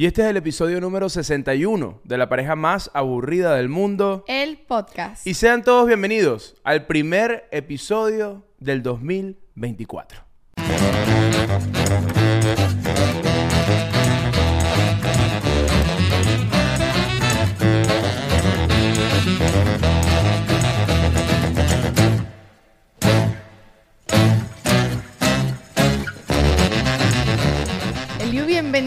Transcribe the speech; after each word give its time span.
Y 0.00 0.06
este 0.06 0.22
es 0.22 0.28
el 0.28 0.38
episodio 0.38 0.80
número 0.80 1.10
61 1.10 2.00
de 2.04 2.16
la 2.16 2.30
pareja 2.30 2.56
más 2.56 2.90
aburrida 2.94 3.54
del 3.56 3.68
mundo. 3.68 4.24
El 4.28 4.56
podcast. 4.56 5.26
Y 5.26 5.34
sean 5.34 5.62
todos 5.62 5.86
bienvenidos 5.86 6.56
al 6.64 6.86
primer 6.86 7.46
episodio 7.50 8.46
del 8.58 8.82
2024. 8.82 10.24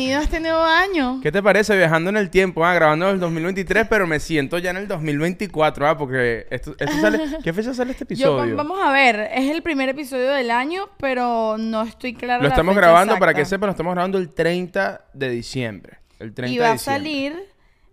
Bienvenido 0.03 0.19
a 0.19 0.23
este 0.23 0.39
nuevo 0.39 0.61
año. 0.63 1.19
¿Qué 1.21 1.31
te 1.31 1.41
parece 1.41 1.77
viajando 1.77 2.09
en 2.09 2.17
el 2.17 2.29
tiempo? 2.29 2.65
Ah, 2.65 2.73
grabando 2.73 3.09
el 3.09 3.19
2023, 3.19 3.87
pero 3.87 4.05
me 4.05 4.19
siento 4.19 4.57
ya 4.57 4.71
en 4.71 4.77
el 4.77 4.87
2024, 4.87 5.87
ah, 5.87 5.97
porque 5.97 6.45
esto, 6.49 6.75
esto 6.77 6.99
sale... 6.99 7.19
¿Qué 7.43 7.53
fecha 7.53 7.73
sale 7.73 7.91
este 7.91 8.05
Yo, 8.15 8.35
episodio? 8.35 8.55
vamos 8.57 8.79
a 8.83 8.91
ver, 8.91 9.29
es 9.33 9.49
el 9.49 9.61
primer 9.61 9.89
episodio 9.89 10.29
del 10.31 10.51
año, 10.51 10.89
pero 10.97 11.57
no 11.57 11.83
estoy 11.83 12.13
clara 12.13 12.37
Lo 12.37 12.49
la 12.49 12.49
estamos 12.49 12.75
fecha 12.75 12.87
grabando, 12.87 13.17
para 13.17 13.33
que 13.33 13.45
sepan, 13.45 13.67
lo 13.67 13.71
estamos 13.71 13.93
grabando 13.93 14.17
el 14.17 14.29
30 14.33 15.05
de 15.13 15.29
diciembre. 15.29 15.99
El 16.19 16.33
30 16.33 16.53
Y 16.53 16.57
de 16.57 16.63
va 16.63 16.71
a 16.73 16.77
salir, 16.77 17.35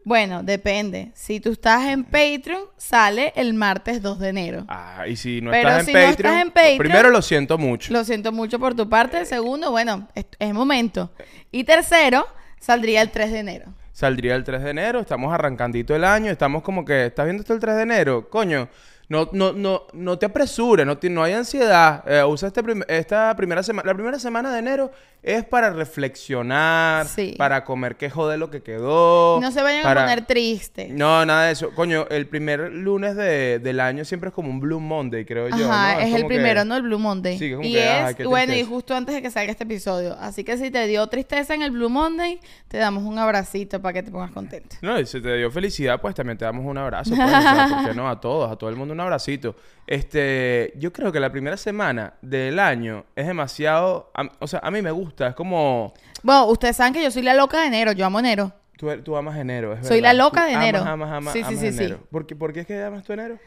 bueno, 0.04 0.42
depende. 0.42 1.10
Si 1.14 1.40
tú 1.40 1.52
estás 1.52 1.84
en 1.86 2.04
Patreon, 2.04 2.62
sale 2.76 3.32
el 3.36 3.54
martes 3.54 4.00
2 4.02 4.18
de 4.18 4.28
enero. 4.30 4.64
Ah, 4.68 5.04
y 5.06 5.16
si 5.16 5.40
no 5.40 5.50
Pero 5.50 5.68
estás 5.68 5.80
en 5.80 5.86
si 5.86 5.92
no 5.92 5.98
Patreon, 6.10 6.32
estás 6.34 6.42
en 6.42 6.52
Patreon- 6.52 6.78
primero 6.78 7.10
lo 7.10 7.22
siento 7.22 7.58
mucho. 7.58 7.92
Lo 7.92 8.04
siento 8.04 8.32
mucho 8.32 8.58
por 8.58 8.74
tu 8.74 8.88
parte. 8.88 9.24
Segundo, 9.26 9.70
bueno, 9.70 10.08
es, 10.14 10.26
es 10.38 10.52
momento. 10.54 11.12
Y 11.50 11.64
tercero, 11.64 12.26
saldría 12.58 13.02
el 13.02 13.10
3 13.10 13.32
de 13.32 13.38
enero. 13.40 13.74
Saldría 13.92 14.34
el 14.36 14.44
3 14.44 14.62
de 14.62 14.70
enero, 14.70 15.00
estamos 15.00 15.32
arrancandito 15.34 15.94
el 15.94 16.04
año, 16.04 16.30
estamos 16.30 16.62
como 16.62 16.86
que, 16.86 17.06
¿estás 17.06 17.26
viendo 17.26 17.42
esto 17.42 17.52
el 17.52 17.60
3 17.60 17.76
de 17.76 17.82
enero? 17.82 18.30
Coño, 18.30 18.68
no, 19.10 19.28
no, 19.32 19.52
no, 19.52 19.82
no 19.92 20.18
te 20.18 20.24
apresures, 20.26 20.86
no, 20.86 20.96
no 21.02 21.22
hay 21.22 21.32
ansiedad. 21.34 22.02
Eh, 22.08 22.24
usa 22.24 22.48
este 22.48 22.62
prim- 22.62 22.84
esta 22.88 23.34
primera 23.36 23.62
semana, 23.62 23.86
la 23.88 23.94
primera 23.94 24.18
semana 24.18 24.50
de 24.52 24.58
enero 24.60 24.90
es 25.22 25.44
para 25.44 25.68
reflexionar, 25.70 27.06
Sí. 27.06 27.34
para 27.36 27.64
comer 27.64 27.96
qué 27.96 28.08
joder 28.08 28.38
lo 28.38 28.50
que 28.50 28.62
quedó. 28.62 29.38
no 29.40 29.50
se 29.50 29.62
vayan 29.62 29.82
para- 29.82 30.02
a 30.02 30.04
poner 30.04 30.26
tristes. 30.26 30.90
No, 30.90 31.24
nada 31.26 31.46
de 31.46 31.52
eso. 31.52 31.70
Coño, 31.74 32.06
el 32.10 32.26
primer 32.26 32.72
lunes 32.72 33.16
de- 33.16 33.58
del 33.58 33.80
año 33.80 34.04
siempre 34.04 34.28
es 34.28 34.34
como 34.34 34.48
un 34.48 34.60
Blue 34.60 34.80
Monday, 34.80 35.24
creo 35.24 35.48
yo. 35.48 35.70
Ajá, 35.70 35.94
¿no? 35.94 36.00
es, 36.00 36.06
el 36.06 36.22
como 36.22 36.28
primero, 36.28 36.64
no 36.64 36.76
el 36.76 36.82
Blue 36.82 36.98
Monday. 36.98 37.38
Sí, 37.38 37.50
como 37.52 37.64
y 37.66 37.72
que, 37.72 37.84
es, 37.84 38.16
ay, 38.18 38.24
bueno, 38.24 38.54
y 38.54 38.62
justo 38.64 38.94
antes 38.94 39.14
de 39.14 39.22
que 39.22 39.30
salga 39.30 39.50
este 39.52 39.64
episodio. 39.64 40.16
Así 40.20 40.44
que 40.44 40.56
si 40.56 40.70
te 40.70 40.86
dio 40.86 41.06
tristeza 41.08 41.54
en 41.54 41.62
el 41.62 41.70
Blue 41.72 41.88
Monday, 41.90 42.40
te 42.68 42.78
damos 42.78 43.02
un 43.02 43.18
abracito 43.18 43.82
para 43.82 43.92
que 43.94 44.02
te 44.04 44.10
pongas 44.10 44.30
contento. 44.30 44.76
No, 44.82 44.98
y 45.00 45.04
si 45.06 45.20
te 45.20 45.36
dio 45.36 45.50
felicidad, 45.50 46.00
pues 46.00 46.14
también 46.14 46.38
te 46.38 46.44
damos 46.44 46.64
un 46.64 46.78
abrazo. 46.78 47.10
Pues, 47.14 47.26
o 47.26 47.30
sea, 47.42 47.68
¿por 47.68 47.88
qué 47.90 47.94
no? 47.96 48.08
A 48.08 48.20
todos, 48.20 48.50
a 48.50 48.56
todo 48.56 48.70
el 48.70 48.76
mundo 48.76 48.94
un 49.00 49.04
abracito. 49.06 49.56
Este, 49.86 50.72
yo 50.76 50.92
creo 50.92 51.10
que 51.12 51.18
la 51.20 51.30
primera 51.32 51.56
semana 51.56 52.14
del 52.22 52.58
año 52.58 53.04
es 53.16 53.26
demasiado... 53.26 54.10
a- 54.14 54.30
o 54.38 54.46
sea, 54.46 54.60
a 54.62 54.70
mí 54.70 54.80
me 54.82 54.90
gusta, 54.92 55.28
es 55.28 55.34
como... 55.34 55.92
Bueno, 56.22 56.46
ustedes 56.46 56.76
saben 56.76 56.92
que 56.92 57.02
yo 57.02 57.10
soy 57.10 57.22
la 57.22 57.34
loca 57.34 57.60
de 57.60 57.66
enero, 57.66 57.92
yo 57.92 58.06
amo 58.06 58.18
enero. 58.20 58.52
Tú, 58.76 58.88
tú 59.02 59.16
amas 59.16 59.36
enero, 59.36 59.74
es 59.74 59.86
Soy 59.86 60.00
verdad. 60.00 60.14
la 60.16 60.24
loca 60.24 60.40
Tú 60.42 60.46
de 60.46 60.52
enero. 60.54 60.78
Amas, 60.78 60.92
amas, 60.92 61.10
amas, 61.12 61.32
Sí, 61.32 61.40
sí, 61.40 61.44
amas 61.48 61.60
sí, 61.60 61.72
sí. 61.72 61.78
enero. 61.84 62.00
¿Por 62.10 62.26
qué, 62.26 62.34
por 62.36 62.52
qué 62.52 62.60
es 62.60 62.66
que 62.66 62.82
amas 62.82 63.04
tu 63.04 63.12
enero? 63.12 63.38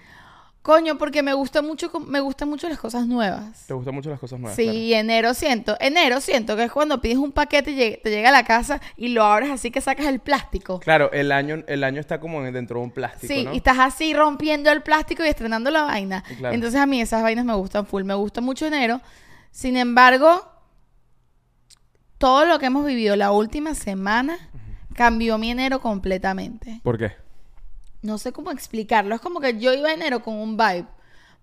Coño, 0.64 0.98
porque 0.98 1.22
me 1.22 1.34
gusta 1.34 1.62
mucho, 1.62 1.92
me 2.08 2.22
gustan 2.22 2.48
mucho 2.48 2.70
las 2.70 2.80
cosas 2.80 3.06
nuevas. 3.06 3.66
Te 3.68 3.74
gustan 3.74 3.94
mucho 3.94 4.10
las 4.10 4.18
cosas 4.18 4.40
nuevas. 4.40 4.56
Sí, 4.56 4.64
claro. 4.64 4.80
enero 5.02 5.34
siento, 5.34 5.76
enero 5.82 6.22
siento 6.22 6.56
que 6.56 6.64
es 6.64 6.72
cuando 6.72 7.02
pides 7.02 7.18
un 7.18 7.34
paquete 7.34 7.72
y 7.72 7.98
te 8.02 8.10
llega 8.10 8.30
a 8.30 8.32
la 8.32 8.46
casa 8.46 8.80
y 8.96 9.10
lo 9.10 9.26
abres 9.26 9.52
así 9.52 9.72
que 9.72 9.82
sacas 9.82 10.06
el 10.06 10.20
plástico. 10.20 10.80
Claro, 10.80 11.12
el 11.12 11.34
año, 11.34 11.66
el 11.68 11.84
año 11.84 12.00
está 12.00 12.22
como 12.22 12.42
dentro 12.42 12.80
de 12.80 12.86
un 12.86 12.92
plástico, 12.92 13.34
Sí, 13.34 13.44
¿no? 13.44 13.54
y 13.54 13.58
estás 13.58 13.78
así 13.78 14.14
rompiendo 14.14 14.72
el 14.72 14.82
plástico 14.84 15.26
y 15.26 15.28
estrenando 15.28 15.70
la 15.70 15.84
vaina. 15.84 16.24
Claro. 16.38 16.56
Entonces 16.56 16.80
a 16.80 16.86
mí 16.86 17.02
esas 17.02 17.22
vainas 17.24 17.44
me 17.44 17.56
gustan 17.56 17.86
full, 17.86 18.04
me 18.06 18.14
gusta 18.14 18.40
mucho 18.40 18.66
enero. 18.66 19.02
Sin 19.52 19.76
embargo, 19.76 20.50
todo 22.18 22.46
lo 22.46 22.58
que 22.58 22.68
hemos 22.68 22.86
vivido 22.86 23.18
la 23.18 23.32
última 23.32 23.76
semana 23.76 24.38
cambió 24.96 25.38
mi 25.38 25.52
enero 25.52 25.82
completamente. 25.82 26.80
¿Por 26.84 26.98
qué? 26.98 27.12
No 28.04 28.18
sé 28.20 28.32
cómo 28.32 28.52
explicarlo. 28.52 29.16
Es 29.16 29.22
como 29.22 29.40
que 29.40 29.58
yo 29.58 29.74
iba 29.74 29.90
a 29.90 29.94
enero 29.94 30.22
con 30.22 30.36
un 30.36 30.56
vibe 30.58 30.86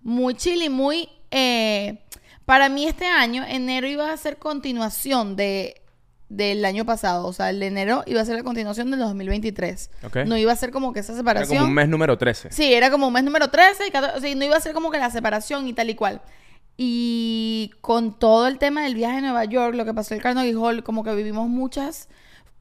muy 0.01 0.33
chill 0.35 0.61
y 0.63 0.69
muy... 0.69 1.09
eh, 1.31 1.99
para 2.45 2.69
mí 2.69 2.85
este 2.87 3.05
año, 3.05 3.43
enero 3.47 3.87
iba 3.87 4.11
a 4.11 4.17
ser 4.17 4.37
continuación 4.37 5.35
de, 5.35 5.81
del 6.27 6.63
año 6.65 6.85
pasado. 6.85 7.27
O 7.27 7.33
sea, 7.33 7.49
el 7.49 7.59
de 7.59 7.67
enero 7.67 8.03
iba 8.07 8.19
a 8.21 8.25
ser 8.25 8.35
la 8.35 8.43
continuación 8.43 8.91
del 8.91 8.99
2023. 8.99 9.89
Ok. 10.03 10.15
No 10.25 10.37
iba 10.37 10.51
a 10.51 10.55
ser 10.55 10.71
como 10.71 10.91
que 10.93 10.99
esa 11.01 11.13
Era 11.13 11.19
separación. 11.19 11.57
como 11.59 11.67
un 11.69 11.73
mes 11.75 11.87
número 11.89 12.17
13. 12.17 12.51
Sí, 12.51 12.73
era 12.73 12.89
como 12.91 13.07
un 13.07 13.13
mes 13.13 13.23
número 13.23 13.49
13 13.49 13.87
y 13.87 13.91
14, 13.91 14.17
o 14.17 14.21
sea, 14.21 14.35
no 14.35 14.43
iba 14.45 14.57
a 14.57 14.59
ser 14.61 14.73
como 14.73 14.91
que 14.91 14.97
la 14.97 15.09
separación 15.11 15.67
y 15.67 15.73
tal 15.73 15.89
y 15.89 15.95
cual. 15.95 16.21
Y 16.77 17.71
con 17.81 18.17
todo 18.17 18.47
el 18.47 18.57
tema 18.57 18.83
del 18.83 18.95
viaje 18.95 19.17
a 19.17 19.21
Nueva 19.21 19.45
York, 19.45 19.75
lo 19.75 19.85
que 19.85 19.93
pasó 19.93 20.13
en 20.13 20.17
el 20.19 20.23
Carnegie 20.23 20.55
Hall, 20.55 20.83
como 20.83 21.03
que 21.03 21.13
vivimos 21.13 21.47
muchas, 21.47 22.09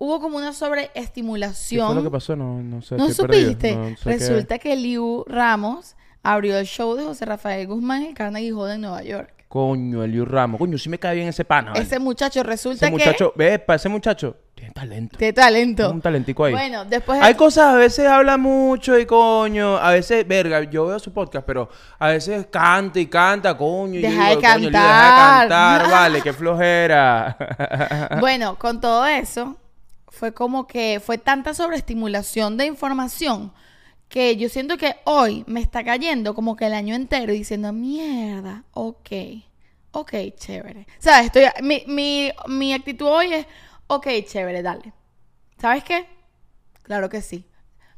hubo 0.01 0.19
como 0.21 0.39
una 0.39 0.49
¿Qué 0.49 0.55
sobreestimulación. 0.57 1.87
fue 1.87 1.95
lo 1.97 2.03
que 2.03 2.11
pasó? 2.11 2.35
No, 2.35 2.61
no 2.63 2.83
sé. 2.83 2.97
¿No 2.97 3.11
supiste? 3.11 3.77
No 3.77 3.89
sé 3.91 3.97
qué- 4.03 4.11
Resulta 4.11 4.59
que 4.59 4.75
Liu 4.75 5.25
Ramos 5.29 5.95
abrió 6.23 6.59
el 6.59 6.67
show 6.67 6.95
de 6.97 7.05
José 7.05 7.25
Rafael 7.27 7.67
Guzmán 7.67 8.03
en 8.03 8.15
Carnegie 8.15 8.53
Hall 8.53 8.71
en 8.73 8.81
Nueva 8.81 9.03
York. 9.03 9.33
Coño, 9.49 10.05
Eliu 10.05 10.25
Ramos. 10.25 10.59
Coño, 10.59 10.79
sí 10.79 10.89
me 10.89 10.99
cae 10.99 11.17
bien 11.17 11.27
ese 11.29 11.45
pana. 11.45 11.73
¿vale? 11.73 11.83
Ese 11.83 11.99
muchacho 11.99 12.41
resulta 12.45 12.87
Ese 12.87 12.93
muchacho, 12.93 13.33
ve, 13.35 13.59
para 13.59 13.77
ese 13.79 13.89
muchacho, 13.89 14.37
tiene 14.55 14.71
talento. 14.73 15.19
que... 15.19 15.25
De 15.25 15.33
talento. 15.33 15.83
Tiene 15.83 15.95
un 15.95 16.01
talentico 16.01 16.45
ahí. 16.45 16.53
Bueno, 16.53 16.85
después... 16.85 17.19
de- 17.19 17.27
Hay 17.27 17.35
cosas, 17.35 17.65
a 17.65 17.75
veces 17.75 18.07
habla 18.07 18.37
mucho 18.37 18.97
y 18.97 19.07
coño, 19.07 19.77
a 19.77 19.91
veces, 19.91 20.29
verga, 20.29 20.63
yo 20.71 20.87
veo 20.87 21.01
su 21.01 21.13
podcast, 21.13 21.45
pero 21.45 21.69
a 21.99 22.09
veces 22.11 22.47
canta 22.49 23.01
y 23.01 23.07
canta, 23.07 23.57
coño. 23.57 23.99
y 23.99 24.03
Deja 24.03 24.29
de 24.29 24.31
Liu, 24.31 24.41
deja 24.41 24.57
de 24.57 24.71
cantar. 24.71 25.49
cantar, 25.49 25.91
vale, 25.91 26.23
qué 26.23 26.33
flojera. 26.81 28.17
Bueno, 28.21 28.57
con 28.57 28.81
todo 28.81 29.05
eso, 29.05 29.57
fue 30.11 30.35
como 30.35 30.67
que 30.67 31.01
fue 31.05 31.19
tanta 31.19 31.55
sobreestimulación 31.55 32.57
de 32.57 32.67
información 32.67 33.53
que 34.09 34.37
yo 34.37 34.49
siento 34.49 34.77
que 34.77 34.97
hoy 35.05 35.45
me 35.47 35.61
está 35.61 35.85
cayendo 35.85 36.35
como 36.35 36.57
que 36.57 36.67
el 36.67 36.75
año 36.75 36.95
entero 36.97 37.33
diciendo, 37.33 37.73
mierda, 37.73 38.65
ok, 38.73 39.11
ok, 39.93 40.15
chévere. 40.37 40.87
¿Sabes? 40.99 41.27
Estoy, 41.27 41.45
mi, 41.63 41.85
mi, 41.87 42.33
mi 42.49 42.75
actitud 42.75 43.07
hoy 43.07 43.33
es, 43.33 43.47
ok, 43.87 44.09
chévere, 44.27 44.63
dale. 44.63 44.93
¿Sabes 45.59 45.85
qué? 45.85 46.09
Claro 46.83 47.09
que 47.09 47.23
sí. 47.23 47.47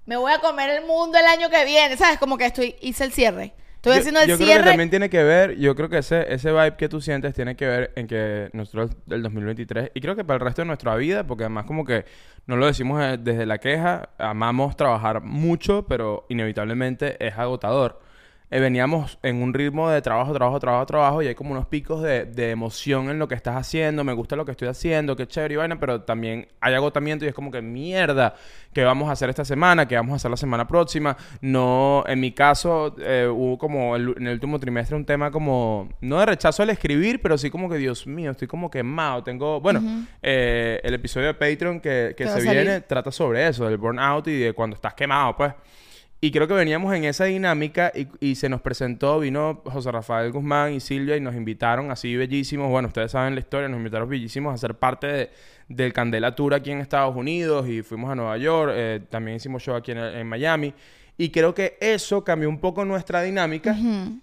Me 0.04 0.16
voy 0.16 0.32
a 0.32 0.40
comer 0.40 0.68
el 0.68 0.84
mundo 0.84 1.16
el 1.18 1.26
año 1.26 1.48
que 1.48 1.64
viene, 1.64 1.96
¿sabes? 1.96 2.18
Como 2.18 2.36
que 2.36 2.44
estoy, 2.44 2.76
hice 2.82 3.04
el 3.04 3.12
cierre. 3.12 3.54
Estoy 3.82 3.94
Yo- 3.94 3.98
haciendo 3.98 4.20
el 4.20 4.28
yo 4.28 4.36
creo 4.36 4.46
cierre. 4.46 4.62
que 4.62 4.68
también 4.70 4.90
tiene 4.90 5.10
que 5.10 5.24
ver, 5.24 5.58
yo 5.58 5.74
creo 5.74 5.88
que 5.88 5.98
ese, 5.98 6.32
ese 6.32 6.52
vibe 6.52 6.76
que 6.76 6.88
tú 6.88 7.00
sientes 7.00 7.34
tiene 7.34 7.56
que 7.56 7.66
ver 7.66 7.92
en 7.96 8.06
que 8.06 8.48
nosotros 8.52 8.92
del 9.06 9.24
2023, 9.24 9.90
y 9.92 10.00
creo 10.00 10.14
que 10.14 10.22
para 10.24 10.36
el 10.36 10.40
resto 10.40 10.62
de 10.62 10.66
nuestra 10.66 10.94
vida, 10.94 11.26
porque 11.26 11.42
además 11.42 11.64
como 11.66 11.84
que 11.84 12.04
no 12.46 12.56
lo 12.56 12.66
decimos 12.66 13.02
eh, 13.02 13.18
desde 13.20 13.44
la 13.44 13.58
queja, 13.58 14.10
amamos 14.18 14.76
trabajar 14.76 15.20
mucho, 15.22 15.84
pero 15.88 16.26
inevitablemente 16.28 17.16
es 17.26 17.36
agotador. 17.36 18.00
Eh, 18.54 18.60
veníamos 18.60 19.18
en 19.22 19.42
un 19.42 19.54
ritmo 19.54 19.88
de 19.88 20.02
trabajo, 20.02 20.34
trabajo, 20.34 20.60
trabajo, 20.60 20.84
trabajo, 20.84 21.22
y 21.22 21.26
hay 21.26 21.34
como 21.34 21.52
unos 21.52 21.64
picos 21.68 22.02
de, 22.02 22.26
de 22.26 22.50
emoción 22.50 23.08
en 23.08 23.18
lo 23.18 23.26
que 23.26 23.34
estás 23.34 23.56
haciendo, 23.56 24.04
me 24.04 24.12
gusta 24.12 24.36
lo 24.36 24.44
que 24.44 24.50
estoy 24.50 24.68
haciendo, 24.68 25.16
qué 25.16 25.26
chévere 25.26 25.54
y 25.54 25.56
vaina, 25.56 25.80
pero 25.80 26.02
también 26.02 26.46
hay 26.60 26.74
agotamiento 26.74 27.24
y 27.24 27.28
es 27.28 27.34
como 27.34 27.50
que 27.50 27.62
mierda, 27.62 28.34
¿qué 28.74 28.84
vamos 28.84 29.08
a 29.08 29.12
hacer 29.12 29.30
esta 29.30 29.46
semana? 29.46 29.88
¿Qué 29.88 29.96
vamos 29.96 30.12
a 30.12 30.16
hacer 30.16 30.30
la 30.30 30.36
semana 30.36 30.68
próxima? 30.68 31.16
No, 31.40 32.04
en 32.06 32.20
mi 32.20 32.32
caso, 32.32 32.94
eh, 32.98 33.26
hubo 33.26 33.56
como 33.56 33.96
el- 33.96 34.14
en 34.18 34.26
el 34.26 34.34
último 34.34 34.58
trimestre 34.58 34.96
un 34.96 35.06
tema 35.06 35.30
como, 35.30 35.88
no 36.02 36.20
de 36.20 36.26
rechazo 36.26 36.62
al 36.62 36.68
escribir, 36.68 37.22
pero 37.22 37.38
sí 37.38 37.48
como 37.48 37.70
que, 37.70 37.76
Dios 37.78 38.06
mío, 38.06 38.32
estoy 38.32 38.48
como 38.48 38.70
quemado, 38.70 39.22
tengo, 39.22 39.62
bueno, 39.62 39.80
eh, 40.20 40.78
el 40.84 40.92
episodio 40.92 41.28
de 41.28 41.34
Patreon 41.34 41.80
que, 41.80 42.14
se 42.18 42.40
viene 42.42 42.80
trata 42.82 43.10
sobre 43.10 43.48
eso, 43.48 43.64
del 43.66 43.78
burnout 43.78 44.28
y 44.28 44.38
de 44.38 44.52
cuando 44.52 44.76
estás 44.76 44.92
quemado, 44.92 45.34
pues. 45.38 45.54
Y 46.24 46.30
creo 46.30 46.46
que 46.46 46.54
veníamos 46.54 46.94
en 46.94 47.02
esa 47.02 47.24
dinámica 47.24 47.90
y, 47.92 48.06
y 48.20 48.36
se 48.36 48.48
nos 48.48 48.60
presentó, 48.60 49.18
vino 49.18 49.60
José 49.64 49.90
Rafael 49.90 50.30
Guzmán 50.30 50.72
y 50.72 50.78
Silvia 50.78 51.16
y 51.16 51.20
nos 51.20 51.34
invitaron 51.34 51.90
así 51.90 52.14
bellísimos. 52.16 52.70
Bueno, 52.70 52.86
ustedes 52.86 53.10
saben 53.10 53.34
la 53.34 53.40
historia, 53.40 53.68
nos 53.68 53.78
invitaron 53.78 54.08
bellísimos 54.08 54.54
a 54.54 54.56
ser 54.56 54.74
parte 54.76 55.06
de- 55.08 55.30
del 55.68 55.92
Candela 55.92 56.32
Tour 56.36 56.54
aquí 56.54 56.70
en 56.70 56.78
Estados 56.78 57.16
Unidos 57.16 57.68
y 57.68 57.82
fuimos 57.82 58.08
a 58.08 58.14
Nueva 58.14 58.38
York. 58.38 58.70
eh, 58.72 59.00
también 59.10 59.38
hicimos 59.38 59.62
show 59.64 59.74
aquí 59.74 59.90
en, 59.90 59.98
en 59.98 60.26
Miami. 60.28 60.72
Y 61.18 61.30
creo 61.30 61.54
que 61.54 61.76
eso 61.80 62.22
cambió 62.22 62.48
un 62.48 62.58
poco 62.60 62.84
nuestra 62.84 63.20
dinámica 63.22 63.76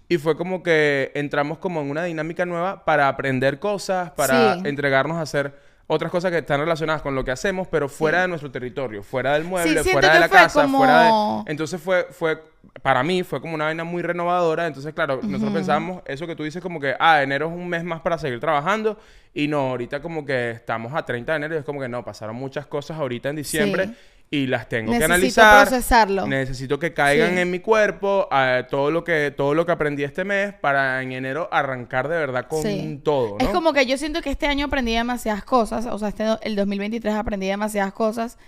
y 0.08 0.16
fue 0.16 0.36
como 0.38 0.62
que 0.62 1.12
entramos 1.14 1.58
como 1.58 1.82
en 1.82 1.90
una 1.90 2.04
dinámica 2.04 2.46
nueva 2.46 2.82
para 2.84 3.08
aprender 3.08 3.58
cosas, 3.58 4.10
para 4.12 4.54
Sí. 4.54 4.62
entregarnos 4.64 5.18
a 5.18 5.22
hacer 5.22 5.54
otras 5.92 6.12
cosas 6.12 6.30
que 6.30 6.38
están 6.38 6.60
relacionadas 6.60 7.02
con 7.02 7.16
lo 7.16 7.24
que 7.24 7.32
hacemos, 7.32 7.66
pero 7.66 7.88
fuera 7.88 8.22
de 8.22 8.28
nuestro 8.28 8.48
territorio, 8.48 9.02
fuera 9.02 9.32
del 9.34 9.42
mueble, 9.42 9.82
fuera 9.82 10.14
de 10.14 10.20
la 10.20 10.28
casa, 10.28 10.62
como- 10.62 10.78
fuera 10.78 11.02
de... 11.02 11.10
Entonces 11.50 11.80
fue, 11.80 12.06
fue, 12.12 12.40
para 12.80 13.02
mí 13.02 13.24
fue 13.24 13.40
como 13.40 13.54
una 13.56 13.64
vaina 13.64 13.82
muy 13.82 14.00
renovadora. 14.00 14.68
Entonces, 14.68 14.94
claro, 14.94 15.18
nosotros 15.22 15.52
pensábamos 15.52 16.02
eso 16.06 16.28
que 16.28 16.36
tú 16.36 16.44
dices 16.44 16.62
como 16.62 16.78
que, 16.78 16.94
ah, 17.00 17.22
enero 17.24 17.48
es 17.48 17.52
un 17.52 17.68
mes 17.68 17.82
más 17.82 18.00
para 18.02 18.18
seguir 18.18 18.38
trabajando. 18.38 18.98
Y 19.34 19.48
no, 19.48 19.70
ahorita 19.70 20.00
como 20.00 20.24
que 20.24 20.52
estamos 20.52 20.94
a 20.94 21.04
30 21.04 21.32
de 21.32 21.36
enero 21.36 21.54
y 21.56 21.58
es 21.58 21.64
como 21.64 21.80
que 21.80 21.88
no, 21.88 22.04
pasaron 22.04 22.36
muchas 22.36 22.66
cosas 22.66 22.96
ahorita 22.96 23.30
en 23.30 23.36
diciembre. 23.36 23.86
Sí. 23.86 23.96
Y 24.32 24.46
las 24.46 24.68
tengo 24.68 24.92
que 24.92 24.98
Necesito 25.00 25.12
analizar. 25.42 25.66
procesarlo. 25.66 26.26
Necesito 26.28 26.78
que 26.78 26.94
caigan 26.94 27.34
Sí. 27.34 27.40
en 27.40 27.50
mi 27.50 27.58
cuerpo 27.58 28.28
eh, 28.30 28.64
todo 28.70 28.92
lo 28.92 29.02
que 29.02 29.34
todo 29.36 29.54
lo 29.54 29.66
que 29.66 29.72
aprendí 29.72 30.04
este 30.04 30.24
mes 30.24 30.54
para 30.54 31.02
en 31.02 31.10
enero 31.10 31.48
arrancar 31.50 32.06
de 32.06 32.16
verdad 32.16 32.46
con 32.46 32.62
Sí. 32.62 33.00
todo, 33.02 33.30
¿no? 33.30 33.44
Es 33.44 33.48
como 33.48 33.72
que 33.72 33.86
yo 33.86 33.98
siento 33.98 34.22
que 34.22 34.30
este 34.30 34.46
año 34.46 34.66
aprendí 34.66 34.94
demasiadas 34.94 35.42
cosas, 35.42 35.86
o 35.86 35.98
sea, 35.98 36.08
este, 36.10 36.24
el 36.42 36.54
2023 36.54 37.12
aprendí 37.16 37.48
demasiadas 37.48 37.92
cosas 37.92 38.38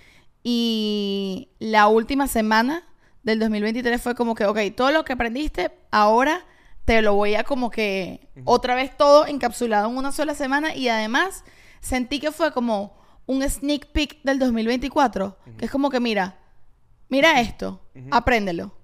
y 0.44 1.48
la 1.58 1.88
última 1.88 2.28
semana 2.28 2.84
del 3.24 3.40
2023 3.40 4.00
fue 4.00 4.14
como 4.14 4.36
que, 4.36 4.44
ok, 4.46 4.58
todo 4.76 4.92
lo 4.92 5.04
que 5.04 5.14
aprendiste, 5.14 5.72
ahora 5.90 6.44
te 6.84 7.02
lo 7.02 7.14
voy 7.14 7.34
a 7.34 7.42
como 7.42 7.70
que 7.72 8.28
otra 8.44 8.76
vez 8.76 8.96
todo 8.96 9.26
encapsulado 9.26 9.90
en 9.90 9.96
una 9.96 10.12
sola 10.12 10.36
semana 10.36 10.76
y 10.76 10.88
además 10.88 11.42
sentí 11.80 12.20
que 12.20 12.30
fue 12.30 12.52
como 12.52 13.02
un 13.24 13.48
sneak 13.48 13.86
peek 13.92 14.20
del 14.24 14.40
2024, 14.40 15.38
que 15.41 15.41
es 15.62 15.70
como 15.70 15.88
que 15.90 16.00
mira, 16.00 16.36
mira 17.08 17.40
esto, 17.40 17.80
apréndelo. 18.10 18.74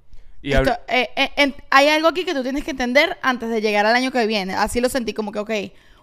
Y 0.41 0.53
Esto, 0.53 0.71
eh, 0.87 1.11
eh, 1.17 1.31
en- 1.37 1.55
hay 1.71 1.89
algo 1.89 2.09
aquí 2.09 2.25
que 2.25 2.33
tú 2.33 2.43
tienes 2.43 2.63
que 2.65 2.71
entender 2.71 3.19
antes 3.23 3.51
de 3.51 3.61
llegar 3.61 3.85
al 3.87 3.95
año 3.97 4.13
que 4.13 4.25
viene. 4.27 4.55
Así 4.55 4.81
lo 4.81 4.89
sentí 4.89 5.13
como 5.13 5.33
que, 5.33 5.41
ok, 5.41 5.51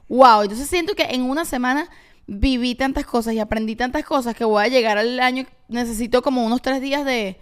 wow. 0.10 0.42
Entonces 0.42 0.68
siento 0.68 0.94
que 0.94 1.04
en 1.04 1.22
una 1.24 1.45
semana 1.45 1.88
viví 2.27 2.75
tantas 2.75 3.06
cosas 3.06 3.33
y 3.33 3.39
aprendí 3.39 3.75
tantas 3.77 4.04
cosas 4.04 4.36
que 4.36 4.44
voy 4.44 4.66
a 4.66 4.68
llegar 4.68 4.98
al 4.98 5.19
año. 5.22 5.45
Necesito 5.69 6.22
como 6.22 6.45
unos 6.45 6.62
tres 6.62 6.81
días 6.81 7.06
de 7.06 7.39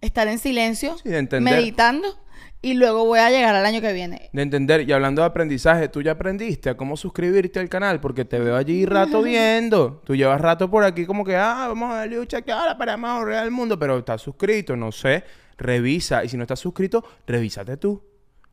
estar 0.00 0.26
en 0.26 0.38
silencio, 0.40 0.98
Sí, 0.98 1.08
de 1.10 1.18
entender. 1.18 1.54
meditando, 1.54 2.18
y 2.64 2.72
luego 2.72 3.04
voy 3.04 3.18
a 3.18 3.28
llegar 3.28 3.54
al 3.54 3.66
año 3.66 3.82
que 3.82 3.92
viene. 3.92 4.30
de 4.32 4.42
entender 4.42 4.88
y 4.88 4.92
hablando 4.92 5.20
de 5.20 5.26
aprendizaje, 5.26 5.88
tú 5.88 6.00
ya 6.00 6.12
aprendiste 6.12 6.70
a 6.70 6.76
cómo 6.78 6.96
suscribirte 6.96 7.60
al 7.60 7.68
canal 7.68 8.00
porque 8.00 8.24
te 8.24 8.38
veo 8.38 8.56
allí 8.56 8.86
rato 8.86 9.22
viendo. 9.22 10.00
Tú 10.06 10.16
llevas 10.16 10.40
rato 10.40 10.70
por 10.70 10.82
aquí 10.82 11.04
como 11.04 11.26
que, 11.26 11.36
ah, 11.36 11.66
vamos 11.68 11.92
a 11.92 11.96
darle 11.96 12.18
un 12.18 12.26
cheque 12.26 12.50
ahora 12.50 12.78
para 12.78 12.96
más 12.96 13.18
ahorrar 13.18 13.44
el 13.44 13.50
mundo, 13.50 13.78
pero 13.78 13.98
estás 13.98 14.22
suscrito, 14.22 14.74
no 14.76 14.92
sé, 14.92 15.24
revisa 15.58 16.24
y 16.24 16.30
si 16.30 16.38
no 16.38 16.44
estás 16.44 16.58
suscrito, 16.58 17.04
revísate 17.26 17.76
tú. 17.76 18.02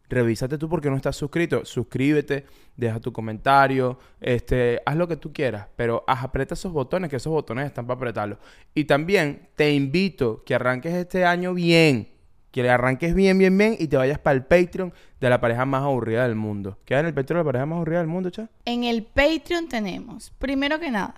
Revísate 0.10 0.58
tú 0.58 0.68
porque 0.68 0.90
no 0.90 0.98
estás 0.98 1.16
suscrito. 1.16 1.64
Suscríbete, 1.64 2.44
deja 2.76 3.00
tu 3.00 3.14
comentario, 3.14 3.98
este, 4.20 4.82
haz 4.86 4.98
lo 4.98 5.08
que 5.08 5.16
tú 5.16 5.32
quieras, 5.32 5.68
pero 5.78 6.04
haz, 6.06 6.26
aprieta 6.26 6.54
esos 6.54 6.74
botones, 6.74 7.10
que 7.10 7.16
esos 7.16 7.32
botones 7.32 7.66
están 7.66 7.88
para 7.88 7.96
apretarlos. 7.96 8.40
Y 8.76 8.84
también 8.84 9.48
te 9.56 9.72
invito 9.72 10.44
que 10.44 10.54
arranques 10.54 10.94
este 10.96 11.24
año 11.24 11.54
bien, 11.54 12.11
que 12.52 12.64
le 12.64 12.70
arranques 12.70 13.16
bien, 13.16 13.38
bien, 13.38 13.58
bien 13.58 13.76
y 13.80 13.88
te 13.88 13.98
vayas 13.98 14.20
para 14.20 14.36
el 14.36 14.44
Patreon 14.44 14.94
de 15.20 15.30
la 15.30 15.40
pareja 15.40 15.66
más 15.66 15.84
aburrida 15.84 16.24
del 16.24 16.36
mundo. 16.36 16.78
¿Qué 16.86 16.96
hay 16.96 17.02
en 17.02 17.08
el 17.08 17.14
Patreon 17.14 17.40
de 17.40 17.44
la 17.44 17.46
pareja 17.46 17.66
más 17.66 17.76
aburrida 17.78 18.00
del 18.00 18.08
mundo, 18.08 18.30
cha? 18.30 18.50
En 18.66 18.84
el 18.84 19.04
Patreon 19.04 19.68
tenemos, 19.70 20.32
primero 20.38 20.80
que 20.80 20.92
nada, 20.92 21.16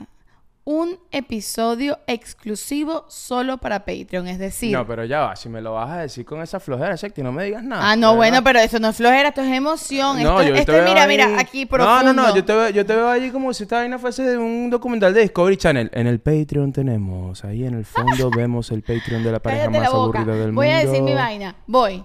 un 0.66 0.98
episodio 1.12 2.00
exclusivo 2.08 3.06
solo 3.10 3.58
para 3.58 3.80
Patreon. 3.86 4.28
Es 4.28 4.40
decir, 4.40 4.72
No, 4.72 4.88
pero 4.88 5.04
ya 5.04 5.20
va, 5.20 5.36
si 5.36 5.50
me 5.50 5.62
lo 5.62 5.74
vas 5.74 5.90
a 5.92 5.98
decir 5.98 6.26
con 6.26 6.42
esa 6.42 6.60
flojera, 6.60 6.96
Shakti, 6.96 7.22
no 7.22 7.32
me 7.34 7.44
digas 7.44 7.64
nada. 7.64 7.92
Ah, 7.92 7.96
no, 7.98 8.16
bueno, 8.16 8.42
pero 8.44 8.60
eso 8.60 8.80
no 8.80 8.88
es 8.90 8.96
flojera, 8.96 9.30
esto 9.30 9.42
es 9.42 9.52
emoción. 9.52 10.24
No, 10.24 10.40
esto, 10.40 10.44
yo 10.50 10.54
te 10.54 10.60
esto 10.62 10.72
veo 10.72 10.84
mira, 10.86 11.02
ahí- 11.04 11.08
mira, 11.10 11.40
aquí 11.40 11.66
profundo. 11.66 12.04
No, 12.04 12.14
no, 12.14 12.28
no, 12.30 12.36
yo 12.36 12.46
te, 12.46 12.54
veo, 12.54 12.70
yo 12.70 12.86
te 12.86 12.96
veo 12.96 13.10
allí 13.10 13.30
como 13.32 13.54
si 13.54 13.64
esta 13.64 13.78
vaina 13.80 14.00
fuese 14.00 14.24
de 14.24 14.38
un 14.38 14.70
documental 14.70 15.14
de 15.14 15.22
Discovery 15.22 15.58
Channel. 15.58 15.90
En 15.94 16.08
el 16.08 16.20
Patreon 16.22 16.72
tenemos, 16.72 17.44
ahí 17.44 17.66
en 17.66 17.74
el 17.74 17.86
fondo 17.86 18.30
vemos 18.36 18.72
el 18.72 18.82
Patreon 18.84 19.24
de 19.24 19.32
la 19.34 19.40
pareja 19.40 19.66
Cállate 19.66 19.80
más 19.80 19.90
la 19.92 19.98
boca. 19.98 20.20
aburrida 20.20 20.38
del 20.38 20.52
Voy 20.54 20.68
mundo. 20.68 20.80
a 20.80 20.86
decir 20.90 21.04
mi 21.04 21.14
vaina. 21.14 21.56
Voy. 21.68 22.04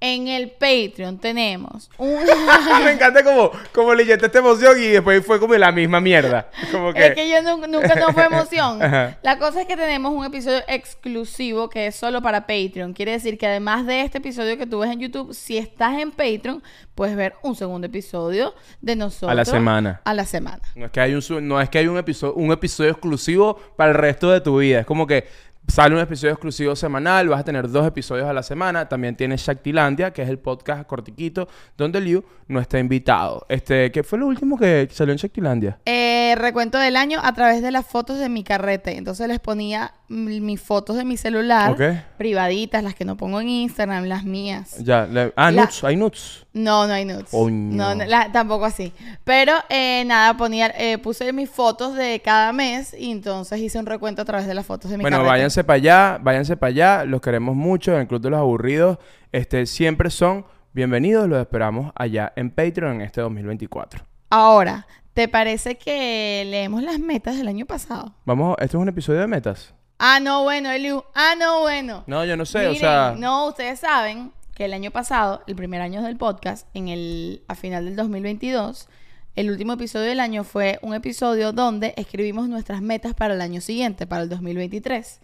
En 0.00 0.28
el 0.28 0.52
Patreon 0.52 1.18
tenemos 1.18 1.90
un... 1.98 2.14
me 2.84 2.92
encanta 2.92 3.24
como, 3.24 3.50
como 3.72 3.94
leyente 3.94 4.26
esta 4.26 4.38
emoción 4.38 4.80
y 4.80 4.86
después 4.86 5.26
fue 5.26 5.40
como 5.40 5.54
la 5.56 5.72
misma 5.72 6.00
mierda. 6.00 6.48
Como 6.70 6.92
que... 6.92 7.06
Es 7.08 7.14
que 7.16 7.28
yo 7.28 7.42
nu- 7.42 7.66
nunca 7.66 7.96
no 7.96 8.12
fue 8.12 8.26
emoción. 8.26 8.78
La 9.22 9.38
cosa 9.40 9.62
es 9.62 9.66
que 9.66 9.76
tenemos 9.76 10.12
un 10.12 10.24
episodio 10.24 10.62
exclusivo 10.68 11.68
que 11.68 11.88
es 11.88 11.96
solo 11.96 12.22
para 12.22 12.42
Patreon. 12.46 12.92
Quiere 12.92 13.10
decir 13.12 13.38
que 13.38 13.48
además 13.48 13.86
de 13.86 14.02
este 14.02 14.18
episodio 14.18 14.56
que 14.56 14.66
tú 14.66 14.78
ves 14.78 14.90
en 14.92 15.00
YouTube, 15.00 15.34
si 15.34 15.58
estás 15.58 15.98
en 15.98 16.12
Patreon, 16.12 16.62
puedes 16.94 17.16
ver 17.16 17.34
un 17.42 17.56
segundo 17.56 17.86
episodio 17.88 18.54
de 18.80 18.94
nosotros. 18.94 19.30
A 19.32 19.34
la 19.34 19.44
semana. 19.44 20.00
A 20.04 20.14
la 20.14 20.24
semana. 20.26 20.62
No 20.76 20.86
es 20.86 20.92
que 20.92 21.00
hay 21.00 21.14
un 21.14 21.48
no 21.48 21.60
es 21.60 21.68
que 21.68 21.78
hay 21.78 21.88
un 21.88 21.98
episodio 21.98 22.34
un 22.34 22.52
episodio 22.52 22.90
exclusivo 22.90 23.58
para 23.76 23.90
el 23.90 23.96
resto 23.96 24.30
de 24.30 24.40
tu 24.40 24.58
vida. 24.58 24.80
Es 24.80 24.86
como 24.86 25.06
que 25.06 25.26
sale 25.68 25.94
un 25.94 26.00
episodio 26.00 26.32
exclusivo 26.32 26.74
semanal, 26.74 27.28
vas 27.28 27.40
a 27.40 27.44
tener 27.44 27.68
dos 27.70 27.86
episodios 27.86 28.26
a 28.26 28.32
la 28.32 28.42
semana. 28.42 28.88
También 28.88 29.14
tienes 29.16 29.42
Shaktilandia, 29.42 30.12
que 30.12 30.22
es 30.22 30.28
el 30.28 30.38
podcast 30.38 30.86
cortiquito 30.86 31.46
donde 31.76 32.00
Liu 32.00 32.24
no 32.48 32.58
está 32.60 32.78
invitado. 32.78 33.44
Este, 33.48 33.92
¿qué 33.92 34.02
fue 34.02 34.18
lo 34.18 34.26
último 34.26 34.56
que 34.58 34.88
salió 34.90 35.12
en 35.12 35.18
Shaktilandia? 35.18 35.78
Eh, 35.84 36.34
recuento 36.38 36.78
del 36.78 36.96
año 36.96 37.20
a 37.22 37.32
través 37.34 37.62
de 37.62 37.70
las 37.70 37.86
fotos 37.86 38.18
de 38.18 38.28
mi 38.28 38.42
carrete. 38.42 38.96
Entonces 38.96 39.28
les 39.28 39.38
ponía 39.40 39.92
mis 40.08 40.60
fotos 40.60 40.96
de 40.96 41.04
mi 41.04 41.16
celular, 41.18 41.76
privaditas, 42.16 42.82
las 42.82 42.94
que 42.94 43.04
no 43.04 43.16
pongo 43.16 43.40
en 43.40 43.48
Instagram, 43.48 44.04
las 44.04 44.24
mías. 44.24 44.82
Ya, 44.82 45.06
le- 45.06 45.32
ah, 45.36 45.50
La- 45.50 45.62
nuts, 45.62 45.84
hay 45.84 45.96
nuts. 45.96 46.46
No, 46.58 46.86
no 46.86 46.92
hay 46.92 47.04
nudes. 47.04 47.32
No, 47.32 47.94
no, 47.94 48.04
la- 48.04 48.32
tampoco 48.32 48.64
así. 48.64 48.92
Pero 49.24 49.52
eh, 49.68 50.02
nada, 50.06 50.36
ponía, 50.36 50.72
eh, 50.76 50.98
puse 50.98 51.32
mis 51.32 51.48
fotos 51.48 51.94
de 51.94 52.20
cada 52.20 52.52
mes 52.52 52.94
y 52.98 53.10
entonces 53.12 53.60
hice 53.60 53.78
un 53.78 53.86
recuento 53.86 54.22
a 54.22 54.24
través 54.24 54.46
de 54.46 54.54
las 54.54 54.66
fotos 54.66 54.90
de 54.90 54.96
mi 54.98 55.02
Bueno, 55.02 55.18
carrete. 55.18 55.30
váyanse 55.30 55.64
para 55.64 55.76
allá, 55.76 56.18
váyanse 56.20 56.56
para 56.56 56.68
allá, 56.70 57.04
los 57.04 57.20
queremos 57.20 57.54
mucho 57.54 57.92
en 57.94 58.00
el 58.00 58.08
Club 58.08 58.20
de 58.22 58.30
los 58.30 58.40
Aburridos. 58.40 58.98
Este, 59.30 59.66
siempre 59.66 60.10
son 60.10 60.46
bienvenidos, 60.72 61.28
los 61.28 61.40
esperamos 61.40 61.92
allá 61.94 62.32
en 62.36 62.50
Patreon 62.50 62.96
en 62.96 63.00
este 63.02 63.20
2024. 63.20 64.02
Ahora, 64.30 64.86
¿te 65.14 65.28
parece 65.28 65.76
que 65.78 66.44
leemos 66.46 66.82
las 66.82 66.98
metas 66.98 67.36
del 67.36 67.48
año 67.48 67.66
pasado? 67.66 68.14
Vamos, 68.24 68.56
este 68.60 68.76
es 68.76 68.80
un 68.82 68.88
episodio 68.88 69.20
de 69.20 69.26
metas. 69.26 69.74
Ah, 70.00 70.20
no, 70.20 70.44
bueno, 70.44 70.70
Eliu. 70.70 71.02
Ah, 71.14 71.34
no, 71.38 71.60
bueno. 71.60 72.04
No, 72.06 72.24
yo 72.24 72.36
no 72.36 72.44
sé, 72.46 72.68
o 72.68 72.74
sea, 72.74 73.14
No, 73.18 73.48
ustedes 73.48 73.80
saben 73.80 74.30
que 74.58 74.64
el 74.64 74.74
año 74.74 74.90
pasado, 74.90 75.44
el 75.46 75.54
primer 75.54 75.80
año 75.80 76.02
del 76.02 76.16
podcast, 76.16 76.66
en 76.74 76.88
el, 76.88 77.44
a 77.46 77.54
final 77.54 77.84
del 77.84 77.94
2022, 77.94 78.88
el 79.36 79.52
último 79.52 79.74
episodio 79.74 80.06
del 80.06 80.18
año 80.18 80.42
fue 80.42 80.80
un 80.82 80.94
episodio 80.94 81.52
donde 81.52 81.94
escribimos 81.96 82.48
nuestras 82.48 82.82
metas 82.82 83.14
para 83.14 83.34
el 83.34 83.40
año 83.40 83.60
siguiente, 83.60 84.08
para 84.08 84.24
el 84.24 84.28
2023. 84.28 85.20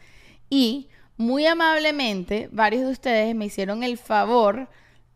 Y 0.51 0.89
muy 1.17 1.47
amablemente, 1.47 2.49
varios 2.53 2.85
de 2.85 2.93
ustedes 2.93 3.35
me 3.35 3.47
hicieron 3.47 3.83
el 3.83 3.99
favor 3.99 4.69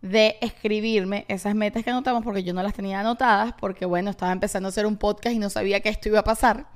de 0.02 0.36
escribirme 0.40 1.24
esas 1.28 1.54
metas 1.54 1.84
que 1.84 1.90
anotamos 1.90 2.24
porque 2.24 2.42
yo 2.42 2.52
no 2.52 2.62
las 2.64 2.74
tenía 2.74 2.98
anotadas 2.98 3.54
porque 3.60 3.86
bueno, 3.86 4.10
estaba 4.10 4.32
empezando 4.32 4.66
a 4.66 4.70
hacer 4.70 4.86
un 4.86 4.96
podcast 4.96 5.36
y 5.36 5.38
no 5.38 5.48
sabía 5.48 5.78
que 5.78 5.90
esto 5.90 6.08
iba 6.08 6.18
a 6.18 6.24
pasar. 6.24 6.66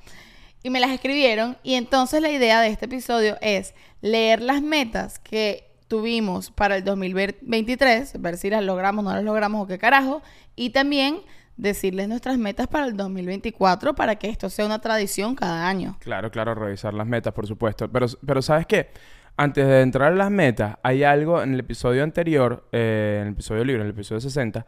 Y 0.62 0.71
me 0.71 0.79
las 0.79 0.93
escribieron 0.93 1.59
y 1.65 1.75
entonces 1.75 2.23
la 2.23 2.31
idea 2.31 2.61
de 2.61 2.69
este 2.69 2.85
episodio 2.85 3.37
es 3.41 3.75
leer 4.00 4.41
las 4.41 4.63
metas 4.63 5.19
que 5.19 5.71
tuvimos 5.93 6.51
para 6.51 6.77
el 6.77 6.84
2023, 6.84 8.19
ver 8.22 8.39
si 8.39 8.49
las 8.49 8.65
logramos, 8.65 9.05
no 9.05 9.13
las 9.13 9.22
logramos 9.22 9.65
o 9.65 9.67
qué 9.67 9.77
carajo, 9.77 10.22
y 10.56 10.70
también 10.70 11.19
decirles 11.58 12.08
nuestras 12.08 12.39
metas 12.39 12.67
para 12.67 12.87
el 12.87 12.96
2024 12.96 13.94
para 13.94 14.17
que 14.17 14.31
esto 14.31 14.49
sea 14.49 14.65
una 14.65 14.81
tradición 14.81 15.34
cada 15.34 15.69
año. 15.69 15.99
Claro, 16.01 16.31
claro, 16.31 16.55
revisar 16.55 16.94
las 16.94 17.06
metas, 17.06 17.34
por 17.34 17.46
supuesto. 17.46 17.93
Pero, 17.93 18.06
pero 18.27 18.41
¿sabes 18.41 18.65
qué? 18.67 18.89
Antes 19.37 19.67
de 19.67 19.82
entrar 19.82 20.13
a 20.13 20.17
las 20.17 20.31
metas, 20.31 20.77
hay 20.82 21.05
algo 21.05 21.43
en 21.43 21.53
el 21.53 21.61
episodio 21.61 22.03
anterior, 22.05 22.67
eh, 22.72 23.19
en 23.20 23.27
el 23.29 23.32
episodio 23.34 23.63
libre, 23.65 23.82
en 23.82 23.89
el 23.89 23.93
episodio 23.93 24.20
60, 24.22 24.65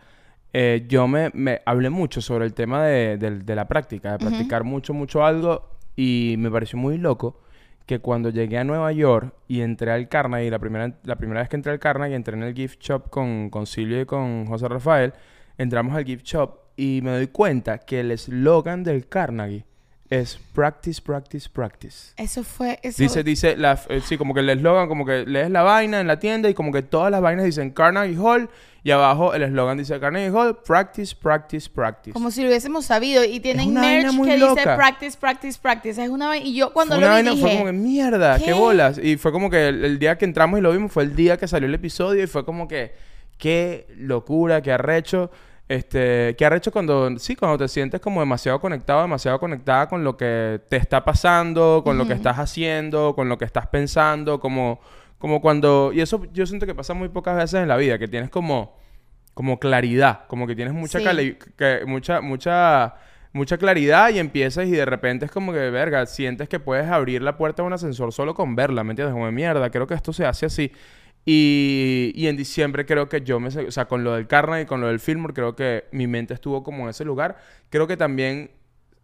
eh, 0.53 0.85
yo 0.87 1.09
me, 1.09 1.31
me 1.33 1.63
hablé 1.65 1.89
mucho 1.89 2.21
sobre 2.21 2.45
el 2.45 2.53
tema 2.53 2.85
de, 2.85 3.17
del- 3.17 3.47
de 3.47 3.55
la 3.55 3.67
práctica, 3.67 4.13
de 4.13 4.19
practicar 4.19 4.63
mucho, 4.63 4.93
mucho 4.93 5.25
algo, 5.25 5.71
y 5.97 6.35
me 6.39 6.51
pareció 6.51 6.79
muy 6.79 6.99
loco 6.99 7.41
que 7.87 7.99
cuando 7.99 8.31
llegué 8.31 8.59
a 8.59 8.65
Nueva 8.65 8.93
York 8.93 9.35
y 9.47 9.61
entré 9.61 9.91
al 9.91 10.09
Carnegie, 10.09 10.51
la 10.51 10.59
primera, 10.59 10.95
la 11.05 11.17
primera 11.17 11.41
vez 11.41 11.49
que 11.49 11.57
entré 11.57 11.73
al 11.73 11.79
Carnegie, 11.79 12.17
entré 12.17 12.37
en 12.37 12.43
el 12.43 12.55
gift 12.55 12.81
shop 12.81 13.11
con, 13.11 13.51
con 13.51 13.67
Silvia 13.67 14.03
y 14.03 14.07
con 14.07 14.47
José 14.47 14.69
Rafael, 14.69 15.13
entramos 15.59 15.95
al 15.95 16.05
gift 16.05 16.25
shop 16.25 16.59
y 16.77 17.01
me 17.03 17.11
doy 17.11 17.27
cuenta 17.29 17.79
que 17.79 18.01
el 18.01 18.11
eslogan 18.11 18.85
del 18.85 19.07
Carnegie 19.07 19.65
es 20.11 20.39
practice, 20.55 21.01
practice, 21.03 21.49
practice. 21.51 22.13
Eso 22.17 22.43
fue... 22.45 22.79
Eso... 22.83 23.03
Dice, 23.03 23.23
dice, 23.23 23.57
la, 23.57 23.79
eh, 23.89 24.01
sí, 24.01 24.17
como 24.17 24.35
que 24.35 24.41
el 24.41 24.51
eslogan, 24.51 24.89
como 24.89 25.05
que 25.05 25.25
lees 25.27 25.51
la 25.51 25.63
vaina 25.63 26.01
en 26.01 26.07
la 26.07 26.19
tienda 26.19 26.49
y 26.49 26.55
como 26.55 26.73
que 26.73 26.83
todas 26.83 27.11
las 27.11 27.21
vainas 27.21 27.45
dicen 27.45 27.71
Carnegie 27.71 28.19
Hall 28.19 28.49
y 28.85 28.91
abajo 28.91 29.33
el 29.33 29.43
eslogan 29.43 29.79
dice 29.79 29.99
Carnegie 29.99 30.31
Hall, 30.31 30.59
practice, 30.59 31.17
practice, 31.17 31.71
practice. 31.71 32.13
Como 32.13 32.31
si 32.31 32.43
lo 32.43 32.49
hubiésemos 32.49 32.85
sabido. 32.85 33.25
Y 33.25 33.41
tienen 33.41 33.73
merch 33.73 34.15
que 34.23 34.37
dice 34.37 34.63
practice, 34.63 35.17
practice, 35.19 35.59
practice. 35.61 36.05
Es 36.05 36.11
una 36.11 36.29
vaina... 36.29 36.47
Y 36.47 36.55
yo 36.55 36.71
cuando 36.75 36.97
Fue 36.97 37.01
lo 37.01 37.07
una 37.07 37.17
vi 37.17 37.23
vaina, 37.23 37.31
dije... 37.31 37.43
fue 37.43 37.53
como 37.53 37.65
que 37.65 37.73
mierda, 37.73 38.39
qué, 38.39 38.45
¿qué? 38.45 38.53
bolas. 38.53 38.99
Y 38.99 39.17
fue 39.17 39.33
como 39.33 39.49
que 39.49 39.69
el, 39.69 39.87
el 39.87 39.99
día 39.99 40.19
que 40.19 40.27
entramos 40.27 40.59
y 40.59 40.63
lo 40.63 40.71
vimos 40.71 40.93
fue 40.93 41.05
el 41.05 41.17
día 41.17 41.39
que 41.39 41.49
salió 41.49 41.67
el 41.67 41.75
episodio 41.75 42.23
y 42.23 42.27
fue 42.27 42.45
como 42.45 42.69
que 42.69 42.95
qué 43.39 43.87
locura, 43.97 44.61
qué 44.61 44.73
arrecho. 44.73 45.31
Este, 45.67 46.37
¿qué 46.37 46.47
hecho 46.55 46.71
cuando, 46.71 47.19
sí, 47.19 47.37
cuando 47.37 47.57
te 47.57 47.69
sientes 47.69 47.99
como 48.03 48.21
demasiado 48.21 48.61
conectado, 48.61 49.01
demasiado 49.01 49.41
conectada 49.41 49.89
con 49.89 50.05
lo 50.05 50.15
que 50.15 50.61
te 50.69 50.77
está 50.77 51.03
pasando, 51.03 51.81
con 51.83 51.97
lo 51.97 52.07
que 52.07 52.13
estás 52.13 52.39
haciendo, 52.39 53.15
con 53.15 53.31
lo 53.31 53.39
que 53.39 53.47
estás 53.47 53.67
pensando, 53.69 54.41
como, 54.41 54.81
como 55.25 55.41
cuando, 55.41 55.91
y 55.95 56.03
eso 56.03 56.27
yo 56.35 56.45
siento 56.45 56.67
que 56.67 56.75
pasa 56.75 56.93
muy 56.93 57.09
pocas 57.09 57.35
veces 57.35 57.63
en 57.63 57.69
la 57.69 57.79
vida, 57.79 57.99
que 57.99 58.09
tienes 58.09 58.29
como, 58.29 58.77
como 59.33 59.59
claridad, 59.59 60.27
como 60.29 60.47
que 60.47 60.55
tienes 60.55 60.75
mucha, 60.75 60.99
Sí. 60.99 61.05
cali- 61.07 61.39
que, 61.57 61.87
mucha, 61.87 62.21
mucha, 62.21 62.97
mucha 63.33 63.57
claridad 63.57 64.11
y 64.11 64.19
empiezas 64.19 64.67
y 64.67 64.73
de 64.73 64.85
repente 64.85 65.25
es 65.25 65.31
como 65.33 65.55
que, 65.55 65.71
verga, 65.71 66.05
sientes 66.05 66.47
que 66.47 66.61
puedes 66.61 66.87
abrir 66.91 67.23
la 67.23 67.39
puerta 67.39 67.63
de 67.63 67.67
un 67.69 67.73
ascensor 67.73 68.13
solo 68.13 68.35
con 68.35 68.55
verla, 68.55 68.85
¿me 68.85 68.91
entiendes? 68.91 69.15
Como 69.15 69.33
mierda, 69.33 69.71
creo 69.71 69.87
que 69.87 69.95
esto 69.95 70.13
se 70.13 70.27
hace 70.27 70.45
así. 70.45 70.71
Y, 71.25 72.13
y 72.15 72.27
en 72.27 72.37
diciembre 72.37 72.85
creo 72.85 73.09
que 73.09 73.23
yo 73.23 73.41
me... 73.41 73.49
O 73.49 73.71
sea, 73.71 73.87
con 73.87 74.05
lo 74.05 74.13
del 74.13 74.27
Carnegie 74.27 74.65
y 74.65 74.67
con 74.67 74.83
lo 74.83 74.89
del 74.89 75.01
Fillmore, 75.01 75.33
creo 75.33 75.57
que 75.57 75.85
mi 75.91 76.07
mente 76.07 76.35
estuvo 76.35 76.63
como 76.63 76.83
en 76.85 76.91
ese 76.91 77.03
lugar. 77.07 77.39
Creo 77.71 77.87
que 77.87 77.97
también 77.97 78.51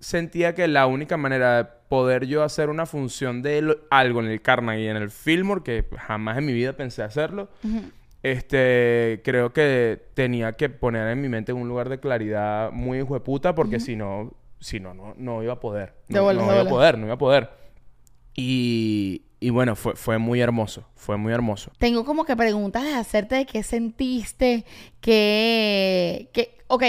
sentía 0.00 0.54
que 0.54 0.66
la 0.66 0.86
única 0.86 1.16
manera 1.16 1.62
de 1.62 1.68
poder 1.88 2.26
yo 2.26 2.42
hacer 2.42 2.68
una 2.70 2.86
función 2.86 3.42
de 3.42 3.62
lo- 3.62 3.76
algo 3.90 4.20
en 4.20 4.26
el 4.26 4.40
Carnegie 4.42 4.84
y 4.84 4.88
en 4.88 4.96
el 4.96 5.10
Fillmore, 5.10 5.62
que 5.62 5.84
jamás 5.98 6.38
en 6.38 6.46
mi 6.46 6.52
vida 6.52 6.72
pensé 6.72 7.02
hacerlo, 7.02 7.48
este, 8.22 9.20
creo 9.24 9.52
que 9.52 10.00
tenía 10.14 10.52
que 10.52 10.68
poner 10.68 11.08
en 11.08 11.20
mi 11.20 11.28
mente 11.28 11.52
en 11.52 11.58
un 11.58 11.68
lugar 11.68 11.88
de 11.88 12.00
claridad 12.00 12.70
muy 12.72 12.98
hijo 12.98 13.14
de 13.14 13.20
puta, 13.20 13.54
porque 13.54 13.80
si 13.80 13.96
no, 13.96 14.32
si 14.60 14.78
no, 14.80 14.92
no, 14.94 15.14
no 15.16 15.42
iba 15.42 15.54
a 15.54 15.60
poder. 15.60 15.94
De 16.08 16.18
No, 16.18 16.32
no 16.32 16.44
iba 16.52 16.60
a 16.62 16.64
poder, 16.68 16.98
no 16.98 17.06
iba 17.06 17.14
a 17.14 17.18
poder. 17.18 17.50
Y, 18.34 19.22
y 19.40 19.50
bueno, 19.50 19.74
fue, 19.74 19.96
fue 19.96 20.18
muy 20.18 20.40
hermoso, 20.40 20.86
fue 20.94 21.16
muy 21.16 21.32
hermoso. 21.32 21.72
Tengo 21.78 22.04
como 22.04 22.24
que 22.24 22.36
preguntas 22.36 22.84
de 22.84 22.94
hacerte 22.94 23.34
de 23.36 23.46
qué 23.46 23.62
sentiste, 23.62 24.64
que, 25.00 26.28
que, 26.32 26.58
ok, 26.68 26.82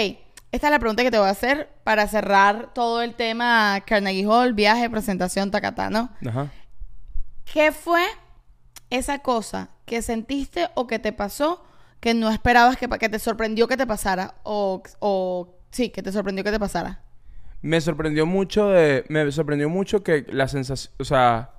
esta 0.52 0.66
es 0.66 0.70
la 0.70 0.78
pregunta 0.78 1.02
que 1.02 1.10
te 1.10 1.18
voy 1.18 1.28
a 1.28 1.30
hacer 1.30 1.70
para 1.82 2.06
cerrar 2.06 2.74
todo 2.74 3.00
el 3.00 3.14
tema 3.14 3.82
Carnegie 3.86 4.26
Hall, 4.26 4.52
viaje, 4.52 4.88
presentación, 4.90 5.50
tacatá, 5.50 5.88
¿no? 5.88 6.10
Ajá. 6.26 6.48
¿Qué 7.50 7.72
fue 7.72 8.04
esa 8.90 9.20
cosa 9.20 9.70
que 9.86 10.02
sentiste 10.02 10.68
o 10.74 10.86
que 10.86 10.98
te 10.98 11.12
pasó 11.12 11.64
que 12.00 12.12
no 12.12 12.30
esperabas 12.30 12.76
que, 12.76 12.86
que 12.86 13.08
te 13.08 13.18
sorprendió 13.18 13.66
que 13.66 13.78
te 13.78 13.86
pasara? 13.86 14.34
O, 14.42 14.82
o 14.98 15.56
sí, 15.70 15.88
que 15.88 16.02
te 16.02 16.12
sorprendió 16.12 16.44
que 16.44 16.52
te 16.52 16.60
pasara. 16.60 17.00
Me 17.62 17.80
sorprendió 17.80 18.26
mucho 18.26 18.68
de... 18.68 19.06
Me 19.08 19.30
sorprendió 19.32 19.70
mucho 19.70 20.02
que 20.02 20.26
la 20.28 20.48
sensación... 20.48 20.92
O 20.98 21.04
sea, 21.04 21.50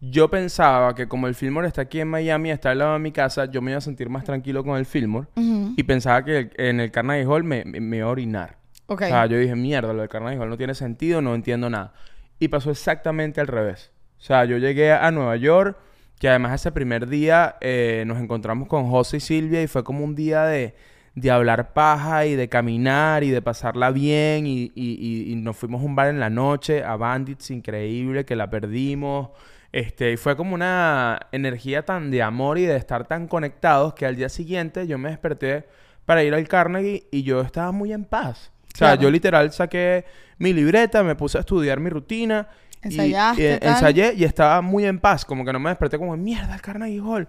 yo 0.00 0.30
pensaba 0.30 0.94
que 0.94 1.08
como 1.08 1.26
el 1.26 1.34
Fillmore 1.34 1.66
está 1.68 1.82
aquí 1.82 2.00
en 2.00 2.08
Miami, 2.08 2.50
está 2.50 2.70
al 2.70 2.78
lado 2.78 2.94
de 2.94 2.98
mi 3.00 3.12
casa, 3.12 3.44
yo 3.46 3.60
me 3.60 3.70
iba 3.72 3.78
a 3.78 3.82
sentir 3.82 4.08
más 4.08 4.24
tranquilo 4.24 4.64
con 4.64 4.78
el 4.78 4.86
Fillmore. 4.86 5.28
Y 5.76 5.82
pensaba 5.82 6.24
que 6.24 6.38
el- 6.38 6.50
en 6.56 6.80
el 6.80 6.90
Carnegie 6.90 7.26
Hall 7.26 7.44
me, 7.44 7.64
me, 7.64 7.80
me 7.80 7.98
iba 7.98 8.06
a 8.06 8.10
orinar. 8.10 8.56
Ok. 8.86 9.02
O 9.02 9.06
sea, 9.06 9.26
yo 9.26 9.38
dije, 9.38 9.54
mierda, 9.54 9.92
lo 9.92 10.00
del 10.00 10.08
Carnegie 10.08 10.38
Hall 10.40 10.48
no 10.48 10.56
tiene 10.56 10.74
sentido, 10.74 11.20
no 11.20 11.34
entiendo 11.34 11.68
nada. 11.70 11.92
Y 12.38 12.48
pasó 12.48 12.70
exactamente 12.70 13.40
al 13.40 13.46
revés. 13.46 13.92
O 14.18 14.22
sea, 14.22 14.44
yo 14.46 14.56
llegué 14.58 14.92
a 14.92 15.10
Nueva 15.10 15.36
York, 15.36 15.76
que 16.18 16.28
además 16.28 16.54
ese 16.60 16.72
primer 16.72 17.06
día 17.06 17.56
eh, 17.60 18.04
nos 18.06 18.18
encontramos 18.18 18.68
con 18.68 18.88
José 18.90 19.18
y 19.18 19.20
Silvia 19.20 19.62
y 19.62 19.66
fue 19.66 19.84
como 19.84 20.04
un 20.04 20.14
día 20.14 20.44
de, 20.44 20.74
de 21.14 21.30
hablar 21.30 21.72
paja 21.72 22.26
y 22.26 22.34
de 22.36 22.48
caminar 22.48 23.22
y 23.24 23.30
de 23.30 23.40
pasarla 23.42 23.90
bien 23.90 24.46
y, 24.46 24.72
y- 24.74 24.96
y- 24.98 25.32
y 25.32 25.36
nos 25.36 25.56
fuimos 25.56 25.82
a 25.82 25.84
un 25.84 25.94
bar 25.94 26.08
en 26.08 26.20
la 26.20 26.28
noche, 26.30 26.82
a 26.84 26.96
Bandits, 26.96 27.50
increíble, 27.50 28.24
que 28.24 28.36
la 28.36 28.50
perdimos. 28.50 29.30
Este, 29.72 30.12
y 30.12 30.16
fue 30.16 30.36
como 30.36 30.54
una 30.54 31.20
energía 31.32 31.84
tan 31.84 32.10
de 32.10 32.22
amor 32.22 32.58
y 32.58 32.66
de 32.66 32.76
estar 32.76 33.06
tan 33.06 33.28
conectados 33.28 33.94
que 33.94 34.04
al 34.06 34.16
día 34.16 34.28
siguiente 34.28 34.86
yo 34.86 34.98
me 34.98 35.10
desperté 35.10 35.66
para 36.06 36.24
ir 36.24 36.34
al 36.34 36.48
Carnegie 36.48 37.04
y 37.12 37.22
yo 37.22 37.40
estaba 37.40 37.70
muy 37.70 37.92
en 37.92 38.04
paz. 38.04 38.50
O 38.74 38.76
sea, 38.78 38.88
Claro. 38.88 39.02
yo 39.02 39.10
literal 39.10 39.52
saqué 39.52 40.04
mi 40.38 40.52
libreta, 40.52 41.02
me 41.04 41.14
puse 41.14 41.38
a 41.38 41.40
estudiar 41.40 41.78
mi 41.80 41.90
rutina. 41.90 42.48
Ensayaste, 42.82 43.54
y, 43.56 43.58
tal. 43.58 43.68
ensayé 43.70 44.14
y 44.16 44.24
estaba 44.24 44.60
muy 44.62 44.86
en 44.86 44.98
paz. 44.98 45.24
Como 45.24 45.44
que 45.44 45.52
no 45.52 45.60
me 45.60 45.68
desperté 45.70 45.98
como, 45.98 46.16
mierda, 46.16 46.54
el 46.54 46.62
Carnegie 46.62 47.00
Hall. 47.00 47.28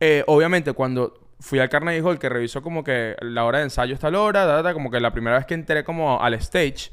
Eh, 0.00 0.24
obviamente, 0.26 0.72
cuando 0.72 1.14
fui 1.40 1.58
al 1.60 1.68
Carnegie 1.68 2.02
Hall, 2.02 2.18
que 2.18 2.28
revisó 2.28 2.62
como 2.62 2.82
que 2.82 3.14
la 3.20 3.44
hora 3.44 3.58
de 3.58 3.64
ensayo 3.64 3.94
está 3.94 4.10
la 4.10 4.20
hora, 4.20 4.44
da, 4.44 4.60
da, 4.60 4.74
como 4.74 4.90
que 4.90 4.98
la 5.00 5.12
primera 5.12 5.36
vez 5.36 5.46
que 5.46 5.54
entré 5.54 5.84
como 5.84 6.20
al 6.20 6.34
stage, 6.34 6.90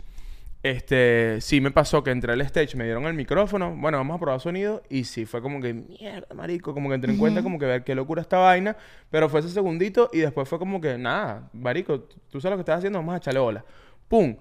este, 0.65 1.41
sí 1.41 1.61
me 1.61 1.69
pasó 1.69 2.03
que 2.03 2.09
entré 2.09 2.33
al 2.33 2.41
stage, 2.41 2.75
me 2.75 2.85
dieron 2.85 3.05
el 3.05 3.13
micrófono, 3.13 3.75
bueno, 3.75 3.99
vamos 3.99 4.15
a 4.15 4.19
probar 4.19 4.39
sonido, 4.39 4.81
y 4.89 5.03
sí 5.03 5.27
fue 5.27 5.39
como 5.39 5.61
que, 5.61 5.75
mierda, 5.75 6.33
marico, 6.33 6.73
como 6.73 6.89
que 6.89 6.95
entré 6.95 7.11
en 7.11 7.19
cuenta, 7.19 7.43
como 7.43 7.59
que 7.59 7.67
ver 7.67 7.83
qué 7.83 7.93
locura 7.93 8.23
esta 8.23 8.39
vaina, 8.39 8.75
pero 9.11 9.29
fue 9.29 9.41
ese 9.41 9.49
segundito, 9.49 10.09
y 10.11 10.21
después 10.21 10.49
fue 10.49 10.57
como 10.57 10.81
que, 10.81 10.97
nada, 10.97 11.51
marico, 11.53 11.99
tú 12.31 12.41
sabes 12.41 12.53
lo 12.53 12.57
que 12.57 12.61
estás 12.61 12.79
haciendo, 12.79 12.97
vamos 12.97 13.13
a 13.13 13.17
echarle 13.17 13.41
bola. 13.41 13.63
¡Pum! 14.07 14.37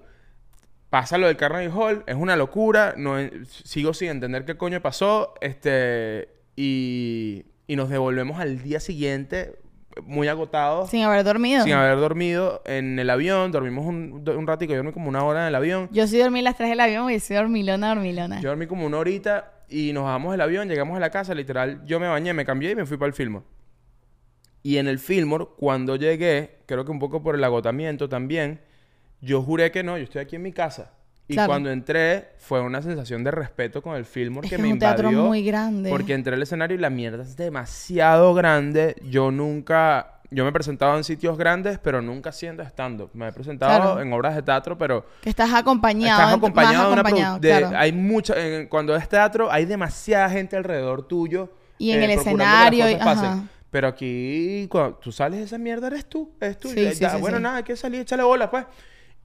Pasa 0.89 1.19
lo 1.19 1.27
del 1.27 1.37
Carnegie 1.37 1.69
Hall, 1.69 2.03
es 2.07 2.15
una 2.15 2.35
locura, 2.35 2.95
no, 2.97 3.17
sigo 3.45 3.93
sin 3.93 4.09
entender 4.09 4.45
qué 4.45 4.57
coño 4.57 4.81
pasó, 4.81 5.35
este, 5.41 6.29
y, 6.55 7.45
y 7.67 7.75
nos 7.75 7.89
devolvemos 7.89 8.39
al 8.39 8.63
día 8.63 8.79
siguiente, 8.79 9.59
muy 10.03 10.27
agotados, 10.27 10.89
Sin 10.89 11.03
haber 11.03 11.23
dormido. 11.23 11.63
sin 11.63 11.73
haber 11.73 11.97
dormido 11.97 12.61
en 12.65 12.99
el 12.99 13.09
avión, 13.09 13.51
dormimos 13.51 13.85
un, 13.85 14.23
un 14.27 14.47
ratico, 14.47 14.71
yo 14.71 14.77
dormí 14.77 14.91
como 14.91 15.09
una 15.09 15.23
hora 15.23 15.41
en 15.41 15.47
el 15.47 15.55
avión. 15.55 15.89
Yo 15.91 16.07
sí 16.07 16.17
dormí 16.17 16.41
las 16.41 16.57
tres 16.57 16.69
del 16.69 16.79
avión 16.79 17.09
y 17.11 17.19
soy 17.19 17.37
dormilona, 17.37 17.89
dormilona. 17.89 18.41
Yo 18.41 18.49
dormí 18.49 18.67
como 18.67 18.85
una 18.85 18.97
horita 18.97 19.51
y 19.69 19.93
nos 19.93 20.03
bajamos 20.03 20.31
del 20.33 20.41
avión, 20.41 20.67
llegamos 20.67 20.97
a 20.97 20.99
la 20.99 21.09
casa, 21.09 21.33
literal, 21.33 21.81
yo 21.85 21.99
me 21.99 22.07
bañé, 22.07 22.33
me 22.33 22.45
cambié 22.45 22.71
y 22.71 22.75
me 22.75 22.85
fui 22.85 22.97
para 22.97 23.07
el 23.07 23.13
Fillmore. 23.13 23.45
Y 24.63 24.77
en 24.77 24.87
el 24.87 24.97
Fillmore, 24.99 25.45
cuando 25.57 25.95
llegué, 25.95 26.57
creo 26.65 26.83
que 26.85 26.91
un 26.91 26.99
poco 26.99 27.21
por 27.21 27.35
el 27.35 27.43
agotamiento 27.43 28.09
también, 28.09 28.61
yo 29.21 29.41
juré 29.43 29.71
que 29.71 29.83
no, 29.83 29.97
yo 29.97 30.03
estoy 30.03 30.21
aquí 30.21 30.35
en 30.35 30.41
mi 30.41 30.51
casa. 30.51 30.91
Y 31.27 31.33
Claro. 31.33 31.47
cuando 31.49 31.71
entré, 31.71 32.29
fue 32.37 32.61
una 32.61 32.81
sensación 32.83 33.23
de 33.23 33.31
respeto 33.31 33.81
con 33.81 33.95
el 33.95 34.05
Fillmore 34.05 34.45
Es 34.45 34.51
que 34.51 34.55
que 34.57 34.61
me 34.61 34.67
es 34.67 34.73
un 34.73 34.79
teatro 34.79 35.09
invadió. 35.09 35.27
muy 35.27 35.43
grande. 35.43 35.89
Porque 35.89 36.13
entré 36.13 36.35
al 36.35 36.41
escenario 36.43 36.77
y 36.77 36.79
la 36.79 36.91
mierda 36.91 37.23
es 37.23 37.35
demasiado 37.35 38.33
grande. 38.33 38.95
Yo 39.03 39.31
nunca... 39.31 40.11
Yo 40.31 40.43
me 40.43 40.49
he 40.49 40.53
presentado 40.53 40.97
en 40.97 41.03
sitios 41.03 41.37
grandes, 41.37 41.77
pero 41.79 42.01
nunca 42.01 42.31
haciendo 42.31 42.61
stand-up. 42.63 43.09
Me 43.13 43.27
he 43.27 43.31
presentado 43.31 43.75
Claro. 43.93 44.01
en 44.01 44.11
obras 44.11 44.35
de 44.35 44.41
teatro, 44.41 44.77
pero 44.77 45.05
Que 45.21 45.29
estás 45.29 45.53
acompañado. 45.53 46.19
Estás 46.19 46.35
acompañado 46.37 46.73
más 46.75 46.87
de 46.87 46.91
una 46.93 47.01
acompañado, 47.01 47.39
de- 47.39 47.47
claro. 47.57 47.77
hay 47.77 47.91
mucha 47.91 48.33
en- 48.37 48.67
cuando 48.67 48.95
es 48.95 49.07
teatro 49.07 49.51
hay 49.51 49.65
demasiada 49.65 50.29
gente 50.29 50.57
alrededor 50.57 51.07
tuyo 51.07 51.49
Y 51.77 51.91
en 51.91 52.01
el 52.03 52.09
que 52.09 52.15
las 52.17 52.25
escenario, 52.25 52.89
y- 52.89 52.97
pero 53.69 53.87
aquí 53.87 54.67
cuando 54.69 54.95
tú 54.97 55.11
sales 55.11 55.39
de 55.39 55.45
esa 55.45 55.57
mierda 55.57 55.87
eres 55.87 56.05
tú 56.05 56.31
eres 56.41 56.57
tú 56.57 56.69
Sí, 56.69 56.83
Ya- 56.83 56.91
sí, 56.93 56.99
ya, 57.01 57.09
sí, 57.11 57.21
bueno 57.21 57.39
nada 57.39 57.57
hay 57.57 57.63
que 57.63 57.75
salir 57.75 58.01
échale 58.01 58.23
bolas 58.23 58.49
pues 58.49 58.65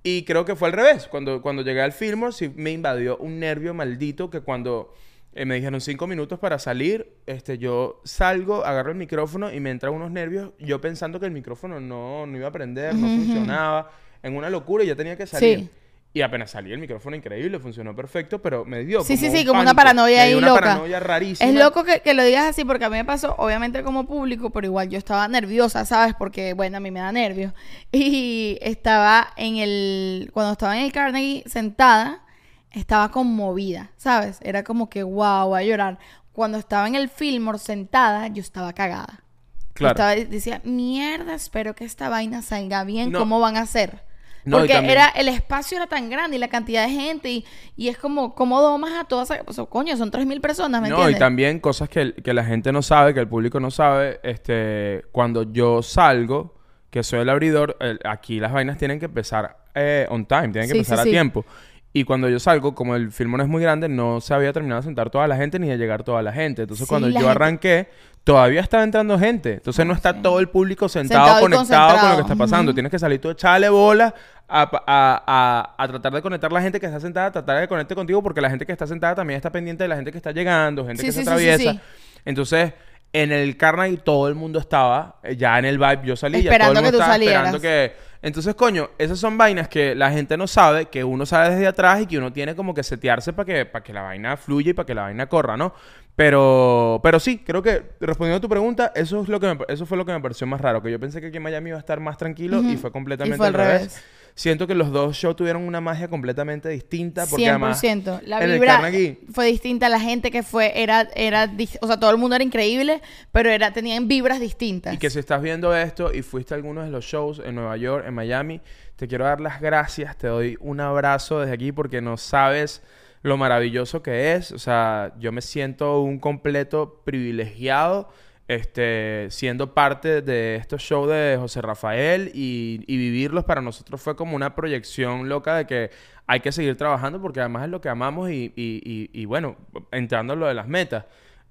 y 0.03 0.25
creo 0.25 0.45
que 0.45 0.57
fue 0.57 0.69
al 0.69 0.73
revés 0.73 1.09
cuando 1.09 1.43
cuando 1.43 1.63
llegué 1.63 1.83
al 1.83 1.93
Fillmore 1.93 2.33
sí 2.33 2.51
me 2.55 2.73
invadió 2.73 3.17
un 3.19 3.39
nervio 3.39 3.75
maldito 3.75 4.31
que 4.31 4.41
cuando 4.41 4.93
eh, 5.33 5.45
me 5.45 5.55
dijeron 5.55 5.81
cinco 5.81 6.09
minutos 6.09 6.41
para 6.41 6.59
salir, 6.59 7.13
este, 7.27 7.57
yo 7.57 8.01
salgo, 8.05 8.65
agarro 8.65 8.91
el 8.91 8.97
micrófono 8.97 9.53
y 9.53 9.61
me 9.61 9.71
entran 9.71 9.95
unos 9.95 10.11
nervios, 10.11 10.51
yo 10.59 10.81
pensando 10.81 11.21
que 11.21 11.27
el 11.27 11.33
micrófono 11.33 11.79
no, 11.81 12.27
no 12.27 12.37
iba 12.37 12.49
a 12.49 12.53
prender, 12.53 12.95
no 12.97 13.07
funcionaba, 13.07 13.93
en 14.25 14.37
una 14.37 14.51
locura 14.51 14.83
y 14.83 14.89
ya 14.89 14.97
tenía 14.97 15.17
que 15.17 15.27
salir. 15.27 15.59
Sí. 15.61 15.71
Y 16.13 16.23
apenas 16.23 16.51
salí 16.51 16.73
el 16.73 16.79
micrófono 16.81 17.15
increíble, 17.15 17.61
funcionó 17.61 17.95
perfecto, 17.95 18.43
pero 18.43 18.65
me 18.65 18.81
dio 18.85 19.03
Sí, 19.05 19.17
sí, 19.17 19.27
como 19.27 19.33
sí, 19.37 19.41
un 19.43 19.47
como 19.47 19.61
una 19.61 19.75
paranoia 19.75 20.23
ahí 20.23 20.35
una 20.35 20.49
loca. 20.49 20.61
paranoia 20.61 20.99
rarísima. 20.99 21.49
Es 21.49 21.55
loco 21.55 21.85
que, 21.85 22.01
que 22.01 22.15
lo 22.15 22.25
digas 22.25 22.47
así 22.47 22.65
porque 22.65 22.85
a 22.85 22.91
mí 22.91 22.97
me 22.97 23.05
pasó, 23.05 23.37
obviamente 23.39 23.85
como 23.85 24.07
público, 24.07 24.51
pero 24.51 24.67
igual 24.67 24.89
yo 24.89 24.99
estaba 24.99 25.29
nerviosa, 25.29 25.85
¿sabes? 25.85 26.15
Porque, 26.19 26.53
bueno, 26.55 26.79
a 26.79 26.81
mí 26.81 26.91
me 26.91 26.99
da 27.01 27.13
nervios. 27.13 27.53
Y 27.93 28.59
estaba 28.61 29.29
en 29.37 29.59
el, 29.59 30.31
cuando 30.33 30.53
estaba 30.53 30.77
en 30.77 30.85
el 30.87 30.93
Carnegie 30.93 31.45
sentada, 31.47 32.25
estaba 32.73 33.13
conmovida, 33.13 33.93
¿sabes? 33.97 34.39
Era 34.43 34.65
como 34.65 34.91
que, 34.91 35.05
wow, 35.05 35.47
voy 35.51 35.61
a 35.63 35.65
llorar. 35.65 35.99
Cuando 36.33 36.59
estaba 36.59 36.89
en 36.89 36.97
el 36.97 37.09
Fillmore 37.09 37.59
sentada, 37.59 38.27
yo 38.29 38.41
estaba 38.41 38.73
cagada. 38.73 39.21
Yo 39.21 39.75
Claro. 39.75 39.93
estaba, 39.93 40.15
decía, 40.17 40.61
mierda, 40.65 41.35
espero 41.35 41.75
que 41.77 41.85
esta 41.85 42.09
vaina 42.09 42.43
salga 42.43 42.83
bien, 42.83 43.13
No. 43.13 43.21
¿cómo 43.21 43.39
van 43.39 43.57
a 43.57 43.61
hacer? 43.61 44.03
No, 44.45 44.59
Porque 44.59 44.73
era, 44.93 45.09
el 45.09 45.29
espacio 45.29 45.77
era 45.77 45.87
tan 45.87 46.09
grande 46.11 46.37
y 46.37 46.41
la 46.41 46.49
cantidad 46.49 46.85
de 46.87 46.91
gente 46.93 47.31
y, 47.31 47.45
y 47.77 47.89
es 47.89 47.99
como, 47.99 48.35
¿cómo 48.35 48.61
domas 48.63 48.93
a 48.99 49.05
todas 49.05 49.31
esas, 49.31 49.45
o 49.47 49.53
sea, 49.53 49.65
coño, 49.67 49.97
son 49.97 50.11
3.000 50.11 50.41
personas, 50.41 50.81
¿me 50.81 50.89
No, 50.89 50.95
entiendes? 50.97 51.17
y 51.17 51.19
también 51.21 51.61
cosas 51.61 51.89
que, 51.89 52.15
que 52.15 52.33
la 52.35 52.45
gente 52.45 52.73
no 52.73 52.83
sabe, 52.83 53.13
que 53.15 53.21
el 53.21 53.29
público 53.29 53.61
no 53.61 53.71
sabe, 53.71 54.19
este, 54.23 55.05
cuando 55.13 55.53
yo 55.53 55.83
salgo, 55.83 56.55
que 56.91 57.03
soy 57.03 57.21
el 57.21 57.29
abridor, 57.29 57.77
el- 57.81 58.01
aquí 58.05 58.41
las 58.41 58.53
vainas 58.53 58.79
tienen 58.79 58.99
que 58.99 59.05
empezar 59.07 59.59
eh, 59.75 60.07
on 60.11 60.27
time, 60.27 60.49
tienen 60.49 60.63
que 60.69 60.75
Sí, 60.75 60.79
empezar 60.79 60.99
sí, 60.99 61.03
a 61.03 61.05
sí. 61.05 61.11
tiempo. 61.11 61.45
Y 61.93 62.05
cuando 62.05 62.29
yo 62.29 62.39
salgo, 62.39 62.75
como 62.75 62.95
el 62.95 63.11
film 63.11 63.37
no 63.37 63.43
es 63.43 63.49
muy 63.49 63.61
grande, 63.63 63.89
no 63.89 64.21
se 64.21 64.33
había 64.33 64.53
terminado 64.53 64.81
de 64.81 64.85
sentar 64.87 65.11
toda 65.11 65.27
la 65.27 65.37
gente 65.37 65.59
ni 65.59 65.69
de 65.69 65.77
llegar 65.77 66.05
toda 66.05 66.23
la 66.23 66.33
gente. 66.33 66.63
Entonces, 66.63 66.87
Sí, 66.87 66.89
cuando 66.89 67.09
yo 67.09 67.15
gente- 67.15 67.29
arranqué, 67.29 67.89
todavía 68.23 68.61
estaba 68.61 68.85
entrando 68.85 69.19
gente. 69.19 69.55
Entonces, 69.55 69.85
no 69.85 69.93
está 69.93 70.13
sí. 70.13 70.21
todo 70.23 70.39
el 70.39 70.49
público 70.49 70.89
sentado, 70.89 71.41
conectado 71.41 71.99
con 71.99 72.11
lo 72.11 72.17
que 72.17 72.23
está 72.23 72.37
pasando. 72.37 72.73
Tienes 72.73 72.91
que 72.93 72.99
salir 73.01 73.21
tú 73.21 73.29
a 73.29 73.33
echarle 73.33 73.69
bola 73.71 74.15
a, 74.49 74.63
a- 74.87 75.25
a- 75.27 75.75
a 75.83 75.89
tratar 75.89 76.13
de 76.13 76.23
conectar 76.23 76.53
la 76.53 76.63
gente 76.63 76.79
que 76.79 76.87
está 76.87 77.01
sentada, 77.01 77.33
tratar 77.33 77.61
de 77.61 77.67
conectar 77.67 77.97
contigo, 77.97 78.23
porque 78.23 78.41
la 78.41 78.51
gente 78.51 78.65
que 78.65 78.73
está 78.73 78.87
sentada 78.87 79.17
también 79.17 79.37
está 79.39 79.51
pendiente 79.51 79.83
de 79.83 79.89
la 79.89 79.97
gente 79.97 80.13
que 80.13 80.19
está 80.19 80.31
llegando, 80.31 80.87
gente 80.87 81.01
Sí, 81.03 81.07
que 81.07 81.13
se 81.13 81.21
atraviesa. 81.23 81.81
Entonces, 82.25 82.73
en 83.13 83.33
el 83.33 83.57
Carnegie 83.57 83.97
todo 83.97 84.29
el 84.29 84.37
mundo 84.37 84.61
estaba 84.61 85.17
eh, 85.25 85.35
ya 85.37 85.59
en 85.59 85.65
el 85.65 85.79
vibe. 85.79 86.01
Yo 86.05 86.15
salí, 86.15 86.43
ya 86.43 86.51
todo 86.51 86.53
Esperando 86.53 86.79
el 86.79 86.85
mundo 86.85 86.87
que 86.87 86.93
tú 86.93 86.97
estaba 87.01 87.13
salieras. 87.15 87.55
esperando 87.55 87.61
que 87.61 88.10
Entonces, 88.23 88.55
coño, 88.55 88.91
esas 88.99 89.19
son 89.19 89.39
vainas 89.39 89.69
que 89.69 89.95
la 89.95 90.11
gente 90.11 90.37
no 90.37 90.47
sabe, 90.47 90.87
que 90.87 91.03
uno 91.05 91.25
sabe 91.25 91.51
desde 91.51 91.67
atrás 91.67 92.03
y 92.03 92.07
que 92.07 92.19
uno 92.19 92.33
tiene 92.33 92.55
como 92.55 92.75
que 92.75 92.83
setearse 92.83 93.33
para 93.33 93.47
que, 93.47 93.65
para 93.67 93.83
que 93.83 93.93
la 93.95 94.03
vaina 94.03 94.37
fluya 94.37 94.71
y 94.71 94.75
para 94.75 94.87
que 94.87 94.95
la 94.95 95.03
vaina 95.03 95.27
corra, 95.29 95.57
¿no? 95.57 95.73
Pero, 96.17 97.01
pero 97.03 97.19
sí, 97.19 97.39
creo 97.39 97.63
que 97.63 97.83
respondiendo 98.01 98.37
a 98.37 98.41
tu 98.41 98.49
pregunta, 98.49 98.93
eso 98.95 99.23
es 99.23 99.29
lo 99.29 99.41
que 99.41 99.55
me- 99.55 99.65
eso 99.69 99.87
fue 99.87 99.97
lo 99.97 100.05
que 100.05 100.13
me 100.13 100.21
pareció 100.21 100.47
más 100.47 100.61
raro, 100.61 100.83
que 100.83 100.91
yo 100.91 101.01
pensé 101.01 101.21
que 101.21 101.29
aquí 101.29 101.39
en 101.39 101.43
Miami 101.45 101.71
iba 101.71 101.79
a 101.79 101.81
estar 101.81 101.99
más 102.01 102.19
tranquilo 102.19 102.63
y 102.69 102.77
fue 102.77 102.93
completamente 102.93 103.37
Y 103.37 103.39
fue 103.39 103.47
al 103.47 103.55
al 103.55 103.61
revés. 103.67 103.81
revés. 103.81 104.05
Siento 104.41 104.67
que 104.67 104.75
los 104.75 104.91
dos 104.91 105.19
shows 105.19 105.37
tuvieron 105.37 105.65
una 105.65 105.83
magia 105.83 106.09
completamente 106.09 106.71
distinta 106.71 107.27
porque 107.27 107.45
100%. 107.45 107.51
además 107.51 107.83
la 108.27 108.39
en 108.39 108.45
el 108.45 108.53
vibra 108.53 108.81
Carnegie- 108.81 109.19
fue 109.31 109.45
distinta, 109.45 109.91
la 109.91 110.01
gente 110.01 110.31
que 110.31 110.43
fue 110.43 110.83
era 110.83 111.11
era 111.15 111.53
o 111.83 111.87
sea, 111.87 112.01
todo 112.01 112.11
el 112.11 112.17
mundo 112.17 112.37
era 112.37 112.43
increíble, 112.43 113.03
pero 113.33 113.51
era 113.51 113.75
tenían 113.75 114.09
vibras 114.09 114.41
distintas. 114.41 114.95
Y 114.95 114.97
que 114.97 115.11
si 115.11 115.19
estás 115.19 115.43
viendo 115.43 115.77
esto 115.77 116.11
y 116.15 116.23
fuiste 116.23 116.55
a 116.55 116.57
algunos 116.57 116.87
de 116.87 116.91
los 116.91 117.05
shows 117.05 117.43
en 117.45 117.57
Nueva 117.57 117.77
York, 117.77 118.07
en 118.09 118.15
Miami, 118.15 118.63
te 118.97 119.07
quiero 119.07 119.27
dar 119.27 119.43
las 119.43 119.61
gracias, 119.61 120.17
te 120.17 120.29
doy 120.29 120.57
un 120.61 120.81
abrazo 120.81 121.41
desde 121.41 121.53
aquí 121.53 121.71
porque 121.71 122.01
no 122.01 122.17
sabes 122.17 122.83
lo 123.21 123.37
maravilloso 123.37 124.03
que 124.03 124.33
es. 124.33 124.53
O 124.53 124.59
sea, 124.59 125.13
yo 125.19 125.33
me 125.33 125.43
siento 125.43 126.01
un 126.01 126.19
completo 126.19 127.03
privilegiado 127.05 128.09
este, 128.55 129.29
siendo 129.31 129.75
parte 129.75 130.23
de 130.23 130.57
estos 130.57 130.83
shows 130.83 131.09
de 131.09 131.37
José 131.39 131.63
Rafael 131.63 132.33
y, 132.35 132.83
y 132.89 132.97
vivirlos 132.97 133.45
para 133.45 133.61
nosotros 133.61 134.01
fue 134.01 134.17
como 134.17 134.35
una 134.35 134.57
proyección 134.57 135.29
loca 135.29 135.55
de 135.57 135.67
que 135.67 135.91
hay 136.27 136.41
que 136.41 136.51
seguir 136.51 136.77
trabajando 136.77 137.23
porque 137.23 137.39
además 137.39 137.63
es 137.65 137.71
lo 137.71 137.81
que 137.81 137.89
amamos 137.89 138.29
y, 138.31 138.53
y- 138.57 138.83
y- 138.85 139.11
y 139.13 139.25
bueno, 139.25 139.57
entrando 139.93 140.33
en 140.35 140.41
lo 140.41 140.47
de 140.49 140.55
las 140.55 140.67
metas. 140.67 141.05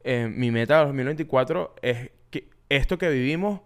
eh, 0.03 0.27
mi 0.33 0.51
meta 0.51 0.79
de 0.79 0.85
2024 0.87 1.75
es 1.81 2.09
que 2.29 2.49
esto 2.67 2.97
que 2.97 3.09
vivimos 3.09 3.61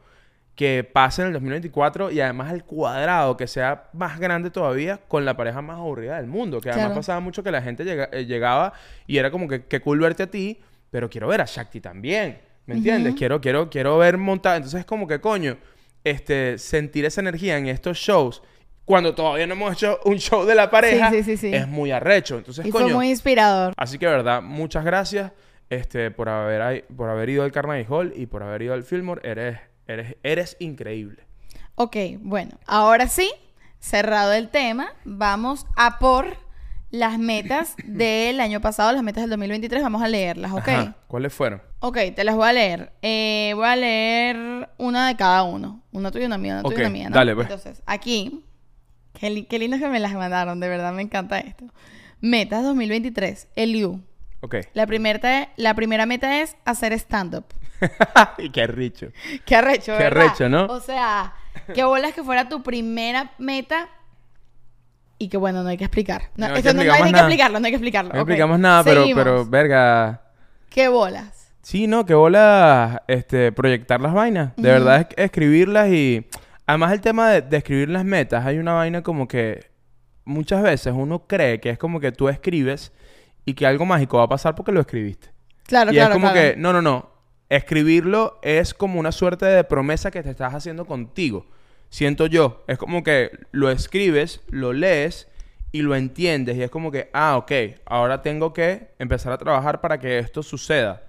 que 0.56 0.84
pase 0.84 1.24
en 1.24 1.30
el 1.30 1.34
2024 1.34 2.12
y 2.12 2.22
además 2.22 2.52
al 2.52 2.64
cuadrado, 2.66 3.36
que 3.36 3.48
sea 3.48 3.90
más 3.94 4.20
grande 4.20 4.52
todavía 4.52 4.98
con 5.08 5.26
la 5.26 5.36
pareja 5.36 5.64
más 5.64 5.78
aburrida 5.80 6.18
del 6.18 6.28
mundo. 6.28 6.62
Que 6.62 6.70
además 6.70 6.86
Claro. 6.90 7.00
pasaba 7.00 7.20
mucho 7.20 7.42
que 7.44 7.50
la 7.52 7.64
gente 7.64 7.84
llega- 7.84 8.10
eh, 8.12 8.26
llegaba 8.28 8.74
y 9.08 9.18
era 9.18 9.32
como 9.32 9.48
que 9.48 9.66
qué 9.66 9.80
cool 9.82 10.00
verte 10.00 10.22
a 10.24 10.28
ti, 10.30 10.60
pero 10.92 11.10
quiero 11.10 11.28
ver 11.28 11.42
a 11.42 11.46
Shakti 11.46 11.82
también. 11.82 12.38
¿Me 12.66 12.76
entiendes? 12.76 13.16
Quiero, 13.16 13.42
quiero, 13.42 13.70
quiero 13.70 13.98
ver 13.98 14.18
montar. 14.18 14.58
Entonces 14.58 14.82
es 14.82 14.86
como 14.86 15.08
que, 15.08 15.20
coño, 15.20 15.58
este, 16.04 16.58
sentir 16.58 17.06
esa 17.06 17.22
energía 17.22 17.58
en 17.58 17.68
estos 17.68 17.98
shows. 17.98 18.42
Cuando 18.86 19.16
todavía 19.16 19.48
no 19.48 19.54
hemos 19.54 19.74
hecho 19.74 20.00
un 20.06 20.18
show 20.18 20.46
de 20.46 20.56
la 20.56 20.70
pareja, 20.70 21.10
Sí, 21.10 21.24
sí, 21.24 21.38
sí, 21.38 21.38
sí. 21.38 21.56
es 21.56 21.68
muy 21.68 21.92
arrecho. 21.92 22.38
Entonces, 22.38 22.66
y 22.66 22.70
coño, 22.70 22.86
fue 22.86 22.94
muy 22.94 23.10
inspirador. 23.10 23.74
Así 23.78 23.98
que, 23.98 24.06
verdad, 24.06 24.42
muchas 24.42 24.84
gracias 24.84 25.32
este, 25.70 26.12
por, 26.12 26.30
haber, 26.30 26.86
por 26.96 27.10
haber 27.10 27.30
ido 27.30 27.44
al 27.44 27.52
Carnegie 27.52 27.86
Hall 27.90 28.14
y 28.16 28.26
por 28.26 28.44
haber 28.44 28.62
ido 28.64 28.74
al 28.74 28.84
Fillmore. 28.84 29.22
Eres, 29.30 29.60
eres, 29.88 30.16
eres 30.24 30.58
increíble. 30.60 31.24
Ok, 31.76 31.96
bueno, 32.20 32.60
ahora 32.68 33.08
sí, 33.08 33.32
cerrado 33.80 34.34
el 34.34 34.50
tema, 34.50 34.94
vamos 35.06 35.66
a 35.76 35.98
por 35.98 36.38
las 36.92 37.18
metas 37.18 37.76
del 37.86 38.40
año 38.40 38.62
pasado, 38.62 38.92
las 38.92 39.02
metas 39.02 39.24
del 39.24 39.32
2023, 39.32 39.82
vamos 39.82 40.02
a 40.04 40.08
leerlas, 40.08 40.52
¿ok? 40.52 40.68
Ajá. 40.68 40.96
¿Cuáles 41.08 41.34
fueron? 41.34 41.62
Ok, 41.86 41.98
te 42.16 42.24
las 42.24 42.36
voy 42.36 42.48
a 42.48 42.54
leer. 42.54 42.94
Eh, 43.02 43.52
voy 43.56 43.66
a 43.68 43.76
leer 43.76 44.70
una 44.78 45.08
de 45.10 45.18
cada 45.18 45.44
uno. 45.44 45.82
Una 45.92 46.12
tuya 46.12 46.24
y 46.24 46.28
una 46.28 46.38
mía, 46.38 46.54
una 46.54 46.64
tuya 46.64 46.76
y 46.76 46.78
Ok, 46.78 46.80
una 46.80 46.90
mía, 46.90 47.10
¿no? 47.10 47.16
dale, 47.16 47.36
pues. 47.36 47.46
Entonces, 47.50 47.84
aquí, 47.86 48.46
qué, 49.20 49.30
li- 49.30 49.44
qué 49.44 49.60
lindo 49.60 49.78
que 49.78 49.90
me 49.90 50.00
las 50.00 50.14
mandaron, 50.14 50.62
de 50.62 50.70
verdad 50.70 50.94
me 50.94 51.02
encanta 51.02 51.40
esto. 51.40 51.66
Metas 52.22 52.64
2023, 52.64 53.50
el 53.58 53.86
U. 53.86 54.02
Ok. 54.40 54.56
La, 54.74 54.88
primera 54.88 55.50
la 55.58 55.74
primera 55.74 56.06
meta 56.06 56.40
es 56.42 56.56
hacer 56.64 56.94
stand-up. 56.94 57.46
y 58.38 58.50
qué 58.50 58.66
richo. 58.66 59.08
Qué 59.46 59.56
arrecho, 59.58 59.98
Qué 59.98 60.04
¿verdad? 60.04 60.28
arrecho, 60.28 60.48
¿no? 60.48 60.66
O 60.68 60.80
sea, 60.80 61.34
qué 61.74 61.84
bolas 61.84 62.14
que 62.14 62.24
fuera 62.24 62.48
tu 62.48 62.64
primera 62.64 63.34
meta 63.40 63.90
y 65.18 65.28
que 65.28 65.36
bueno, 65.36 65.64
no 65.64 65.70
hay 65.70 65.78
que 65.78 65.84
explicar. 65.84 66.30
No, 66.38 66.46
esto 66.56 66.74
no, 66.74 66.80
hay 66.82 67.12
que 67.12 67.20
explicarlo, 67.20 67.60
no 67.60 67.66
hay 67.66 67.72
que 67.74 67.76
explicarlo. 67.76 68.14
No 68.14 68.20
explicamos 68.22 68.58
nada, 68.58 68.86
pero, 68.86 69.02
Seguimos. 69.02 69.22
pero, 69.24 69.46
verga. 69.46 70.22
Qué 70.70 70.88
bolas. 70.88 71.43
Sí, 71.64 71.88
no, 71.88 72.06
que 72.06 72.14
bola 72.14 73.04
este, 73.08 73.52
proyectar 73.52 74.00
las 74.00 74.14
vainas. 74.14 74.56
De 74.58 74.70
verdad 74.70 75.00
es 75.00 75.08
que 75.08 75.24
escribirlas 75.24 75.90
y. 75.90 76.28
Además, 76.68 76.92
el 76.94 77.02
tema 77.02 77.32
de, 77.32 77.42
de 77.42 77.58
escribir 77.58 77.90
las 77.90 78.06
metas, 78.06 78.46
hay 78.46 78.58
una 78.58 78.74
vaina 78.74 79.02
como 79.02 79.28
que 79.28 79.72
muchas 80.26 80.62
veces 80.62 80.94
uno 80.96 81.28
cree 81.28 81.60
que 81.60 81.70
es 81.70 81.78
como 81.78 82.00
que 82.00 82.12
tú 82.12 82.30
escribes 82.30 82.92
y 83.46 83.54
que 83.54 83.66
algo 83.66 83.86
mágico 83.86 84.18
va 84.18 84.24
a 84.24 84.30
pasar 84.30 84.56
porque 84.56 84.72
lo 84.72 84.82
escribiste. 84.82 85.30
Claro, 85.66 85.92
y 85.92 85.96
claro, 85.96 86.12
es 86.12 86.14
como 86.16 86.32
claro. 86.32 86.54
que, 86.54 86.60
no, 86.60 86.74
no, 86.74 86.82
no. 86.82 87.12
Escribirlo 87.50 88.40
es 88.42 88.74
como 88.74 89.00
una 89.00 89.12
suerte 89.12 89.46
de 89.46 89.64
promesa 89.64 90.12
que 90.12 90.24
te 90.24 90.30
estás 90.30 90.54
haciendo 90.54 90.86
contigo. 90.86 91.46
Siento 91.90 92.26
yo. 92.26 92.64
Es 92.68 92.78
como 92.78 93.04
que 93.04 93.32
lo 93.52 93.70
escribes, 93.70 94.42
lo 94.50 94.74
lees 94.74 95.28
y 95.72 95.82
lo 95.82 95.96
entiendes. 95.96 96.58
Y 96.58 96.64
es 96.64 96.72
como 96.72 96.92
que, 96.92 97.10
ah, 97.14 97.38
ok, 97.38 97.52
ahora 97.86 98.22
tengo 98.22 98.54
que 98.54 98.90
empezar 98.98 99.32
a 99.32 99.38
trabajar 99.38 99.82
para 99.82 100.00
que 100.00 100.20
esto 100.20 100.42
suceda. 100.42 101.04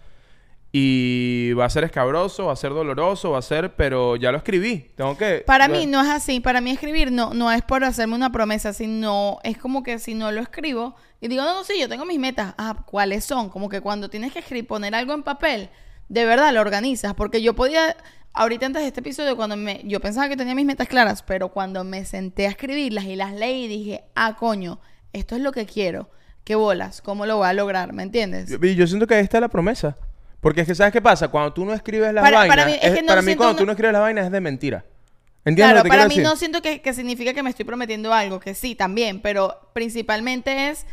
Y 0.76 1.52
va 1.52 1.66
a 1.66 1.70
ser 1.70 1.84
escabroso, 1.84 2.46
va 2.46 2.52
a 2.52 2.56
ser 2.56 2.72
doloroso, 2.72 3.30
va 3.30 3.38
a 3.38 3.42
ser, 3.42 3.76
pero 3.76 4.16
ya 4.16 4.32
lo 4.32 4.38
escribí. 4.38 4.90
Tengo 4.96 5.16
que. 5.16 5.44
Para 5.46 5.68
bueno, 5.68 5.80
mí 5.80 5.86
no 5.86 6.02
es 6.02 6.08
así. 6.08 6.40
Para 6.40 6.60
mí 6.60 6.72
escribir 6.72 7.12
no, 7.12 7.32
no 7.32 7.52
es 7.52 7.62
por 7.62 7.84
hacerme 7.84 8.16
una 8.16 8.32
promesa, 8.32 8.72
sino 8.72 9.38
es 9.44 9.56
como 9.56 9.84
que 9.84 10.00
si 10.00 10.14
no 10.14 10.32
lo 10.32 10.40
escribo 10.40 10.96
y 11.20 11.28
digo, 11.28 11.44
no, 11.44 11.54
no, 11.54 11.62
sí, 11.62 11.74
yo 11.78 11.88
tengo 11.88 12.04
mis 12.04 12.18
metas. 12.18 12.54
Ah, 12.58 12.84
¿cuáles 12.86 13.24
son? 13.24 13.50
Como 13.50 13.68
que 13.68 13.80
cuando 13.80 14.10
tienes 14.10 14.32
que 14.32 14.40
escribir, 14.40 14.66
poner 14.66 14.96
algo 14.96 15.14
en 15.14 15.22
papel, 15.22 15.70
de 16.08 16.24
verdad 16.24 16.52
lo 16.52 16.60
organizas. 16.60 17.14
Porque 17.14 17.40
yo 17.40 17.54
podía, 17.54 17.96
ahorita 18.32 18.66
antes 18.66 18.82
de 18.82 18.88
este 18.88 18.98
episodio, 18.98 19.36
cuando 19.36 19.56
me, 19.56 19.80
yo 19.84 20.00
pensaba 20.00 20.28
que 20.28 20.36
tenía 20.36 20.56
mis 20.56 20.66
metas 20.66 20.88
claras, 20.88 21.22
pero 21.22 21.50
cuando 21.50 21.84
me 21.84 22.04
senté 22.04 22.48
a 22.48 22.50
escribirlas 22.50 23.04
y 23.04 23.14
las 23.14 23.32
leí, 23.32 23.68
dije, 23.68 24.02
ah, 24.16 24.34
coño, 24.36 24.80
esto 25.12 25.36
es 25.36 25.40
lo 25.40 25.52
que 25.52 25.66
quiero. 25.66 26.10
¿Qué 26.42 26.56
bolas? 26.56 27.00
¿Cómo 27.00 27.26
lo 27.26 27.36
voy 27.36 27.46
a 27.46 27.52
lograr? 27.52 27.92
¿Me 27.92 28.02
entiendes? 28.02 28.50
Yo, 28.50 28.58
yo 28.58 28.86
siento 28.88 29.06
que 29.06 29.14
ahí 29.14 29.22
está 29.22 29.38
la 29.38 29.48
promesa. 29.48 29.96
Porque 30.44 30.60
es 30.60 30.66
que, 30.66 30.74
¿sabes 30.74 30.92
qué 30.92 31.00
pasa? 31.00 31.28
Cuando 31.28 31.54
tú 31.54 31.64
no 31.64 31.72
escribes 31.72 32.12
las 32.12 32.22
Para- 32.22 32.36
vainas. 32.40 32.54
para 32.56 32.66
mí- 32.70 32.78
es 32.80 32.92
que 32.94 33.00
no 33.00 33.08
para 33.08 33.22
mí, 33.22 33.26
siento 33.28 33.38
cuando 33.38 33.52
una- 33.52 33.58
tú 33.60 33.64
no 33.66 33.72
escribes 33.72 33.92
las 33.94 34.02
vainas 34.02 34.26
es 34.26 34.30
de 34.30 34.40
mentira. 34.42 34.84
¿Entiendes 35.46 35.64
Claro, 35.64 35.76
lo 35.78 35.82
que 35.84 35.88
te 35.88 35.96
para 35.96 36.04
mí 36.04 36.14
decir? 36.16 36.22
no 36.24 36.36
siento 36.36 36.60
que, 36.60 36.82
que 36.82 36.92
significa 36.92 37.32
que 37.32 37.42
me 37.42 37.48
estoy 37.48 37.64
prometiendo 37.64 38.12
algo, 38.12 38.38
que 38.40 38.54
sí, 38.54 38.74
también, 38.74 39.20
pero 39.20 39.70
principalmente 39.72 40.68
es 40.68 40.84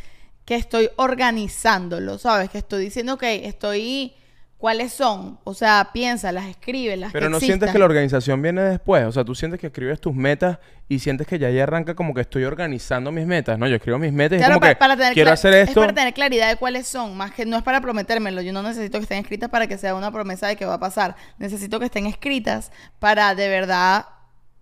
que 0.45 0.55
estoy 0.55 0.89
organizándolo, 0.95 2.17
¿sabes? 2.17 2.49
Que 2.49 2.59
estoy 2.59 2.85
diciendo, 2.85 3.15
ok, 3.15 3.23
estoy... 3.23 4.13
¿Cuáles 4.61 4.93
son? 4.93 5.39
O 5.43 5.55
sea, 5.55 5.89
piénsalas, 5.91 6.45
escríbelas. 6.45 7.11
Pero 7.11 7.25
que 7.25 7.29
no 7.31 7.39
sientes 7.39 7.71
que 7.71 7.79
la 7.79 7.85
organización 7.85 8.43
viene 8.43 8.61
después. 8.61 9.03
O 9.05 9.11
sea, 9.11 9.25
tú 9.25 9.33
sientes 9.33 9.59
que 9.59 9.65
escribes 9.67 9.99
tus 9.99 10.13
metas 10.13 10.59
y 10.87 10.99
sientes 10.99 11.25
que 11.25 11.39
ya 11.39 11.47
ahí 11.47 11.59
arranca 11.59 11.95
como 11.95 12.13
que 12.13 12.21
estoy 12.21 12.43
organizando 12.43 13.11
mis 13.11 13.25
metas. 13.25 13.57
No, 13.57 13.67
yo 13.67 13.77
escribo 13.77 13.97
mis 13.97 14.13
metas 14.13 14.35
y 14.37 14.39
Claro, 14.39 14.53
es 14.53 14.55
como 14.59 14.61
pa- 14.61 14.69
que 14.69 14.75
para 14.75 14.95
tener 14.95 15.13
quiero 15.15 15.31
hacer 15.31 15.51
Es 15.55 15.69
esto. 15.69 15.81
para 15.81 15.93
tener 15.93 16.13
claridad 16.13 16.47
de 16.49 16.57
cuáles 16.57 16.85
son, 16.87 17.17
más 17.17 17.31
que 17.31 17.43
no 17.43 17.57
es 17.57 17.63
para 17.63 17.81
prometérmelo. 17.81 18.39
Yo 18.43 18.53
no 18.53 18.61
necesito 18.61 18.99
que 18.99 19.03
estén 19.03 19.17
escritas 19.17 19.49
para 19.49 19.65
que 19.65 19.79
sea 19.79 19.95
una 19.95 20.11
promesa 20.11 20.45
de 20.47 20.55
que 20.55 20.65
va 20.67 20.75
a 20.75 20.79
pasar. 20.79 21.15
Necesito 21.39 21.79
que 21.79 21.85
estén 21.85 22.05
escritas 22.05 22.71
para 22.99 23.33
de 23.33 23.49
verdad 23.49 24.05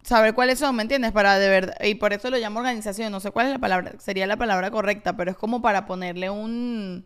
saber 0.04 0.34
cuáles 0.34 0.60
son, 0.60 0.78
¿me 0.78 0.84
entiendes? 0.84 1.12
Para 1.12 1.38
de 1.40 1.50
verdad 1.50 1.76
y 1.84 1.96
por 1.96 2.14
eso 2.14 2.30
lo 2.30 2.38
llamo 2.38 2.60
organización. 2.60 3.12
No 3.12 3.20
sé 3.20 3.32
cuál 3.32 3.48
es 3.48 3.52
la 3.52 3.60
palabra, 3.60 3.92
sería 4.00 4.28
la 4.28 4.38
palabra 4.38 4.72
correcta, 4.72 5.18
pero 5.18 5.30
es 5.32 5.36
como 5.36 5.62
para 5.62 5.86
ponerle 5.86 6.30
un 6.30 7.06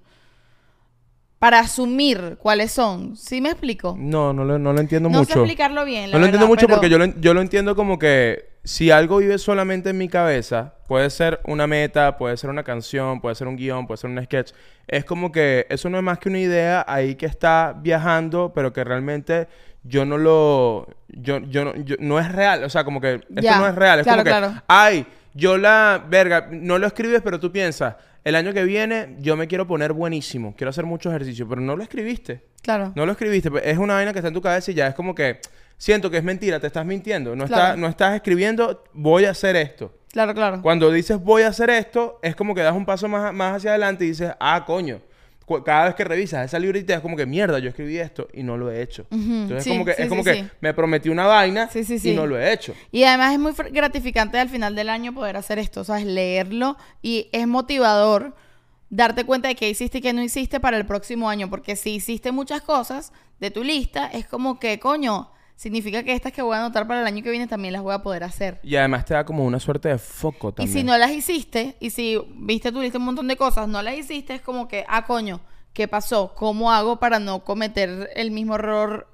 para 1.43 1.59
asumir 1.59 2.37
cuáles 2.39 2.71
son. 2.71 3.17
¿Sí 3.17 3.41
me 3.41 3.49
explico? 3.49 3.97
No, 3.99 4.31
no 4.31 4.45
lo, 4.45 4.57
no 4.57 4.71
lo 4.71 4.79
entiendo 4.79 5.09
No 5.09 5.15
sé 5.15 5.31
mucho. 5.31 5.39
explicarlo 5.39 5.83
bien. 5.83 6.09
la 6.09 6.13
No 6.15 6.19
lo 6.19 6.25
entiendo 6.27 6.47
mucho 6.47 6.67
pero- 6.67 6.77
porque 6.77 6.89
yo 6.89 6.97
lo, 6.97 7.05
yo 7.19 7.33
lo 7.33 7.41
entiendo 7.41 7.75
como 7.75 7.99
que 7.99 8.53
si 8.63 8.91
algo 8.91 9.17
vive 9.17 9.37
solamente 9.37 9.89
en 9.89 9.97
mi 9.97 10.07
cabeza, 10.07 10.75
puede 10.87 11.09
ser 11.09 11.41
una 11.43 11.67
meta, 11.67 12.15
puede 12.17 12.37
ser 12.37 12.49
una 12.49 12.63
canción, 12.63 13.19
puede 13.19 13.35
ser 13.35 13.49
un 13.49 13.57
guion, 13.57 13.87
puede 13.87 13.97
ser 13.97 14.09
un 14.09 14.23
sketch. 14.23 14.53
Es 14.87 15.03
como 15.03 15.33
que 15.33 15.67
eso 15.69 15.89
no 15.89 15.97
es 15.97 16.03
más 16.05 16.17
que 16.17 16.29
una 16.29 16.39
idea 16.39 16.85
ahí 16.87 17.15
que 17.15 17.25
está 17.25 17.75
viajando, 17.77 18.53
pero 18.55 18.71
que 18.71 18.85
realmente 18.85 19.49
yo 19.83 20.05
no 20.05 20.17
lo... 20.17 20.87
Yo, 21.09 21.39
yo, 21.39 21.65
no, 21.65 21.75
yo- 21.75 21.97
no 21.99 22.19
es 22.19 22.31
real. 22.31 22.63
O 22.63 22.69
sea, 22.69 22.85
como 22.85 23.01
que 23.01 23.15
esto 23.15 23.25
Ya, 23.41 23.59
no 23.59 23.67
es 23.67 23.75
real. 23.75 23.99
Es 23.99 24.03
claro, 24.05 24.19
como 24.23 24.33
que, 24.33 24.39
claro. 24.39 24.63
ay, 24.69 25.05
yo 25.33 25.57
la... 25.57 26.05
Verga, 26.09 26.47
no 26.51 26.77
lo 26.77 26.87
escribes, 26.87 27.21
pero 27.21 27.37
tú 27.37 27.51
piensas... 27.51 27.95
El 28.23 28.35
año 28.35 28.53
que 28.53 28.63
viene 28.63 29.15
yo 29.19 29.35
me 29.35 29.47
quiero 29.47 29.67
poner 29.67 29.91
buenísimo, 29.93 30.55
quiero 30.57 30.69
hacer 30.69 30.85
mucho 30.85 31.09
ejercicio, 31.09 31.47
pero 31.47 31.61
no 31.61 31.75
lo 31.75 31.83
escribiste. 31.83 32.41
Claro. 32.61 32.93
No 32.95 33.05
lo 33.05 33.11
escribiste, 33.11 33.51
pues, 33.51 33.63
es 33.65 33.77
una 33.77 33.95
vaina 33.95 34.13
que 34.13 34.19
está 34.19 34.29
en 34.29 34.33
tu 34.33 34.41
cabeza 34.41 34.71
y 34.71 34.73
ya 34.75 34.87
es 34.87 34.95
como 34.95 35.13
que 35.13 35.39
siento 35.77 36.09
que 36.09 36.17
es 36.17 36.23
mentira, 36.23 36.59
te 36.59 36.67
estás 36.67 36.85
mintiendo. 36.85 37.35
No, 37.35 37.45
Claro. 37.45 37.63
está- 37.63 37.75
no 37.77 37.87
estás 37.87 38.15
escribiendo, 38.15 38.83
voy 38.93 39.25
a 39.25 39.31
hacer 39.31 39.55
esto. 39.57 39.93
Claro, 40.11 40.33
claro. 40.33 40.61
Cuando 40.61 40.89
dices 40.91 41.17
voy 41.19 41.41
a 41.41 41.47
hacer 41.49 41.69
esto, 41.69 42.19
es 42.21 42.35
como 42.35 42.55
que 42.55 42.61
das 42.61 42.75
un 42.75 42.85
paso 42.85 43.07
más, 43.09 43.33
más 43.33 43.57
hacia 43.57 43.71
adelante 43.71 44.05
y 44.05 44.09
dices, 44.09 44.31
ah, 44.39 44.63
coño. 44.65 45.01
Cada 45.65 45.85
vez 45.85 45.95
que 45.95 46.03
revisas 46.03 46.45
esa 46.45 46.59
librita 46.59 46.95
es 46.95 47.01
como 47.01 47.17
que 47.17 47.25
mierda, 47.25 47.59
yo 47.59 47.69
escribí 47.69 47.97
esto 47.97 48.27
y 48.33 48.43
no 48.43 48.57
lo 48.57 48.71
he 48.71 48.81
hecho. 48.81 49.05
Entonces 49.11 49.63
sí, 49.63 49.71
es 49.71 49.75
como 49.75 49.85
que, 49.85 49.93
sí, 49.93 50.01
es 50.03 50.09
como 50.09 50.23
sí, 50.23 50.31
que 50.31 50.45
me 50.61 50.73
prometí 50.73 51.09
una 51.09 51.25
vaina 51.25 51.69
y 51.73 52.11
no 52.11 52.25
lo 52.25 52.39
he 52.39 52.53
hecho. 52.53 52.73
Y 52.91 53.03
además 53.03 53.33
es 53.33 53.39
muy 53.39 53.53
gratificante 53.71 54.39
al 54.39 54.49
final 54.49 54.75
del 54.75 54.89
año 54.89 55.13
poder 55.13 55.37
hacer 55.37 55.59
esto, 55.59 55.83
¿sabes? 55.83 56.05
Leerlo 56.05 56.77
y 57.01 57.29
es 57.31 57.47
motivador 57.47 58.35
darte 58.89 59.23
cuenta 59.25 59.47
de 59.47 59.55
qué 59.55 59.69
hiciste 59.69 59.97
y 59.97 60.01
qué 60.01 60.13
no 60.13 60.21
hiciste 60.21 60.59
para 60.59 60.77
el 60.77 60.85
próximo 60.85 61.27
año, 61.27 61.49
porque 61.49 61.75
si 61.75 61.95
hiciste 61.95 62.31
muchas 62.31 62.61
cosas 62.61 63.11
de 63.39 63.49
tu 63.49 63.63
lista, 63.63 64.07
es 64.07 64.27
como 64.27 64.59
que, 64.59 64.79
coño, 64.79 65.31
significa 65.55 66.03
que 66.03 66.13
estas 66.13 66.31
que 66.31 66.41
voy 66.41 66.55
a 66.55 66.59
anotar 66.59 66.87
para 66.87 67.01
el 67.01 67.07
año 67.07 67.23
que 67.23 67.29
viene 67.29 67.47
también 67.47 67.73
las 67.73 67.81
voy 67.81 67.93
a 67.93 67.99
poder 67.99 68.23
hacer. 68.23 68.59
Y 68.63 68.75
además 68.75 69.05
te 69.05 69.13
da 69.13 69.25
como 69.25 69.45
una 69.45 69.59
suerte 69.59 69.89
de 69.89 69.97
foco 69.97 70.49
Y 70.49 70.53
también. 70.53 70.77
si 70.77 70.83
no 70.83 70.97
las 70.97 71.11
hiciste, 71.11 71.75
y 71.79 71.89
si 71.91 72.19
viste 72.35 72.71
tu 72.71 72.81
lista 72.81 72.97
un 72.97 73.05
montón 73.05 73.27
de 73.27 73.35
cosas, 73.37 73.67
no 73.67 73.81
las 73.81 73.95
hiciste, 73.95 74.35
es 74.35 74.41
como 74.41 74.67
que, 74.67 74.85
ah, 74.87 75.05
coño, 75.05 75.41
¿qué 75.73 75.87
pasó? 75.87 76.33
¿Cómo 76.35 76.71
hago 76.71 76.99
para 76.99 77.19
no 77.19 77.43
cometer 77.43 78.09
el 78.15 78.31
mismo 78.31 78.55
error? 78.55 79.07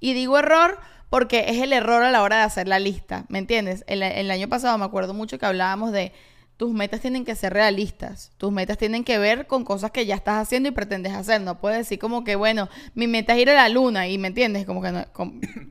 Y 0.00 0.14
digo 0.14 0.38
error 0.38 0.78
porque 1.10 1.46
es 1.48 1.62
el 1.62 1.72
error 1.72 2.02
a 2.02 2.10
la 2.10 2.22
hora 2.22 2.38
de 2.38 2.42
hacer 2.42 2.68
la 2.68 2.78
lista, 2.78 3.24
¿me 3.28 3.38
entiendes? 3.38 3.84
El, 3.86 4.02
el 4.02 4.30
año 4.30 4.48
pasado 4.48 4.76
me 4.78 4.84
acuerdo 4.84 5.14
mucho 5.14 5.38
que 5.38 5.46
hablábamos 5.46 5.92
de 5.92 6.12
tus 6.56 6.72
metas 6.72 7.00
tienen 7.00 7.24
que 7.24 7.34
ser 7.34 7.52
realistas. 7.52 8.32
Tus 8.38 8.50
metas 8.50 8.78
tienen 8.78 9.04
que 9.04 9.18
ver 9.18 9.46
con 9.46 9.64
cosas 9.64 9.90
que 9.90 10.06
ya 10.06 10.14
estás 10.14 10.40
haciendo 10.42 10.68
y 10.68 10.72
pretendes 10.72 11.12
hacer. 11.12 11.40
No 11.42 11.60
puedes 11.60 11.78
decir 11.78 11.98
como 11.98 12.24
que, 12.24 12.34
bueno, 12.36 12.68
mi 12.94 13.06
meta 13.06 13.34
es 13.34 13.40
ir 13.42 13.50
a 13.50 13.54
la 13.54 13.68
luna 13.68 14.08
y 14.08 14.16
me 14.18 14.28
entiendes, 14.28 14.64
como 14.64 14.80
que 14.80 14.90
no- 14.92 15.04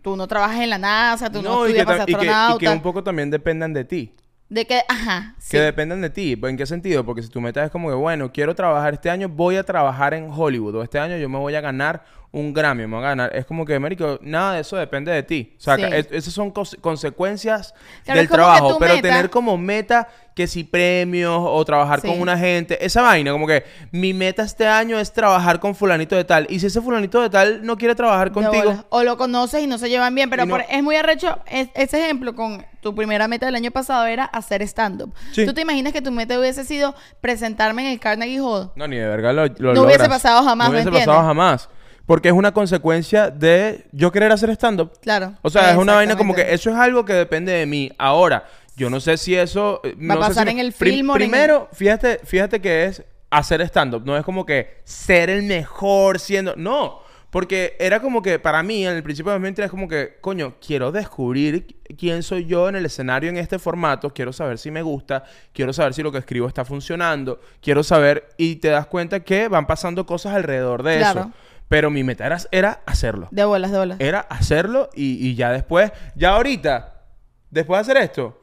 tú 0.03 0.15
no 0.15 0.27
trabajas 0.27 0.61
en 0.61 0.69
la 0.69 0.77
NASA, 0.77 1.31
tú 1.31 1.41
no, 1.41 1.61
que 1.63 1.67
estudias 1.69 1.85
para 1.85 1.97
ser 2.05 2.09
y 2.09 2.13
que- 2.13 2.21
y 2.21 2.23
que, 2.25 2.29
astronauta. 2.29 2.71
un 2.73 2.81
poco 2.81 3.03
también 3.03 3.31
dependan 3.31 3.73
de 3.73 3.83
ti. 3.85 4.13
De 4.47 4.67
que, 4.67 4.81
ajá, 4.87 5.33
sí. 5.39 5.51
Que 5.57 5.59
dependan 5.61 6.01
de 6.01 6.11
ti. 6.11 6.39
¿En 6.43 6.55
qué 6.55 6.67
sentido? 6.67 7.03
Porque 7.03 7.23
si 7.23 7.29
tu 7.29 7.41
meta 7.41 7.63
es 7.63 7.71
como 7.71 7.89
que, 7.89 7.95
bueno, 7.95 8.31
quiero 8.31 8.53
trabajar 8.53 8.93
este 8.93 9.09
año, 9.09 9.27
voy 9.27 9.55
a 9.55 9.63
trabajar 9.63 10.13
en 10.13 10.29
Hollywood. 10.31 10.75
O 10.75 10.83
este 10.83 10.99
año 10.99 11.17
yo 11.17 11.27
me 11.29 11.39
voy 11.39 11.55
a 11.55 11.61
ganar 11.61 12.05
un 12.35 12.53
Grammy, 12.53 12.85
me 12.85 12.95
voy 12.97 13.05
a 13.05 13.07
ganar. 13.09 13.35
Es 13.35 13.45
como 13.45 13.65
que, 13.65 13.75
Américo, 13.75 14.19
nada 14.21 14.55
de 14.55 14.61
eso 14.61 14.75
depende 14.75 15.11
de 15.11 15.23
ti. 15.23 15.55
O 15.57 15.61
sea, 15.61 15.75
Sí. 15.77 15.83
que 15.83 15.99
es- 15.99 16.07
esas 16.11 16.33
son 16.33 16.51
consecuencias 16.51 17.73
Claro, 18.03 18.19
del 18.19 18.29
trabajo. 18.29 18.77
Pero 18.79 18.95
meta- 18.95 19.07
tener 19.07 19.29
como 19.29 19.57
meta 19.57 20.07
que 20.35 20.47
si 20.47 20.65
premios 20.65 21.39
o 21.41 21.63
trabajar 21.63 22.01
Sí. 22.01 22.07
con 22.09 22.19
una 22.19 22.37
gente, 22.37 22.83
esa 22.85 23.01
vaina, 23.01 23.31
como 23.31 23.47
que 23.47 23.63
mi 23.91 24.13
meta 24.13 24.43
este 24.43 24.67
año 24.67 24.99
es 24.99 25.13
trabajar 25.13 25.61
con 25.61 25.75
fulanito 25.75 26.13
de 26.17 26.25
tal. 26.25 26.45
Y 26.49 26.59
si 26.59 26.65
ese 26.65 26.81
fulanito 26.81 27.21
de 27.21 27.29
tal 27.29 27.65
no 27.65 27.77
quiere 27.77 27.95
trabajar 27.95 28.33
contigo. 28.33 28.83
O 28.89 29.03
lo 29.03 29.15
conoces 29.15 29.63
y 29.63 29.67
no 29.67 29.77
se 29.77 29.87
llevan 29.89 30.13
bien. 30.13 30.29
Pero 30.29 30.45
no- 30.45 30.51
por- 30.55 30.65
es 30.69 30.83
muy 30.83 30.97
arrecho. 30.97 31.39
es- 31.49 31.69
ese 31.73 32.03
ejemplo 32.03 32.35
con 32.35 32.65
tu 32.81 32.93
primera 32.93 33.29
meta 33.29 33.45
del 33.45 33.55
año 33.55 33.71
pasado 33.71 34.05
era 34.07 34.25
hacer 34.25 34.61
stand-up. 34.63 35.13
Sí. 35.31 35.45
¿Tú 35.45 35.53
te 35.53 35.61
imaginas 35.61 35.93
que 35.93 36.01
tu 36.01 36.11
meta 36.11 36.37
hubiese 36.37 36.65
sido 36.65 36.93
presentarme 37.21 37.83
en 37.83 37.93
el 37.93 37.99
Carnegie 38.01 38.41
Hall? 38.41 38.71
No, 38.75 38.87
ni 38.89 38.97
de 38.97 39.07
verga 39.07 39.31
lo, 39.31 39.47
lo 39.47 39.73
No 39.73 39.83
hubiese 39.83 40.09
pasado 40.09 40.43
jamás, 40.43 40.67
No 40.67 40.73
¿me 40.73 40.79
hubiese 40.79 40.89
entiendes? 40.89 41.07
pasado 41.07 41.27
jamás. 41.27 41.69
Porque 42.05 42.27
es 42.29 42.33
una 42.33 42.53
consecuencia 42.53 43.29
de 43.31 43.85
yo 43.91 44.11
querer 44.11 44.31
hacer 44.31 44.49
stand-up. 44.51 44.91
Claro. 45.01 45.33
O 45.41 45.49
sea, 45.49 45.71
es 45.71 45.77
una 45.77 45.95
vaina 45.95 46.15
como 46.15 46.35
que 46.35 46.53
eso 46.53 46.69
es 46.69 46.75
algo 46.75 47.03
que 47.05 47.13
depende 47.13 47.51
de 47.51 47.65
mí. 47.65 47.91
Ahora, 47.97 48.45
yo 48.75 48.89
no 48.89 48.99
sé 48.99 49.17
si 49.17 49.35
eso... 49.35 49.81
eh, 49.83 49.95
Va 49.97 50.13
a 50.13 50.17
sé 50.17 50.21
pasar 50.21 50.43
si 50.45 50.51
en 50.51 50.55
me- 50.57 50.61
el 50.61 50.73
film 50.73 51.09
o 51.09 51.15
en 51.15 51.21
el- 51.23 51.29
Primero, 51.29 51.67
fíjate, 51.73 52.19
fíjate 52.23 52.61
que 52.61 52.85
es 52.85 53.03
hacer 53.31 53.61
stand-up. 53.61 54.03
No 54.05 54.15
es 54.17 54.23
como 54.23 54.45
que 54.45 54.81
ser 54.83 55.29
el 55.29 55.43
mejor 55.43 56.19
siendo... 56.19 56.53
No. 56.55 57.03
Porque 57.31 57.75
era 57.79 57.99
como 57.99 58.21
que 58.21 58.39
para 58.39 58.63
mí, 58.63 58.85
en 58.87 58.93
el 58.95 59.03
principio 59.03 59.31
de 59.31 59.35
2023, 59.35 59.65
es 59.65 59.71
como 59.71 59.89
que, 59.89 60.17
coño, 60.21 60.55
quiero 60.65 60.93
descubrir 60.93 61.75
quién 61.97 62.23
soy 62.23 62.45
yo 62.45 62.69
en 62.69 62.75
el 62.75 62.85
escenario 62.85 63.29
en 63.29 63.35
este 63.37 63.59
formato. 63.59 64.13
Quiero 64.13 64.31
saber 64.31 64.57
si 64.57 64.71
me 64.71 64.81
gusta. 64.81 65.23
Quiero 65.51 65.73
saber 65.73 65.93
si 65.93 66.01
lo 66.03 66.11
que 66.13 66.19
escribo 66.19 66.47
está 66.47 66.63
funcionando. 66.63 67.41
Quiero 67.61 67.83
saber... 67.83 68.29
Y 68.37 68.57
te 68.57 68.69
das 68.69 68.85
cuenta 68.85 69.21
que 69.21 69.47
van 69.49 69.65
pasando 69.67 70.05
cosas 70.05 70.33
alrededor 70.35 70.83
de 70.83 70.97
Claro. 70.99 71.19
eso. 71.21 71.31
Pero 71.67 71.89
mi 71.89 72.03
meta 72.03 72.25
era, 72.25 72.37
era 72.51 72.81
hacerlo 72.85 73.27
De 73.31 73.43
bolas, 73.43 73.71
de 73.71 73.77
bolas. 73.79 73.99
era 73.99 74.19
hacerlo 74.19 74.89
y, 74.93 75.27
y 75.27 75.35
ya 75.35 75.51
después, 75.51 75.91
ya 76.15 76.31
ahorita, 76.31 77.01
después 77.49 77.77
de 77.77 77.81
hacer 77.93 78.03
esto, 78.03 78.39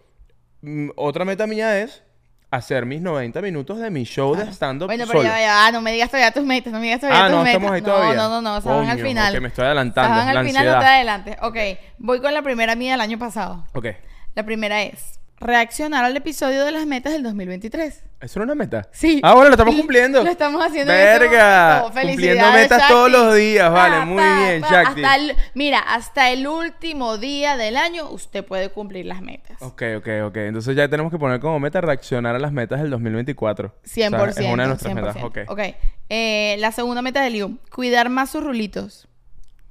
mm, 0.62 0.90
otra 0.96 1.24
meta 1.24 1.46
mía 1.46 1.78
es 1.80 2.02
hacer 2.50 2.84
mis 2.84 3.00
90 3.00 3.40
minutos 3.40 3.78
de 3.78 3.90
mi 3.90 4.04
show 4.04 4.34
de 4.34 4.42
stand-up 4.52 4.86
Bueno, 4.86 5.04
pero 5.06 5.20
solo. 5.20 5.30
ya, 5.32 5.40
ya, 5.40 5.72
no 5.72 5.80
me 5.80 5.90
digas 5.92 6.10
todavía 6.10 6.32
tus 6.32 6.44
metas, 6.44 6.72
no 6.72 6.80
me 6.80 6.86
digas 6.86 7.00
todavía 7.00 7.24
ah, 7.24 7.28
tus 7.28 7.36
no, 7.36 7.42
metas. 7.44 7.54
estamos 7.54 7.70
ahí 7.72 7.80
no, 7.80 7.86
todavía. 7.86 8.14
no, 8.16 8.28
no, 8.28 8.42
no, 8.42 8.60
se 8.60 8.68
van 8.68 8.88
al 8.90 8.98
final. 9.00 9.34
ok, 9.34 9.40
me 9.40 9.48
estoy 9.48 9.62
Se 9.62 9.66
adelantando. 9.66 10.16
van 10.18 10.28
al 10.28 10.34
la 10.34 10.44
final, 10.44 10.64
no 10.66 10.70
te 10.70 10.76
ansiedad. 10.76 10.94
adelantes. 10.94 11.36
Ok, 11.40 11.56
voy 11.98 12.20
con 12.20 12.34
la 12.34 12.42
primera 12.42 12.74
mía 12.76 12.92
del 12.92 13.00
año 13.00 13.18
pasado. 13.18 13.64
Ok. 13.72 13.86
La 14.34 14.42
primera 14.44 14.82
es 14.82 15.18
reaccionar 15.42 16.04
al 16.04 16.16
episodio 16.16 16.64
de 16.64 16.70
las 16.72 16.86
metas 16.86 17.12
del 17.12 17.22
2023. 17.22 18.04
¿Eso 18.20 18.38
era 18.38 18.44
una 18.44 18.54
meta? 18.54 18.88
Sí. 18.92 19.20
Ah, 19.24 19.32
bueno, 19.34 19.48
lo 19.50 19.54
estamos 19.54 19.74
cumpliendo. 19.74 20.22
Lo 20.22 20.30
estamos 20.30 20.64
haciendo 20.64 20.92
en 20.92 20.98
Verga. 20.98 21.80
momento. 21.88 22.08
Cumpliendo 22.08 22.52
metas 22.52 22.88
todos 22.88 23.10
los 23.10 23.34
días. 23.34 23.70
Vale, 23.70 24.04
muy 24.06 24.22
bien. 24.22 24.62
Shakti. 24.62 25.02
Hasta 25.04 25.16
el- 25.16 25.36
mira, 25.54 25.80
hasta 25.80 26.30
el 26.30 26.46
último 26.46 27.18
día 27.18 27.56
del 27.56 27.76
año 27.76 28.08
usted 28.10 28.44
puede 28.44 28.68
cumplir 28.70 29.06
las 29.06 29.20
metas. 29.22 29.60
Ok, 29.60 29.82
ok, 29.98 30.08
ok. 30.26 30.36
Entonces 30.36 30.76
ya 30.76 30.88
tenemos 30.88 31.10
que 31.10 31.18
poner 31.18 31.40
como 31.40 31.58
meta 31.58 31.80
reaccionar 31.80 32.34
a 32.36 32.38
las 32.38 32.52
metas 32.52 32.80
del 32.80 32.90
2024. 32.90 33.74
100%. 33.84 34.30
O 34.30 34.32
sea, 34.32 34.46
es 34.46 34.52
una 34.52 34.62
de 34.62 34.68
nuestras 34.68 34.92
100%. 34.94 34.94
metas. 34.94 35.16
Ok. 35.24 35.38
Ok. 35.48 35.60
Eh, 36.08 36.56
la 36.60 36.70
segunda 36.72 37.02
meta 37.02 37.22
de 37.22 37.30
Liu, 37.30 37.58
cuidar 37.74 38.08
más 38.08 38.30
sus 38.30 38.44
rulitos. 38.44 39.08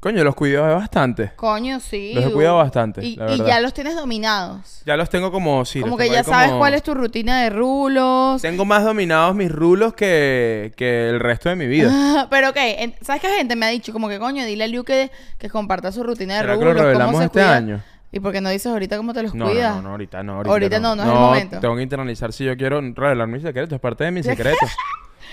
Coño, 0.02 0.24
los 0.24 0.34
cuido 0.36 0.64
bastante. 0.64 1.32
Coño, 1.36 1.80
sí. 1.80 2.14
Los 2.16 2.26
he 2.26 2.32
cuidado 2.32 2.58
bastante, 2.58 3.06
Y, 3.06 3.16
la 3.18 3.28
y 3.28 3.38
verdad. 3.38 3.46
ya 3.46 3.60
los 3.62 3.72
tienes 3.74 3.96
dominados. 3.96 4.82
Ya 4.84 4.98
los 4.98 5.10
tengo 5.12 5.32
como... 5.32 5.64
Sí, 5.64 5.80
como 5.80 5.92
los 5.92 5.98
que 6.00 6.04
tengo 6.06 6.14
ya 6.16 6.20
ahí 6.22 6.26
sabes 6.26 6.48
como- 6.48 6.58
cuál 6.60 6.74
es 6.74 6.82
tu 6.82 6.96
rutina 6.96 7.44
de 7.44 7.52
rulos. 7.52 8.42
Tengo 8.42 8.66
más 8.66 8.84
dominados 8.84 9.36
mis 9.36 9.52
rulos 9.52 9.94
que, 9.94 10.74
que 10.76 11.10
el 11.10 11.20
resto 11.20 11.50
de 11.50 11.56
mi 11.56 11.68
vida. 11.68 12.28
Pero 12.32 12.50
ok, 12.50 12.58
en- 12.58 12.96
¿sabes 13.02 13.22
qué 13.22 13.28
gente 13.30 13.56
me 13.56 13.68
ha 13.68 13.70
dicho? 13.70 13.94
Como 13.94 14.10
que 14.10 14.18
coño, 14.18 14.44
dile 14.44 14.64
a 14.64 14.68
Liu 14.68 14.84
que, 14.84 15.12
que 15.38 15.50
comparta 15.52 15.92
su 15.92 16.02
rutina 16.02 16.34
de 16.34 16.42
¿Será 16.42 16.54
que 16.54 16.60
rulos. 16.62 16.74
lo 16.74 16.80
cómo 16.80 16.88
revelamos 16.90 17.18
se 17.20 17.26
este 17.26 17.40
cuida. 17.40 17.56
año? 17.56 17.84
¿Y 18.12 18.20
por 18.20 18.34
qué 18.34 18.42
no 18.42 18.50
dices 18.50 18.66
ahorita 18.72 18.98
cómo 18.98 19.14
te 19.14 19.22
los 19.24 19.36
No, 19.36 19.46
cuidas? 19.46 19.76
no, 19.76 19.82
no, 19.84 19.90
ahorita 19.92 20.24
no. 20.24 20.34
Ahorita, 20.38 20.52
Ahorita 20.52 20.80
no, 20.80 20.96
no 20.96 21.04
es 21.04 21.08
el 21.10 21.14
momento. 21.16 21.60
Tengo 21.60 21.76
que 21.76 21.82
internalizar 21.84 22.34
si 22.34 22.44
yo 22.44 22.58
quiero 22.58 22.82
revelar 22.82 23.28
mis 23.28 23.44
secretos. 23.44 23.74
Es 23.76 23.80
parte 23.80 24.04
de 24.04 24.12
mis 24.12 24.26
secretos. 24.26 24.70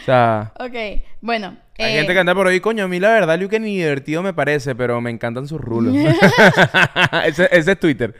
Sea, 0.08 0.52
Ok, 0.58 1.02
bueno. 1.20 1.56
hay 1.78 1.94
eh, 1.94 1.98
gente 1.98 2.12
que 2.12 2.18
anda 2.18 2.34
por 2.34 2.46
ahí, 2.46 2.60
coño, 2.60 2.84
a 2.84 2.88
mí 2.88 2.98
la 3.00 3.10
verdad, 3.10 3.38
Liu, 3.38 3.48
que 3.48 3.60
ni 3.60 3.76
divertido 3.76 4.22
me 4.22 4.32
parece, 4.32 4.74
pero 4.74 5.00
me 5.00 5.10
encantan 5.10 5.46
sus 5.46 5.60
rulos. 5.60 5.94
ese, 7.26 7.48
ese 7.52 7.72
es 7.72 7.80
Twitter. 7.80 8.14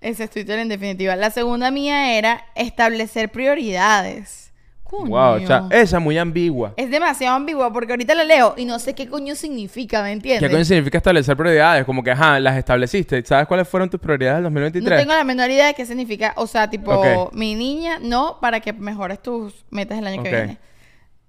Ese 0.00 0.24
es 0.24 0.30
Twitter 0.30 0.58
en 0.58 0.68
definitiva. 0.68 1.16
La 1.16 1.30
segunda 1.30 1.70
mía 1.70 2.18
era 2.18 2.44
establecer 2.54 3.30
prioridades. 3.30 4.52
Coño. 4.84 5.08
Wow, 5.08 5.42
o 5.42 5.46
sea, 5.46 5.66
esa 5.70 5.98
muy 5.98 6.18
ambigua. 6.18 6.74
Es 6.76 6.90
demasiado 6.90 7.34
ambigua 7.36 7.72
porque 7.72 7.94
ahorita 7.94 8.14
la 8.14 8.22
leo 8.22 8.54
y 8.56 8.66
no 8.66 8.78
sé 8.78 8.94
qué 8.94 9.08
coño 9.08 9.34
significa, 9.34 10.02
¿me 10.02 10.12
entiendes? 10.12 10.46
¿Qué 10.46 10.54
coño 10.54 10.64
significa 10.64 10.98
establecer 10.98 11.36
prioridades? 11.36 11.84
Como 11.86 12.04
que, 12.04 12.10
ajá, 12.10 12.38
las 12.38 12.58
estableciste. 12.58 13.24
¿Sabes 13.24 13.46
cuáles 13.46 13.66
fueron 13.66 13.88
tus 13.88 13.98
prioridades 13.98 14.42
del 14.42 14.52
No 14.52 14.60
2023? 14.60 15.00
tengo 15.00 15.14
la 15.14 15.24
menor 15.24 15.50
idea 15.50 15.68
de 15.68 15.74
qué 15.74 15.86
significa. 15.86 16.34
O 16.36 16.46
sea, 16.46 16.68
tipo, 16.68 17.30
mi 17.32 17.54
niña, 17.54 17.98
no, 18.00 18.36
para 18.40 18.60
que 18.60 18.74
mejores 18.74 19.22
tus 19.22 19.64
metas 19.70 19.98
el 19.98 20.06
año 20.06 20.22
que 20.22 20.30
viene. 20.30 20.58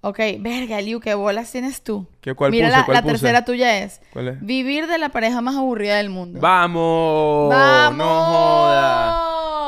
Ok, 0.08 0.18
verga, 0.38 0.80
Liu, 0.80 1.00
¿qué 1.00 1.14
bolas 1.14 1.50
tienes 1.50 1.82
tú? 1.82 2.06
¿Qué- 2.20 2.34
cuál 2.34 2.50
Mira, 2.52 2.68
puse? 2.68 2.78
la, 2.78 2.84
¿Cuál 2.84 2.94
la 2.94 3.02
puse? 3.02 3.12
tercera 3.14 3.44
tuya 3.44 3.78
es, 3.82 4.00
¿Cuál 4.12 4.28
es? 4.28 4.40
vivir 4.40 4.86
de 4.86 4.98
la 4.98 5.08
pareja 5.08 5.40
más 5.40 5.56
aburrida 5.56 5.96
del 5.96 6.10
mundo. 6.10 6.38
¡Vamos! 6.40 7.50
¡Vamos! 7.50 7.96
¡No 7.98 8.24
joda! 8.24 9.22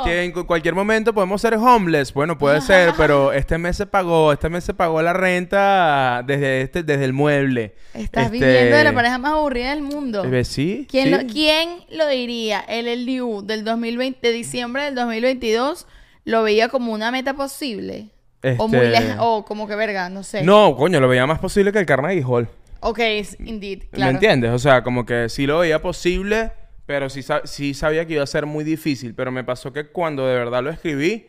Que 0.04 0.22
en 0.24 0.30
cu- 0.32 0.46
cualquier 0.46 0.74
momento 0.76 1.12
podemos 1.12 1.40
ser 1.40 1.54
homeless. 1.54 2.14
Bueno, 2.14 2.38
puede 2.38 2.60
ser, 2.60 2.92
pero 2.96 3.32
este 3.32 3.58
mes 3.58 3.76
se 3.76 3.84
pagó. 3.84 4.32
Este 4.32 4.48
mes 4.48 4.62
se 4.62 4.72
pagó 4.72 5.02
la 5.02 5.12
renta 5.12 6.22
desde 6.24 6.60
este, 6.62 6.82
desde 6.84 7.04
el 7.04 7.12
mueble. 7.12 7.74
Estás 7.94 8.26
Este, 8.26 8.38
viviendo 8.38 8.76
de 8.76 8.84
la 8.84 8.92
pareja 8.94 9.18
más 9.18 9.32
aburrida 9.32 9.70
del 9.70 9.82
mundo. 9.82 10.24
eh, 10.24 10.44
¿Sí? 10.44 10.86
¿Quién, 10.88 11.06
sí. 11.06 11.10
Lo, 11.10 11.18
¿Quién 11.32 11.68
lo 11.90 12.06
diría? 12.06 12.60
El, 12.60 12.86
el 12.86 13.06
Liu 13.06 13.42
del 13.44 13.64
2020, 13.64 14.24
de 14.28 14.32
diciembre 14.32 14.84
del 14.84 14.94
2022 14.94 15.86
lo 16.24 16.42
veía 16.44 16.68
como 16.68 16.92
una 16.92 17.10
meta 17.10 17.34
posible. 17.34 18.10
O 18.58 18.68
muy 18.68 18.78
Este- 18.78 19.16
o 19.18 19.44
como 19.44 19.66
que 19.66 19.74
verga, 19.74 20.08
no 20.08 20.22
sé. 20.22 20.42
No, 20.42 20.76
coño, 20.76 21.00
lo 21.00 21.08
veía 21.08 21.26
más 21.26 21.38
posible 21.40 21.72
que 21.72 21.78
el 21.80 21.86
Carnegie 21.86 22.22
Hall. 22.24 22.48
Ok, 22.80 23.00
indeed, 23.40 23.84
claro. 23.90 24.12
¿Me 24.12 24.14
entiendes? 24.16 24.52
O 24.52 24.58
sea, 24.58 24.82
como 24.84 25.04
que 25.04 25.28
sí 25.28 25.46
lo 25.46 25.58
veía 25.58 25.82
posible, 25.82 26.52
pero 26.86 27.10
sí, 27.10 27.24
sí 27.44 27.74
sabía 27.74 28.06
que 28.06 28.14
iba 28.14 28.22
a 28.22 28.26
ser 28.26 28.46
muy 28.46 28.62
difícil. 28.64 29.14
Pero 29.14 29.32
me 29.32 29.42
pasó 29.42 29.72
que 29.72 29.88
cuando 29.88 30.26
de 30.26 30.34
verdad 30.34 30.62
lo 30.62 30.70
escribí, 30.70 31.26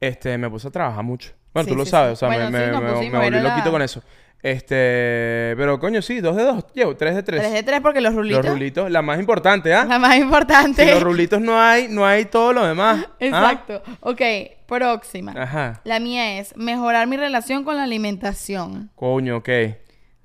este, 0.00 0.36
me 0.38 0.50
puse 0.50 0.66
a 0.68 0.70
trabajar 0.72 1.04
mucho. 1.04 1.30
Bueno, 1.54 1.66
Sí, 1.68 1.72
tú 1.72 1.78
lo 1.78 1.86
sabes, 1.86 2.18
sí. 2.18 2.24
o 2.24 2.28
sea, 2.28 2.36
Bueno, 2.36 2.50
me, 2.50 2.58
sí, 3.04 3.10
me- 3.10 3.18
volví 3.18 3.30
la- 3.30 3.42
loquito 3.50 3.70
con 3.70 3.82
eso. 3.82 4.02
Este, 4.42 5.54
pero 5.56 5.80
coño, 5.80 6.00
sí, 6.00 6.20
dos 6.20 6.36
de 6.36 6.44
dos, 6.44 6.64
llevo, 6.72 6.96
tres 6.96 7.16
de 7.16 7.22
tres. 7.24 7.40
Tres 7.40 7.52
de 7.52 7.62
tres 7.64 7.80
porque 7.80 8.00
los 8.00 8.14
rulitos. 8.14 8.44
Los 8.44 8.54
rulitos, 8.54 8.90
la 8.90 9.02
más 9.02 9.18
importante, 9.18 9.74
¿ah? 9.74 9.84
La 9.84 9.98
más 9.98 10.16
importante. 10.16 10.86
Los 10.92 11.02
rulitos 11.02 11.40
no 11.40 11.60
hay, 11.60 11.88
no 11.88 12.06
hay 12.06 12.24
todo 12.26 12.52
lo 12.52 12.64
demás. 12.66 13.04
¿ah? 13.04 13.12
Exacto. 13.18 13.82
Ok, 14.00 14.22
próxima. 14.66 15.34
Ajá. 15.36 15.80
La 15.84 15.98
mía 15.98 16.38
es 16.38 16.56
mejorar 16.56 17.08
mi 17.08 17.16
relación 17.16 17.64
con 17.64 17.76
la 17.76 17.82
alimentación. 17.82 18.90
Coño, 18.94 19.38
ok. 19.38 19.48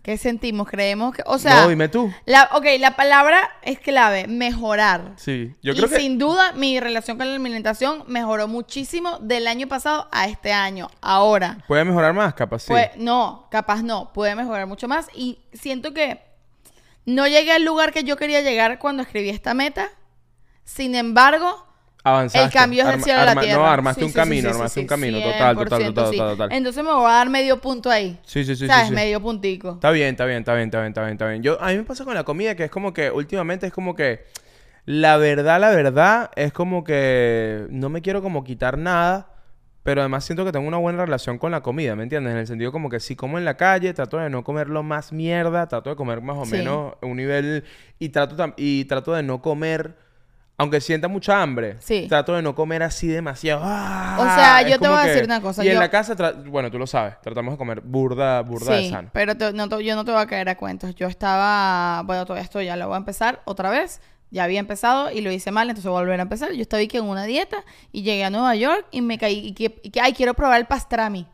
¿Qué 0.03 0.17
sentimos? 0.17 0.67
Creemos 0.67 1.15
que. 1.15 1.23
O 1.25 1.39
sea. 1.39 1.61
no, 1.61 1.69
dime 1.69 1.87
tú. 1.87 2.11
La, 2.25 2.49
ok, 2.51 2.65
la 2.77 2.97
palabra 2.97 3.49
es 3.61 3.79
clave, 3.79 4.27
mejorar. 4.27 5.13
Sí, 5.15 5.55
yo 5.63 5.71
y 5.71 5.77
creo 5.77 5.87
que... 5.87 5.95
sin 5.95 6.19
duda 6.19 6.51
mi 6.51 6.77
relación 6.81 7.17
con 7.17 7.25
la 7.25 7.33
alimentación 7.33 8.03
mejoró 8.07 8.49
muchísimo 8.49 9.17
del 9.19 9.47
año 9.47 9.67
pasado 9.67 10.09
a 10.11 10.27
este 10.27 10.51
año. 10.51 10.89
Ahora, 10.99 11.59
Puede 11.69 11.85
mejorar 11.85 12.13
más, 12.13 12.33
capaz 12.33 12.63
sí. 12.63 12.73
no, 12.97 13.47
capaz 13.49 13.81
no, 13.81 14.11
puede 14.11 14.35
mejorar 14.35 14.67
mucho 14.67 14.89
más 14.89 15.07
y 15.15 15.39
siento 15.53 15.93
que 15.93 16.19
no 17.05 17.25
llegué 17.25 17.53
al 17.53 17.63
lugar 17.63 17.93
que 17.93 18.03
yo 18.03 18.17
quería 18.17 18.41
llegar 18.41 18.79
cuando 18.79 19.03
escribí 19.03 19.29
esta 19.29 19.53
meta. 19.53 19.89
Sin 20.65 20.95
embargo, 20.95 21.65
Avanzaste. 22.03 22.45
el 22.45 22.51
cambio 22.53 22.81
es 22.81 22.85
del 22.87 22.93
Arma- 22.95 23.03
cielo 23.05 23.19
a 23.21 23.25
la 23.25 23.35
tierra. 23.41 23.61
No, 23.61 23.67
armaste 23.67 24.01
Sí, 24.01 24.05
un 24.05 24.11
sí, 24.11 24.15
camino, 24.15 24.49
sí, 24.49 24.55
armaste 24.55 24.79
un 24.81 24.87
camino. 24.87 25.21
Total, 25.21 25.55
total, 25.55 25.79
100% 25.81 25.93
total, 25.93 26.11
total, 26.11 26.29
total. 26.37 26.51
Entonces 26.51 26.83
me 26.83 26.91
voy 26.93 27.05
a 27.09 27.13
dar 27.13 27.29
medio 27.29 27.61
punto 27.61 27.89
ahí. 27.89 28.19
Sí, 28.23 28.43
sí, 28.43 28.55
sí, 28.55 28.65
sí, 28.65 28.67
¿Sabes? 28.67 28.91
Medio 28.91 29.21
puntico. 29.21 29.71
Está 29.73 29.91
bien, 29.91 30.09
está 30.09 30.25
bien, 30.25 30.39
está 30.39 30.53
bien, 30.53 30.65
está 30.67 30.79
bien, 30.79 30.89
está 30.89 31.01
bien, 31.01 31.13
está 31.13 31.27
bien. 31.29 31.43
Yo, 31.43 31.61
a 31.61 31.69
mí 31.69 31.77
me 31.77 31.83
pasa 31.83 32.03
con 32.05 32.13
la 32.13 32.23
comida 32.23 32.55
que 32.55 32.65
es 32.65 32.71
como 32.71 32.91
que 32.93 33.09
últimamente 33.09 33.67
es 33.67 33.73
como 33.73 33.95
que 33.95 34.25
La 34.85 35.15
verdad, 35.15 35.61
la 35.61 35.69
verdad, 35.69 36.29
es 36.35 36.51
como 36.51 36.83
que 36.83 37.67
no 37.69 37.87
me 37.87 38.01
quiero 38.01 38.21
como 38.21 38.43
quitar 38.43 38.77
nada, 38.77 39.29
pero 39.81 40.01
además 40.01 40.25
siento 40.25 40.43
que 40.43 40.51
tengo 40.51 40.67
una 40.67 40.75
buena 40.77 41.05
relación 41.05 41.37
con 41.37 41.51
la 41.51 41.61
comida, 41.61 41.95
¿me 41.95 42.03
entiendes? 42.03 42.33
En 42.33 42.39
el 42.39 42.47
sentido 42.47 42.73
como 42.73 42.89
que 42.89 42.99
si 42.99 43.15
como 43.15 43.37
en 43.37 43.45
la 43.45 43.55
calle, 43.55 43.93
trato 43.93 44.17
de 44.17 44.29
no 44.29 44.43
comer 44.43 44.67
lo 44.67 44.83
más 44.83 45.13
mierda, 45.13 45.67
trato 45.69 45.89
de 45.89 45.95
comer 45.95 46.19
más 46.21 46.35
o 46.35 46.45
menos 46.45 46.95
un 47.01 47.15
nivel 47.15 47.63
y 47.97 48.09
trato, 48.09 48.53
y 48.57 48.83
trato 48.85 49.13
de 49.13 49.23
no 49.23 49.41
comer, 49.41 49.95
aunque 50.57 50.79
sienta 50.81 51.07
mucha 51.07 51.41
hambre, 51.41 51.77
Sí. 51.79 52.05
trato 52.07 52.35
de 52.35 52.41
no 52.41 52.53
comer 52.55 52.83
así 52.83 53.07
demasiado. 53.07 53.61
¡Ah! 53.63 54.17
O 54.19 54.23
sea, 54.23 54.61
Es 54.61 54.71
yo 54.71 54.79
te 54.79 54.87
voy 54.87 54.97
a 54.97 55.01
que- 55.03 55.09
decir 55.09 55.23
una 55.25 55.41
cosa, 55.41 55.63
Y 55.65 55.69
en 55.69 55.79
la 55.79 55.89
casa, 55.89 56.15
tra- 56.15 56.47
bueno, 56.49 56.69
tú 56.69 56.77
lo 56.79 56.87
sabes, 56.87 57.19
tratamos 57.21 57.53
de 57.53 57.57
comer 57.57 57.81
burda, 57.81 58.41
burda 58.41 58.75
de 58.75 58.89
sano. 58.89 59.09
pero 59.13 59.35
te- 59.35 59.51
no 59.53 59.79
yo 59.79 59.95
no 59.95 60.05
te 60.05 60.11
voy 60.11 60.21
a 60.21 60.27
caer 60.27 60.49
a 60.49 60.55
cuentos. 60.57 60.93
Yo 60.95 61.07
estaba, 61.07 62.03
bueno, 62.03 62.25
todavía 62.25 62.43
estoy, 62.43 62.65
ya 62.65 62.75
lo 62.75 62.87
voy 62.87 62.95
a 62.95 62.97
empezar 62.97 63.41
otra 63.45 63.69
vez. 63.69 64.01
Ya 64.31 64.45
había 64.45 64.59
empezado 64.59 65.11
y 65.11 65.21
lo 65.21 65.31
hice 65.31 65.51
mal, 65.51 65.69
entonces 65.69 65.87
voy 65.89 65.97
a 65.99 66.01
volver 66.01 66.19
a 66.19 66.23
empezar. 66.23 66.51
Yo 66.53 66.61
estaba 66.63 66.81
aquí 66.81 66.97
en 66.97 67.03
una 67.03 67.23
dieta 67.25 67.57
y 67.91 68.01
llegué 68.01 68.23
a 68.23 68.31
Nueva 68.31 68.55
York 68.55 68.87
y 68.89 69.01
me 69.01 69.19
caí 69.19 69.37
y 69.47 69.53
que, 69.53 69.79
y 69.83 69.91
que, 69.91 70.01
ay, 70.01 70.13
quiero 70.13 70.33
probar 70.33 70.59
el 70.59 70.65
pastrami. 70.65 71.27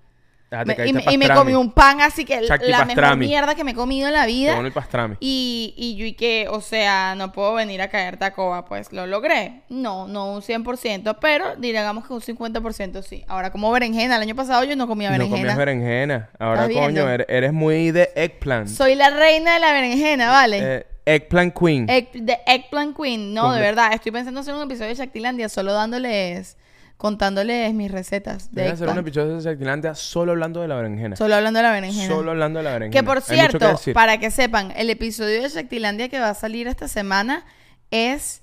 Me- 0.51 0.87
y, 0.87 0.93
me, 0.93 1.03
y 1.11 1.17
me 1.19 1.27
pastrami. 1.27 1.39
comí 1.39 1.53
un 1.53 1.71
pan 1.71 2.01
así 2.01 2.25
que 2.25 2.41
Chaki 2.47 2.65
la 2.71 2.79
mejor 2.85 2.95
pastrami. 2.95 3.27
mierda 3.27 3.53
que 3.53 3.63
me 3.63 3.71
he 3.71 3.75
comido 3.75 4.07
en 4.07 4.13
la 4.15 4.25
vida. 4.25 4.53
bueno 4.53 4.67
el 4.67 4.73
pastrami. 4.73 5.15
Y, 5.19 5.75
y 5.77 5.95
yo 5.95 6.05
y 6.05 6.13
que, 6.13 6.47
o 6.49 6.59
sea, 6.61 7.13
no 7.15 7.31
puedo 7.31 7.53
venir 7.53 7.81
a 7.83 7.89
caer 7.89 8.17
Tacoba, 8.17 8.65
pues 8.65 8.91
lo 8.91 9.05
logré. 9.05 9.61
No, 9.69 10.07
no 10.07 10.33
un 10.33 10.41
100%, 10.41 11.17
pero 11.21 11.55
digamos 11.57 12.07
que 12.07 12.13
un 12.13 12.21
50% 12.21 13.03
sí. 13.03 13.23
Ahora, 13.27 13.51
como 13.51 13.71
berenjena, 13.71 14.15
el 14.15 14.21
año 14.23 14.35
pasado 14.35 14.63
yo 14.63 14.75
no 14.75 14.87
comía 14.87 15.09
No 15.09 15.17
berenjena. 15.19 15.41
comes 15.41 15.57
berenjena. 15.57 16.29
Ahora, 16.39 16.65
¿Estás 16.65 16.83
coño, 16.83 17.07
eres, 17.09 17.27
eres 17.29 17.53
muy 17.53 17.91
de 17.91 18.09
eggplant. 18.15 18.67
Soy 18.69 18.95
la 18.95 19.11
reina 19.11 19.53
de 19.53 19.59
la 19.59 19.71
berenjena, 19.71 20.29
¿vale? 20.31 20.59
Eh, 20.61 20.85
eggplant 21.05 21.55
queen. 21.57 21.87
Egg- 21.87 22.11
de 22.13 22.37
Eggplant 22.47 22.95
Queen. 22.97 23.33
No, 23.33 23.51
de 23.53 23.61
verdad. 23.61 23.93
Estoy 23.93 24.11
pensando 24.11 24.39
hacer 24.41 24.53
un 24.53 24.63
episodio 24.63 24.89
de 24.89 24.95
Shaktilandia 24.95 25.47
solo 25.49 25.73
dándoles, 25.73 26.57
contándoles 26.99 27.73
mis 27.73 27.89
recetas 27.89 28.51
de 28.51 28.67
hacer 28.67 28.89
un 28.89 28.97
episodio 28.97 29.37
de 29.37 29.41
Shaktilandia 29.41 29.95
solo 29.95 30.33
hablando 30.33 30.59
de 30.61 30.67
la 30.67 30.75
berenjena. 30.75 31.15
Solo 31.15 31.33
hablando 31.35 31.59
de 31.59 31.63
la 31.63 31.71
berenjena. 31.71 32.13
Solo 32.13 32.31
hablando 32.31 32.59
de 32.59 32.63
la 32.65 32.73
berenjena. 32.73 33.01
Que 33.01 33.05
por 33.05 33.21
cierto, 33.21 33.79
para 33.93 34.17
que 34.17 34.29
sepan, 34.31 34.73
el 34.75 34.89
episodio 34.89 35.41
de 35.41 35.47
Shaktilandia 35.47 36.09
que 36.09 36.19
va 36.19 36.31
a 36.31 36.33
salir 36.33 36.67
esta 36.67 36.89
semana 36.89 37.45
es 37.89 38.41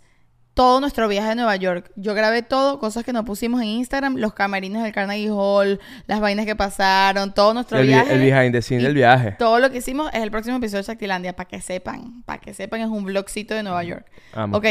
todo 0.54 0.80
nuestro 0.80 1.06
viaje 1.06 1.28
a 1.32 1.34
Nueva 1.34 1.54
York. 1.56 1.92
Yo 1.96 2.14
grabé 2.14 2.40
todo, 2.40 2.78
cosas 2.78 3.04
que 3.04 3.12
no 3.12 3.26
pusimos 3.26 3.60
en 3.60 3.66
Instagram, 3.68 4.16
los 4.16 4.32
camerinos 4.32 4.82
del 4.84 4.92
Carnegie 4.92 5.28
Hall, 5.30 5.78
las 6.06 6.20
vainas 6.20 6.46
que 6.46 6.56
pasaron, 6.56 7.34
todo 7.34 7.52
nuestro 7.52 7.76
el, 7.76 7.82
vi- 7.82 7.92
viaje. 7.92 8.14
el 8.14 8.20
behind 8.20 8.52
the 8.54 8.62
scene 8.62 8.80
y 8.80 8.84
del 8.84 8.94
viaje. 8.94 9.32
Todo 9.38 9.58
lo 9.58 9.70
que 9.70 9.76
hicimos 9.78 10.08
es 10.14 10.22
el 10.22 10.30
próximo 10.30 10.56
episodio 10.56 10.82
de 10.82 10.86
Shaktilandia, 10.86 11.36
para 11.36 11.46
que 11.46 11.60
sepan, 11.60 12.22
para 12.22 12.40
que 12.40 12.54
sepan, 12.54 12.80
es 12.80 12.88
un 12.88 13.04
vlogcito 13.04 13.52
de 13.54 13.62
Nueva 13.64 13.84
York. 13.84 14.06
Amo. 14.32 14.56
Ok, 14.56 14.64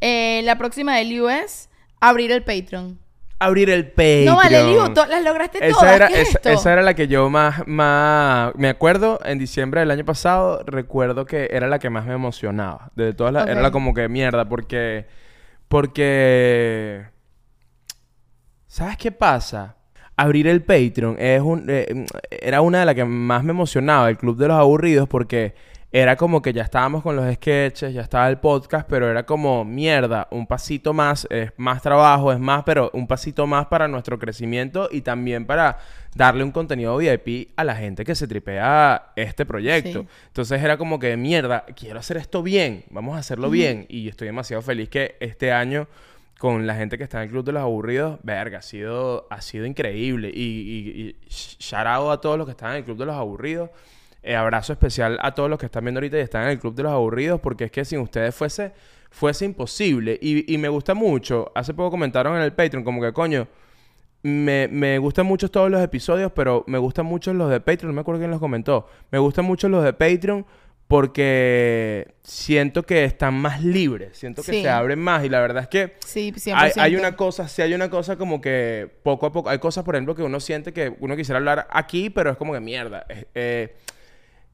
eh, 0.00 0.40
la 0.44 0.56
próxima 0.56 0.96
del 0.96 1.20
US, 1.20 1.68
abrir 2.00 2.32
el 2.32 2.42
Patreon. 2.42 2.98
Abrir 3.40 3.70
el 3.70 3.86
Patreon. 3.86 4.24
No 4.24 4.36
vale, 4.36 4.64
Liu, 4.64 4.82
las 5.08 5.22
lograste 5.24 5.58
Esa 5.66 5.78
todas. 5.78 5.94
era, 5.96 6.08
¿Qué 6.08 6.22
es 6.22 6.28
esa, 6.28 6.38
esto? 6.38 6.48
esa 6.50 6.72
era 6.72 6.82
la 6.82 6.94
que 6.94 7.06
yo 7.06 7.30
más, 7.30 7.66
más... 7.66 8.52
Me 8.56 8.68
acuerdo, 8.68 9.20
en 9.24 9.38
diciembre 9.38 9.80
del 9.80 9.90
año 9.92 10.04
pasado, 10.04 10.62
recuerdo 10.66 11.24
que 11.24 11.48
era 11.52 11.68
la 11.68 11.78
que 11.78 11.88
más 11.88 12.04
me 12.04 12.14
emocionaba. 12.14 12.90
De 12.96 13.12
todas 13.12 13.32
las... 13.32 13.46
Era 13.46 13.62
la 13.62 13.70
como 13.70 13.94
que 13.94 14.08
mierda, 14.08 14.48
porque... 14.48 15.06
Porque... 15.68 17.04
¿Sabes 18.66 18.96
qué 18.96 19.12
pasa? 19.12 19.76
Abrir 20.16 20.48
el 20.48 20.62
Patreon 20.62 21.16
es 21.18 21.40
un, 21.40 21.66
eh, 21.68 22.06
era 22.28 22.60
una 22.60 22.80
de 22.80 22.86
las 22.86 22.94
que 22.96 23.04
más 23.04 23.44
me 23.44 23.52
emocionaba, 23.52 24.08
el 24.08 24.18
Club 24.18 24.36
de 24.36 24.48
los 24.48 24.56
Aburridos, 24.58 25.08
porque 25.08 25.54
era 25.90 26.16
como 26.16 26.42
que 26.42 26.52
ya 26.52 26.62
estábamos 26.62 27.02
con 27.02 27.16
los 27.16 27.32
sketches, 27.34 27.94
ya 27.94 28.02
estaba 28.02 28.28
el 28.28 28.38
podcast, 28.38 28.86
pero 28.88 29.10
era 29.10 29.24
como 29.24 29.64
mierda, 29.64 30.28
un 30.30 30.46
pasito 30.46 30.92
más, 30.92 31.26
es 31.30 31.50
más 31.56 31.80
trabajo, 31.80 32.30
es 32.30 32.38
más, 32.38 32.62
pero 32.64 32.90
un 32.92 33.06
pasito 33.06 33.46
más 33.46 33.66
para 33.66 33.88
nuestro 33.88 34.18
crecimiento 34.18 34.88
y 34.92 35.00
también 35.00 35.46
para 35.46 35.78
darle 36.14 36.44
un 36.44 36.52
contenido 36.52 36.98
VIP 36.98 37.52
a 37.56 37.64
la 37.64 37.74
gente 37.74 38.04
que 38.04 38.14
se 38.14 38.28
tripea 38.28 39.12
este 39.16 39.46
proyecto. 39.46 40.02
Sí. 40.02 40.08
Entonces 40.26 40.62
era 40.62 40.76
como 40.76 40.98
que 40.98 41.16
mierda, 41.16 41.64
quiero 41.74 42.00
hacer 42.00 42.18
esto 42.18 42.42
bien, 42.42 42.84
vamos 42.90 43.16
a 43.16 43.20
hacerlo 43.20 43.48
bien 43.48 43.86
y 43.88 44.08
estoy 44.08 44.26
demasiado 44.26 44.62
feliz 44.62 44.90
que 44.90 45.16
este 45.20 45.52
año 45.52 45.88
con 46.38 46.66
la 46.66 46.76
gente 46.76 46.98
que 46.98 47.04
está 47.04 47.18
en 47.18 47.24
el 47.24 47.30
Club 47.30 47.44
de 47.46 47.52
los 47.52 47.62
Aburridos, 47.62 48.20
verga, 48.22 48.58
ha 48.58 48.62
sido, 48.62 49.26
ha 49.28 49.40
sido 49.40 49.66
increíble. 49.66 50.30
Y, 50.32 50.40
y, 50.40 51.00
y 51.00 51.16
shout 51.58 51.86
out 51.86 52.12
a 52.12 52.20
todos 52.20 52.38
los 52.38 52.46
que 52.46 52.52
están 52.52 52.70
en 52.70 52.76
el 52.76 52.84
Club 52.84 52.98
de 52.98 53.06
los 53.06 53.16
Aburridos. 53.16 53.70
Eh, 54.22 54.34
abrazo 54.34 54.72
especial 54.72 55.18
a 55.22 55.34
todos 55.34 55.48
los 55.48 55.58
que 55.58 55.66
están 55.66 55.84
viendo 55.84 55.98
ahorita 56.00 56.18
y 56.18 56.20
están 56.20 56.42
en 56.44 56.48
el 56.50 56.58
Club 56.58 56.74
de 56.74 56.82
los 56.82 56.92
Aburridos, 56.92 57.40
porque 57.40 57.64
es 57.64 57.70
que 57.70 57.84
sin 57.84 58.00
ustedes 58.00 58.34
fuese, 58.34 58.72
fuese 59.10 59.44
imposible. 59.44 60.18
Y, 60.20 60.52
y 60.52 60.58
me 60.58 60.68
gusta 60.68 60.94
mucho, 60.94 61.50
hace 61.54 61.72
poco 61.72 61.90
comentaron 61.92 62.36
en 62.36 62.42
el 62.42 62.52
Patreon, 62.52 62.84
como 62.84 63.00
que 63.00 63.12
coño, 63.12 63.46
me, 64.22 64.66
me 64.68 64.98
gustan 64.98 65.24
mucho 65.26 65.48
todos 65.50 65.70
los 65.70 65.80
episodios, 65.82 66.32
pero 66.34 66.64
me 66.66 66.78
gustan 66.78 67.06
mucho 67.06 67.32
los 67.32 67.48
de 67.50 67.60
Patreon, 67.60 67.88
no 67.88 67.94
me 67.94 68.00
acuerdo 68.00 68.18
quién 68.20 68.30
los 68.32 68.40
comentó. 68.40 68.88
Me 69.12 69.18
gustan 69.18 69.44
mucho 69.44 69.68
los 69.68 69.84
de 69.84 69.92
Patreon 69.92 70.44
porque 70.88 72.14
siento 72.22 72.82
que 72.82 73.04
están 73.04 73.34
más 73.34 73.62
libres, 73.62 74.16
siento 74.18 74.42
que 74.42 74.52
Sí. 74.52 74.62
se 74.62 74.68
abren 74.70 74.98
más 74.98 75.24
y 75.24 75.28
la 75.28 75.40
verdad 75.40 75.62
es 75.62 75.68
que 75.68 75.94
Sí, 76.04 76.32
100%. 76.32 76.54
hay, 76.56 76.72
hay 76.76 76.96
una 76.96 77.14
cosa, 77.14 77.46
sí 77.46 77.62
hay 77.62 77.74
una 77.74 77.88
cosa 77.90 78.16
como 78.16 78.40
que 78.40 78.90
poco 79.02 79.26
a 79.26 79.32
poco, 79.32 79.48
hay 79.50 79.58
cosas 79.58 79.84
por 79.84 79.94
ejemplo 79.94 80.14
que 80.14 80.22
uno 80.22 80.40
siente 80.40 80.72
que 80.72 80.92
uno 81.00 81.14
quisiera 81.16 81.38
hablar 81.38 81.68
aquí, 81.70 82.10
pero 82.10 82.30
es 82.30 82.36
como 82.36 82.52
que 82.52 82.60
mierda. 82.60 83.04
eh, 83.08 83.24
eh, 83.34 83.76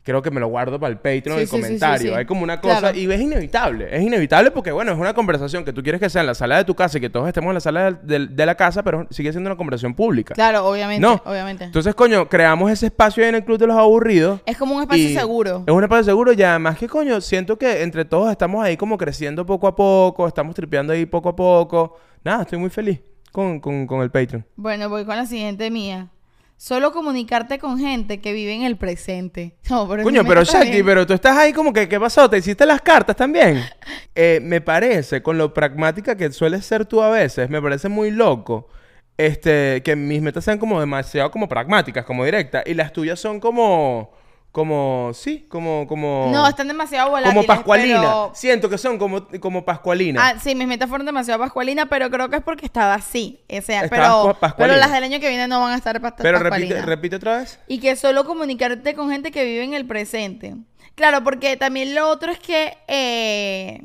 creo 0.04 0.22
que 0.22 0.30
me 0.30 0.38
lo 0.38 0.46
guardo 0.48 0.78
para 0.78 0.90
el 0.92 0.98
Patreon, 0.98 1.38
Sí, 1.38 1.42
el 1.42 1.48
sí, 1.48 1.50
comentario. 1.50 2.12
sí. 2.12 2.16
Hay 2.16 2.24
como 2.26 2.42
una 2.44 2.60
cosa 2.60 2.78
Claro. 2.78 2.96
y 2.98 3.10
es 3.10 3.20
inevitable. 3.20 3.88
Es 3.90 4.02
inevitable 4.02 4.50
porque, 4.52 4.70
bueno, 4.70 4.92
es 4.92 4.98
una 4.98 5.14
conversación 5.14 5.64
que 5.64 5.72
tú 5.72 5.82
quieres 5.82 6.00
que 6.00 6.08
sea 6.10 6.20
en 6.20 6.26
la 6.28 6.34
sala 6.34 6.58
de 6.58 6.64
tu 6.64 6.74
casa 6.76 6.98
y 6.98 7.00
que 7.00 7.10
todos 7.10 7.26
estemos 7.26 7.48
en 7.48 7.54
la 7.54 7.60
sala 7.60 7.90
de, 7.92 8.18
de- 8.18 8.26
de 8.28 8.46
la 8.46 8.54
casa, 8.54 8.82
pero 8.82 9.06
sigue 9.10 9.32
siendo 9.32 9.48
una 9.50 9.56
conversación 9.56 9.94
pública. 9.94 10.34
Claro, 10.34 10.66
obviamente, 10.66 11.00
No. 11.00 11.20
obviamente. 11.24 11.64
Entonces, 11.64 11.94
coño, 11.94 12.28
creamos 12.28 12.70
ese 12.70 12.86
espacio 12.86 13.22
ahí 13.24 13.30
en 13.30 13.34
el 13.36 13.44
Club 13.44 13.58
de 13.58 13.66
los 13.66 13.76
Aburridos. 13.76 14.40
es 14.46 14.56
como 14.58 14.76
un 14.76 14.82
espacio 14.82 15.08
seguro. 15.18 15.64
Es 15.66 15.72
un 15.74 15.82
espacio 15.82 16.04
seguro 16.04 16.32
y 16.34 16.42
además 16.42 16.78
que, 16.78 16.86
coño, 16.86 17.20
siento 17.20 17.58
que 17.58 17.82
entre 17.82 18.04
todos 18.04 18.30
estamos 18.30 18.64
ahí 18.64 18.76
como 18.76 18.98
creciendo 18.98 19.46
poco 19.46 19.66
a 19.66 19.74
poco, 19.74 20.28
estamos 20.28 20.54
tripeando 20.54 20.92
ahí 20.92 21.06
poco 21.06 21.30
a 21.30 21.36
poco. 21.36 21.96
Nada, 22.22 22.42
estoy 22.42 22.58
muy 22.58 22.70
feliz 22.70 23.00
con, 23.32 23.58
con, 23.58 23.86
con 23.86 24.02
el 24.02 24.10
Patreon. 24.10 24.44
Bueno, 24.56 24.88
voy 24.90 25.04
con 25.06 25.16
la 25.16 25.24
siguiente 25.26 25.70
mía. 25.70 26.08
Solo 26.56 26.92
comunicarte 26.92 27.58
con 27.58 27.78
gente 27.78 28.20
que 28.20 28.32
vive 28.32 28.54
en 28.54 28.62
el 28.62 28.76
presente. 28.76 29.56
No, 29.70 29.88
pero 29.88 30.02
Coño, 30.02 30.24
pero 30.24 30.42
bien. 30.62 30.86
pero 30.86 31.06
tú 31.06 31.14
estás 31.14 31.36
ahí 31.36 31.52
como 31.52 31.72
que, 31.72 31.88
¿qué 31.88 31.98
pasó? 31.98 32.28
¿Te 32.30 32.38
hiciste 32.38 32.64
las 32.66 32.80
cartas 32.80 33.16
también? 33.16 33.62
Eh, 34.16 34.38
me 34.40 34.60
parece, 34.60 35.24
con 35.24 35.38
lo 35.38 35.52
pragmática 35.52 36.16
que 36.16 36.30
sueles 36.30 36.64
ser 36.64 36.86
tú 36.86 37.02
a 37.02 37.10
veces, 37.10 37.50
me 37.50 37.60
parece 37.60 37.88
muy 37.88 38.12
loco, 38.12 38.68
este, 39.16 39.82
que 39.82 39.96
mis 39.96 40.22
metas 40.22 40.44
sean 40.44 40.56
como 40.58 40.78
demasiado 40.78 41.32
como 41.32 41.48
pragmáticas, 41.48 42.04
como 42.04 42.24
directas, 42.24 42.62
y 42.64 42.74
las 42.74 42.92
tuyas 42.92 43.18
son 43.18 43.40
como, 43.40 44.12
como, 44.54 45.10
sí, 45.14 45.46
como, 45.48 45.84
como... 45.88 46.30
No, 46.32 46.46
están 46.48 46.68
demasiado 46.68 47.10
volátiles. 47.10 47.34
como 47.34 47.44
pascualina. 47.44 47.98
pero- 47.98 48.30
Siento 48.36 48.70
que 48.70 48.78
son 48.78 48.98
como, 48.98 49.26
como 49.40 49.64
pascualina. 49.64 50.28
Ah, 50.28 50.38
sí, 50.40 50.54
mis 50.54 50.68
metas 50.68 50.88
fueron 50.88 51.04
demasiado 51.04 51.40
pascualina, 51.40 51.86
pero 51.86 52.08
creo 52.08 52.28
que 52.30 52.36
es 52.36 52.42
porque 52.42 52.64
estaba 52.64 52.94
así. 52.94 53.40
O 53.50 53.60
sea, 53.62 53.82
Estabas 53.82 54.36
pero, 54.40 54.54
pero 54.56 54.76
las 54.76 54.92
del 54.92 55.02
año 55.02 55.18
que 55.18 55.28
viene 55.28 55.48
no 55.48 55.58
van 55.60 55.72
a 55.72 55.76
estar 55.76 56.00
pas- 56.00 56.14
pero 56.16 56.38
pascualina. 56.38 56.76
repite, 56.76 56.86
repite 56.86 57.16
otra 57.16 57.38
vez. 57.38 57.58
Y 57.66 57.80
que 57.80 57.96
solo 57.96 58.24
comunicarte 58.24 58.94
con 58.94 59.10
gente 59.10 59.32
que 59.32 59.44
vive 59.44 59.64
en 59.64 59.74
el 59.74 59.86
presente. 59.88 60.54
Claro, 60.94 61.24
porque 61.24 61.56
también 61.56 61.92
lo 61.92 62.08
otro 62.08 62.30
es 62.30 62.38
que... 62.38 62.78
Eh, 62.86 63.82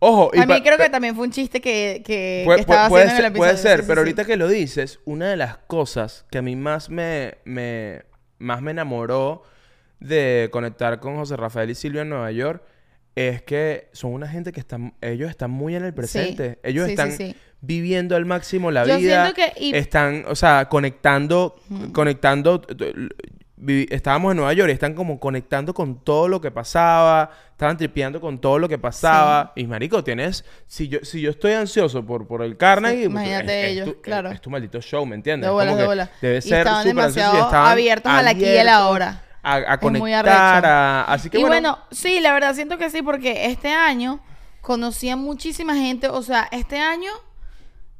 Ojo, 0.00 0.30
y 0.34 0.38
también 0.38 0.64
creo 0.64 0.78
que 0.78 0.90
también 0.90 1.14
fue 1.14 1.26
un 1.26 1.30
chiste 1.30 1.60
que, 1.60 2.02
que, 2.04 2.42
Puede, 2.44 2.56
que 2.56 2.60
estaba 2.62 2.88
puede- 2.88 3.04
haciendo 3.04 3.20
en 3.20 3.26
el 3.26 3.32
ser, 3.32 3.38
puede 3.38 3.50
episodio. 3.52 3.70
ser, 3.76 3.80
Sí, 3.82 3.86
pero 3.86 4.00
sí. 4.00 4.00
ahorita 4.00 4.24
que 4.24 4.36
lo 4.36 4.48
dices, 4.48 4.98
una 5.04 5.30
de 5.30 5.36
las 5.36 5.58
cosas 5.68 6.24
que 6.28 6.38
a 6.38 6.42
mí 6.42 6.56
más 6.56 6.90
me, 6.90 7.34
me, 7.44 8.02
más 8.40 8.62
me 8.62 8.72
enamoró 8.72 9.44
de 10.02 10.48
conectar 10.52 11.00
con 11.00 11.16
José 11.16 11.36
Rafael 11.36 11.70
y 11.70 11.74
Silvia 11.74 12.02
en 12.02 12.08
Nueva 12.10 12.30
York 12.32 12.62
es 13.14 13.42
que 13.42 13.88
son 13.92 14.12
una 14.12 14.26
gente 14.26 14.52
que 14.52 14.60
están, 14.60 14.94
ellos 15.00 15.28
están 15.30 15.50
muy 15.50 15.76
en 15.76 15.84
el 15.84 15.92
presente. 15.94 16.58
Ellos 16.62 16.86
sí, 16.86 16.92
están 16.92 17.12
sí. 17.12 17.36
viviendo 17.60 18.16
al 18.16 18.24
máximo 18.24 18.70
la 18.70 18.86
Yo 18.86 18.96
vida. 18.96 19.24
siento 19.32 19.34
que- 19.54 19.64
y- 19.64 19.74
Están, 19.74 20.24
o 20.28 20.34
sea, 20.34 20.68
conectando, 20.68 21.56
conectando. 21.92 22.62
Estábamos 23.90 24.32
en 24.32 24.38
Nueva 24.38 24.52
York 24.54 24.70
y 24.70 24.72
están 24.72 24.94
como 24.94 25.20
conectando 25.20 25.72
con 25.72 26.02
todo 26.02 26.26
lo 26.26 26.40
que 26.40 26.50
pasaba, 26.50 27.30
estaban 27.52 27.76
tripeando 27.76 28.20
con 28.20 28.40
todo 28.40 28.58
lo 28.58 28.68
que 28.68 28.76
pasaba. 28.78 29.52
Y 29.54 29.66
marico, 29.68 30.02
tienes, 30.02 30.44
si 30.66 30.88
yo, 30.88 30.98
si 31.02 31.20
yo 31.20 31.30
estoy 31.30 31.52
ansioso 31.52 32.04
por, 32.04 32.26
por 32.26 32.42
el 32.42 32.56
Carnegie, 32.56 33.04
imagínate 33.04 33.60
es- 33.60 33.66
es 33.66 33.72
ellos, 33.72 33.94
tu- 33.94 34.00
claro. 34.02 34.30
Es, 34.32 34.40
tu 34.40 34.50
maldito 34.50 34.80
show, 34.80 35.06
¿me 35.06 35.14
entiendes? 35.14 35.46
De 35.48 35.50
Es 35.50 35.52
bola, 35.52 35.66
como 35.66 35.76
de 35.76 35.82
que 35.82 35.86
bola. 35.86 36.10
Debe 36.20 36.38
Y 36.38 36.42
ser 36.42 36.58
estaban 36.58 36.82
súper 36.82 37.04
ansioso 37.04 37.20
y 37.20 37.22
demasiado 37.22 37.44
estaban 37.46 37.70
abiertos 37.72 38.10
al 38.12 38.26
aquí 38.28 38.40
y 38.40 38.44
al 38.46 38.50
abiertos 38.68 38.72
ahora. 38.74 39.22
A, 39.42 39.78
conectar, 39.78 40.64
a- 40.64 41.04
así 41.04 41.28
que 41.28 41.38
y 41.38 41.40
bueno, 41.40 41.54
bueno, 41.72 41.78
sí, 41.90 42.20
la 42.20 42.32
verdad 42.32 42.54
siento 42.54 42.78
que 42.78 42.90
sí, 42.90 43.02
porque 43.02 43.46
este 43.46 43.70
año 43.72 44.20
conocí 44.60 45.08
a 45.10 45.16
muchísima 45.16 45.74
gente, 45.74 46.08
o 46.08 46.22
sea, 46.22 46.48
este 46.52 46.78
año 46.78 47.10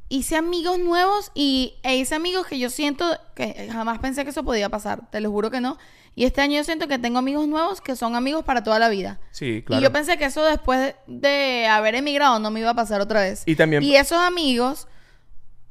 hice 0.09 0.37
amigos 0.37 0.79
nuevos 0.79 1.33
y 1.35 1.75
e 1.83 1.97
hice 1.97 2.15
amigos 2.15 2.47
que 2.47 2.59
yo 2.59 2.71
siento 2.71 3.05
que 3.35 3.69
jamás 3.73 3.99
pensé 3.99 4.23
que 4.25 4.31
eso 4.31 4.45
podía 4.45 4.69
pasar, 4.69 5.11
te 5.11 5.21
lo 5.21 5.31
juro 5.31 5.51
que 5.51 5.61
no. 5.61 5.79
Y 6.15 6.25
este 6.27 6.43
año 6.43 6.57
yo 6.59 6.65
siento 6.65 6.87
que 6.89 6.99
tengo 6.99 7.19
amigos 7.19 7.49
nuevos 7.49 7.81
que 7.81 7.97
son 7.97 8.15
amigos 8.15 8.45
para 8.45 8.63
toda 8.63 8.79
la 8.79 8.91
vida. 8.91 9.19
Sí, 9.31 9.63
claro. 9.67 9.81
Y 9.81 9.83
yo 9.85 9.91
pensé 9.93 10.19
que 10.19 10.27
eso 10.27 10.45
después 10.45 10.95
de 11.07 11.67
haber 11.67 11.95
emigrado 11.95 12.39
no 12.39 12.51
me 12.51 12.61
iba 12.61 12.69
a 12.71 12.75
pasar 12.75 13.01
otra 13.01 13.21
vez. 13.23 13.43
Y 13.47 13.57
también- 13.57 13.83
Y 13.83 13.97
esos 13.97 14.19
amigos 14.19 14.87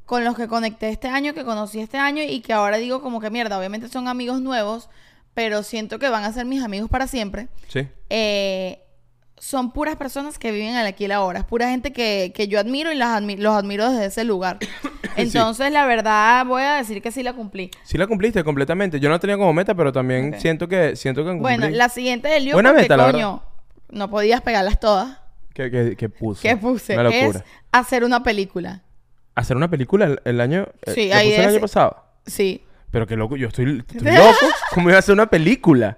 con 0.08 0.26
los 0.26 0.36
que 0.36 0.48
conecté 0.48 0.90
este 0.90 1.08
año, 1.08 1.34
que 1.36 1.46
conocí 1.46 1.80
este 1.80 2.00
año 2.00 2.24
y 2.24 2.42
que 2.42 2.54
ahora 2.54 2.78
digo 2.78 3.02
como 3.02 3.22
que 3.22 3.30
mierda, 3.30 3.58
obviamente 3.60 3.88
son 3.88 4.08
amigos 4.08 4.42
nuevos, 4.42 4.90
pero 5.34 5.64
siento 5.64 6.00
que 6.00 6.10
van 6.10 6.24
a 6.24 6.34
ser 6.34 6.46
mis 6.46 6.64
amigos 6.64 6.90
para 6.90 7.08
siempre. 7.08 7.48
Sí. 7.68 7.88
eh, 8.10 8.84
son 9.38 9.72
puras 9.72 9.96
personas 9.96 10.38
que 10.38 10.52
viven 10.52 10.76
el 10.76 10.86
aquí 10.86 11.08
y. 11.08 11.36
Es 11.40 11.44
pura 11.44 11.68
gente 11.68 11.92
que, 11.92 12.32
que 12.36 12.48
yo 12.48 12.60
admiro 12.60 12.92
y 12.92 12.96
las 12.96 13.10
admi- 13.20 13.40
los 13.40 13.56
admiro 13.56 13.90
desde 13.90 14.06
ese 14.06 14.24
lugar. 14.24 14.60
Entonces, 15.16 15.72
la 15.72 15.86
verdad, 15.88 16.46
voy 16.46 16.62
a 16.62 16.74
decir 16.76 17.02
que 17.02 17.12
sí 17.12 17.24
la 17.24 17.34
cumplí. 17.34 17.72
Sí 17.84 17.98
la 17.98 18.06
cumpliste 18.06 18.44
completamente. 18.44 19.00
Yo 19.00 19.10
no 19.10 19.20
tenía 19.20 19.38
como 19.38 19.52
meta, 19.52 19.74
pero 19.74 19.92
también 19.92 20.40
siento 20.40 20.68
que 20.68 20.96
siento 20.96 21.22
que 21.24 21.30
cumplí. 21.32 21.42
Bueno, 21.42 21.70
la 21.70 21.90
siguiente 21.90 22.28
del 22.28 22.46
lío, 22.46 22.54
Buena 22.54 22.70
porque, 22.70 22.84
meta, 22.84 22.98
la 22.98 23.12
coño, 23.12 23.44
no 23.90 24.12
podías 24.12 24.42
pegarlas 24.42 24.80
todas. 24.80 25.18
que, 25.56 25.72
que, 25.72 25.96
que 25.96 26.08
puse. 26.10 26.48
¿Qué 26.48 26.56
puse? 26.56 26.94
Una 26.94 27.04
locura. 27.04 27.40
Es 27.40 27.46
hacer 27.72 28.04
una 28.04 28.22
película. 28.22 28.84
Hacer 29.34 29.58
una 29.58 29.72
película 29.72 30.06
el, 30.06 30.22
el 30.24 30.40
año. 30.40 30.68
Sí, 30.94 31.08
la 31.08 31.18
ahí 31.18 31.30
puse 31.32 31.42
el 31.44 31.50
año 31.50 31.62
pasado. 31.62 32.04
Sí. 32.28 32.64
Pero 32.92 33.08
qué 33.08 33.16
loco, 33.16 33.36
yo 33.38 33.48
estoy, 33.48 33.84
estoy 33.90 34.12
loco. 34.16 34.46
¿Cómo 34.74 34.90
iba 34.90 34.98
a 34.98 35.00
hacer 35.00 35.14
una 35.14 35.28
película? 35.28 35.98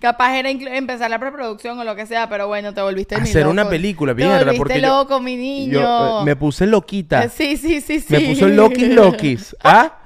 Capaz 0.00 0.36
era 0.36 0.50
empezar 0.50 1.10
la 1.10 1.18
preproducción 1.18 1.78
o 1.78 1.84
lo 1.84 1.96
que 1.96 2.06
sea, 2.06 2.28
pero 2.28 2.46
bueno, 2.46 2.74
te 2.74 2.80
volviste 2.82 3.16
mi 3.16 3.22
Hacer 3.22 3.42
loco. 3.42 3.52
una 3.52 3.68
película, 3.68 4.12
Te 4.14 4.22
mierda, 4.22 4.38
volviste 4.38 4.58
porque 4.58 4.80
yo- 4.80 4.86
loco, 4.88 5.20
mi 5.20 5.36
niño. 5.36 5.72
Yo 5.80 6.20
eh, 6.20 6.24
me 6.24 6.36
puse 6.36 6.66
loquita. 6.66 7.24
Eh, 7.24 7.28
Sí, 7.34 7.56
sí, 7.56 7.80
sí, 7.80 8.00
sí. 8.00 8.06
Me 8.12 8.20
puso 8.20 8.46
Loki 8.48 8.86
Lokis. 8.86 9.56
¿Ah? 9.64 9.98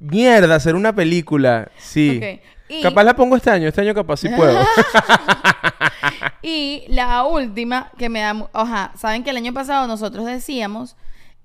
Mierda, 0.00 0.54
hacer 0.56 0.74
una 0.74 0.92
película. 0.94 1.68
Sí. 1.78 2.40
Y- 2.68 2.82
Capaz 2.82 3.04
la 3.04 3.14
pongo 3.14 3.36
este 3.36 3.50
año. 3.50 3.68
Este 3.68 3.80
año 3.82 3.94
capaz 3.94 4.16
sí 4.18 4.28
puedo. 4.30 4.58
Y 6.42 6.84
la 6.88 7.24
última 7.24 7.90
que 7.98 8.08
me 8.08 8.20
da, 8.20 8.48
oja, 8.52 8.92
saben 8.96 9.24
que 9.24 9.30
el 9.30 9.36
año 9.38 9.54
pasado 9.54 9.86
nosotros 9.86 10.26
decíamos, 10.26 10.96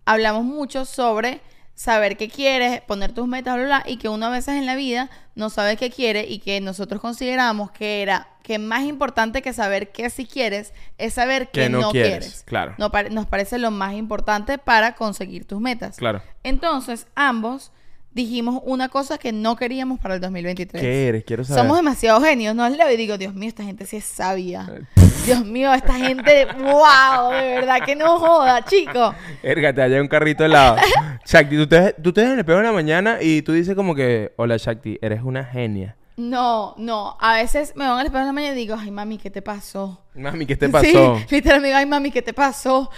hablamos 0.05 0.43
mucho 0.43 0.83
sobre 0.85 1.39
saber 1.79 2.17
qué 2.17 2.27
quieres, 2.27 2.81
poner 2.81 3.13
tus 3.13 3.25
metas, 3.25 3.55
bla, 3.55 3.65
bla, 3.65 3.79
bla, 3.83 3.89
y 3.89 3.95
que 3.95 4.09
uno 4.09 4.25
a 4.25 4.29
veces 4.29 4.55
en 4.55 4.65
la 4.65 4.75
vida 4.75 5.09
no 5.35 5.49
sabe 5.49 5.77
qué 5.77 5.89
quiere 5.89 6.27
y 6.27 6.39
que 6.39 6.59
nosotros 6.59 6.99
consideramos 6.99 7.71
que 7.71 8.01
era 8.01 8.27
que 8.43 8.59
más 8.59 8.83
importante 8.83 9.41
que 9.41 9.53
saber 9.53 9.93
qué 9.93 10.09
sí 10.09 10.25
quieres 10.25 10.73
es 10.97 11.13
saber 11.13 11.51
qué 11.51 11.61
Que 11.61 11.69
no 11.69 11.79
no, 11.79 11.91
quieres, 11.91 12.09
quieres. 12.09 12.43
claro. 12.45 12.75
Nos 13.11 13.27
parece 13.27 13.59
lo 13.59 13.71
más 13.71 13.93
importante 13.93 14.57
para 14.57 14.95
conseguir 14.95 15.45
tus 15.45 15.61
metas. 15.61 15.95
Claro. 15.95 16.21
Entonces, 16.43 17.07
ambos 17.15 17.71
dijimos 18.11 18.61
una 18.65 18.89
cosa 18.89 19.17
que 19.17 19.31
no 19.31 19.55
queríamos 19.55 19.99
para 19.99 20.15
el 20.15 20.21
2023. 20.21 20.81
¿Qué 20.81 21.07
eres? 21.07 21.23
Quiero 21.23 21.43
saber. 21.43 21.63
Somos 21.63 21.77
demasiado 21.77 22.21
genios, 22.21 22.55
¿no? 22.55 22.67
Leo 22.67 22.91
y 22.91 22.97
digo, 22.97 23.17
Dios 23.17 23.33
mío, 23.33 23.49
esta 23.49 23.63
gente 23.63 23.85
sí 23.85 23.97
es 23.97 24.05
sabia. 24.05 24.67
Eh. 24.71 24.81
Dios 25.25 25.45
mío, 25.45 25.73
esta 25.73 25.93
gente, 25.93 26.45
wow, 26.45 27.31
de 27.31 27.55
verdad 27.55 27.79
que 27.85 27.95
no 27.95 28.19
joda, 28.19 28.65
chico. 28.65 29.13
Erga, 29.43 29.73
te 29.73 29.81
hallé 29.81 30.01
un 30.01 30.07
carrito 30.07 30.43
helado. 30.43 30.77
Shakti, 31.25 31.55
tú 31.55 31.67
te, 31.67 31.93
tú 32.01 32.11
te 32.13 32.21
ves 32.21 32.27
en 32.29 32.33
el 32.33 32.39
espejo 32.39 32.59
en 32.59 32.65
la 32.65 32.71
mañana 32.71 33.17
y 33.21 33.41
tú 33.41 33.53
dices 33.53 33.75
como 33.75 33.93
que, 33.93 34.33
hola 34.37 34.57
Shakti, 34.57 34.97
eres 35.01 35.21
una 35.21 35.43
genia. 35.43 35.95
No, 36.17 36.75
no, 36.77 37.15
a 37.21 37.35
veces 37.35 37.73
me 37.77 37.87
van 37.87 37.97
al 37.97 38.05
espejo 38.05 38.19
en 38.19 38.27
la 38.27 38.33
mañana 38.33 38.53
y 38.53 38.59
digo, 38.59 38.75
ay, 38.77 38.91
mami, 38.91 39.17
¿qué 39.17 39.29
te 39.29 39.41
pasó? 39.41 40.03
Mami, 40.15 40.45
¿qué 40.45 40.57
te 40.57 40.67
pasó? 40.67 41.17
Sí, 41.29 41.35
literal, 41.35 41.61
me 41.61 41.67
digo, 41.67 41.77
ay, 41.77 41.85
mami, 41.85 42.11
¿qué 42.11 42.21
te 42.21 42.33
pasó? 42.33 42.91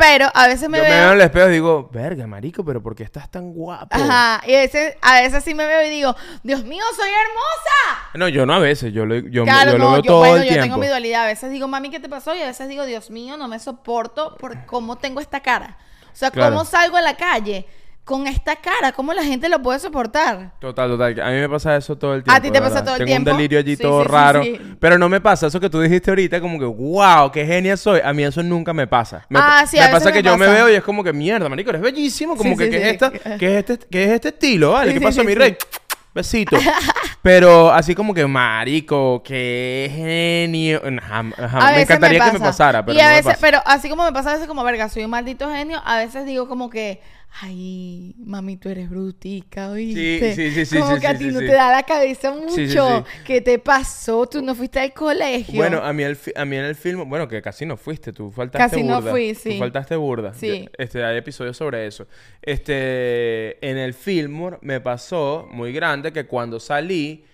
Pero 0.00 0.28
a 0.34 0.48
veces 0.48 0.68
me 0.68 0.78
Yo 0.78 0.84
me 0.84 0.90
veo... 0.90 0.98
veo 0.98 1.08
en 1.12 1.14
el 1.16 1.20
espejo 1.20 1.48
y 1.48 1.52
digo, 1.52 1.88
verga, 1.92 2.26
marico, 2.26 2.64
pero 2.64 2.82
¿por 2.82 2.96
qué 2.96 3.02
estás 3.04 3.30
tan 3.30 3.52
guapo? 3.52 3.88
Ajá, 3.90 4.40
y 4.46 4.54
a 4.54 4.58
veces, 4.60 4.96
a 5.02 5.20
veces 5.20 5.44
sí 5.44 5.54
me 5.54 5.66
veo 5.66 5.82
y 5.84 5.90
digo, 5.90 6.16
Dios 6.42 6.64
mío, 6.64 6.82
soy 6.96 7.08
hermosa. 7.10 8.08
No, 8.14 8.28
yo 8.28 8.46
no 8.46 8.54
a 8.54 8.58
veces, 8.58 8.92
yo 8.92 9.06
lo, 9.06 9.16
yo, 9.16 9.44
Claro, 9.44 9.72
yo 9.72 9.78
lo 9.78 9.84
no, 9.84 9.90
veo 9.92 10.02
yo, 10.02 10.06
todo 10.10 10.18
bueno, 10.20 10.36
el 10.36 10.42
yo 10.42 10.48
tiempo. 10.48 10.62
tengo 10.64 10.76
mi 10.78 10.86
dualidad. 10.88 11.24
A 11.24 11.26
veces 11.26 11.50
digo, 11.50 11.68
mami, 11.68 11.90
¿qué 11.90 12.00
te 12.00 12.08
pasó? 12.08 12.34
Y 12.34 12.42
a 12.42 12.46
veces 12.46 12.68
digo, 12.68 12.84
Dios 12.86 13.10
mío, 13.10 13.36
no 13.36 13.46
me 13.48 13.58
soporto 13.58 14.36
por 14.36 14.66
cómo 14.66 14.96
tengo 14.98 15.20
esta 15.20 15.40
cara. 15.40 15.76
O 16.12 16.16
sea, 16.16 16.30
Claro. 16.30 16.52
cómo 16.56 16.64
salgo 16.64 16.96
a 16.96 17.02
la 17.02 17.16
calle 17.16 17.66
con 18.04 18.26
esta 18.26 18.56
cara, 18.56 18.90
cómo 18.92 19.12
la 19.14 19.22
gente 19.22 19.48
lo 19.48 19.62
puede 19.62 19.78
soportar. 19.78 20.52
Total, 20.60 20.88
total. 20.90 21.20
A 21.20 21.30
mí 21.30 21.36
me 21.36 21.48
pasa 21.48 21.76
eso 21.76 21.96
todo 21.96 22.14
el 22.14 22.24
tiempo. 22.24 22.36
A 22.36 22.40
ti 22.42 22.50
te 22.50 22.60
pasa 22.60 22.82
todo 22.82 22.94
el 22.96 22.98
Tengo 22.98 23.06
tiempo. 23.08 23.30
un 23.30 23.36
delirio 23.36 23.58
allí 23.60 23.76
Sí, 23.76 23.82
todo 23.82 24.02
sí, 24.02 24.08
raro. 24.08 24.42
sí. 24.42 24.60
Pero 24.80 24.98
no 24.98 25.08
me 25.08 25.20
pasa 25.20 25.46
eso 25.46 25.60
que 25.60 25.70
tú 25.70 25.80
dijiste 25.80 26.10
ahorita, 26.10 26.40
como 26.40 26.58
que, 26.58 26.64
wow, 26.64 27.30
qué 27.30 27.46
genia 27.46 27.76
soy. 27.76 28.00
A 28.02 28.12
mí 28.12 28.24
eso 28.24 28.42
nunca 28.42 28.72
me 28.72 28.86
pasa. 28.88 29.24
Me, 29.28 29.38
Ah, 29.40 29.64
sí, 29.64 29.78
a 29.78 29.82
me 29.82 29.86
veces 29.88 29.98
pasa 30.00 30.12
que 30.12 30.22
me 30.24 30.28
yo 30.28 30.36
me 30.36 30.48
veo 30.48 30.68
y 30.68 30.74
es 30.74 30.82
como 30.82 31.04
que, 31.04 31.12
mierda, 31.12 31.48
marico, 31.48 31.70
eres 31.70 31.82
bellísimo. 31.82 32.36
Como 32.36 32.56
que, 32.56 32.68
¿qué. 32.68 32.76
Es 32.78 32.92
esta, 32.94 33.10
¿qué, 33.12 33.58
es 33.58 33.70
este, 33.70 33.86
¿qué 33.88 34.04
es 34.04 34.10
este 34.10 34.28
estilo? 34.30 34.72
¿Vale? 34.72 34.92
¿Qué 34.92 35.00
pasó, 35.00 35.22
mi 35.22 35.34
rey? 35.34 35.56
Besito. 36.12 36.56
Pero 37.22 37.70
así 37.70 37.94
como 37.94 38.12
que, 38.14 38.26
marico, 38.26 39.22
qué 39.22 39.88
genio. 39.94 40.82
Jam- 40.82 41.32
jam- 41.34 41.62
A 41.62 41.72
me 41.72 41.82
encantaría 41.82 42.18
que 42.18 42.24
me 42.32 42.38
pasa. 42.40 42.44
pasara, 42.44 42.84
pero 42.84 42.98
y 42.98 43.00
a 43.00 43.10
no 43.10 43.16
me 43.16 43.22
pasa. 43.22 43.38
pero 43.40 43.62
así 43.66 43.88
como 43.88 44.04
me 44.04 44.12
pasa 44.12 44.30
a 44.30 44.32
veces 44.32 44.48
como 44.48 44.64
verga, 44.64 44.88
soy 44.88 45.04
un 45.04 45.10
maldito 45.10 45.48
genio, 45.52 45.80
a 45.84 45.98
veces 45.98 46.24
digo 46.26 46.48
como 46.48 46.70
que, 46.70 47.00
ay, 47.42 48.14
mami, 48.18 48.56
tú 48.56 48.68
eres 48.68 48.90
brutica, 48.90 49.70
¿oíste? 49.70 50.34
sí, 50.34 50.50
sí, 50.50 50.66
sí, 50.66 50.78
Como 50.78 50.94
sí, 50.96 51.00
que 51.00 51.06
a 51.06 51.16
ti 51.16 51.24
sí, 51.24 51.30
no 51.30 51.38
te 51.38 51.52
da 51.52 51.70
la 51.70 51.82
cabeza 51.84 52.32
mucho. 52.32 53.04
¿Qué 53.24 53.40
te 53.40 53.58
pasó? 53.58 54.26
Tú 54.26 54.42
no 54.42 54.54
fuiste 54.54 54.80
al 54.80 54.92
colegio. 54.92 55.54
Bueno, 55.54 55.78
a 55.78 55.92
mí, 55.92 56.02
el 56.02 56.18
a 56.36 56.44
mí 56.44 56.56
en 56.56 56.64
el 56.64 56.74
film, 56.74 57.08
bueno, 57.08 57.28
que 57.28 57.40
casi 57.40 57.64
no 57.66 57.76
fuiste, 57.76 58.12
tú 58.12 58.30
faltaste 58.30 58.58
Casi 58.76 58.82
no 58.82 58.96
burda. 58.96 59.10
fui, 59.12 59.32
Tú 59.34 59.40
sí. 59.42 59.58
faltaste 59.58 59.96
burda. 59.96 60.34
Sí. 60.34 60.68
Este, 60.76 61.04
hay 61.04 61.16
episodios 61.18 61.56
sobre 61.56 61.86
eso. 61.86 62.06
Este, 62.42 63.64
en 63.68 63.78
el 63.78 63.94
Fillmore 63.94 64.58
me 64.60 64.80
pasó 64.80 65.48
muy 65.50 65.72
grande 65.72 66.12
que 66.12 66.26
cuando 66.26 66.60
salí, 66.60 67.24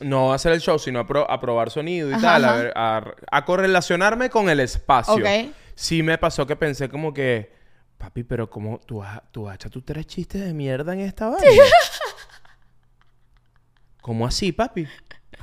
no 0.00 0.32
a 0.32 0.36
hacer 0.36 0.52
el 0.52 0.60
show, 0.60 0.78
sino 0.78 1.00
a, 1.00 1.06
pro- 1.06 1.30
a 1.30 1.40
probar 1.40 1.70
sonido 1.70 2.10
y 2.10 2.14
Ajá, 2.14 2.22
tal, 2.22 2.44
a, 2.44 2.50
ajá. 2.54 2.72
a, 2.74 3.14
a 3.38 3.44
correlacionarme 3.44 4.30
con 4.30 4.48
el 4.48 4.60
espacio. 4.60 5.14
Ok. 5.14 5.50
Sí 5.74 6.02
me 6.02 6.16
pasó 6.18 6.46
que 6.46 6.56
pensé 6.56 6.88
como 6.88 7.12
que, 7.12 7.50
papi, 8.00 8.24
pero 8.24 8.48
como 8.48 8.78
tú 8.80 9.02
has, 9.02 9.20
tú 9.30 9.46
has 9.48 9.56
hecho 9.56 9.68
tus 9.70 9.84
tres 9.84 10.06
chistes 10.06 10.42
de 10.42 10.54
mierda 10.54 10.92
en 10.94 11.00
esta 11.00 11.28
vaina. 11.28 11.46
¿Cómo 14.00 14.26
así, 14.26 14.52
papi? 14.52 14.88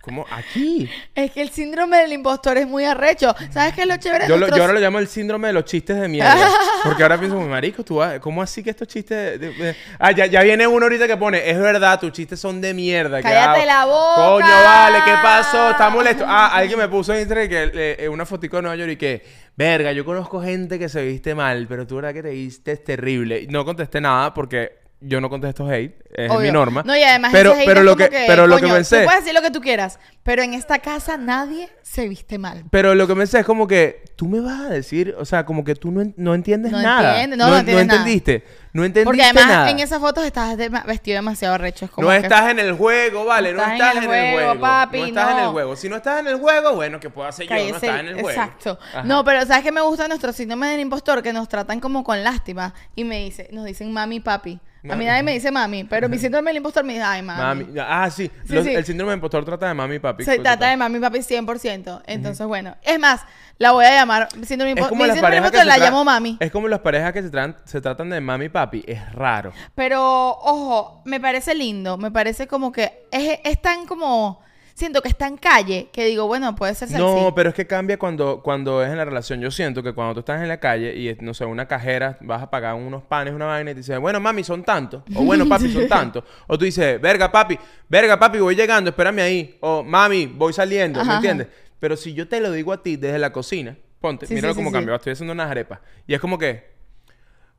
Como 0.01 0.25
aquí. 0.31 0.89
Es 1.13 1.31
que 1.31 1.41
el 1.41 1.49
síndrome 1.49 1.97
del 1.97 2.13
impostor 2.13 2.57
es 2.57 2.65
muy 2.65 2.85
arrecho. 2.85 3.35
¿Sabes 3.51 3.73
qué 3.73 3.81
es 3.81 3.87
lo 3.87 3.97
chévere? 3.97 4.23
Yo, 4.25 4.35
lo, 4.35 4.39
nuestros- 4.39 4.57
yo 4.57 4.63
ahora 4.63 4.73
lo 4.73 4.79
llamo 4.79 4.99
el 4.99 5.07
síndrome 5.07 5.47
de 5.47 5.53
los 5.53 5.65
chistes 5.65 5.99
de 5.99 6.07
mierda. 6.07 6.49
Porque 6.83 7.03
ahora 7.03 7.19
pienso, 7.19 7.37
marico, 7.41 7.83
tú 7.83 7.99
¿cómo 8.21 8.41
así 8.41 8.63
que 8.63 8.69
estos 8.69 8.87
chistes... 8.87 9.37
de- 9.39 9.51
de- 9.53 9.75
Ah, 9.99 10.11
ya, 10.11 10.25
ya 10.27 10.43
viene 10.43 10.65
uno 10.65 10.85
ahorita 10.85 11.07
que 11.07 11.17
pone, 11.17 11.49
es 11.49 11.59
verdad, 11.59 11.99
tus 11.99 12.13
chistes 12.13 12.39
son 12.39 12.61
de 12.61 12.73
mierda. 12.73 13.17
que 13.17 13.23
Cállate 13.23 13.61
hago". 13.61 13.65
la 13.65 13.85
boca. 13.85 14.45
Coño, 14.47 14.63
vale, 14.63 14.99
¿qué 15.05 15.11
pasó? 15.21 15.71
Está 15.71 15.89
molesto. 15.89 16.23
Ah, 16.25 16.55
alguien 16.55 16.79
me 16.79 16.87
puso 16.87 17.13
en 17.13 17.19
Instagram 17.19 17.49
que, 17.49 17.63
eh, 17.73 17.95
eh, 18.05 18.09
una 18.09 18.25
fotico 18.25 18.55
de 18.55 18.61
Nueva 18.61 18.77
York 18.77 18.91
y 18.91 18.95
que, 18.97 19.25
verga, 19.57 19.91
yo 19.91 20.05
conozco 20.05 20.41
gente 20.41 20.79
que 20.79 20.87
se 20.87 21.03
viste 21.03 21.35
mal, 21.35 21.67
pero 21.67 21.85
tú 21.85 21.95
verdad 21.95 22.13
que 22.13 22.23
te 22.23 22.29
viste 22.29 22.77
terrible. 22.77 23.47
No 23.49 23.65
contesté 23.65 23.99
nada 23.99 24.33
porque 24.33 24.86
yo 24.99 25.21
no 25.21 25.29
contesto 25.29 25.67
hate, 25.69 25.95
es 26.15 26.31
Obvio. 26.31 26.39
mi 26.47 26.51
norma. 26.51 26.81
No, 26.85 26.95
y 26.97 27.03
además 27.03 27.31
pero, 27.31 27.51
ese 27.51 27.59
hate 27.61 27.67
pero 27.67 27.79
es 27.81 27.85
lo 27.85 27.91
como 27.95 28.09
que, 28.09 28.23
pero 28.27 28.47
lo 28.47 28.57
que 28.57 28.67
pensé... 28.67 28.99
Tú 29.01 29.05
puedes 29.05 29.19
decir 29.21 29.33
lo 29.35 29.41
que 29.43 29.51
tú 29.51 29.61
quieras, 29.61 29.99
pero 30.23 30.41
en 30.41 30.53
esta 30.55 30.79
casa 30.79 31.17
nadie 31.17 31.69
se 31.83 32.07
viste 32.07 32.37
mal. 32.39 32.63
Pero 32.71 32.95
lo 32.95 33.05
que 33.07 33.13
me 33.15 33.27
sé 33.27 33.39
es 33.41 33.45
como 33.45 33.67
que 33.67 34.03
tú 34.15 34.27
me 34.27 34.39
vas 34.39 34.59
a 34.61 34.69
decir, 34.69 35.15
o 35.19 35.25
sea, 35.25 35.45
como 35.45 35.63
que 35.63 35.75
tú 35.75 35.91
no, 35.91 36.11
no 36.17 36.33
entiendes 36.33 36.71
No 36.71 36.81
nada. 36.81 37.11
entiendes, 37.21 37.37
no, 37.37 37.47
no 37.49 37.57
entiendes 37.59 37.85
nada. 37.87 37.99
entendiste. 37.99 38.43
No 38.73 38.83
entendiste 38.83 39.05
Porque 39.05 39.23
además 39.23 39.47
nada. 39.47 39.69
en 39.71 39.79
esas 39.79 39.99
fotos 39.99 40.23
estás 40.25 40.57
de- 40.57 40.69
vestido 40.69 41.15
demasiado 41.15 41.55
arrecho. 41.55 41.85
Es 41.85 41.91
como 41.91 42.07
No 42.07 42.13
que- 42.13 42.23
estás 42.25 42.49
en 42.51 42.59
el 42.59 42.73
juego, 42.73 43.25
vale, 43.25 43.53
no 43.53 43.61
estás, 43.61 43.95
en 43.97 44.03
el 44.03 44.07
juego, 44.07 44.59
papi, 44.59 44.99
no 44.99 45.05
estás 45.05 45.31
en 45.31 45.37
el 45.37 45.43
no. 45.45 45.51
juego. 45.51 45.75
Si 45.75 45.89
no 45.89 45.95
estás 45.95 46.19
en 46.19 46.27
el 46.27 46.39
juego, 46.39 46.73
bueno, 46.75 46.99
¿qué 46.99 47.09
puedo 47.09 47.27
hacer 47.27 47.47
yo? 47.47 47.53
No 47.55 47.59
estás 47.75 47.99
en 47.99 48.07
el 48.07 48.13
juego. 48.15 48.29
Exacto. 48.29 48.79
Ajá. 48.93 49.03
No, 49.03 49.23
pero 49.23 49.45
¿sabes 49.45 49.63
qué 49.63 49.71
me 49.71 49.81
gusta 49.81 50.07
nuestro 50.07 50.33
síndrome 50.33 50.67
del 50.69 50.79
impostor? 50.79 51.21
Que 51.21 51.33
nos 51.33 51.47
tratan 51.47 51.79
como 51.79 52.03
con 52.03 52.23
lástima. 52.23 52.73
Y 52.95 53.03
me 53.03 53.23
dice, 53.23 53.49
nos 53.51 53.65
dicen 53.65 53.91
mami, 53.93 54.19
papi. 54.19 54.59
A 54.89 54.95
mí 54.95 55.05
nadie 55.05 55.23
me 55.23 55.33
dice 55.33 55.51
mami, 55.51 55.83
pero 55.83 56.07
mi 56.09 56.17
síndrome 56.19 56.49
del 56.49 56.57
impostor 56.57 56.83
me 56.83 56.93
dice, 56.93 57.03
ay, 57.05 57.21
mami. 57.21 57.63
Mami. 57.65 57.79
Ah, 57.79 58.09
sí. 58.09 58.31
Sí, 58.45 58.53
Los- 58.53 58.65
sí. 58.65 58.73
El 58.73 58.85
síndrome 58.85 59.11
de 59.11 59.15
impostor 59.15 59.43
trata 59.45 59.67
de 59.67 59.73
mami 59.73 59.95
y 59.95 59.99
papi. 59.99 60.23
Se 60.23 60.39
trata 60.39 60.69
de 60.69 60.77
mami, 60.77 60.99
papi 60.99 61.19
100%. 61.19 62.03
Entonces, 62.05 62.45
bueno. 62.47 62.75
Es 62.83 62.99
más, 62.99 63.21
la 63.57 63.71
voy 63.71 63.85
a 63.85 63.91
llamar 63.91 64.29
síndrome 64.45 64.69
del 64.75 64.77
impostor. 64.79 64.97
Mi 64.97 65.03
síndrome 65.05 65.29
del 65.35 65.37
impostor 65.45 65.65
la 65.65 65.75
tra- 65.77 65.79
llamo 65.79 66.03
mami. 66.03 66.37
Es 66.39 66.51
como 66.51 66.67
las 66.67 66.79
parejas 66.79 67.11
que 67.13 67.21
se, 67.21 67.31
tran- 67.31 67.55
se 67.65 67.81
tratan 67.81 68.09
de 68.09 68.21
mami 68.21 68.45
y 68.45 68.49
papi. 68.49 68.83
Es 68.87 69.11
raro. 69.13 69.51
Pero, 69.75 70.01
ojo, 70.31 71.01
me 71.05 71.19
parece 71.19 71.53
lindo. 71.55 71.97
Me 71.97 72.11
parece 72.11 72.47
como 72.47 72.71
que 72.71 73.07
es, 73.11 73.39
es 73.43 73.61
tan 73.61 73.85
como... 73.85 74.41
Siento 74.77 75.01
que 75.01 75.07
está 75.09 75.25
en 75.25 75.37
calle 75.37 75.89
que 75.91 76.05
digo, 76.05 76.27
bueno, 76.27 76.55
puede 76.55 76.75
ser 76.75 76.87
sexy. 76.87 77.01
No, 77.03 77.33
pero 77.35 77.49
es 77.49 77.55
que 77.55 77.65
cambia 77.65 77.97
cuando, 77.97 78.43
cuando 78.43 78.83
es 78.83 78.91
en 78.91 78.97
la 78.97 79.05
relación. 79.05 79.41
Yo 79.41 79.49
siento 79.49 79.81
que 79.81 79.91
cuando 79.91 80.13
tú 80.13 80.19
estás 80.19 80.39
en 80.39 80.47
la 80.47 80.59
calle 80.59 80.95
y, 80.95 81.17
no 81.19 81.33
sé, 81.33 81.45
una 81.45 81.67
cajera, 81.67 82.19
vas 82.21 82.43
a 82.43 82.51
pagar 82.51 82.75
unos 82.75 83.01
panes, 83.01 83.33
una 83.33 83.47
vaina 83.47 83.71
y 83.71 83.73
te 83.73 83.79
dice, 83.79 83.97
bueno, 83.97 84.19
mami, 84.19 84.43
son 84.43 84.63
tantos. 84.63 85.01
O 85.15 85.23
bueno, 85.23 85.45
papi, 85.49 85.73
son 85.73 85.87
tantos. 85.87 86.23
O 86.45 86.59
tú 86.59 86.65
dices, 86.65 87.01
verga, 87.01 87.31
papi, 87.31 87.57
verga, 87.89 88.19
papi, 88.19 88.37
voy 88.37 88.55
llegando, 88.55 88.91
espérame 88.91 89.17
ahí. 89.21 89.57
O 89.61 89.81
mami, 89.83 90.27
voy 90.27 90.53
saliendo, 90.53 90.99
Ajá, 90.99 91.07
¿me 91.07 91.13
ajá. 91.13 91.17
entiendes? 91.27 91.47
Pero 91.79 91.97
si 91.97 92.13
yo 92.13 92.27
te 92.27 92.39
lo 92.39 92.51
digo 92.51 92.71
a 92.71 92.83
ti 92.83 92.97
desde 92.97 93.17
la 93.17 93.33
cocina, 93.33 93.75
ponte, 93.99 94.27
Sí, 94.27 94.35
míralo 94.35 94.53
sí, 94.53 94.57
cómo 94.59 94.69
sí, 94.69 94.73
cambió, 94.73 94.93
sí. 94.93 94.97
estoy 94.97 95.13
haciendo 95.13 95.33
unas 95.33 95.49
arepas. 95.49 95.79
Y 96.05 96.13
es 96.13 96.19
como 96.21 96.37
que, 96.37 96.77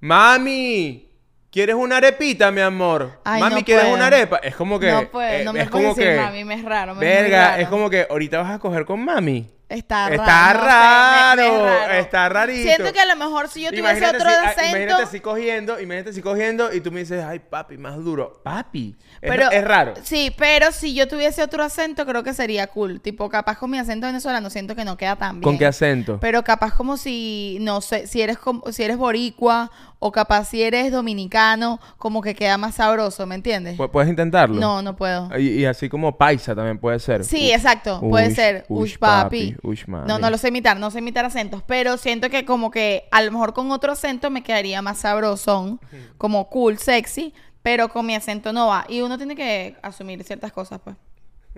Mami, 0.00 1.07
¿quieres 1.51 1.74
una 1.76 1.96
arepita, 1.99 2.51
mi 2.51 2.61
amor? 2.61 3.20
Ay, 3.24 3.40
Mami, 3.40 3.55
no 3.57 3.64
¿quieres 3.64 3.84
puedo. 3.84 3.96
una 3.96 4.07
arepa? 4.07 4.36
Es 4.38 4.55
como 4.57 4.78
que... 4.78 4.90
no 4.90 5.09
puedo, 5.09 5.28
eh, 5.28 5.44
no 5.44 5.53
me 5.53 5.61
es 5.62 5.68
puedes 5.70 5.86
como 5.86 5.94
decir 5.94 6.12
que... 6.14 6.20
mami, 6.20 6.44
me 6.44 6.55
es 6.55 6.64
raro. 6.64 6.94
me 6.94 7.07
es 7.07 7.22
Verga, 7.22 7.49
raro. 7.51 7.62
es 7.62 7.68
como 7.68 7.90
que 7.90 8.07
ahorita 8.09 8.38
vas 8.42 8.53
a 8.53 8.59
coger 8.59 8.84
con 8.84 9.05
mami. 9.05 9.51
Está 9.68 10.08
raro. 10.08 10.14
Está 10.22 10.54
no 10.54 10.60
sé, 10.60 10.66
raro, 10.66 11.42
me- 11.42 11.48
me 11.50 11.54
es 11.74 11.80
raro. 11.80 11.92
está 11.94 12.28
rarito. 12.30 12.62
Siento 12.62 12.92
que 12.92 13.00
a 13.00 13.06
lo 13.06 13.16
mejor 13.16 13.48
si 13.48 13.60
yo 13.62 13.68
tuviese 13.68 13.82
Imagínate 13.98 14.16
otro 14.16 14.30
si- 14.30 14.36
ah, 14.36 14.48
acento... 14.48 14.68
Imagínate 14.70 15.02
así 15.02 15.20
cogiendo, 15.20 15.80
imagínate 15.80 16.10
así 16.10 16.22
cogiendo 16.22 16.72
y 16.72 16.80
tú 16.80 16.90
me 16.90 17.00
dices, 17.00 17.22
ay, 17.22 17.38
papi, 17.38 17.76
más 17.76 17.96
duro. 17.96 18.40
Papi. 18.42 18.96
Es, 19.20 19.30
Pero, 19.30 19.50
es 19.50 19.64
raro. 19.64 19.94
Sí, 20.02 20.32
pero 20.38 20.72
si 20.72 20.94
yo 20.94 21.06
tuviese 21.06 21.42
otro 21.42 21.62
acento, 21.62 22.06
creo 22.06 22.22
que 22.22 22.32
sería 22.32 22.66
cool. 22.68 23.00
Tipo, 23.02 23.28
capaz 23.28 23.58
con 23.58 23.70
mi 23.70 23.78
acento 23.78 24.06
venezolano 24.06 24.48
siento 24.48 24.74
que 24.74 24.84
no 24.86 24.96
queda 24.96 25.16
tan 25.16 25.32
bien. 25.40 25.42
¿Con 25.42 25.58
qué 25.58 25.66
acento? 25.66 26.18
Pero 26.20 26.42
capaz 26.44 26.72
como 26.74 26.96
si, 26.96 27.58
no 27.60 27.80
sé, 27.82 28.06
si 28.06 28.22
eres 28.22 28.38
como, 28.38 28.72
si 28.72 28.82
eres 28.84 28.96
boricua 28.96 29.70
o 29.98 30.12
capaz 30.12 30.44
si 30.46 30.62
eres 30.62 30.92
dominicano, 30.92 31.80
como 31.98 32.22
que 32.22 32.34
queda 32.34 32.56
más 32.56 32.76
sabroso, 32.76 33.26
¿me 33.26 33.34
entiendes? 33.34 33.76
Pu- 33.76 33.90
¿Puedes 33.90 34.08
intentarlo? 34.08 34.54
No, 34.58 34.80
no 34.80 34.94
puedo. 34.96 35.28
Y, 35.38 35.48
y 35.60 35.64
así 35.66 35.88
como 35.88 36.16
paisa 36.16 36.54
también 36.54 36.78
puede 36.78 37.00
ser. 37.00 37.24
Sí, 37.24 37.52
exacto, 37.52 38.00
puede 38.00 38.30
ser. 38.34 38.64
Ush, 38.68 38.96
papi. 38.96 39.56
Ush, 39.62 39.86
mami. 39.86 40.06
No, 40.09 40.18
no 40.18 40.30
lo 40.30 40.38
sé 40.38 40.48
imitar, 40.48 40.78
no 40.78 40.90
sé 40.90 40.98
imitar 41.00 41.24
acentos, 41.24 41.62
pero 41.66 41.96
siento 41.96 42.30
que 42.30 42.44
como 42.44 42.70
que 42.70 43.09
a 43.11 43.22
lo 43.22 43.30
mejor 43.32 43.54
con 43.54 43.70
otro 43.70 43.92
acento 43.92 44.30
me 44.30 44.42
quedaría 44.42 44.82
más 44.82 44.98
sabrosón, 44.98 45.80
como 46.16 46.48
cool, 46.48 46.78
sexy, 46.78 47.34
pero 47.62 47.88
con 47.88 48.06
mi 48.06 48.14
acento 48.14 48.52
no 48.52 48.68
va. 48.68 48.84
Y 48.88 49.00
uno 49.00 49.16
tiene 49.18 49.34
que 49.36 49.76
asumir 49.82 50.22
ciertas 50.24 50.52
cosas, 50.52 50.80
pues. 50.82 50.96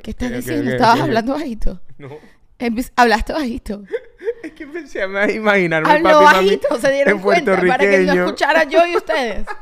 ¿Qué 0.02 0.12
estás 0.12 0.30
diciendo? 0.30 0.70
ok, 0.70 0.74
Estabas 0.74 1.00
hablando 1.00 1.34
bajito. 1.34 1.80
No. 1.98 2.08
Hablaste 2.96 3.32
bajito. 3.32 3.82
Es 4.42 4.52
que 4.52 4.64
empecé 4.64 5.02
a 5.02 5.30
imaginarme 5.30 5.90
Habló 5.90 6.20
papi, 6.20 6.24
mami 6.24 6.46
bajito, 6.46 6.78
se 6.78 6.92
dieron 6.92 7.16
en 7.16 7.22
cuenta, 7.22 7.52
para 7.56 7.62
que 7.62 7.66
puertorriqueño. 7.86 8.24
escuchara 8.24 8.64
yo 8.64 8.86
y 8.86 8.96
ustedes. 8.96 9.46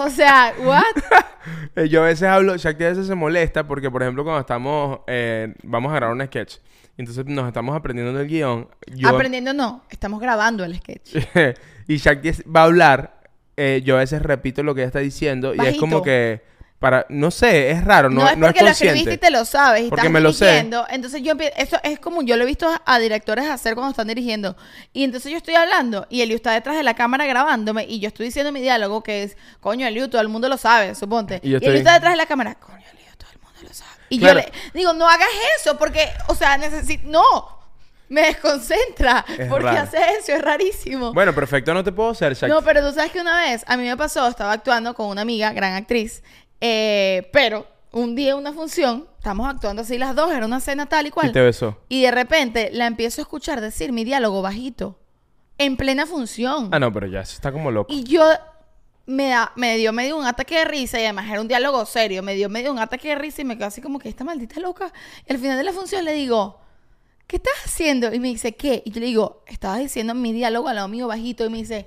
O 0.00 0.08
sea, 0.10 0.54
¿what? 0.62 0.84
Eh, 1.74 1.88
Yo 1.88 2.02
a 2.02 2.06
veces 2.06 2.28
hablo, 2.28 2.56
Shakti 2.56 2.84
a 2.84 2.88
veces 2.90 3.08
se 3.08 3.16
molesta 3.16 3.66
porque, 3.66 3.90
por 3.90 4.02
ejemplo, 4.02 4.22
cuando 4.22 4.40
estamos, 4.40 5.00
eh, 5.08 5.52
vamos 5.64 5.90
a 5.90 5.96
grabar 5.96 6.14
un 6.14 6.24
sketch, 6.24 6.58
entonces 6.98 7.24
nos 7.26 7.46
estamos 7.46 7.74
aprendiendo 7.76 8.18
el 8.20 8.26
guion. 8.28 8.68
Yo, 8.94 9.08
Aprendiendo 9.08 9.54
no, 9.54 9.84
estamos 9.88 10.20
grabando 10.20 10.64
el 10.64 10.76
sketch. 10.76 11.14
y 11.88 11.94
es- 11.94 12.42
va 12.44 12.60
a 12.60 12.64
hablar, 12.64 13.20
eh, 13.56 13.82
yo 13.84 13.96
a 13.96 14.00
veces 14.00 14.20
repito 14.20 14.62
lo 14.62 14.74
que 14.74 14.82
ella 14.82 14.88
está 14.88 14.98
diciendo 14.98 15.54
y 15.54 15.58
es 15.58 15.64
Bajito. 15.64 15.80
como 15.80 16.02
que, 16.02 16.42
para, 16.78 17.06
no 17.08 17.30
sé, 17.32 17.70
es 17.72 17.84
raro, 17.84 18.08
no, 18.08 18.20
No, 18.22 18.28
es 18.30 18.36
no 18.36 18.46
porque 18.46 18.58
es 18.60 18.64
lo 18.64 18.70
escribiste 18.70 19.14
y 19.14 19.18
te 19.18 19.30
lo 19.30 19.44
sabes 19.44 19.82
y 19.86 19.88
Porque 19.88 20.02
estás 20.02 20.12
me 20.12 20.20
lo 20.20 20.32
sé. 20.32 20.58
Entonces 20.90 21.22
yo 21.22 21.34
eso 21.56 21.76
es 21.82 21.98
como 21.98 22.22
yo 22.22 22.36
lo 22.36 22.44
he 22.44 22.46
visto 22.46 22.68
a, 22.86 22.98
directores 23.00 23.46
hacer 23.48 23.74
cuando 23.74 23.90
están 23.90 24.06
dirigiendo. 24.06 24.56
Y 24.92 25.02
entonces 25.02 25.32
yo 25.32 25.38
estoy 25.38 25.54
hablando 25.56 26.06
y 26.08 26.20
Eliu 26.22 26.36
está 26.36 26.52
detrás 26.52 26.76
de 26.76 26.84
la 26.84 26.94
cámara 26.94 27.26
grabándome 27.26 27.84
y 27.88 27.98
yo 27.98 28.06
estoy 28.08 28.26
diciendo 28.26 28.52
mi 28.52 28.60
diálogo 28.60 29.02
que 29.02 29.24
es, 29.24 29.36
coño, 29.60 29.86
Eliu, 29.88 30.08
todo 30.08 30.20
el 30.20 30.28
mundo 30.28 30.48
lo 30.48 30.56
sabe, 30.56 30.94
suponte. 30.94 31.40
Y 31.42 31.48
Y, 31.48 31.50
yo 31.50 31.56
Eliu 31.58 31.68
estoy- 31.70 31.78
está 31.78 31.94
detrás 31.94 32.12
de 32.12 32.16
la 32.16 32.26
cámara, 32.26 32.54
coño, 32.56 32.76
Eliu, 32.92 33.06
todo 33.16 33.30
el 33.32 33.38
mundo 33.40 33.58
lo 33.62 33.74
sabe. 33.74 33.90
Y 34.08 34.18
Claro. 34.18 34.40
yo 34.40 34.46
le 34.46 34.52
digo, 34.74 34.92
no 34.94 35.08
hagas 35.08 35.28
eso 35.60 35.76
porque, 35.78 36.08
o 36.28 36.34
sea, 36.34 36.56
necesito, 36.58 37.06
no, 37.08 37.58
me 38.08 38.22
desconcentra. 38.22 39.24
Es 39.38 39.48
porque 39.48 39.64
raro. 39.66 39.80
haces 39.82 40.00
eso? 40.20 40.32
Es 40.32 40.42
rarísimo. 40.42 41.12
Bueno, 41.12 41.34
perfecto, 41.34 41.74
no 41.74 41.84
te 41.84 41.92
puedo 41.92 42.10
hacer. 42.10 42.36
No, 42.48 42.62
pero 42.62 42.86
tú 42.86 42.94
sabes 42.94 43.12
que 43.12 43.20
una 43.20 43.36
vez 43.42 43.64
a 43.66 43.76
mí 43.76 43.84
me 43.84 43.96
pasó, 43.96 44.26
estaba 44.28 44.52
actuando 44.52 44.94
con 44.94 45.06
una 45.08 45.22
amiga, 45.22 45.52
gran 45.52 45.74
actriz, 45.74 46.22
eh, 46.60 47.28
pero 47.32 47.66
un 47.92 48.14
día 48.14 48.32
en 48.32 48.38
una 48.38 48.52
función, 48.52 49.06
estamos 49.18 49.48
actuando 49.48 49.82
así 49.82 49.98
las 49.98 50.14
dos, 50.14 50.30
era 50.32 50.44
una 50.46 50.60
cena 50.60 50.86
tal 50.86 51.06
y 51.06 51.08
y 51.08 51.10
cual, 51.10 51.32
te 51.32 51.40
besó. 51.40 51.78
y 51.88 52.02
de 52.02 52.10
repente 52.10 52.70
la 52.72 52.86
empiezo 52.86 53.20
a 53.20 53.22
escuchar 53.22 53.60
decir 53.60 53.92
mi 53.92 54.04
diálogo 54.04 54.42
bajito, 54.42 54.98
en 55.58 55.76
plena 55.76 56.06
función. 56.06 56.68
Ah, 56.72 56.78
no, 56.78 56.92
pero 56.92 57.06
ya, 57.06 57.20
eso 57.20 57.34
está 57.34 57.50
como 57.52 57.70
loco. 57.70 57.92
Y 57.92 58.04
yo 58.04 58.22
me, 59.08 59.28
da, 59.28 59.52
me 59.56 59.78
dio 59.78 59.90
medio 59.92 60.18
un 60.18 60.26
ataque 60.26 60.58
de 60.58 60.64
risa 60.66 61.00
y 61.00 61.04
además 61.04 61.30
era 61.30 61.40
un 61.40 61.48
diálogo 61.48 61.84
serio. 61.86 62.22
Me 62.22 62.34
dio 62.34 62.50
medio 62.50 62.70
un 62.70 62.78
ataque 62.78 63.08
de 63.08 63.14
risa 63.14 63.40
y 63.40 63.44
me 63.46 63.56
quedé 63.56 63.64
así 63.64 63.80
como 63.80 63.98
que 63.98 64.10
esta 64.10 64.22
maldita 64.22 64.60
loca. 64.60 64.92
Y 65.26 65.32
al 65.32 65.38
final 65.38 65.56
de 65.56 65.64
la 65.64 65.72
función 65.72 66.04
le 66.04 66.12
digo, 66.12 66.60
¿qué 67.26 67.36
estás 67.36 67.54
haciendo? 67.64 68.12
Y 68.12 68.20
me 68.20 68.28
dice, 68.28 68.54
¿qué? 68.54 68.82
Y 68.84 68.90
yo 68.90 69.00
le 69.00 69.06
digo, 69.06 69.44
estabas 69.46 69.78
diciendo 69.78 70.14
mi 70.14 70.34
diálogo 70.34 70.68
al 70.68 70.76
lado 70.76 70.88
mío 70.88 71.08
bajito. 71.08 71.46
Y 71.46 71.48
me 71.48 71.56
dice, 71.56 71.86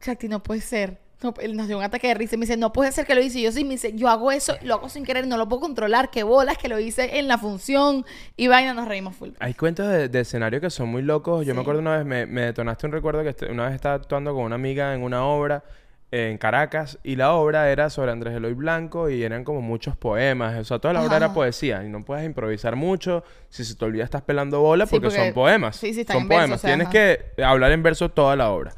Shakti, 0.00 0.28
no 0.28 0.40
puede 0.40 0.60
ser. 0.60 1.00
No, 1.20 1.34
él 1.40 1.56
nos 1.56 1.66
dio 1.66 1.78
un 1.78 1.82
ataque 1.82 2.06
de 2.06 2.14
risa 2.14 2.36
y 2.36 2.38
me 2.38 2.46
dice, 2.46 2.56
no 2.56 2.72
puede 2.72 2.92
ser 2.92 3.06
que 3.06 3.16
lo 3.16 3.22
hice. 3.22 3.40
Y 3.40 3.42
yo 3.42 3.50
sí, 3.50 3.64
me 3.64 3.70
dice, 3.70 3.94
yo 3.94 4.08
hago 4.08 4.30
eso, 4.30 4.54
lo 4.62 4.74
hago 4.74 4.88
sin 4.88 5.04
querer, 5.04 5.26
no 5.26 5.36
lo 5.36 5.48
puedo 5.48 5.62
controlar. 5.62 6.10
Qué 6.10 6.22
bolas 6.22 6.58
que 6.58 6.68
lo 6.68 6.78
hice 6.78 7.18
en 7.18 7.26
la 7.26 7.38
función. 7.38 8.06
Y 8.36 8.46
vaina, 8.46 8.72
nos 8.72 8.86
reímos 8.86 9.16
full. 9.16 9.30
Hay 9.40 9.54
cuentos 9.54 9.88
de, 9.88 10.08
de 10.08 10.20
escenario 10.20 10.60
que 10.60 10.70
son 10.70 10.90
muy 10.90 11.02
locos. 11.02 11.44
Yo 11.44 11.56
me 11.56 11.62
acuerdo 11.62 11.80
una 11.80 11.96
vez, 11.96 12.06
me, 12.06 12.24
me 12.26 12.42
detonaste 12.42 12.86
un 12.86 12.92
recuerdo 12.92 13.24
que 13.24 13.46
una 13.46 13.64
vez 13.64 13.74
estaba 13.74 13.96
actuando 13.96 14.32
con 14.32 14.44
una 14.44 14.54
amiga 14.54 14.94
en 14.94 15.02
una 15.02 15.24
obra 15.24 15.64
en 16.12 16.38
Caracas 16.38 16.98
y 17.02 17.16
la 17.16 17.32
obra 17.32 17.70
era 17.70 17.90
sobre 17.90 18.12
Andrés 18.12 18.34
Eloy 18.34 18.52
Blanco 18.54 19.10
y 19.10 19.22
eran 19.24 19.42
como 19.44 19.60
muchos 19.60 19.96
poemas. 19.96 20.56
O 20.58 20.64
sea, 20.64 20.78
toda 20.78 20.94
la 20.94 21.02
obra 21.02 21.16
era 21.16 21.34
poesía 21.34 21.82
y 21.84 21.88
no 21.88 22.04
puedes 22.04 22.24
improvisar 22.24 22.76
mucho. 22.76 23.24
Si 23.48 23.64
se 23.64 23.74
te 23.74 23.84
olvida 23.84 24.04
estás 24.04 24.22
pelando 24.22 24.60
bola 24.60 24.86
Sí, 24.86 24.90
porque, 24.92 25.08
porque- 25.08 25.24
son 25.24 25.34
poemas. 25.34 25.76
sí, 25.76 25.92
sí, 25.92 26.00
están 26.02 26.14
son 26.14 26.22
en 26.22 26.28
verso, 26.28 26.40
poemas. 26.42 26.58
o 26.58 26.60
sea, 26.62 26.70
Tienes 26.70 26.86
ajá. 26.86 26.92
que 27.36 27.42
hablar 27.42 27.72
en 27.72 27.82
verso 27.82 28.08
toda 28.10 28.36
la 28.36 28.50
obra. 28.50 28.72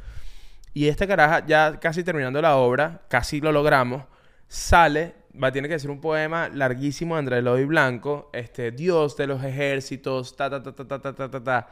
Y 0.72 0.88
esta 0.88 1.06
caraja, 1.06 1.44
ya 1.46 1.78
casi 1.80 2.02
terminando 2.02 2.40
la 2.40 2.56
obra, 2.56 3.02
casi 3.08 3.40
lo 3.40 3.52
logramos, 3.52 4.04
sale, 4.46 5.14
va, 5.42 5.52
tiene 5.52 5.68
que 5.68 5.74
decir 5.74 5.90
un 5.90 6.00
poema 6.00 6.48
larguísimo 6.48 7.14
de 7.14 7.18
Andrés 7.20 7.38
Eloy 7.40 7.64
Blanco, 7.66 8.30
este, 8.32 8.70
Dios 8.70 9.16
de 9.16 9.26
los 9.26 9.42
ejércitos, 9.44 10.36
ta, 10.36 10.48
ta, 10.48 10.62
ta, 10.62 10.72
ta, 10.72 10.86
ta, 10.86 11.00
ta, 11.00 11.14
ta, 11.14 11.30
ta, 11.30 11.44
ta. 11.44 11.68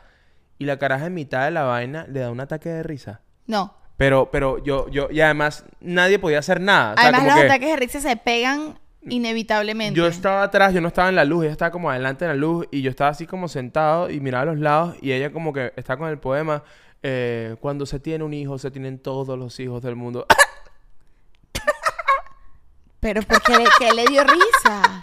Y 0.58 0.64
la 0.64 0.78
caraja 0.78 1.06
en 1.06 1.14
mitad 1.14 1.44
de 1.44 1.50
la 1.50 1.62
vaina 1.64 2.06
le 2.08 2.20
da 2.20 2.30
un 2.30 2.40
ataque 2.40 2.68
de 2.68 2.82
risa. 2.82 3.20
No. 3.46 3.74
Pero, 3.96 4.30
pero 4.30 4.62
yo, 4.62 4.88
yo, 4.90 5.08
y 5.10 5.20
además 5.20 5.64
nadie 5.80 6.18
podía 6.18 6.38
hacer 6.38 6.60
nada. 6.60 6.92
O 6.92 6.96
sea, 6.96 7.04
Además, 7.04 7.20
como 7.20 7.30
los 7.30 7.40
que 7.40 7.46
ataques 7.46 7.68
de 7.70 7.76
risa 7.76 8.00
se 8.00 8.16
pegan 8.16 8.78
inevitablemente. 9.08 9.96
yo 9.96 10.06
estaba 10.06 10.42
atrás, 10.42 10.74
yo 10.74 10.80
no 10.80 10.88
estaba 10.88 11.08
en 11.08 11.16
la 11.16 11.24
luz, 11.24 11.44
ella 11.44 11.52
estaba 11.52 11.70
como 11.70 11.90
adelante 11.90 12.24
en 12.24 12.30
la 12.30 12.36
luz 12.36 12.66
y 12.70 12.82
yo 12.82 12.90
estaba 12.90 13.10
así 13.10 13.26
como 13.26 13.48
sentado 13.48 14.10
y 14.10 14.20
miraba 14.20 14.42
a 14.42 14.46
los 14.46 14.58
lados 14.58 14.96
y 15.00 15.12
ella 15.12 15.32
como 15.32 15.52
que 15.52 15.72
está 15.76 15.96
con 15.96 16.08
el 16.10 16.18
poema, 16.18 16.62
eh, 17.02 17.56
cuando 17.60 17.86
se 17.86 18.00
tiene 18.00 18.24
un 18.24 18.34
hijo, 18.34 18.58
se 18.58 18.70
tienen 18.70 18.98
todos 18.98 19.38
los 19.38 19.58
hijos 19.60 19.82
del 19.82 19.96
mundo. 19.96 20.26
Pero 23.00 23.22
¿por 23.22 23.40
qué 23.42 23.58
le, 23.58 23.64
qué 23.78 23.94
le 23.94 24.04
dio 24.06 24.24
risa? 24.24 25.00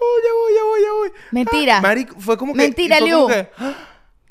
Oh, 0.00 0.16
ya 0.24 0.32
voy, 0.32 0.54
ya 0.54 0.62
voy, 0.64 0.80
ya 0.82 0.92
voy. 0.92 1.12
Mentira. 1.32 1.78
Ah, 1.78 1.80
marico, 1.80 2.14
fue 2.20 2.36
como 2.36 2.52
que... 2.52 2.58
Mentira, 2.58 3.00
Liu. 3.00 3.26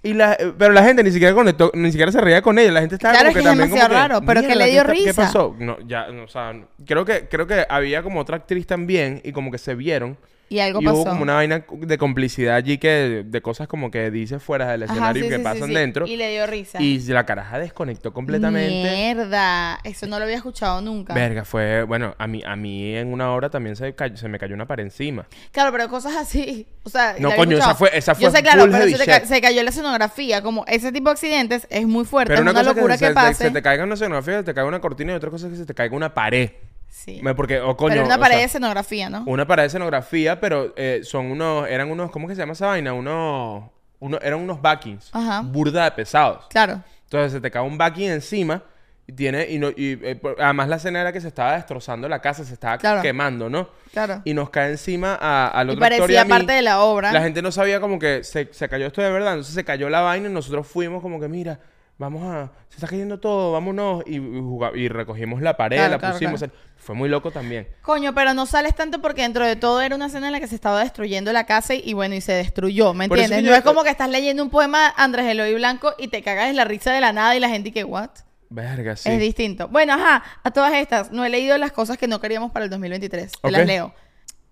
Que, 0.02 0.08
y 0.10 0.14
la, 0.14 0.38
pero 0.58 0.74
la 0.74 0.84
gente 0.84 1.04
ni 1.04 1.12
siquiera 1.12 1.34
conectó, 1.34 1.72
ni 1.74 1.92
siquiera 1.92 2.12
se 2.12 2.22
reía 2.22 2.42
con 2.42 2.58
ella. 2.60 2.72
La 2.72 2.80
gente 2.82 2.96
estaba 2.96 3.14
Claro, 3.14 3.30
como 3.30 3.30
es 3.30 3.36
que 3.36 3.44
que 3.44 3.50
es 3.50 3.50
también 3.52 3.70
como 3.70 3.80
demasiado 3.82 3.90
que, 4.04 4.08
raro, 4.14 4.26
pero 4.26 4.42
que 4.42 4.48
"Mierda, 4.48 4.66
le 4.66 4.72
dio 4.72 4.82
está- 4.82 4.94
¿Qué 4.94 5.00
risa". 5.00 5.14
pasó? 5.14 5.56
No, 5.60 5.78
ya, 5.88 6.08
no, 6.08 6.24
o 6.24 6.28
sea, 6.28 6.54
creo 6.86 7.06
que, 7.06 7.28
creo 7.28 7.48
que 7.48 7.66
había 7.70 8.04
como 8.04 8.20
otra 8.20 8.38
actriz 8.38 8.66
también 8.68 9.22
y 9.24 9.32
como 9.32 9.52
que 9.52 9.58
se 9.58 9.76
vieron. 9.76 10.18
Y 10.50 10.60
algo 10.60 10.82
y 10.82 10.86
pasó. 10.86 10.98
hubo 10.98 11.06
como 11.06 11.24
una 11.24 11.34
vaina 11.34 11.66
de 11.70 11.98
complicidad 11.98 12.56
allí 12.56 12.78
que 12.78 13.24
de 13.26 13.42
cosas 13.42 13.68
como 13.68 13.92
que 13.92 14.10
dice 14.12 14.40
fuera 14.40 14.72
del 14.72 14.84
Ajá, 14.84 14.94
escenario 14.94 15.24
sí, 15.24 15.30
que 15.30 15.36
sí, 15.36 15.42
sí, 15.42 15.44
pasan 15.44 15.68
sí. 15.68 15.74
dentro. 15.74 16.08
Y 16.08 16.16
le 16.16 16.32
dio 16.32 16.48
risa. 16.48 16.82
Y 16.82 17.00
la 17.08 17.26
caraja 17.26 17.60
desconectó 17.60 18.14
completamente. 18.14 18.90
Mierda. 18.96 19.80
Eso 19.84 20.08
no 20.08 20.18
lo 20.20 20.24
había 20.26 20.38
escuchado 20.38 20.80
nunca. 20.82 21.14
Verga, 21.14 21.44
fue, 21.44 21.84
bueno, 21.84 22.16
a 22.18 22.28
mí, 22.28 22.42
a 22.46 22.56
mí 22.56 22.96
en 22.96 23.12
una 23.12 23.32
hora 23.32 23.50
también 23.50 23.76
se, 23.76 23.94
cayó- 23.94 24.16
se 24.16 24.28
me 24.30 24.40
cayó 24.40 24.56
una 24.56 24.66
pared 24.68 24.84
encima. 24.86 25.28
Claro, 25.52 25.72
pero 25.72 25.90
cosas 25.90 26.16
así. 26.16 26.66
O 26.84 26.90
sea, 26.90 27.16
No, 27.20 27.36
coño, 27.36 27.58
esa 27.58 27.76
fue- 27.76 27.90
esa 27.98 28.14
Yo 28.14 28.30
fue 28.30 28.38
sé, 28.38 28.44
claro, 28.44 28.68
pero 28.72 28.88
se, 28.98 29.06
ca- 29.06 29.26
se 29.26 29.42
cayó 29.42 29.62
la 29.64 29.70
escenografía. 29.70 30.42
Como 30.42 30.64
ese 30.68 30.92
tipo 30.94 31.10
de 31.10 31.14
accidentes 31.14 31.68
es 31.70 31.86
muy 31.86 32.06
fuerte. 32.06 32.30
Pero 32.30 32.40
es 32.40 32.42
una, 32.44 32.52
una 32.52 32.60
cosa 32.62 32.74
locura 32.74 32.94
que, 32.96 33.00
que, 33.00 33.06
se, 33.06 33.10
te- 33.10 33.14
pase. 33.16 33.44
se 33.46 33.52
te 33.52 33.62
caiga 33.62 33.84
una 33.84 33.96
escenografía, 33.96 34.38
se 34.38 34.44
te 34.44 34.54
caiga 34.54 34.68
una 34.70 34.80
cortina 34.80 35.12
y 35.12 35.16
otra 35.16 35.30
cosa 35.30 35.48
es 35.48 35.52
que 35.54 35.58
se 35.60 35.66
te 35.66 35.74
caiga 35.74 35.96
una 35.96 36.14
pared. 36.14 36.52
Sí. 36.90 37.22
Porque, 37.36 37.60
o 37.60 37.78
coño, 37.78 37.94
pero 37.94 38.06
una 38.06 38.16
o 38.16 38.20
pared 38.20 38.34
sea, 38.34 38.40
de 38.40 38.46
escenografía, 38.46 39.10
¿no? 39.10 39.24
Una 39.28 39.48
pared 39.48 39.64
de 39.64 39.68
escenografía, 39.68 40.40
pero 40.40 40.74
eh, 40.76 41.02
son 41.04 41.28
unos, 41.32 41.68
eran 41.68 41.90
unos, 41.92 42.12
¿cómo 42.12 42.28
que 42.28 42.36
se 42.36 42.40
llama 42.42 42.54
esa 42.54 42.68
vaina? 42.68 42.94
Unos, 42.94 43.64
uno, 44.00 44.20
eran 44.22 44.40
unos 44.40 44.62
backings. 44.62 45.10
Ajá. 45.14 45.42
Burda 45.42 45.86
de 45.86 45.92
pesados. 45.92 46.46
Claro. 46.50 46.82
Entonces 47.04 47.32
se 47.32 47.42
te 47.42 47.50
cae 47.50 47.62
un 47.62 47.78
backing 47.78 48.10
encima 48.10 48.64
y 49.10 49.14
tiene, 49.14 49.48
y, 49.50 49.58
no, 49.58 49.70
y 49.70 49.98
eh, 50.04 50.20
además 50.38 50.68
la 50.68 50.76
escena 50.76 51.00
era 51.00 51.14
que 51.14 51.22
se 51.22 51.30
estaba 51.30 51.54
destrozando 51.54 52.10
la 52.10 52.20
casa, 52.20 52.44
se 52.44 52.54
estaba 52.54 52.78
Claro. 52.78 53.02
quemando, 53.02 53.50
¿no? 53.50 53.70
Claro. 53.94 54.22
Y 54.26 54.34
nos 54.34 54.50
cae 54.50 54.72
encima 54.72 55.18
a, 55.22 55.50
otro 55.50 55.60
actor 55.62 55.78
y 55.78 55.80
parecía 55.80 56.22
a 56.22 56.26
mí. 56.26 56.30
parte 56.30 56.52
de 56.52 56.62
la 56.62 56.82
obra. 56.82 57.14
La 57.14 57.22
gente 57.22 57.42
no 57.42 57.54
sabía 57.54 57.80
como 57.80 58.00
que 58.00 58.26
se, 58.26 58.50
se 58.52 58.68
cayó 58.68 58.88
esto 58.88 59.02
de 59.02 59.10
verdad. 59.10 59.34
Entonces 59.34 59.56
se 59.56 59.64
cayó 59.64 59.90
la 59.90 60.02
vaina 60.02 60.28
y 60.28 60.32
nosotros 60.34 60.68
fuimos 60.68 61.02
como 61.02 61.22
que, 61.22 61.30
mira, 61.30 61.58
vamos 61.98 62.24
a... 62.24 62.52
Se 62.70 62.76
está 62.78 62.88
cayendo 62.88 63.20
todo, 63.20 63.52
vámonos. 63.54 64.04
Y, 64.06 64.16
y, 64.18 64.20
juga- 64.20 64.72
y 64.76 64.88
recogimos 64.88 65.42
la 65.42 65.58
pared, 65.58 65.78
Claro, 65.78 65.92
la 65.94 66.00
claro, 66.00 66.14
pusimos. 66.16 66.40
claro. 66.40 66.54
Fue 66.78 66.94
muy 66.96 67.10
loco 67.10 67.32
también. 67.32 67.68
Coño, 67.82 68.14
pero 68.14 68.34
no 68.34 68.46
sales 68.46 68.76
tanto 68.76 69.02
porque 69.02 69.24
dentro 69.24 69.46
de 69.46 69.56
todo 69.56 69.82
era 69.82 69.96
una 69.96 70.06
escena 70.08 70.28
en 70.28 70.32
la 70.34 70.40
que 70.40 70.48
se 70.48 70.56
estaba 70.56 70.80
destruyendo 70.82 71.34
la 71.34 71.46
casa 71.46 71.74
y, 71.74 71.82
y 71.84 71.94
bueno, 71.94 72.14
y 72.16 72.22
se 72.22 72.34
destruyó, 72.34 72.94
¿me 72.94 73.08
Por 73.08 73.18
entiendes? 73.18 73.50
No 73.50 73.56
es 73.56 73.64
como 73.64 73.84
que 73.84 73.90
estás 73.90 74.10
leyendo 74.10 74.44
un 74.44 74.50
poema 74.50 74.94
Andrés 74.96 75.26
Eloy 75.26 75.54
Blanco 75.56 75.94
y 75.98 76.08
te 76.10 76.22
cagas 76.22 76.50
en 76.50 76.56
la 76.56 76.66
risa 76.66 76.94
de 76.94 77.02
la 77.02 77.12
nada 77.14 77.36
y 77.36 77.40
la 77.40 77.50
gente 77.50 77.70
y 77.70 77.72
que, 77.72 77.84
¿what? 77.84 78.10
Verga, 78.50 78.96
sí. 78.96 79.10
Es 79.10 79.20
distinto. 79.20 79.68
Bueno, 79.68 79.94
ajá, 79.94 80.24
a 80.44 80.52
todas 80.52 80.74
estas, 80.76 81.12
no 81.12 81.26
he 81.26 81.30
leído 81.30 81.58
las 81.58 81.72
cosas 81.72 81.98
que 81.98 82.08
no 82.08 82.22
queríamos 82.22 82.52
para 82.52 82.64
el 82.66 82.72
2023. 82.72 83.32
Te 83.42 83.52
las 83.52 83.66
leo. 83.68 83.94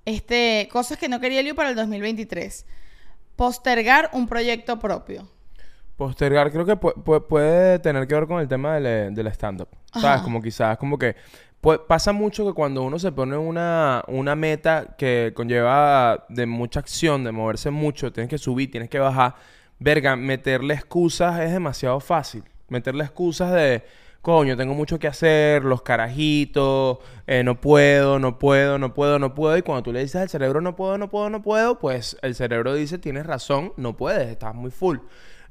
Este, 0.04 0.68
cosas 0.72 0.98
que 0.98 1.08
no 1.10 1.20
quería 1.20 1.42
Liu 1.42 1.56
para 1.56 1.70
el 1.70 1.76
2023. 1.76 2.66
Postergar 3.36 4.10
un 4.14 4.28
proyecto 4.28 4.80
propio. 4.80 5.28
Postergar 5.98 6.52
creo 6.52 6.66
que 6.66 6.74
pu- 6.76 6.94
pu- 6.96 7.26
puede 7.28 7.80
tener 7.80 8.06
que 8.08 8.16
ver 8.16 8.28
con 8.28 8.42
el 8.42 8.48
tema 8.48 8.76
del, 8.80 9.14
del 9.16 9.28
stand-up. 9.28 9.70
¿Sabes? 9.94 10.22
Como 10.22 10.42
quizás, 10.42 10.78
como 10.78 10.98
que 10.98 11.16
pasa 11.88 12.12
mucho 12.12 12.46
que 12.46 12.54
cuando 12.54 12.84
uno 12.84 13.00
se 13.00 13.12
pone 13.12 13.36
una, 13.38 14.04
una 14.08 14.36
meta 14.36 14.96
que 14.98 15.32
conlleva 15.36 16.26
de 16.30 16.46
mucha 16.46 16.80
acción, 16.82 17.24
de 17.24 17.32
moverse 17.32 17.72
mucho, 17.72 18.12
tienes 18.12 18.30
que 18.30 18.38
subir, 18.38 18.70
tienes 18.70 18.90
que 18.90 19.00
bajar, 19.00 19.36
verga, 19.80 20.16
meterle 20.16 20.74
excusas 20.74 21.40
es 21.40 21.52
demasiado 21.52 22.00
fácil. 22.00 22.44
Meterle 22.68 23.04
excusas 23.06 23.52
de, 23.54 23.84
coño, 24.26 24.58
tengo 24.58 24.74
mucho 24.74 24.98
que 24.98 25.08
hacer, 25.08 25.64
los 25.64 25.84
carajitos, 25.84 26.98
eh, 27.28 27.44
no 27.44 27.62
puedo, 27.62 28.18
no 28.18 28.40
puedo, 28.40 28.80
no 28.80 28.92
puedo, 28.92 29.20
no 29.20 29.36
puedo. 29.36 29.56
Y 29.56 29.62
cuando 29.62 29.84
tú 29.84 29.94
le 29.94 30.00
dices 30.00 30.16
al 30.16 30.30
cerebro 30.30 30.62
no 30.62 30.76
puedo, 30.76 30.98
no 30.98 31.12
puedo, 31.12 31.30
no 31.30 31.44
puedo, 31.44 31.78
pues 31.78 32.18
el 32.24 32.34
cerebro 32.34 32.74
dice, 32.74 32.98
tienes 32.98 33.28
razón, 33.28 33.74
no 33.78 33.96
puedes, 33.96 34.28
estás 34.28 34.56
muy 34.56 34.72
full. 34.72 34.98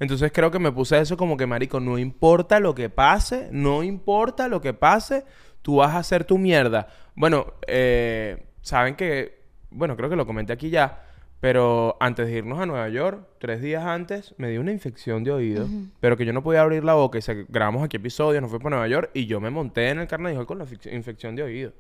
Entonces 0.01 0.33
creo 0.35 0.51
que 0.51 0.59
me 0.59 0.73
puse 0.73 0.99
eso 0.99 1.17
como 1.17 1.37
que, 1.37 1.47
marico, 1.47 1.79
no 1.79 1.99
importa 1.99 2.59
lo 2.59 2.75
que 2.75 2.91
pase, 2.91 3.49
no 3.53 3.85
importa 3.85 4.49
lo 4.49 4.61
que 4.61 4.75
pase, 4.75 5.25
tú 5.63 5.77
vas 5.77 5.95
a 5.95 5.99
hacer 5.99 6.25
tu 6.25 6.37
mierda. 6.37 6.89
Bueno, 7.15 7.55
eh, 7.69 8.45
saben 8.61 8.97
que, 8.97 9.45
bueno, 9.71 9.97
creo 9.97 10.11
que 10.11 10.17
lo 10.17 10.27
comenté 10.27 10.53
aquí 10.53 10.71
ya, 10.71 11.04
pero 11.45 11.99
antes 12.01 12.27
de 12.27 12.39
irnos 12.39 12.59
a 12.59 12.65
Nueva 12.65 12.89
York, 12.89 13.21
tres 13.39 13.61
días 13.61 13.85
antes, 13.85 14.35
me 14.39 14.49
dio 14.49 14.63
una 14.63 14.73
infección 14.73 15.25
de 15.25 15.31
oído, 15.31 15.69
pero 16.01 16.17
que 16.17 16.25
yo 16.25 16.33
no 16.33 16.43
podía 16.43 16.63
abrir 16.63 16.83
la 16.85 16.95
boca 16.95 17.19
y 17.19 17.21
se, 17.23 17.45
grabamos 17.51 17.85
aquí 17.85 17.99
episodios, 17.99 18.41
nos 18.41 18.51
fui 18.51 18.61
para 18.61 18.71
Nueva 18.77 18.89
York 18.89 19.11
y 19.13 19.27
yo 19.27 19.41
me 19.43 19.51
monté 19.51 19.91
en 19.91 19.99
el 19.99 20.07
Carnaval 20.07 20.47
con 20.47 20.57
la 20.59 20.65
infección 20.91 21.37
de 21.37 21.43
oído. 21.43 21.73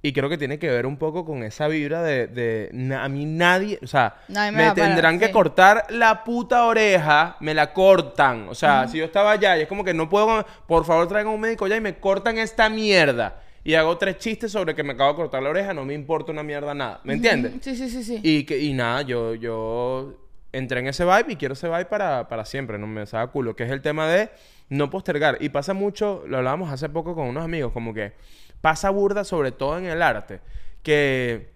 Y 0.00 0.12
creo 0.12 0.28
que 0.28 0.38
tiene 0.38 0.60
que 0.60 0.68
ver 0.70 0.86
un 0.86 0.96
poco 0.96 1.24
con 1.24 1.42
esa 1.42 1.66
vibra 1.66 2.02
de, 2.02 2.28
de 2.28 2.68
na- 2.72 3.02
a 3.04 3.08
mí 3.08 3.24
nadie, 3.24 3.80
o 3.82 3.86
sea, 3.88 4.14
Nadie 4.28 4.52
me 4.52 4.58
parar, 4.58 4.74
tendrán 4.74 5.18
que 5.18 5.26
sí. 5.26 5.32
cortar 5.32 5.86
la 5.88 6.22
puta 6.22 6.66
oreja, 6.66 7.36
me 7.40 7.52
la 7.54 7.72
cortan. 7.72 8.48
O 8.48 8.54
sea, 8.54 8.86
si 8.86 8.98
yo 8.98 9.04
estaba 9.06 9.32
allá 9.32 9.56
y 9.58 9.62
es 9.62 9.66
como 9.66 9.82
que 9.82 9.94
no 9.94 10.08
puedo, 10.08 10.46
por 10.68 10.84
favor 10.84 11.08
traigan 11.08 11.32
un 11.32 11.40
médico 11.40 11.66
ya 11.66 11.76
y 11.76 11.80
me 11.80 11.96
cortan 11.96 12.38
esta 12.38 12.68
mierda. 12.68 13.40
Y 13.64 13.74
hago 13.74 13.96
tres 13.96 14.18
chistes 14.18 14.52
sobre 14.52 14.74
que 14.74 14.82
me 14.84 14.92
acabo 14.92 15.10
de 15.10 15.16
cortar 15.16 15.42
la 15.42 15.48
oreja, 15.48 15.72
no 15.72 15.84
me 15.86 15.94
importa 15.94 16.30
una 16.30 16.42
mierda 16.42 16.74
nada. 16.74 17.00
¿Me 17.02 17.14
entiendes? 17.14 17.54
Sí, 17.62 17.74
sí, 17.74 17.88
sí, 17.88 18.04
sí. 18.04 18.20
Y, 18.22 18.44
que, 18.44 18.58
y 18.58 18.74
nada, 18.74 19.00
yo, 19.02 19.34
yo 19.34 20.20
entré 20.52 20.80
en 20.80 20.86
ese 20.88 21.04
vibe 21.04 21.32
y 21.32 21.36
quiero 21.36 21.54
ese 21.54 21.68
vibe 21.68 21.86
para, 21.86 22.28
para 22.28 22.44
siempre, 22.44 22.78
no 22.78 22.86
me 22.86 23.06
sabe 23.06 23.30
culo, 23.32 23.56
que 23.56 23.64
es 23.64 23.70
el 23.70 23.80
tema 23.80 24.06
de 24.06 24.28
no 24.68 24.90
postergar. 24.90 25.38
Y 25.40 25.48
pasa 25.48 25.72
mucho, 25.72 26.24
lo 26.26 26.36
hablábamos 26.36 26.70
hace 26.70 26.90
poco 26.90 27.14
con 27.14 27.26
unos 27.26 27.42
amigos, 27.42 27.72
como 27.72 27.94
que 27.94 28.12
pasa 28.60 28.90
burda, 28.90 29.24
sobre 29.24 29.50
todo 29.50 29.78
en 29.78 29.86
el 29.86 30.02
arte, 30.02 30.40
que 30.82 31.48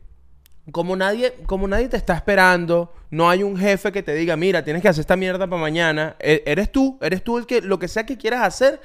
como 0.73 0.97
nadie, 0.97 1.35
como 1.47 1.69
nadie 1.69 1.89
te 1.89 1.97
está 1.97 2.15
esperando, 2.15 2.93
no 3.11 3.29
hay 3.31 3.43
un 3.43 3.57
jefe 3.57 3.93
que 3.93 4.03
te 4.03 4.15
diga, 4.15 4.37
mira, 4.37 4.65
tienes 4.65 4.83
que 4.83 4.89
hacer 4.89 5.01
esta 5.01 5.17
mierda 5.17 5.47
para 5.47 5.61
mañana. 5.61 6.17
E- 6.19 6.43
eres 6.47 6.71
tú, 6.73 6.99
eres 7.01 7.23
tú 7.23 7.39
el 7.39 7.47
que, 7.47 7.61
lo 7.63 7.79
que 7.79 7.89
sea 7.89 8.05
que 8.05 8.17
quieras 8.19 8.43
hacer, 8.43 8.81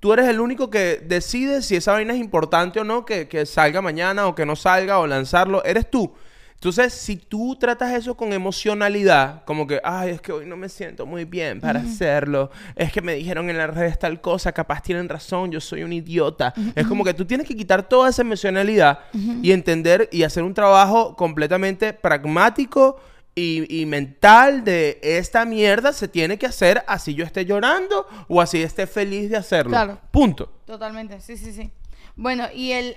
tú 0.00 0.12
eres 0.12 0.28
el 0.28 0.40
único 0.40 0.70
que 0.70 1.02
decide 1.04 1.62
si 1.62 1.76
esa 1.76 1.92
vaina 1.92 2.14
es 2.14 2.20
importante 2.20 2.80
o 2.80 2.84
no, 2.84 3.04
que, 3.04 3.28
que 3.28 3.46
salga 3.46 3.80
mañana 3.82 4.26
o 4.26 4.34
que 4.34 4.46
no 4.46 4.56
salga 4.56 4.98
o 4.98 5.06
lanzarlo, 5.06 5.64
eres 5.64 5.90
tú. 5.90 6.12
Entonces, 6.58 6.92
si 6.92 7.14
tú 7.14 7.54
tratas 7.54 7.92
eso 7.92 8.16
con 8.16 8.32
emocionalidad, 8.32 9.44
como 9.44 9.64
que, 9.64 9.80
ay, 9.84 10.10
es 10.10 10.20
que 10.20 10.32
hoy 10.32 10.44
no 10.44 10.56
me 10.56 10.68
siento 10.68 11.06
muy 11.06 11.24
bien 11.24 11.60
para 11.60 11.78
hacerlo, 11.78 12.50
es 12.74 12.90
que 12.90 13.00
me 13.00 13.14
dijeron 13.14 13.48
en 13.48 13.58
las 13.58 13.72
redes 13.72 13.96
tal 13.96 14.20
cosa, 14.20 14.50
capaz 14.50 14.82
tienen 14.82 15.08
razón, 15.08 15.52
yo 15.52 15.60
soy 15.60 15.84
un 15.84 15.92
idiota. 15.92 16.52
Es 16.74 16.84
como 16.88 17.04
que 17.04 17.14
tú 17.14 17.24
tienes 17.24 17.46
que 17.46 17.54
quitar 17.54 17.88
toda 17.88 18.10
esa 18.10 18.22
emocionalidad 18.22 18.98
y 19.40 19.52
entender 19.52 20.08
y 20.10 20.24
hacer 20.24 20.42
un 20.42 20.52
trabajo 20.52 21.14
completamente 21.14 21.92
pragmático 21.92 23.00
y, 23.38 23.80
y 23.80 23.86
mental 23.86 24.64
de 24.64 24.98
esta 25.02 25.44
mierda 25.44 25.92
se 25.92 26.08
tiene 26.08 26.38
que 26.38 26.46
hacer 26.46 26.84
así 26.86 27.14
yo 27.14 27.24
esté 27.24 27.44
llorando 27.44 28.06
o 28.28 28.40
así 28.40 28.62
esté 28.62 28.86
feliz 28.86 29.30
de 29.30 29.36
hacerlo. 29.36 29.70
Claro. 29.70 30.00
Punto. 30.10 30.52
Totalmente, 30.66 31.20
sí, 31.20 31.36
sí, 31.36 31.52
sí. 31.52 31.70
Bueno, 32.16 32.46
y 32.52 32.72
el, 32.72 32.96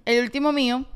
el 0.04 0.22
último 0.22 0.52
mío, 0.52 0.86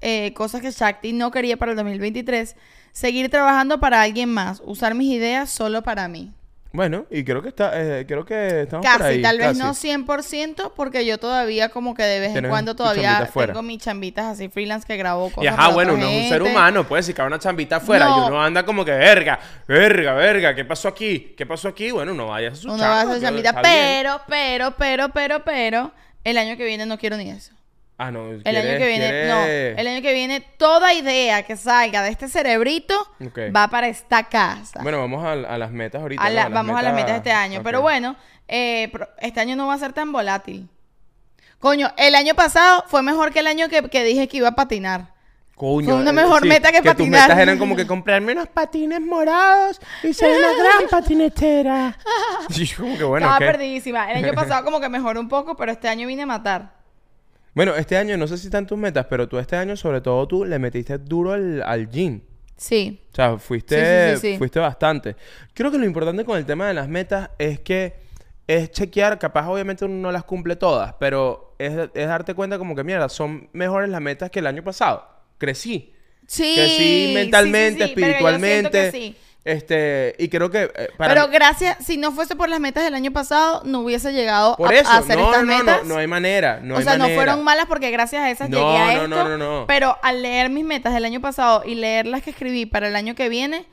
eh, 0.00 0.32
cosas 0.34 0.60
que 0.62 0.70
Shakti 0.70 1.12
no 1.12 1.30
quería 1.30 1.56
para 1.56 1.72
el 1.72 1.76
2023, 1.76 2.56
seguir 2.92 3.28
trabajando 3.30 3.80
para 3.80 4.00
alguien 4.02 4.32
más, 4.32 4.62
usar 4.64 4.94
mis 4.94 5.12
ideas 5.12 5.50
solo 5.50 5.82
para 5.82 6.08
mí. 6.08 6.32
Bueno, 6.76 7.06
y 7.10 7.24
creo 7.24 7.42
que 7.42 7.48
está, 7.48 7.72
eh, 7.74 8.04
creo 8.06 8.24
que 8.24 8.62
estamos 8.62 8.84
por 8.86 8.98
Casi, 8.98 9.14
ahí, 9.14 9.22
tal 9.22 9.38
vez 9.38 9.58
casi. 9.58 9.58
no 9.60 9.74
100%, 9.74 10.72
porque 10.76 11.06
yo 11.06 11.18
todavía 11.18 11.70
como 11.70 11.94
que 11.94 12.02
de 12.02 12.20
vez 12.20 12.28
en 12.28 12.34
Tienes 12.34 12.50
cuando 12.50 12.76
todavía 12.76 13.26
fuera. 13.32 13.52
tengo 13.54 13.62
mis 13.62 13.82
chambitas 13.82 14.26
así 14.26 14.48
freelance 14.48 14.86
que 14.86 14.96
grabo 14.96 15.30
cosas 15.30 15.44
Y 15.44 15.46
ajá, 15.46 15.56
para 15.56 15.68
bueno, 15.74 15.92
otra 15.94 16.04
uno 16.06 16.12
es 16.12 16.22
un 16.24 16.28
ser 16.28 16.42
gente. 16.42 16.50
humano, 16.50 16.84
pues 16.86 17.06
si 17.06 17.14
cae 17.14 17.26
una 17.26 17.38
chambita 17.38 17.76
afuera 17.76 18.04
No. 18.06 18.24
y 18.24 18.28
uno 18.28 18.42
anda 18.42 18.64
como 18.64 18.84
que 18.84 18.92
verga, 18.92 19.38
verga, 19.66 20.12
verga, 20.14 20.54
¿qué 20.54 20.64
pasó 20.64 20.88
aquí? 20.88 21.34
¿Qué 21.36 21.46
pasó 21.46 21.68
aquí? 21.68 21.90
Bueno, 21.90 22.12
uno 22.12 22.26
vaya 22.28 22.50
a 22.50 22.54
su 22.54 22.68
Uno 22.68 22.78
va 22.82 23.00
a 23.00 23.02
hacer 23.02 23.14
que 23.16 23.20
chambita, 23.22 23.48
está 23.50 23.62
bien. 23.62 23.74
pero, 23.74 24.20
pero, 24.28 24.74
pero, 24.76 25.08
pero, 25.08 25.44
pero, 25.44 25.92
el 26.24 26.36
año 26.38 26.56
que 26.56 26.64
viene 26.66 26.84
no 26.86 26.98
quiero 26.98 27.16
ni 27.16 27.30
eso. 27.30 27.52
Ah, 27.98 28.10
no, 28.10 28.30
El 28.30 28.56
año 28.56 28.78
que 28.78 28.86
viene, 28.86 29.26
no, 29.26 29.44
el 29.46 29.86
año 29.86 30.02
que 30.02 30.12
viene 30.12 30.40
toda 30.40 30.92
idea 30.92 31.44
que 31.44 31.56
salga 31.56 32.02
de 32.02 32.10
este 32.10 32.28
cerebrito 32.28 32.94
va 33.56 33.68
para 33.68 33.88
esta 33.88 34.24
casa. 34.24 34.80
Bueno, 34.82 34.98
vamos 34.98 35.24
a, 35.24 35.32
a 35.32 35.56
las 35.58 35.70
metas 35.70 36.02
ahorita. 36.02 36.22
A 36.22 36.28
¿no? 36.28 36.34
la- 36.34 36.48
vamos 36.50 36.78
a 36.78 36.82
las 36.82 36.92
metas 36.94 37.12
de 37.12 37.16
este 37.16 37.32
año. 37.32 37.62
Pero 37.62 37.80
bueno, 37.80 38.14
eh, 38.48 38.92
este 39.18 39.40
año 39.40 39.56
no 39.56 39.66
va 39.68 39.74
a 39.74 39.78
ser 39.78 39.94
tan 39.94 40.12
volátil. 40.12 40.68
Coño, 41.58 41.90
el 41.96 42.14
año 42.14 42.34
pasado 42.34 42.84
fue 42.86 43.02
mejor 43.02 43.32
que 43.32 43.38
el 43.40 43.46
año 43.46 43.70
que, 43.70 43.82
que 43.88 44.04
dije 44.04 44.28
que 44.28 44.36
iba 44.36 44.48
a 44.48 44.54
patinar. 44.54 45.14
Coño, 45.54 45.86
Fue 45.88 45.94
una 45.94 46.10
eh, 46.10 46.12
mejor 46.12 46.44
meta 46.44 46.70
que 46.70 46.82
tus 46.82 46.88
patinar. 46.88 47.28
metas 47.30 47.38
eran 47.42 47.58
como 47.58 47.74
que 47.76 47.86
comprarme 47.86 48.32
unos 48.32 48.48
patines 48.48 49.00
morados 49.00 49.80
y 50.02 50.12
ser 50.12 50.36
una 50.36 50.52
gran 50.52 50.88
patinetera. 50.90 51.96
Y 52.54 52.68
como 52.74 52.94
que 52.98 53.04
bueno, 53.04 53.24
Estaba 53.26 53.38
perdidísima. 53.38 54.12
El 54.12 54.22
año 54.22 54.34
pasado 54.34 54.62
como 54.66 54.80
que 54.80 54.90
mejoró 54.90 55.18
un 55.18 55.30
poco, 55.30 55.56
pero 55.56 55.72
este 55.72 55.88
año 55.88 56.06
vine 56.06 56.24
a 56.24 56.26
matar. 56.26 56.75
Bueno, 57.56 57.74
este 57.74 57.96
año 57.96 58.18
no 58.18 58.26
sé 58.26 58.36
si 58.36 58.48
están 58.48 58.66
tus 58.66 58.76
metas, 58.76 59.06
pero 59.08 59.26
tú 59.26 59.38
este 59.38 59.56
año, 59.56 59.78
sobre 59.78 60.02
todo 60.02 60.28
tú, 60.28 60.44
le 60.44 60.58
metiste 60.58 60.98
duro 60.98 61.32
al, 61.32 61.62
al 61.62 61.88
gym. 61.88 62.20
Sí. 62.54 63.00
O 63.12 63.16
sea, 63.16 63.38
fuiste, 63.38 63.76
Sí, 63.78 64.16
sí, 64.16 64.20
sí, 64.20 64.32
sí. 64.32 64.38
fuiste 64.38 64.60
bastante. 64.60 65.16
Creo 65.54 65.70
que 65.70 65.78
lo 65.78 65.86
importante 65.86 66.22
con 66.26 66.36
el 66.36 66.44
tema 66.44 66.68
de 66.68 66.74
las 66.74 66.86
metas 66.86 67.30
es 67.38 67.58
que 67.60 67.94
es 68.46 68.70
chequear, 68.72 69.18
capaz 69.18 69.48
obviamente 69.48 69.86
uno 69.86 69.94
no 69.94 70.12
las 70.12 70.24
cumple 70.24 70.56
todas, 70.56 70.96
pero 71.00 71.54
es, 71.58 71.72
es 71.94 72.06
darte 72.06 72.34
cuenta 72.34 72.58
como 72.58 72.76
que, 72.76 72.84
mierda, 72.84 73.08
son 73.08 73.48
mejores 73.54 73.88
las 73.88 74.02
metas 74.02 74.30
que 74.30 74.40
el 74.40 74.46
año 74.46 74.62
pasado. 74.62 75.08
Crecí. 75.38 75.94
Sí. 76.26 76.52
Crecí 76.56 77.12
mentalmente, 77.14 77.86
sí, 77.86 77.92
pero 77.94 78.06
yo 78.06 78.12
que 78.12 78.12
espiritualmente. 78.12 78.92
sí. 78.92 79.16
Este, 79.46 80.16
y 80.18 80.28
creo 80.28 80.50
que 80.50 80.64
eh, 80.74 80.88
para 80.96 81.14
Pero 81.14 81.28
gracias, 81.28 81.76
si 81.84 81.98
no 81.98 82.10
fuese 82.10 82.34
por 82.34 82.48
las 82.48 82.58
metas 82.58 82.82
del 82.82 82.94
año 82.94 83.12
pasado, 83.12 83.62
no 83.64 83.78
hubiese 83.82 84.12
llegado 84.12 84.56
por 84.56 84.72
a, 84.72 84.76
eso, 84.76 84.90
a 84.90 84.96
hacer 84.96 85.16
no, 85.16 85.26
estas 85.26 85.44
no, 85.44 85.52
no, 85.52 85.58
metas. 85.64 85.82
no, 85.84 85.94
no 85.94 86.00
hay 86.00 86.08
manera, 86.08 86.58
no 86.60 86.74
o 86.74 86.78
hay 86.78 86.82
sea, 86.82 86.98
no 86.98 87.08
fueron 87.10 87.44
malas 87.44 87.66
porque 87.66 87.92
gracias 87.92 88.22
a 88.22 88.30
esas 88.30 88.50
No, 88.50 88.56
llegué 88.58 88.76
a 88.76 88.86
no, 88.86 88.90
esto. 89.04 89.08
no, 89.08 89.28
no, 89.28 89.60
no. 89.60 89.66
Pero 89.68 89.96
al 90.02 90.20
leer 90.20 90.50
mis 90.50 90.64
metas 90.64 90.92
del 90.94 91.04
año 91.04 91.20
pasado 91.20 91.62
y 91.64 91.76
leer 91.76 92.08
las 92.08 92.24
que 92.24 92.30
escribí 92.30 92.66
para 92.66 92.88
el 92.88 92.96
año 92.96 93.14
que 93.14 93.28
viene, 93.28 93.66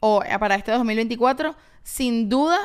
o 0.00 0.22
eh, 0.22 0.38
para 0.38 0.54
este 0.54 0.70
2024, 0.70 1.56
sin 1.82 2.28
duda 2.28 2.58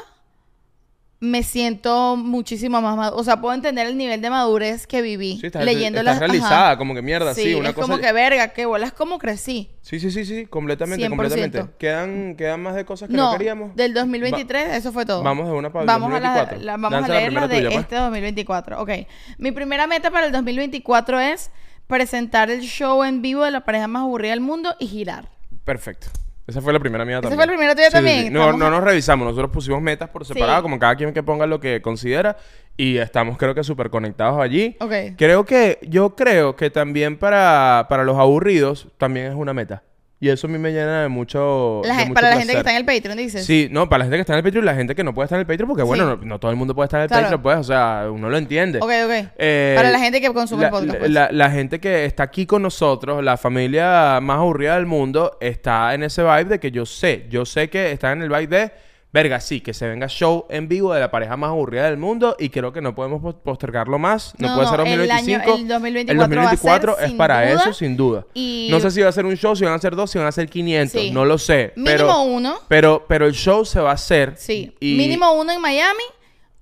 me 1.22 1.43
siento 1.43 2.18
muchísimo 2.18 2.82
más 2.82 2.95
madura. 2.97 3.18
O 3.20 3.24
sea, 3.24 3.39
puedo 3.41 3.53
entender 3.55 3.88
el 3.88 3.97
nivel 3.97 4.22
de 4.22 4.30
madurez 4.30 4.86
que 4.86 5.01
viví 5.01 5.38
Sí, 5.39 5.47
estás, 5.47 5.66
estás 5.66 6.07
ajá. 6.07 6.20
realizada, 6.20 6.78
como 6.78 6.93
que 6.93 7.01
mierda, 7.01 7.34
sí, 7.34 7.55
una 7.55 7.70
es 7.70 7.76
cosa 7.76 7.88
como 7.88 7.97
que 7.99 8.11
verga, 8.11 8.49
que 8.49 8.66
bolas 8.66 8.91
como 8.91 9.18
crecí. 9.18 9.72
Sí, 9.82 9.99
sí, 9.99 10.11
sí, 10.11 10.26
sí, 10.26 10.45
completamente, 10.45 11.05
100%. 11.05 11.09
completamente. 11.09 11.66
¿Quedan, 11.80 12.36
quedan 12.36 12.61
más 12.61 12.76
de 12.76 12.86
cosas 12.86 13.09
que 13.09 13.16
No, 13.16 13.32
no, 13.32 13.38
queríamos. 13.38 13.76
del 13.76 13.93
2023, 13.93 14.76
eso 14.76 14.91
fue 14.91 15.05
todo. 15.05 15.24
Vamos 15.24 15.47
de 15.47 15.53
una 15.53 15.72
para 15.72 15.84
el 15.84 15.88
vamos 15.88 16.09
A 16.11 16.20
2024. 16.20 16.57
la- 16.57 16.63
la- 16.66 16.72
vamos 16.78 16.93
a 16.93 17.07
la 17.07 17.20
leer 17.20 17.34
las 17.34 17.49
de 17.49 17.55
tuya, 17.57 17.70
pues. 17.70 17.80
este 17.82 17.95
2024. 17.95 18.82
Ok. 18.82 18.89
Mi 19.38 19.51
primera 19.51 19.88
meta 19.88 20.11
para 20.11 20.26
el 20.26 20.32
2024 20.32 21.20
es 21.22 21.49
presentar 21.88 22.49
el 22.51 22.61
show 22.61 23.03
en 23.03 23.22
vivo 23.22 23.43
de 23.43 23.51
la 23.51 23.63
pareja 23.63 23.88
más 23.88 24.01
aburrida 24.01 24.32
del 24.32 24.41
mundo 24.41 24.76
y 24.80 24.88
girar. 24.88 25.30
Perfecto. 25.63 26.07
Esa 26.48 26.62
fue 26.62 26.74
la 26.74 26.80
primera 26.80 27.06
mía 27.06 27.16
¿Esa 27.16 27.22
también. 27.24 27.38
fue 27.38 27.46
la 27.46 27.52
primera 27.52 27.76
tuya 27.76 27.89
también? 27.89 28.32
No, 28.32 28.54
no 28.54 28.70
nos 28.70 28.84
revisamos. 28.84 29.26
Nosotros 29.26 29.50
pusimos 29.52 29.82
metas 29.82 30.10
por 30.10 30.26
separado, 30.26 30.62
como 30.62 30.78
cada 30.78 30.96
quien 30.96 31.14
que 31.14 31.24
ponga 31.24 31.48
lo 31.48 31.60
que 31.60 31.82
considera. 31.82 32.38
Y 32.78 32.98
estamos, 32.98 33.38
creo 33.38 33.56
que, 33.56 33.64
súper 33.64 33.89
conectados 33.89 34.39
allí. 34.39 34.76
Ok. 34.80 35.18
Creo 35.18 35.46
que, 35.46 35.80
yo 35.82 36.16
creo 36.16 36.56
que 36.56 36.70
también 36.70 37.18
para, 37.18 37.88
para 37.89 38.04
los 38.04 38.18
aburridos, 38.18 38.88
también 38.98 39.28
es 39.28 39.36
una 39.36 39.54
meta. 39.54 39.82
Y 40.26 40.30
eso 40.30 40.47
a 40.47 40.49
mí 40.49 40.57
me 40.57 40.71
llena 40.71 41.03
de 41.03 41.07
mucho. 41.07 41.82
La 41.86 41.97
de 41.97 42.05
mucho 42.05 42.13
para 42.15 42.30
la 42.32 42.38
gente 42.38 42.53
que 42.53 42.57
está 42.57 42.71
en 42.71 42.78
el 42.78 42.86
Patreon, 42.86 43.15
dices. 43.15 43.45
Sí, 43.45 43.67
no, 43.69 43.88
para 43.88 43.99
la 43.99 44.05
gente 44.05 44.17
que 44.17 44.21
está 44.21 44.34
en 44.34 44.38
el 44.38 44.43
Patreon 44.43 44.63
y 44.63 44.65
la 44.65 44.73
gente 44.73 44.95
que 44.95 45.03
no 45.03 45.13
puede 45.13 45.26
estar 45.26 45.38
en 45.38 45.41
el 45.41 45.45
Patreon, 45.45 45.67
porque 45.67 45.84
bueno, 45.84 46.03
Sí. 46.13 46.17
no, 46.21 46.26
no 46.26 46.39
todo 46.39 46.49
el 46.49 46.57
mundo 46.57 46.73
puede 46.73 46.86
estar 46.88 46.99
en 46.99 47.03
el 47.03 47.09
Claro. 47.09 47.23
Patreon, 47.26 47.41
pues, 47.43 47.57
o 47.59 47.63
sea, 47.63 48.07
uno 48.11 48.28
lo 48.30 48.38
entiende. 48.38 48.80
Ok, 48.80 48.89
ok. 49.05 49.30
Eh, 49.38 49.73
Para 49.78 49.91
la 49.91 49.99
gente 49.99 50.19
que 50.19 50.34
consume 50.34 50.61
la, 50.63 50.67
el 50.69 50.71
podcast, 50.71 50.93
la- 50.93 50.99
pues. 50.99 51.11
la- 51.11 51.32
la 51.32 51.51
gente 51.51 51.80
que 51.80 52.05
está 52.05 52.23
aquí 52.23 52.47
con 52.47 52.63
nosotros, 52.63 53.23
la 53.23 53.38
familia 53.38 54.19
más 54.19 54.39
aburrida 54.39 54.73
del 54.76 54.88
mundo, 54.88 55.38
está 55.39 55.93
en 55.93 56.01
ese 56.01 56.23
vibe 56.23 56.45
de 56.45 56.59
que 56.59 56.71
yo 56.71 56.88
sé, 56.88 57.28
yo 57.30 57.45
sé 57.45 57.69
que 57.69 57.91
está 57.91 58.11
en 58.11 58.23
el 58.23 58.30
vibe 58.30 58.47
de, 58.47 58.71
verga, 59.16 59.39
sí, 59.39 59.61
que 59.61 59.74
se 59.74 59.88
venga 59.88 60.07
show 60.07 60.45
en 60.49 60.68
vivo 60.68 60.93
de 60.93 60.99
la 60.99 61.09
pareja 61.09 61.36
más 61.38 61.49
aburrida 61.51 61.86
del 61.86 61.97
mundo 61.97 62.36
y 62.38 62.49
creo 62.49 62.72
que 62.74 62.82
no 62.82 62.93
podemos 62.93 63.22
pos- 63.22 63.36
postergarlo 63.43 63.97
más. 63.97 64.36
No, 64.38 64.49
No, 64.49 64.55
puede 64.55 64.68
ser 64.68 64.78
no, 64.80 64.86
el 64.86 64.97
2025. 65.07 65.41
año- 65.53 65.55
el 65.61 65.68
2024 65.68 66.11
El 66.11 66.18
2024 66.20 66.91
va 66.91 66.97
a 66.97 67.01
ser 67.01 67.09
es 67.09 67.16
para 67.16 67.41
duda. 67.51 67.61
eso, 67.63 67.74
sin 67.74 67.95
duda. 67.97 68.26
Y- 68.34 68.68
No 68.70 68.80
sé 68.80 68.91
si 68.91 69.01
va 69.01 69.09
a 69.09 69.11
ser 69.13 69.26
un 69.26 69.36
show, 69.38 69.55
si 69.55 69.63
van 69.66 69.74
a 69.74 69.80
ser 69.80 69.95
dos, 69.95 70.11
si 70.11 70.18
van 70.18 70.28
a 70.28 70.32
ser 70.32 70.49
500. 70.49 71.01
Sí. 71.01 71.11
No 71.11 71.24
lo 71.26 71.38
sé. 71.38 71.72
Mínimo 71.76 71.91
pero, 71.97 72.22
uno. 72.24 72.55
Pero, 72.68 73.05
pero 73.07 73.26
el 73.26 73.34
show 73.34 73.66
se 73.66 73.80
va 73.80 73.91
a 73.91 73.93
hacer. 73.93 74.36
Sí. 74.38 74.76
y- 74.80 74.95
Mínimo 74.97 75.32
uno 75.34 75.51
en 75.53 75.61
Miami. 75.61 76.03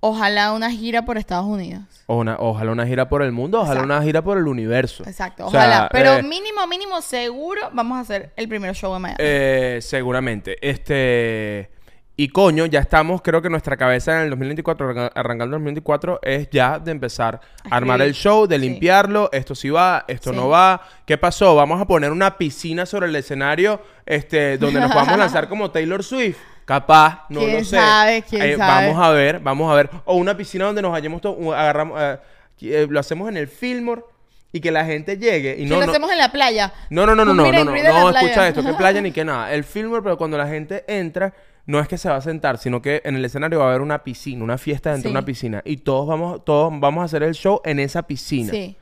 Ojalá 0.00 0.52
una 0.52 0.70
gira 0.70 1.04
por 1.06 1.16
Estados 1.18 1.46
Unidos. 1.46 1.82
o 2.06 2.18
una- 2.18 2.36
ojalá 2.38 2.70
una 2.72 2.86
gira 2.86 3.08
por 3.08 3.22
el 3.22 3.32
mundo, 3.32 3.58
ojalá 3.62 3.80
Exacto. 3.80 3.94
una 3.94 4.02
gira 4.04 4.22
por 4.22 4.36
el 4.36 4.46
universo. 4.46 5.02
Exacto, 5.06 5.46
O 5.46 5.50
sea, 5.50 5.60
ojalá. 5.60 5.88
Pero 5.90 6.12
eh, 6.16 6.22
mínimo, 6.22 6.66
mínimo, 6.68 7.00
seguro 7.00 7.62
vamos 7.72 7.96
a 7.96 8.00
hacer 8.02 8.30
el 8.36 8.46
primer 8.46 8.74
show 8.76 8.94
en 8.94 9.00
Miami. 9.00 9.16
Eh, 9.18 9.78
seguramente. 9.80 10.58
Este. 10.60 11.70
Y 12.16 12.28
coño, 12.28 12.66
ya 12.66 12.78
estamos, 12.78 13.22
creo 13.22 13.42
que 13.42 13.50
nuestra 13.50 13.76
cabeza 13.76 14.14
en 14.18 14.22
el 14.24 14.30
2024, 14.30 14.86
arranca- 14.88 15.12
arrancando 15.16 15.44
el 15.56 15.62
2024, 15.62 16.20
es 16.22 16.48
ya 16.48 16.78
de 16.78 16.92
empezar 16.92 17.40
a 17.68 17.74
armar 17.76 18.00
el 18.02 18.14
show, 18.14 18.46
de 18.46 18.54
Sí. 18.56 18.62
limpiarlo, 18.68 19.30
esto 19.32 19.56
sí 19.56 19.68
va, 19.68 20.04
esto 20.06 20.30
Sí. 20.30 20.36
no 20.36 20.48
va. 20.48 20.80
¿Qué 21.06 21.18
pasó? 21.18 21.56
Vamos 21.56 21.80
a 21.80 21.86
poner 21.86 22.12
una 22.12 22.38
piscina 22.38 22.86
sobre 22.86 23.08
el 23.08 23.16
escenario, 23.16 23.80
este, 24.06 24.58
donde 24.58 24.78
nos 24.78 24.92
podamos 24.92 25.18
lanzar 25.18 25.48
como 25.48 25.72
Taylor 25.72 26.04
Swift. 26.04 26.38
Capaz, 26.64 27.24
no 27.30 27.40
¿Quién 27.40 27.52
lo 27.58 27.64
sé. 27.64 27.76
sabe? 27.76 28.22
¿Quién 28.30 28.42
Eh, 28.42 28.56
sabe? 28.56 28.86
Vamos 28.90 29.04
a 29.04 29.10
ver, 29.10 29.40
vamos 29.40 29.72
a 29.72 29.74
ver. 29.74 29.90
O 30.04 30.14
una 30.14 30.36
piscina 30.36 30.66
donde 30.66 30.82
nos 30.82 30.92
vayamos 30.92 31.20
todos, 31.20 31.36
agarramos, 31.52 32.00
eh, 32.00 32.18
eh, 32.62 32.86
lo 32.88 33.00
hacemos 33.00 33.28
en 33.28 33.36
el 33.38 33.48
Fillmore 33.48 34.02
y 34.52 34.60
que 34.60 34.70
la 34.70 34.84
gente 34.84 35.18
llegue 35.18 35.56
y 35.58 35.64
Si 35.64 35.68
no, 35.68 35.80
lo 35.80 35.86
no, 35.86 35.90
hacemos 35.90 36.12
en 36.12 36.18
la 36.18 36.30
playa. 36.30 36.72
no, 36.90 37.04
no, 37.06 37.16
no, 37.16 37.24
no, 37.24 37.34
no, 37.34 37.42
no, 37.50 37.64
no, 37.64 37.64
no, 37.64 38.10
escucha 38.10 38.46
esto, 38.46 38.62
que 38.64 38.72
playa 38.78 39.00
ni 39.02 39.10
que 39.10 39.24
nada. 39.24 39.52
El 39.52 39.64
filmer, 39.64 40.00
pero 40.00 40.16
cuando 40.16 40.38
la 40.38 40.46
gente 40.46 40.84
entra, 40.86 41.34
no 41.66 41.80
es 41.80 41.88
que 41.88 41.96
se 41.98 42.08
va 42.08 42.16
a 42.16 42.20
sentar, 42.20 42.58
sino 42.58 42.82
que 42.82 43.00
en 43.04 43.16
el 43.16 43.24
escenario 43.24 43.58
va 43.60 43.66
a 43.66 43.68
haber 43.68 43.80
una 43.80 44.02
piscina, 44.04 44.44
una 44.44 44.58
fiesta 44.58 44.90
dentro 44.92 45.08
Sí. 45.08 45.12
de 45.12 45.18
una 45.18 45.24
piscina. 45.24 45.62
Y 45.64 45.78
todos 45.78 46.06
vamos, 46.06 46.44
todos 46.44 46.72
vamos 46.78 47.02
a 47.02 47.04
hacer 47.06 47.22
el 47.22 47.34
show 47.34 47.60
en 47.64 47.78
esa 47.80 48.02
piscina. 48.02 48.50
Sí. 48.50 48.76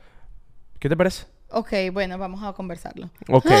¿Qué 0.79 0.89
te 0.89 0.97
parece? 0.97 1.25
Ok, 1.49 1.71
bueno, 1.93 2.17
vamos 2.17 2.43
a 2.43 2.53
conversarlo. 2.53 3.09
Ok. 3.29 3.45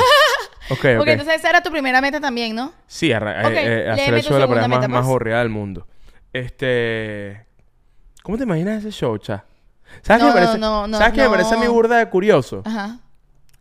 Ok, 0.69 0.79
ok. 0.79 0.85
Porque 0.97 1.11
entonces 1.11 1.35
esa 1.35 1.49
era 1.49 1.61
tu 1.61 1.69
primera 1.71 1.99
meta 1.99 2.21
también, 2.21 2.55
¿no? 2.55 2.71
Sí, 2.87 3.11
arra- 3.11 3.51
eh, 3.51 3.83
eh, 3.85 3.89
hacer 3.89 4.13
el 4.13 4.21
show 4.23 4.35
de 4.35 4.39
la 4.39 4.47
pareja 4.47 4.67
más, 4.69 4.79
más 4.79 4.87
pues. 5.01 5.05
aburrida 5.07 5.39
del 5.39 5.49
mundo. 5.49 5.85
Este... 6.31 7.45
¿Cómo 8.23 8.37
te 8.37 8.45
imaginas 8.45 8.79
ese 8.79 8.89
show, 8.91 9.17
cha? 9.17 9.43
¿Sabes 10.01 10.23
No, 10.23 10.29
qué 10.29 10.33
me 10.35 10.45
parece? 10.45 10.59
no, 10.59 10.87
no, 10.87 10.97
¿Sabes 10.97 11.13
qué 11.15 11.21
me 11.23 11.29
parece 11.29 11.55
a 11.55 11.57
mi 11.57 11.67
burda 11.67 11.97
de 11.97 12.09
curioso? 12.09 12.61
Ajá. 12.63 12.99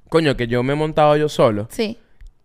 Coño, 0.09 0.37
que 0.37 0.47
yo 0.47 0.63
me 0.63 0.75
he 0.75 0.77
montado 0.77 1.17
yo 1.17 1.29
solo. 1.29 1.67
Sí. 1.73 1.99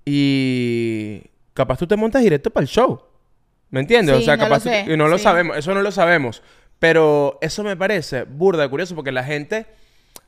Y 0.05 1.21
capaz 1.53 1.77
tú 1.77 1.85
te 1.85 1.95
montas 1.95 2.23
directo 2.23 2.49
para 2.49 2.63
el 2.63 2.67
show. 2.67 2.99
¿Me 3.69 3.79
entiendes? 3.81 4.15
Sí, 4.17 4.21
o 4.23 4.25
sea, 4.25 4.37
no 4.37 4.43
lo 4.43 4.49
capaz 4.49 4.63
tú- 4.63 4.69
sé, 4.69 4.85
y 4.87 4.97
no 4.97 5.07
lo 5.07 5.17
sí. 5.17 5.23
sabemos, 5.23 5.57
eso 5.57 5.73
no 5.73 5.81
lo 5.81 5.91
sabemos. 5.91 6.41
Pero 6.79 7.37
eso 7.41 7.63
me 7.63 7.75
parece 7.75 8.23
burda 8.23 8.67
curioso 8.69 8.93
porque 8.95 9.11
la 9.11 9.23
gente, 9.23 9.65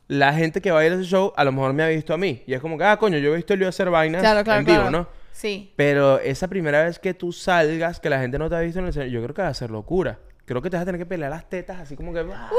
la 0.08 0.34
gente 0.34 0.62
que 0.62 0.72
va 0.72 0.80
a 0.80 0.86
ir 0.86 0.92
a 0.92 0.96
ese 0.96 1.06
show 1.06 1.32
a 1.38 1.44
lo 1.44 1.52
mejor 1.52 1.74
me 1.74 1.84
ha 1.84 1.88
visto 1.88 2.14
a 2.14 2.18
mí. 2.18 2.44
Y 2.48 2.54
es 2.54 2.62
como 2.62 2.78
que, 2.78 2.84
ah, 2.84 2.98
coño, 2.98 3.18
yo 3.20 3.34
he 3.34 3.36
visto 3.38 3.54
a 3.54 3.56
Elio 3.56 3.70
hacer 3.70 3.90
vainas 3.90 4.22
Claro, 4.22 4.44
claro, 4.44 4.60
en 4.60 4.66
vivo, 4.66 4.78
claro. 4.82 4.92
¿no? 4.92 5.08
Sí. 5.32 5.72
Pero 5.76 6.20
esa 6.20 6.48
primera 6.48 6.84
vez 6.84 7.00
que 7.00 7.14
tú 7.14 7.32
salgas, 7.32 8.00
que 8.00 8.10
la 8.10 8.20
gente 8.20 8.38
no 8.40 8.50
te 8.50 8.56
ha 8.56 8.60
visto 8.60 8.80
en 8.80 8.86
el 8.86 8.90
escenario, 8.90 9.14
yo 9.20 9.24
creo 9.24 9.36
que 9.36 9.42
va 9.44 9.48
a 9.50 9.54
ser 9.54 9.70
locura. 9.72 10.20
Creo 10.46 10.62
que 10.64 10.70
te 10.72 10.76
vas 10.78 10.82
a 10.82 10.86
tener 10.86 11.00
que 11.00 11.06
pelear 11.06 11.30
las 11.30 11.48
tetas 11.48 11.80
así 11.80 11.96
como 11.96 12.12
que, 12.12 12.20
"Ah, 12.34 12.50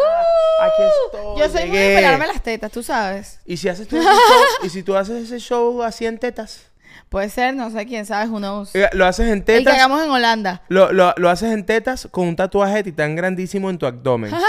aquí 0.63 0.83
estoy, 1.07 1.39
Yo 1.41 1.49
soy 1.49 1.69
muy 1.69 1.77
de 1.77 1.83
llegué". 1.85 1.97
pelarme 1.97 2.27
las 2.29 2.43
tetas, 2.43 2.71
tú 2.71 2.83
sabes. 2.85 3.41
Y 3.45 3.57
si 3.57 3.69
haces 3.69 3.89
tú 3.89 3.97
ese 3.97 4.07
show, 4.07 4.43
y 4.63 4.69
si 4.69 4.83
tú 4.85 4.97
haces 4.97 5.25
ese 5.25 5.41
show 5.41 5.83
así 5.83 6.07
en 6.07 6.17
tetas, 6.19 6.70
Puede 7.09 7.29
ser, 7.29 7.55
no 7.55 7.71
sé 7.71 7.87
quién 7.87 8.07
sabe, 8.07 8.27
knows. 8.29 8.75
eh, 8.75 8.89
lo 8.93 9.07
haces 9.07 9.27
en 9.27 9.39
El 9.39 9.45
que 9.45 9.53
tetas. 9.59 9.75
hagamos 9.75 10.03
en 10.03 10.11
Holanda. 10.11 10.63
Lo, 10.69 10.93
lo, 10.93 11.13
lo 11.17 11.29
haces 11.31 11.53
en 11.53 11.65
tetas 11.67 12.09
con 12.11 12.29
un 12.29 12.37
tatuaje 12.37 12.77
de 12.77 12.83
titán 12.85 13.17
grandísimo 13.17 13.69
en 13.71 13.79
tu 13.79 13.87
abdomen. 13.87 14.33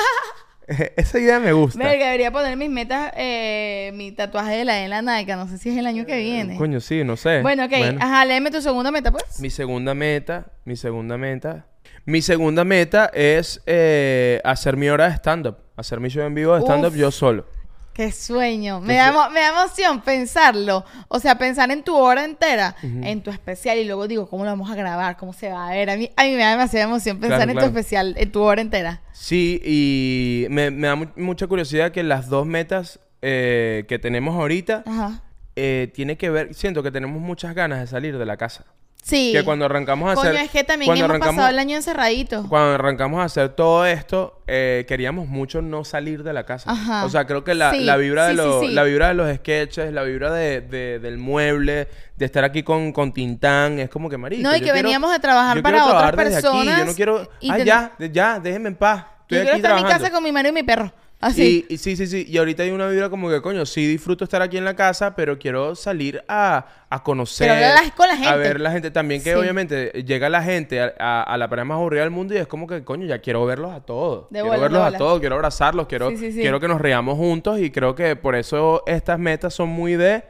Esa 0.95 1.19
idea 1.19 1.39
me 1.39 1.51
gusta. 1.51 1.79
Verga, 1.83 2.05
debería 2.05 2.31
poner 2.31 2.55
mis 2.55 2.69
metas, 2.69 3.11
eh, 3.17 3.91
mi 3.93 4.11
tatuaje 4.13 4.55
de 4.57 4.65
la 4.65 4.75
de 4.75 4.87
la 4.87 5.01
Nike. 5.01 5.35
No 5.35 5.47
sé 5.47 5.57
si 5.57 5.69
es 5.69 5.77
el 5.77 5.85
año 5.85 6.05
que 6.05 6.17
viene. 6.17 6.55
Coño, 6.55 6.79
sí, 6.79 7.03
no 7.03 7.17
sé. 7.17 7.41
Bueno, 7.41 7.65
ok. 7.65 7.73
Ajá, 7.99 8.23
léeme 8.25 8.51
tu 8.51 8.61
segunda 8.61 8.89
meta, 8.91 9.11
pues. 9.11 9.39
Mi 9.39 9.49
segunda 9.49 9.93
meta, 9.93 10.45
mi 10.63 10.75
segunda 10.77 11.17
meta. 11.17 11.65
Mi 12.05 12.21
segunda 12.21 12.63
meta 12.63 13.11
es 13.13 13.61
eh, 13.65 14.39
hacer 14.43 14.77
mi 14.77 14.87
hora 14.89 15.09
de 15.09 15.15
stand-up. 15.15 15.57
Hacer 15.75 15.99
mi 15.99 16.09
show 16.09 16.23
en 16.25 16.35
vivo 16.35 16.55
de 16.55 16.61
stand-up 16.61 16.95
yo 16.95 17.11
solo. 17.11 17.45
Qué 17.93 18.11
sueño. 18.11 18.79
Me 18.79 18.95
da, 18.95 19.29
me 19.29 19.41
da 19.41 19.49
emoción 19.49 20.01
pensarlo. 20.01 20.85
O 21.09 21.19
sea, 21.19 21.37
pensar 21.37 21.69
en 21.71 21.83
tu 21.83 21.95
hora 21.97 22.23
entera, 22.23 22.75
en 22.81 23.21
tu 23.21 23.29
especial, 23.31 23.77
y 23.77 23.83
luego 23.85 24.07
digo, 24.07 24.27
¿cómo 24.29 24.45
lo 24.45 24.51
vamos 24.51 24.71
a 24.71 24.75
grabar? 24.75 25.17
¿Cómo 25.17 25.33
se 25.33 25.49
va 25.49 25.67
a 25.67 25.71
ver? 25.71 25.89
A 25.89 25.97
mí, 25.97 26.09
a 26.15 26.23
mí 26.23 26.31
me 26.31 26.37
da 26.37 26.51
demasiada 26.51 26.85
emoción 26.85 27.19
pensar 27.19 27.39
Claro, 27.39 27.51
en 27.51 27.57
claro. 27.57 27.71
tu 27.71 27.77
especial, 27.77 28.15
en 28.17 28.31
tu 28.31 28.41
hora 28.41 28.61
entera. 28.61 29.01
Sí, 29.11 29.61
y 29.63 30.47
me, 30.49 30.71
me 30.71 30.87
da 30.87 30.95
mu- 30.95 31.07
mucha 31.17 31.47
curiosidad 31.47 31.91
que 31.91 32.03
las 32.03 32.29
dos 32.29 32.45
metas 32.45 32.99
eh, 33.21 33.83
que 33.89 33.99
tenemos 33.99 34.35
ahorita 34.35 34.83
Ajá. 34.85 35.21
eh, 35.57 35.91
tiene 35.93 36.17
que 36.17 36.29
ver, 36.29 36.53
siento 36.53 36.81
que 36.83 36.91
tenemos 36.91 37.21
muchas 37.21 37.53
ganas 37.53 37.79
de 37.81 37.87
salir 37.87 38.17
de 38.17 38.25
la 38.25 38.37
casa. 38.37 38.65
Sí. 39.03 39.31
Que 39.33 39.43
cuando 39.43 39.65
arrancamos 39.65 40.11
a 40.11 40.15
Coño, 40.15 40.29
hacer... 40.29 40.41
es 40.45 40.51
que 40.51 40.63
también 40.63 40.85
cuando 40.87 41.05
hemos 41.05 41.19
pasado 41.27 41.47
el 41.49 41.57
año 41.57 41.75
encerradito. 41.75 42.45
Cuando 42.47 42.75
arrancamos 42.75 43.19
a 43.19 43.23
hacer 43.23 43.49
todo 43.49 43.83
esto, 43.85 44.43
eh, 44.45 44.85
queríamos 44.87 45.27
mucho 45.27 45.63
no 45.63 45.83
salir 45.83 46.21
de 46.23 46.33
la 46.33 46.45
casa. 46.45 46.71
Ajá. 46.71 47.03
O 47.05 47.09
sea, 47.09 47.25
creo 47.25 47.43
que 47.43 47.55
la, 47.55 47.71
Sí, 47.71 47.79
la 47.79 47.97
vibra 47.97 48.27
de 48.27 48.33
sí, 48.33 48.37
sí, 48.39 48.45
los, 48.45 48.59
sí. 48.61 48.67
la 48.73 48.83
vibra 48.83 49.07
de 49.07 49.13
los 49.15 49.35
sketches, 49.37 49.91
la 49.91 50.03
vibra 50.03 50.31
de, 50.31 50.61
de- 50.61 50.99
del 50.99 51.17
mueble, 51.17 51.87
de 52.15 52.25
estar 52.25 52.43
aquí 52.43 52.61
con, 52.61 52.91
con 52.93 53.11
Tintán, 53.11 53.79
es 53.79 53.89
como 53.89 54.07
que 54.07 54.17
marico. 54.17 54.43
No, 54.43 54.49
y 54.51 54.53
yo 54.53 54.59
que 54.59 54.63
quiero- 54.65 54.75
veníamos 54.83 55.11
de 55.11 55.19
trabajar 55.19 55.57
yo 55.57 55.63
para 55.63 55.77
quiero 55.77 55.85
otras 55.87 56.01
trabajar 56.11 56.25
desde 56.25 56.37
aquí, 56.47 56.57
personas 56.57 56.77
Yo 56.79 56.85
no 56.85 56.93
quiero. 56.93 57.31
y 57.39 57.49
Ah, 57.49 57.55
ten- 57.57 57.65
ya, 57.65 57.91
de- 57.97 58.11
ya, 58.11 58.39
déjenme 58.39 58.69
en 58.69 58.75
paz. 58.75 59.05
Estoy 59.21 59.37
Yo 59.39 59.41
quiero 59.43 59.49
aquí 59.49 59.55
estar 59.57 59.71
en 59.71 59.75
mi 59.77 59.81
trabajando. 59.81 60.03
casa 60.03 60.13
con 60.13 60.23
mi 60.23 60.31
marido 60.31 60.51
y 60.51 60.55
mi 60.55 60.63
perro. 60.63 60.93
Así. 61.21 61.65
Y, 61.69 61.75
y 61.75 61.77
sí, 61.77 61.95
sí, 61.95 62.07
sí. 62.07 62.25
Y 62.27 62.37
ahorita 62.39 62.63
hay 62.63 62.71
una 62.71 62.87
vibra 62.87 63.09
como 63.09 63.29
que, 63.29 63.41
coño, 63.41 63.65
sí 63.65 63.85
disfruto 63.87 64.23
estar 64.23 64.41
aquí 64.41 64.57
en 64.57 64.65
la 64.65 64.75
casa, 64.75 65.15
pero 65.15 65.37
quiero 65.37 65.75
salir 65.75 66.23
a, 66.27 66.65
a 66.89 67.03
conocer. 67.03 67.47
Pero 67.47 67.67
hablar 67.67 67.93
con 67.95 68.07
la 68.07 68.29
A 68.31 68.35
ver 68.35 68.59
la 68.59 68.71
gente. 68.71 68.89
También 68.89 69.21
que 69.23 69.31
Sí. 69.31 69.35
obviamente 69.35 70.03
llega 70.03 70.29
la 70.29 70.41
gente 70.41 70.81
a, 70.81 70.93
a- 70.99 71.21
a 71.23 71.37
la 71.37 71.47
pareja 71.47 71.65
más 71.65 71.75
aburrida 71.75 72.01
del 72.01 72.09
mundo 72.11 72.33
y 72.33 72.37
es 72.37 72.47
como 72.47 72.65
que, 72.65 72.83
coño, 72.83 73.05
ya 73.05 73.19
quiero 73.19 73.45
verlos 73.45 73.71
a 73.71 73.81
todos. 73.81 74.29
De 74.31 74.41
quiero 74.41 74.59
verlos 74.59 74.81
a 74.93 74.97
todos, 74.97 75.19
quiero 75.19 75.35
abrazarlos, 75.35 75.85
quiero, 75.87 76.09
Sí, 76.09 76.17
sí, 76.17 76.31
sí. 76.31 76.41
quiero 76.41 76.59
que 76.59 76.67
nos 76.67 76.81
reamos 76.81 77.17
juntos 77.17 77.59
y 77.59 77.69
creo 77.69 77.93
que 77.93 78.15
por 78.15 78.35
eso 78.35 78.81
estas 78.87 79.19
metas 79.19 79.53
son 79.53 79.69
muy 79.69 79.95
de 79.95 80.23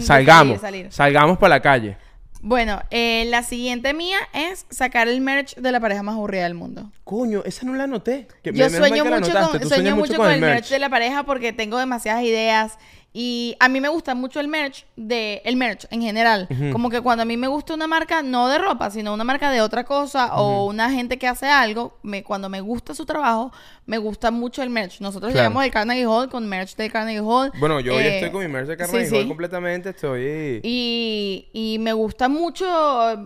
salgamos, 0.00 0.60
salir, 0.60 0.82
salir. 0.84 0.92
salgamos 0.92 1.38
para 1.38 1.56
la 1.56 1.60
calle. 1.60 1.96
Bueno, 2.46 2.82
eh, 2.90 3.24
la 3.28 3.42
siguiente 3.42 3.94
mía 3.94 4.18
es 4.34 4.66
sacar 4.68 5.08
el 5.08 5.22
merch 5.22 5.56
de 5.56 5.72
la 5.72 5.80
pareja 5.80 6.02
más 6.02 6.14
aburrida 6.16 6.42
del 6.42 6.52
mundo. 6.52 6.92
Coño, 7.02 7.42
esa 7.46 7.64
no 7.64 7.72
la 7.72 7.84
anoté. 7.84 8.28
Que 8.42 8.50
Yo 8.52 8.66
menos 8.66 8.72
mal 8.80 8.88
sueño 8.90 9.02
que 9.04 9.10
la 9.10 9.16
mucho, 9.16 9.30
anotaste. 9.30 9.52
con, 9.52 9.60
Tú 9.62 9.68
sueño 9.68 9.82
sueñas 9.82 9.96
mucho 9.96 10.16
con 10.18 10.30
el 10.30 10.40
merch. 10.42 10.68
de 10.68 10.78
la 10.78 10.90
pareja 10.90 11.22
porque 11.22 11.54
tengo 11.54 11.78
demasiadas 11.78 12.22
ideas 12.22 12.74
y 13.16 13.54
a 13.60 13.68
mí 13.68 13.80
me 13.80 13.88
gusta 13.88 14.14
mucho 14.16 14.40
el 14.40 14.48
merch 14.48 14.84
de 14.96 15.40
el 15.44 15.54
merch 15.54 15.86
en 15.90 16.02
general. 16.02 16.48
Como 16.72 16.90
que 16.90 17.00
cuando 17.00 17.22
a 17.22 17.24
mí 17.24 17.36
me 17.36 17.46
gusta 17.46 17.72
una 17.72 17.86
marca 17.86 18.22
no 18.22 18.48
de 18.48 18.58
ropa, 18.58 18.90
sino 18.90 19.14
una 19.14 19.22
marca 19.22 19.50
de 19.52 19.60
otra 19.60 19.84
cosa 19.84 20.34
o 20.34 20.66
una 20.66 20.90
gente 20.90 21.16
que 21.16 21.28
hace 21.28 21.46
algo, 21.46 21.96
me, 22.02 22.24
cuando 22.24 22.48
me 22.48 22.60
gusta 22.60 22.92
su 22.92 23.06
trabajo, 23.06 23.52
me 23.86 23.98
gusta 23.98 24.32
mucho 24.32 24.62
el 24.64 24.70
merch. 24.70 25.00
Nosotros 25.00 25.30
Claro. 25.30 25.44
llegamos 25.48 25.62
del 25.62 25.70
Carnegie 25.72 26.06
Hall 26.06 26.28
con 26.28 26.48
merch 26.48 26.74
del 26.74 26.90
Carnegie 26.90 27.20
Hall. 27.20 27.52
Bueno, 27.60 27.78
yo 27.78 27.94
hoy 27.94 28.02
Eh, 28.02 28.14
estoy 28.16 28.30
con 28.32 28.42
mi 28.42 28.48
merch 28.48 28.66
de 28.66 28.74
sí, 28.74 28.78
carne 28.92 29.06
sí. 29.06 29.28
completamente. 29.28 29.90
Estoy... 29.90 30.60
Y, 30.64 31.46
y 31.52 31.78
me 31.78 31.92
gusta 31.92 32.28
mucho, 32.28 32.66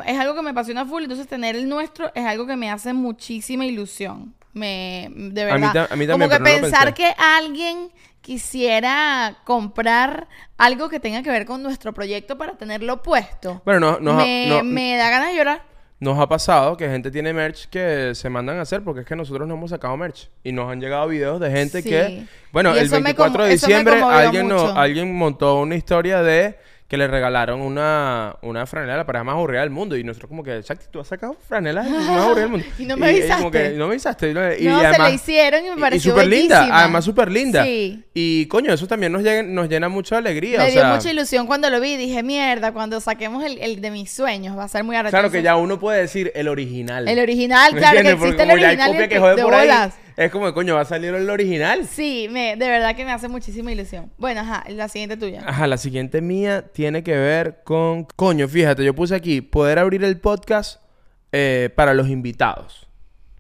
es 0.05 0.19
algo 0.19 0.35
que 0.35 0.43
me 0.43 0.51
apasiona 0.51 0.85
full, 0.85 1.05
entonces 1.05 1.27
tener 1.27 1.57
el 1.57 1.67
nuestro 1.67 2.13
es 2.15 2.27
algo 2.27 2.47
que 2.47 2.57
me 2.57 2.71
hace 2.71 2.93
muchísima 2.93 3.65
ilusión. 3.65 4.35
Me, 4.55 5.09
de 5.15 5.43
A 5.43 5.55
mí 5.57 5.61
verdad. 5.63 5.73
ta- 5.89 5.95
a 5.95 5.97
mí 5.97 6.07
Como 6.07 6.29
que 6.29 6.39
no 6.39 6.45
pensar 6.45 6.95
que 6.95 7.15
alguien 7.19 7.91
quisiera 8.21 9.39
comprar 9.45 10.29
algo 10.57 10.89
que 10.89 11.01
tenga 11.01 11.23
que 11.23 11.31
ver 11.31 11.45
con 11.47 11.63
nuestro 11.63 11.93
proyecto 11.93 12.37
para 12.39 12.53
tenerlo 12.57 13.03
puesto. 13.03 13.63
Bueno, 13.65 13.99
no, 14.01 14.13
ha- 14.13 14.17
me, 14.25 14.47
no- 14.49 14.63
me 14.65 14.97
da 14.97 15.11
ganas 15.11 15.29
de 15.31 15.37
llorar. 15.37 15.63
Nos 16.01 16.17
ha 16.19 16.29
pasado 16.29 16.77
que 16.77 16.89
gente 16.89 17.11
tiene 17.11 17.33
merch 17.33 17.67
que 17.69 18.15
se 18.15 18.31
mandan 18.31 18.59
a 18.59 18.63
hacer 18.63 18.83
porque 18.85 19.01
es 19.01 19.07
que 19.07 19.17
nosotros 19.17 19.49
no 19.49 19.55
hemos 19.55 19.71
sacado 19.71 19.97
merch. 19.97 20.29
Y 20.45 20.53
nos 20.53 20.71
han 20.71 20.81
llegado 20.81 21.09
videos 21.09 21.41
de 21.41 21.51
gente 21.51 21.83
Sí. 21.83 21.89
que... 21.89 22.25
Bueno, 22.53 22.71
el 22.73 22.87
eso 22.87 22.97
me 22.97 23.03
24 23.15 23.45
de 23.45 23.51
diciembre 23.51 24.01
alguien, 24.03 24.47
no- 24.47 24.69
alguien 24.79 25.13
montó 25.15 25.59
una 25.61 25.75
historia 25.75 26.23
de 26.23 26.57
que 26.89 26.97
le 26.97 27.07
regalaron 27.07 27.61
una, 27.61 28.37
una 28.41 28.65
franela 28.65 28.95
a 28.95 28.97
la 28.97 29.05
pareja 29.07 29.23
más 29.23 29.35
aburrida 29.35 29.61
del 29.61 29.69
mundo. 29.69 29.95
Y 29.95 30.05
nosotros 30.05 30.29
como 30.31 30.43
que, 30.43 30.63
Shakti, 30.63 30.87
tú 30.91 31.01
has 31.01 31.07
sacado 31.09 31.37
franelas 31.47 31.87
más 31.89 32.09
aburridas 32.09 32.37
del 32.37 32.49
mundo. 32.49 32.67
Y 32.79 32.87
no 32.87 32.97
me 32.97 33.11
ella 33.11 33.37
como 33.37 33.51
que, 33.51 33.59
avisaste. 33.59 33.79
no 33.79 33.87
me 33.87 33.93
avisaste. 33.93 34.31
Y, 34.31 34.35
no, 34.35 34.41
además- 34.41 34.97
se 34.97 35.03
la 35.03 35.11
hicieron 35.11 35.67
y 35.67 35.71
me 35.71 35.77
pareció 35.77 36.09
Y 36.09 36.13
súper 36.15 36.27
linda, 36.29 36.67
además 36.73 37.05
súper 37.05 37.31
linda. 37.31 37.63
Sí. 37.65 38.03
Y 38.15 38.47
coño, 38.47 38.73
eso 38.73 38.87
también 38.87 39.13
nos, 39.13 39.23
llega- 39.23 39.43
nos 39.43 39.69
llena 39.69 39.91
mucho 39.91 40.15
de 40.15 40.21
alegría. 40.21 40.61
Me 40.61 40.65
o 40.65 40.71
dio 40.71 40.81
sea, 40.81 40.95
mucha 40.95 41.11
ilusión 41.11 41.47
cuando 41.47 41.69
lo 41.69 41.79
vi. 41.79 41.97
Dije, 41.99 42.23
mierda, 42.23 42.73
cuando 42.73 43.01
saquemos 43.01 43.45
el, 43.45 43.59
el 43.59 43.83
de 43.83 43.91
mis 43.91 44.11
sueños 44.11 44.57
va 44.57 44.65
a 44.65 44.69
ser 44.69 44.83
muy 44.83 44.97
arrecho. 44.97 45.11
Claro 45.11 45.31
que 45.31 45.43
ya 45.43 45.57
uno 45.57 45.79
puede 45.79 46.01
decir 46.01 46.33
el 46.35 46.49
original. 46.49 47.07
El 47.07 47.19
original, 47.19 47.75
¿Me 47.75 47.81
claro, 47.81 47.93
que 47.93 47.99
entiendes? 47.99 48.19
Porque 48.19 48.31
existe 48.31 48.43
el 48.45 48.51
hay 48.51 48.65
original 48.65 48.91
copia 48.93 49.09
que 49.09 49.19
jode 49.19 49.37
de 49.37 49.43
por 49.43 49.55
ahí, 49.55 49.69
bolas. 49.69 49.95
Es 50.25 50.31
como, 50.33 50.53
coño, 50.53 50.75
va 50.75 50.81
a 50.81 50.85
salir 50.85 51.15
el 51.15 51.31
original. 51.31 51.87
Sí, 51.87 52.27
me, 52.31 52.57
de 52.57 52.69
verdad 52.69 52.97
que 52.97 53.05
me 53.05 53.13
hace 53.13 53.29
muchísima 53.29 53.71
ilusión. 53.73 54.11
Bueno, 54.19 54.41
ajá, 54.41 54.65
la 54.69 54.89
siguiente 54.89 55.17
tuya. 55.17 55.43
Ajá, 55.47 55.67
la 55.69 55.77
siguiente 55.79 56.21
mía 56.21 56.67
tiene 56.73 57.03
que 57.05 57.17
ver 57.17 57.61
con... 57.65 58.05
Coño, 58.17 58.49
fíjate, 58.49 58.85
yo 58.85 58.95
puse 58.95 59.15
aquí, 59.15 59.41
poder 59.41 59.79
abrir 59.79 60.03
el 60.03 60.19
podcast 60.19 60.83
eh, 61.31 61.71
para 61.77 61.95
los 61.95 62.09
invitados. 62.09 62.89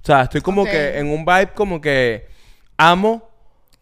O 0.03 0.07
sea, 0.07 0.23
estoy 0.23 0.41
como 0.41 0.65
que 0.65 0.99
en 0.99 1.09
un 1.09 1.25
vibe 1.25 1.51
como 1.55 1.81
que 1.81 2.29
amo. 2.77 3.29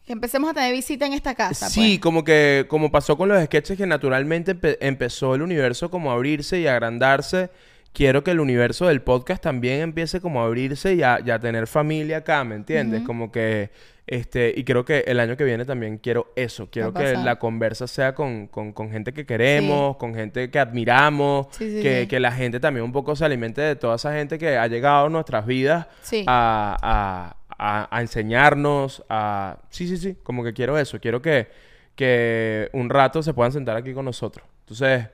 Que 0.06 0.12
empecemos 0.12 0.50
a 0.50 0.54
tener 0.54 0.72
visita 0.72 1.04
en 1.04 1.12
esta 1.12 1.34
casa. 1.34 1.68
Sí, 1.68 1.96
pues. 1.96 2.00
como 2.00 2.24
que 2.24 2.64
como 2.68 2.90
pasó 2.90 3.16
con 3.18 3.28
los 3.28 3.44
sketches 3.44 3.76
que 3.76 3.86
naturalmente 3.86 4.56
empe- 4.56 4.78
empezó 4.80 5.34
el 5.34 5.42
universo 5.42 5.90
como 5.90 6.10
a 6.10 6.14
abrirse 6.14 6.58
y 6.60 6.66
a 6.66 6.72
agrandarse. 6.72 7.50
Quiero 7.96 8.22
que 8.22 8.32
el 8.32 8.40
universo 8.40 8.88
del 8.88 9.00
podcast 9.00 9.42
también 9.42 9.80
empiece 9.80 10.20
como 10.20 10.42
a 10.42 10.44
abrirse 10.44 10.92
y 10.94 11.02
a, 11.02 11.18
y 11.24 11.30
a 11.30 11.38
tener 11.38 11.66
familia 11.66 12.18
acá, 12.18 12.44
¿me 12.44 12.54
entiendes? 12.54 13.00
Como 13.06 13.32
que, 13.32 13.70
este, 14.06 14.52
y 14.54 14.64
creo 14.64 14.84
que 14.84 14.98
el 15.06 15.18
año 15.18 15.34
que 15.34 15.44
viene 15.44 15.64
también 15.64 15.96
quiero 15.96 16.30
eso. 16.36 16.68
Quiero 16.70 16.92
que 16.92 17.12
la 17.24 17.36
conversa 17.38 17.86
sea 17.86 18.14
con, 18.14 18.48
con, 18.48 18.74
con 18.74 18.90
gente 18.90 19.14
que 19.14 19.24
queremos, 19.24 19.96
con 19.96 20.14
gente 20.14 20.50
que 20.50 20.58
admiramos, 20.58 21.46
Sí, 21.52 21.70
sí, 21.78 21.82
que, 21.82 22.06
que 22.06 22.20
la 22.20 22.32
gente 22.32 22.60
también 22.60 22.84
un 22.84 22.92
poco 22.92 23.16
se 23.16 23.24
alimente 23.24 23.62
de 23.62 23.76
toda 23.76 23.96
esa 23.96 24.12
gente 24.12 24.36
que 24.38 24.58
ha 24.58 24.66
llegado 24.66 25.06
a 25.06 25.08
nuestras 25.08 25.46
vidas 25.46 25.86
a- 26.26 27.34
a- 27.58 27.88
a 27.96 28.00
enseñarnos, 28.02 29.02
a... 29.08 29.56
Sí, 29.70 29.88
sí, 29.88 29.96
sí, 29.96 30.18
como 30.22 30.44
que 30.44 30.52
quiero 30.52 30.76
eso. 30.78 31.00
Quiero 31.00 31.22
que, 31.22 31.48
que 31.94 32.68
un 32.74 32.90
rato 32.90 33.22
se 33.22 33.32
puedan 33.32 33.52
sentar 33.52 33.74
aquí 33.76 33.94
con 33.94 34.04
nosotros. 34.04 34.46
Entonces, 34.60 35.06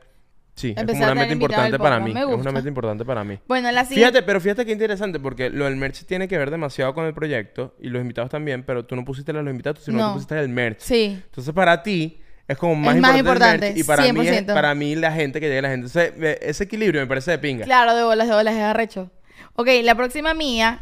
sí, 0.55 0.75
es 0.77 0.85
como 0.85 1.05
a 1.05 1.13
una 1.13 1.15
meta 1.15 1.33
importante 1.33 1.79
para 1.79 1.99
mí. 2.01 2.13
me 2.13 2.21
Es 2.21 2.27
una 2.27 2.53
meta 2.53 2.69
importante 2.69 3.05
para 3.05 3.25
mí. 3.25 3.39
Bueno, 3.49 3.71
la 3.73 3.85
siguiente. 3.85 4.11
Fíjate, 4.11 4.27
pero 4.27 4.41
fíjate 4.41 4.65
qué 4.67 4.73
interesante, 4.73 5.19
porque 5.21 5.51
lo 5.51 5.65
del 5.65 5.77
merch 5.77 6.05
tiene 6.05 6.29
que 6.29 6.37
ver 6.39 6.51
demasiado 6.51 6.95
con 6.95 7.05
el 7.07 7.15
proyecto 7.15 7.75
y 7.81 7.89
los 7.89 8.01
invitados 8.03 8.31
también, 8.31 8.63
pero 8.65 8.85
tú 8.85 8.97
no 8.97 9.05
pusiste 9.05 9.33
los 9.33 9.47
invitados, 9.47 9.85
sino 9.85 9.97
que 9.99 10.03
No. 10.03 10.09
tú 10.09 10.15
pusiste 10.15 10.39
el 10.39 10.49
merch. 10.49 10.81
Sí. 10.81 11.21
Entonces, 11.25 11.53
para 11.55 11.83
ti 11.83 12.19
es 12.49 12.59
como 12.59 12.75
más, 12.75 12.95
Es 12.97 13.01
más 13.01 13.17
importante, 13.19 13.69
el 13.69 13.73
importante, 13.73 13.75
merch 13.75 13.79
y 13.79 13.85
para 13.85 14.03
mí, 14.13 14.29
es, 14.29 14.45
100%. 14.47 14.55
para 14.55 14.75
mí 14.75 14.95
la 14.97 15.13
gente 15.13 15.41
que 15.41 15.47
llegue 15.47 15.59
a 15.61 15.63
la 15.63 15.69
gente. 15.71 15.87
Entonces, 15.87 16.39
ese 16.43 16.65
equilibrio 16.65 17.01
me 17.01 17.07
parece 17.07 17.31
de 17.31 17.39
pinga. 17.39 17.65
Claro, 17.65 17.95
de 17.95 18.03
bolas, 18.05 18.29
de 18.29 18.35
bolas, 18.35 18.55
es 18.55 18.61
arrecho. 18.63 19.11
Ok, 19.55 19.69
la 19.83 19.95
próxima 19.95 20.35
mía, 20.35 20.81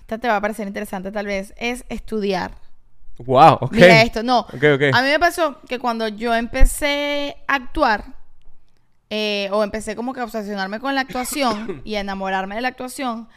esta 0.00 0.18
te 0.18 0.26
va 0.28 0.36
a 0.36 0.40
parecer 0.40 0.66
interesante 0.66 1.12
tal 1.12 1.26
vez, 1.26 1.54
es 1.58 1.84
estudiar. 1.88 2.52
Wow, 3.18 3.58
ok. 3.60 3.72
Mira 3.72 4.02
esto, 4.02 4.22
no. 4.22 4.40
Ok, 4.40 4.54
ok. 4.74 4.82
A 4.94 5.02
mí 5.02 5.08
me 5.08 5.18
pasó 5.18 5.60
que 5.68 5.78
cuando 5.78 6.08
yo 6.08 6.34
empecé 6.34 7.36
a 7.46 7.56
actuar, 7.56 8.04
eh, 9.10 9.48
o 9.52 9.62
empecé 9.64 9.96
como 9.96 10.12
que 10.14 10.20
a 10.20 10.24
obsesionarme 10.24 10.80
con 10.80 10.94
la 10.94 11.00
actuación 11.02 11.82
y 11.84 11.96
a 11.96 12.00
enamorarme 12.00 12.54
de 12.54 12.60
la 12.60 12.68
actuación, 12.68 13.28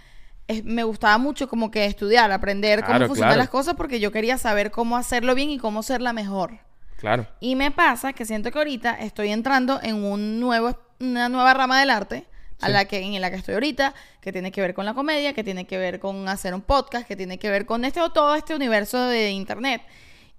es- 0.47 0.63
me 0.63 0.83
gustaba 0.83 1.17
mucho 1.17 1.47
como 1.49 1.71
que 1.71 1.85
estudiar, 1.85 2.31
aprender 2.31 2.79
Claro, 2.79 2.93
cómo 2.93 3.07
funcionan 3.07 3.29
claro. 3.31 3.39
las 3.41 3.49
cosas 3.49 3.73
porque 3.75 3.99
yo 3.99 4.11
quería 4.11 4.37
saber 4.37 4.71
cómo 4.71 4.97
hacerlo 4.97 5.35
bien 5.35 5.49
y 5.49 5.57
cómo 5.57 5.83
ser 5.83 6.01
la 6.01 6.13
mejor. 6.13 6.59
Claro. 6.97 7.27
Y 7.41 7.55
me 7.55 7.69
pasa 7.71 8.13
que 8.13 8.23
siento 8.25 8.51
que 8.51 8.57
ahorita 8.59 8.91
estoy 8.99 9.29
entrando 9.31 9.79
en 9.83 10.03
un 10.03 10.39
nuevo, 10.39 10.77
una 11.01 11.27
nueva 11.27 11.53
rama 11.53 11.79
del 11.79 11.89
arte 11.89 12.25
a 12.61 12.69
la 12.69 12.85
que, 12.85 12.99
en 13.01 13.19
la 13.19 13.29
que 13.29 13.35
estoy 13.35 13.55
ahorita, 13.55 13.93
que 14.21 14.31
tiene 14.31 14.49
que 14.53 14.61
ver 14.61 14.73
con 14.73 14.85
la 14.85 14.93
comedia, 14.93 15.33
que 15.33 15.43
tiene 15.43 15.65
que 15.65 15.77
ver 15.77 15.99
con 15.99 16.29
hacer 16.29 16.53
un 16.53 16.61
podcast, 16.61 17.05
que 17.05 17.17
tiene 17.17 17.37
que 17.37 17.49
ver 17.49 17.65
con 17.65 17.83
este 17.83 17.99
todo 18.13 18.35
este 18.35 18.55
universo 18.55 19.05
de 19.07 19.31
internet. 19.31 19.81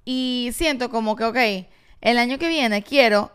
Y 0.06 0.50
siento 0.54 0.88
como 0.88 1.16
que, 1.16 1.24
ok, 1.24 1.66
el 2.00 2.16
año 2.18 2.38
que 2.38 2.48
viene 2.48 2.82
quiero 2.82 3.30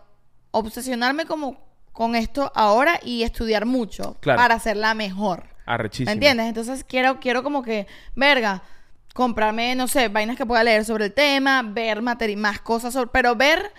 obsesionarme 0.49 1.25
como 1.25 1.68
con 1.93 2.15
esto 2.15 2.51
ahora 2.55 2.99
y 3.03 3.23
estudiar 3.23 3.65
mucho 3.65 4.15
Claro. 4.19 4.37
para 4.39 4.55
hacerla 4.55 4.93
mejor. 4.93 5.43
Arrechísimo. 5.65 6.07
¿Me 6.07 6.13
entiendes? 6.13 6.47
Entonces 6.47 6.83
quiero, 6.83 7.19
quiero 7.19 7.43
como 7.43 7.61
que, 7.63 7.87
verga, 8.15 8.63
comprarme, 9.13 9.75
no 9.75 9.87
sé, 9.87 10.07
vainas 10.07 10.37
que 10.37 10.45
pueda 10.45 10.63
leer 10.63 10.85
sobre 10.85 11.05
el 11.05 11.13
tema, 11.13 11.61
ver 11.63 12.01
materi 12.01 12.35
más 12.35 12.59
cosas 12.61 12.93
sobre, 12.93 13.09
pero 13.11 13.35
ver, 13.35 13.71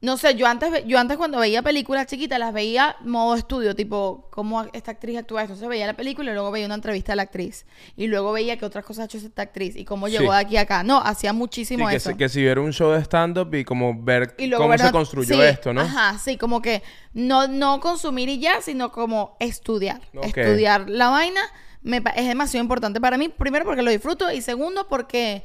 no 0.00 0.16
sé, 0.16 0.36
yo 0.36 0.46
antes, 0.46 0.84
yo 0.86 0.96
antes 0.98 1.16
cuando 1.16 1.38
veía 1.40 1.60
películas 1.60 2.06
chiquitas 2.06 2.38
las 2.38 2.52
veía 2.52 2.94
modo 3.00 3.34
estudio, 3.34 3.74
tipo, 3.74 4.28
cómo 4.30 4.62
esta 4.72 4.92
actriz 4.92 5.18
actúa 5.18 5.42
esto. 5.42 5.54
Entonces 5.54 5.68
veía 5.68 5.88
la 5.88 5.94
película 5.96 6.30
y 6.30 6.34
luego 6.34 6.52
veía 6.52 6.66
una 6.66 6.76
entrevista 6.76 7.14
a 7.14 7.16
la 7.16 7.22
actriz. 7.22 7.66
Y 7.96 8.06
luego 8.06 8.30
veía 8.32 8.56
que 8.56 8.64
otras 8.64 8.84
cosas 8.84 9.02
ha 9.02 9.04
hecho 9.06 9.18
esta 9.18 9.42
actriz 9.42 9.74
y 9.74 9.84
cómo 9.84 10.06
llegó 10.06 10.30
Sí. 10.30 10.30
de 10.30 10.36
aquí 10.36 10.56
a 10.56 10.60
acá. 10.60 10.84
No, 10.84 10.98
hacía 10.98 11.30
Sí, 11.30 11.36
muchísimo 11.36 11.88
que, 11.88 11.96
eso. 11.96 12.10
si, 12.10 12.16
que 12.16 12.28
si 12.28 12.40
viera 12.42 12.60
un 12.60 12.72
show 12.72 12.92
de 12.92 13.00
stand-up 13.00 13.52
y 13.54 13.64
como 13.64 14.00
ver 14.00 14.36
Y 14.38 14.48
cómo 14.52 14.68
ver 14.68 14.78
se 14.80 14.92
construyó 14.92 15.34
sí, 15.34 15.40
esto, 15.42 15.72
¿no? 15.74 15.80
Ajá, 15.80 16.16
sí, 16.18 16.36
como 16.36 16.62
que 16.62 16.84
no, 17.12 17.48
no 17.48 17.80
consumir 17.80 18.28
y 18.28 18.38
ya, 18.38 18.60
sino 18.62 18.92
como 18.92 19.36
estudiar. 19.40 20.00
Estudiar 20.22 20.88
la 20.88 21.08
vaina 21.08 21.40
me, 21.82 22.00
es 22.14 22.26
demasiado 22.28 22.62
importante 22.62 23.00
para 23.00 23.18
mí. 23.18 23.30
Primero 23.30 23.64
porque 23.64 23.82
lo 23.82 23.90
disfruto 23.90 24.30
y 24.30 24.42
segundo 24.42 24.86
porque 24.86 25.42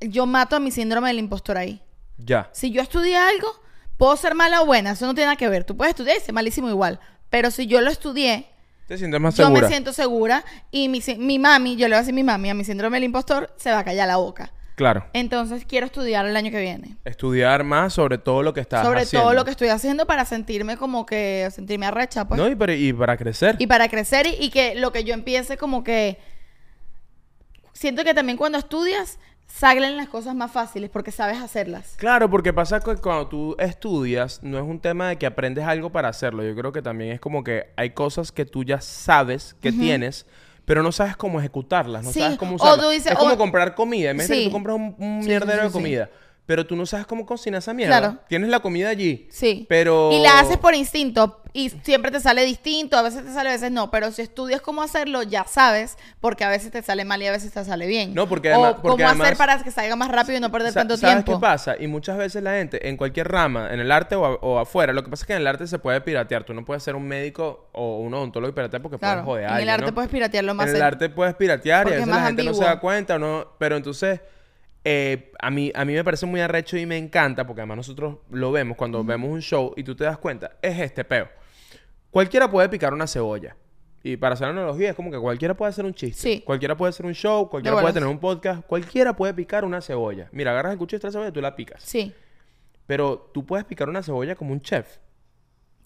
yo 0.00 0.24
mato 0.26 0.54
a 0.54 0.60
mi 0.60 0.70
síndrome 0.70 1.08
del 1.08 1.18
impostor 1.18 1.58
ahí. 1.58 1.82
Ya. 2.18 2.48
Si 2.52 2.70
yo 2.70 2.80
estudié 2.80 3.16
algo, 3.16 3.48
puedo 3.98 4.16
ser 4.16 4.34
mala 4.34 4.62
o 4.62 4.66
buena, 4.66 4.92
eso 4.92 5.04
no 5.04 5.12
tiene 5.14 5.26
nada 5.26 5.36
que 5.36 5.48
ver. 5.48 5.64
Tú 5.64 5.76
puedes 5.76 5.90
estudiar 5.90 6.16
y 6.16 6.20
ser 6.20 6.32
malísimo 6.32 6.70
igual. 6.70 6.98
Pero 7.28 7.50
si 7.50 7.66
yo 7.66 7.82
lo 7.82 7.90
estudié, 7.90 8.46
Te 8.86 8.96
sientes 8.96 9.20
más 9.20 9.36
yo 9.36 9.50
me 9.50 9.66
siento 9.68 9.92
segura 9.92 10.42
y 10.70 10.88
mi, 10.88 11.02
mi 11.18 11.38
mami, 11.38 11.76
yo 11.76 11.88
le 11.88 11.94
voy 11.94 11.96
a 11.96 12.00
decir 12.00 12.14
mi 12.14 12.22
mami, 12.24 12.48
a 12.48 12.54
mi 12.54 12.64
síndrome 12.64 12.96
del 12.96 13.04
impostor, 13.04 13.52
se 13.58 13.70
va 13.70 13.80
a 13.80 13.84
callar 13.84 14.08
la 14.08 14.16
boca. 14.16 14.50
Claro. 14.76 15.04
Entonces 15.12 15.64
quiero 15.66 15.86
estudiar 15.86 16.24
el 16.24 16.36
año 16.36 16.52
que 16.52 16.60
viene. 16.60 16.96
Estudiar 17.04 17.64
más 17.64 17.92
sobre 17.92 18.16
todo 18.16 18.44
lo 18.44 18.54
que 18.54 18.60
estás 18.60 18.86
sobre 18.86 19.00
haciendo. 19.00 19.24
todo 19.24 19.34
lo 19.34 19.44
que 19.44 19.50
estoy 19.50 19.68
haciendo 19.68 20.06
para 20.06 20.24
sentirme 20.24 20.76
como 20.76 21.04
que 21.04 21.48
sentirme 21.52 21.84
arrecha 21.86 22.26
pues 22.28 22.40
No, 22.40 22.48
y 22.48 22.54
para, 22.54 22.74
y 22.74 22.92
para 22.92 23.16
crecer. 23.16 23.56
y 23.58 23.66
para 23.66 23.88
crecer 23.88 24.26
y, 24.28 24.36
y 24.38 24.50
que 24.50 24.76
lo 24.76 24.92
que 24.92 25.02
yo 25.02 25.14
empiece 25.14 25.56
como 25.56 25.82
que 25.82 26.18
siento 27.72 28.04
que 28.04 28.14
también 28.14 28.38
cuando 28.38 28.56
estudias 28.58 29.18
salen 29.48 29.96
las 29.96 30.08
cosas 30.08 30.34
más 30.34 30.52
fáciles 30.52 30.90
porque 30.90 31.10
sabes 31.10 31.38
hacerlas 31.38 31.94
Claro, 31.96 32.30
porque 32.30 32.52
pasa 32.52 32.78
que 32.80 32.94
cuando 32.96 33.26
tú 33.28 33.56
estudias, 33.58 34.40
no 34.42 34.58
es 34.58 34.64
un 34.64 34.78
tema 34.78 35.08
de 35.08 35.16
que 35.16 35.26
aprendes 35.26 35.64
algo 35.64 35.90
para 35.90 36.08
hacerlo. 36.08 36.42
Yo 36.44 36.54
creo 36.54 36.70
que 36.72 36.82
también 36.82 37.12
es 37.12 37.20
como 37.20 37.42
que 37.42 37.70
hay 37.76 37.90
cosas 37.90 38.30
que 38.30 38.44
tú 38.44 38.62
ya 38.62 38.80
sabes 38.80 39.56
que 39.60 39.72
tienes, 39.72 40.26
pero 40.64 40.82
no 40.82 40.92
sabes 40.92 41.16
cómo 41.16 41.38
ejecutarlas, 41.40 42.04
no 42.04 42.12
Sí, 42.12 42.20
sabes 42.20 42.36
cómo 42.38 42.52
o 42.52 42.54
usarlas. 42.56 42.78
tú 42.84 42.90
dices- 42.90 43.12
es 43.12 43.18
como 43.18 43.32
o- 43.34 43.38
comprar 43.38 43.74
comida. 43.74 44.12
Sí. 44.20 44.44
tú 44.46 44.52
compras 44.52 44.76
un, 44.76 45.20
mierdero 45.20 45.62
sí, 45.62 45.66
de 45.68 45.72
comida, 45.72 46.10
pero 46.48 46.66
tú 46.66 46.74
no 46.76 46.86
sabes 46.86 47.06
cómo 47.06 47.26
cocinar 47.26 47.58
esa 47.58 47.74
mierda. 47.74 47.98
Claro. 48.00 48.18
Tienes 48.26 48.48
la 48.48 48.60
comida 48.60 48.88
allí. 48.88 49.28
sí 49.30 49.66
Pero... 49.68 50.10
y 50.12 50.20
la 50.22 50.40
haces 50.40 50.56
por 50.56 50.74
instinto 50.74 51.42
y 51.52 51.68
siempre 51.82 52.10
te 52.10 52.20
sale 52.20 52.42
distinto 52.44 52.96
a 52.96 53.02
veces 53.02 53.22
te 53.24 53.32
sale 53.32 53.48
a 53.50 53.52
veces 53.52 53.70
no 53.70 53.90
pero 53.90 54.12
si 54.12 54.20
estudias 54.22 54.60
cómo 54.60 54.82
hacerlo 54.82 55.22
ya 55.22 55.44
sabes 55.44 55.96
porque 56.20 56.44
a 56.44 56.48
veces 56.50 56.70
te 56.70 56.82
sale 56.82 57.04
mal 57.04 57.20
y 57.22 57.26
a 57.26 57.32
veces 57.32 57.52
te 57.52 57.64
sale 57.64 57.86
bien 57.86 58.14
No, 58.14 58.28
porque 58.28 58.50
o 58.50 58.54
además- 58.64 58.80
porque 58.82 59.04
cómo 59.04 59.22
hacer 59.24 59.36
para 59.36 59.62
que 59.62 59.70
salga 59.70 59.94
más 59.96 60.10
rápido 60.10 60.38
y 60.38 60.40
no 60.40 60.50
perder 60.50 60.72
tanto 60.72 60.96
¿Sabes 60.96 61.16
tiempo 61.16 61.38
qué 61.38 61.40
pasa? 61.42 61.76
Y 61.78 61.86
muchas 61.86 62.16
veces 62.16 62.42
la 62.42 62.52
gente, 62.52 62.88
en 62.88 62.96
cualquier 62.96 63.28
rama, 63.28 63.72
en 63.72 63.80
el 63.80 63.90
arte 63.92 64.14
o, 64.14 64.24
a- 64.24 64.34
o 64.36 64.58
afuera, 64.58 64.92
lo 64.94 65.02
que 65.04 65.10
pasa 65.10 65.22
es 65.24 65.26
que 65.26 65.32
en 65.34 65.40
el 65.40 65.46
arte 65.46 65.66
se 65.66 65.78
puede 65.78 66.00
piratear. 66.00 66.44
Tú 66.44 66.54
no 66.54 66.64
puedes 66.64 66.82
ser 66.82 66.96
un 66.96 67.06
médico 67.08 67.68
o 67.72 67.98
un 67.98 68.14
odontólogo 68.14 68.50
y 68.50 68.54
piratear 68.54 68.80
porque 68.82 68.98
claro 68.98 69.24
puedes 69.24 69.26
joder 69.26 69.44
a 69.44 69.48
en 69.48 69.52
el 69.52 69.58
alguien, 69.58 69.74
arte 69.74 69.86
¿no? 69.86 69.94
puedes 69.94 70.10
piratearlo 70.10 70.54
más 70.54 70.68
En 70.70 70.76
el 70.76 70.82
arte 70.82 71.08
puedes 71.10 71.34
piratear 71.34 71.88
y 71.88 71.90
a 71.90 71.94
es 71.94 71.96
veces 72.00 72.08
la 72.08 72.14
más 72.14 72.26
gente 72.26 72.42
no 72.44 72.50
se 72.52 72.56
ambiguo. 72.60 72.74
da 72.74 72.80
cuenta 72.80 73.18
no. 73.18 73.46
Pero 73.58 73.76
entonces, 73.76 74.20
eh, 74.90 75.32
a, 75.38 75.50
mí, 75.50 75.70
a 75.74 75.84
mí 75.84 75.92
me 75.92 76.02
parece 76.02 76.24
muy 76.24 76.40
arrecho 76.40 76.78
y 76.78 76.86
me 76.86 76.96
encanta 76.96 77.46
porque 77.46 77.60
además 77.60 77.76
nosotros 77.76 78.16
lo 78.30 78.50
vemos 78.50 78.74
cuando 78.74 79.04
vemos 79.04 79.28
un 79.28 79.42
show 79.42 79.74
y 79.76 79.82
tú 79.82 79.94
te 79.94 80.04
das 80.04 80.16
cuenta, 80.16 80.52
es 80.62 80.80
este 80.80 81.04
peo. 81.04 81.28
Cualquiera 82.10 82.50
puede 82.50 82.70
picar 82.70 82.94
una 82.94 83.06
cebolla. 83.06 83.54
Y 84.02 84.16
para 84.16 84.32
hacer 84.32 84.48
una 84.48 84.62
analogía, 84.62 84.88
es 84.88 84.96
como 84.96 85.10
que 85.10 85.18
cualquiera 85.18 85.54
puede 85.54 85.68
hacer 85.68 85.84
un 85.84 85.92
chiste. 85.92 86.22
Sí. 86.22 86.40
Cualquiera 86.40 86.74
puede 86.74 86.88
hacer 86.88 87.04
un 87.04 87.12
show, 87.12 87.50
cualquiera 87.50 87.76
De 87.76 87.82
puede 87.82 87.92
tener 87.92 88.08
un 88.08 88.18
podcast, 88.18 88.64
cualquiera 88.66 89.14
puede 89.14 89.34
picar 89.34 89.62
una 89.66 89.82
cebolla. 89.82 90.30
Mira, 90.32 90.52
agarras 90.52 90.72
el 90.72 90.78
cuchillo 90.78 91.00
de 91.00 91.08
la 91.08 91.12
cebolla 91.12 91.28
y 91.28 91.32
tú 91.32 91.42
la 91.42 91.54
picas. 91.54 91.82
sí 91.82 92.14
Pero 92.86 93.30
tú 93.34 93.44
puedes 93.44 93.66
picar 93.66 93.90
una 93.90 94.02
cebolla 94.02 94.36
como 94.36 94.52
un 94.52 94.62
chef. 94.62 94.96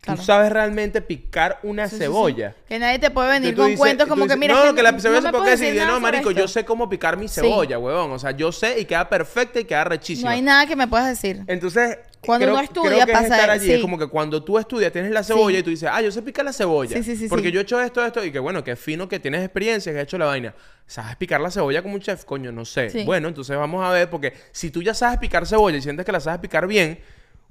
Claro. 0.02 0.18
Tú 0.18 0.26
sabes 0.26 0.50
realmente 0.50 1.00
picar 1.00 1.60
una 1.62 1.84
Sí, 1.84 1.90
sí, 1.90 1.96
sí. 1.96 2.02
cebolla. 2.02 2.56
Que 2.66 2.76
nadie 2.76 2.98
te 2.98 3.08
puede 3.12 3.30
venir 3.30 3.50
Que 3.50 3.56
con 3.56 3.66
dices- 3.68 3.78
cuentos 3.78 4.08
como 4.08 4.26
que 4.26 4.36
mira 4.36 4.52
No, 4.54 4.64
no, 4.66 4.74
que 4.74 4.82
la 4.82 4.98
cebolla 4.98 5.20
me 5.20 5.28
se 5.28 5.32
puede 5.32 5.50
decir, 5.56 5.80
no, 5.86 6.00
marico, 6.00 6.30
esto". 6.30 6.40
yo 6.42 6.48
sé 6.48 6.64
cómo 6.64 6.88
picar 6.88 7.16
mi 7.16 7.28
cebolla, 7.28 7.78
huevón. 7.78 8.10
O 8.10 8.18
sea, 8.18 8.32
yo 8.32 8.50
sé 8.50 8.80
y 8.80 8.84
queda 8.84 9.08
perfecta 9.08 9.60
y 9.60 9.64
queda 9.64 9.84
No 9.84 9.90
rechísima. 9.90 10.32
hay 10.32 10.42
nada 10.42 10.66
que 10.66 10.74
me 10.74 10.88
puedas 10.88 11.06
decir. 11.08 11.44
Entonces, 11.46 11.98
Cuando 12.20 12.46
creo, 12.46 12.54
uno 12.56 12.64
estudia, 12.64 12.90
creo 12.90 13.06
que 13.06 13.12
es 13.12 13.18
pasa 13.18 13.34
estar 13.36 13.50
allí. 13.50 13.66
sí. 13.66 13.72
Es 13.74 13.80
como 13.80 13.96
que 13.96 14.08
cuando 14.08 14.42
tú 14.42 14.58
estudias, 14.58 14.90
tienes 14.90 15.12
la 15.12 15.22
cebolla 15.22 15.58
Sí. 15.58 15.60
y 15.60 15.62
tú 15.62 15.70
dices, 15.70 15.88
ah, 15.92 16.02
yo 16.02 16.10
sé 16.10 16.20
picar 16.22 16.44
la 16.44 16.52
cebolla. 16.52 16.96
Sí, 16.96 17.04
sí, 17.04 17.16
sí, 17.16 17.28
porque 17.28 17.52
yo 17.52 17.60
he 17.60 17.62
hecho 17.62 17.80
esto, 17.80 18.04
esto, 18.04 18.24
y 18.24 18.32
que 18.32 18.40
bueno, 18.40 18.64
que 18.64 18.74
fino 18.74 19.08
que 19.08 19.20
tienes 19.20 19.44
experiencia, 19.44 19.92
que 19.92 19.98
has 19.98 20.04
hecho 20.04 20.18
la 20.18 20.26
vaina. 20.26 20.52
¿Sabes 20.84 21.14
picar 21.14 21.40
la 21.40 21.52
cebolla 21.52 21.80
como 21.80 21.94
un 21.94 22.00
chef? 22.00 22.24
Coño, 22.24 22.50
no 22.50 22.64
sé. 22.64 23.04
Bueno, 23.06 23.28
entonces 23.28 23.56
vamos 23.56 23.84
a 23.84 23.90
ver, 23.92 24.10
porque 24.10 24.32
si 24.50 24.72
tú 24.72 24.82
ya 24.82 24.94
sabes 24.94 25.18
picar 25.20 25.46
cebolla 25.46 25.76
y 25.78 25.82
sientes 25.82 26.04
que 26.04 26.10
la 26.10 26.18
sabes 26.18 26.40
picar 26.40 26.66
bien, 26.66 26.98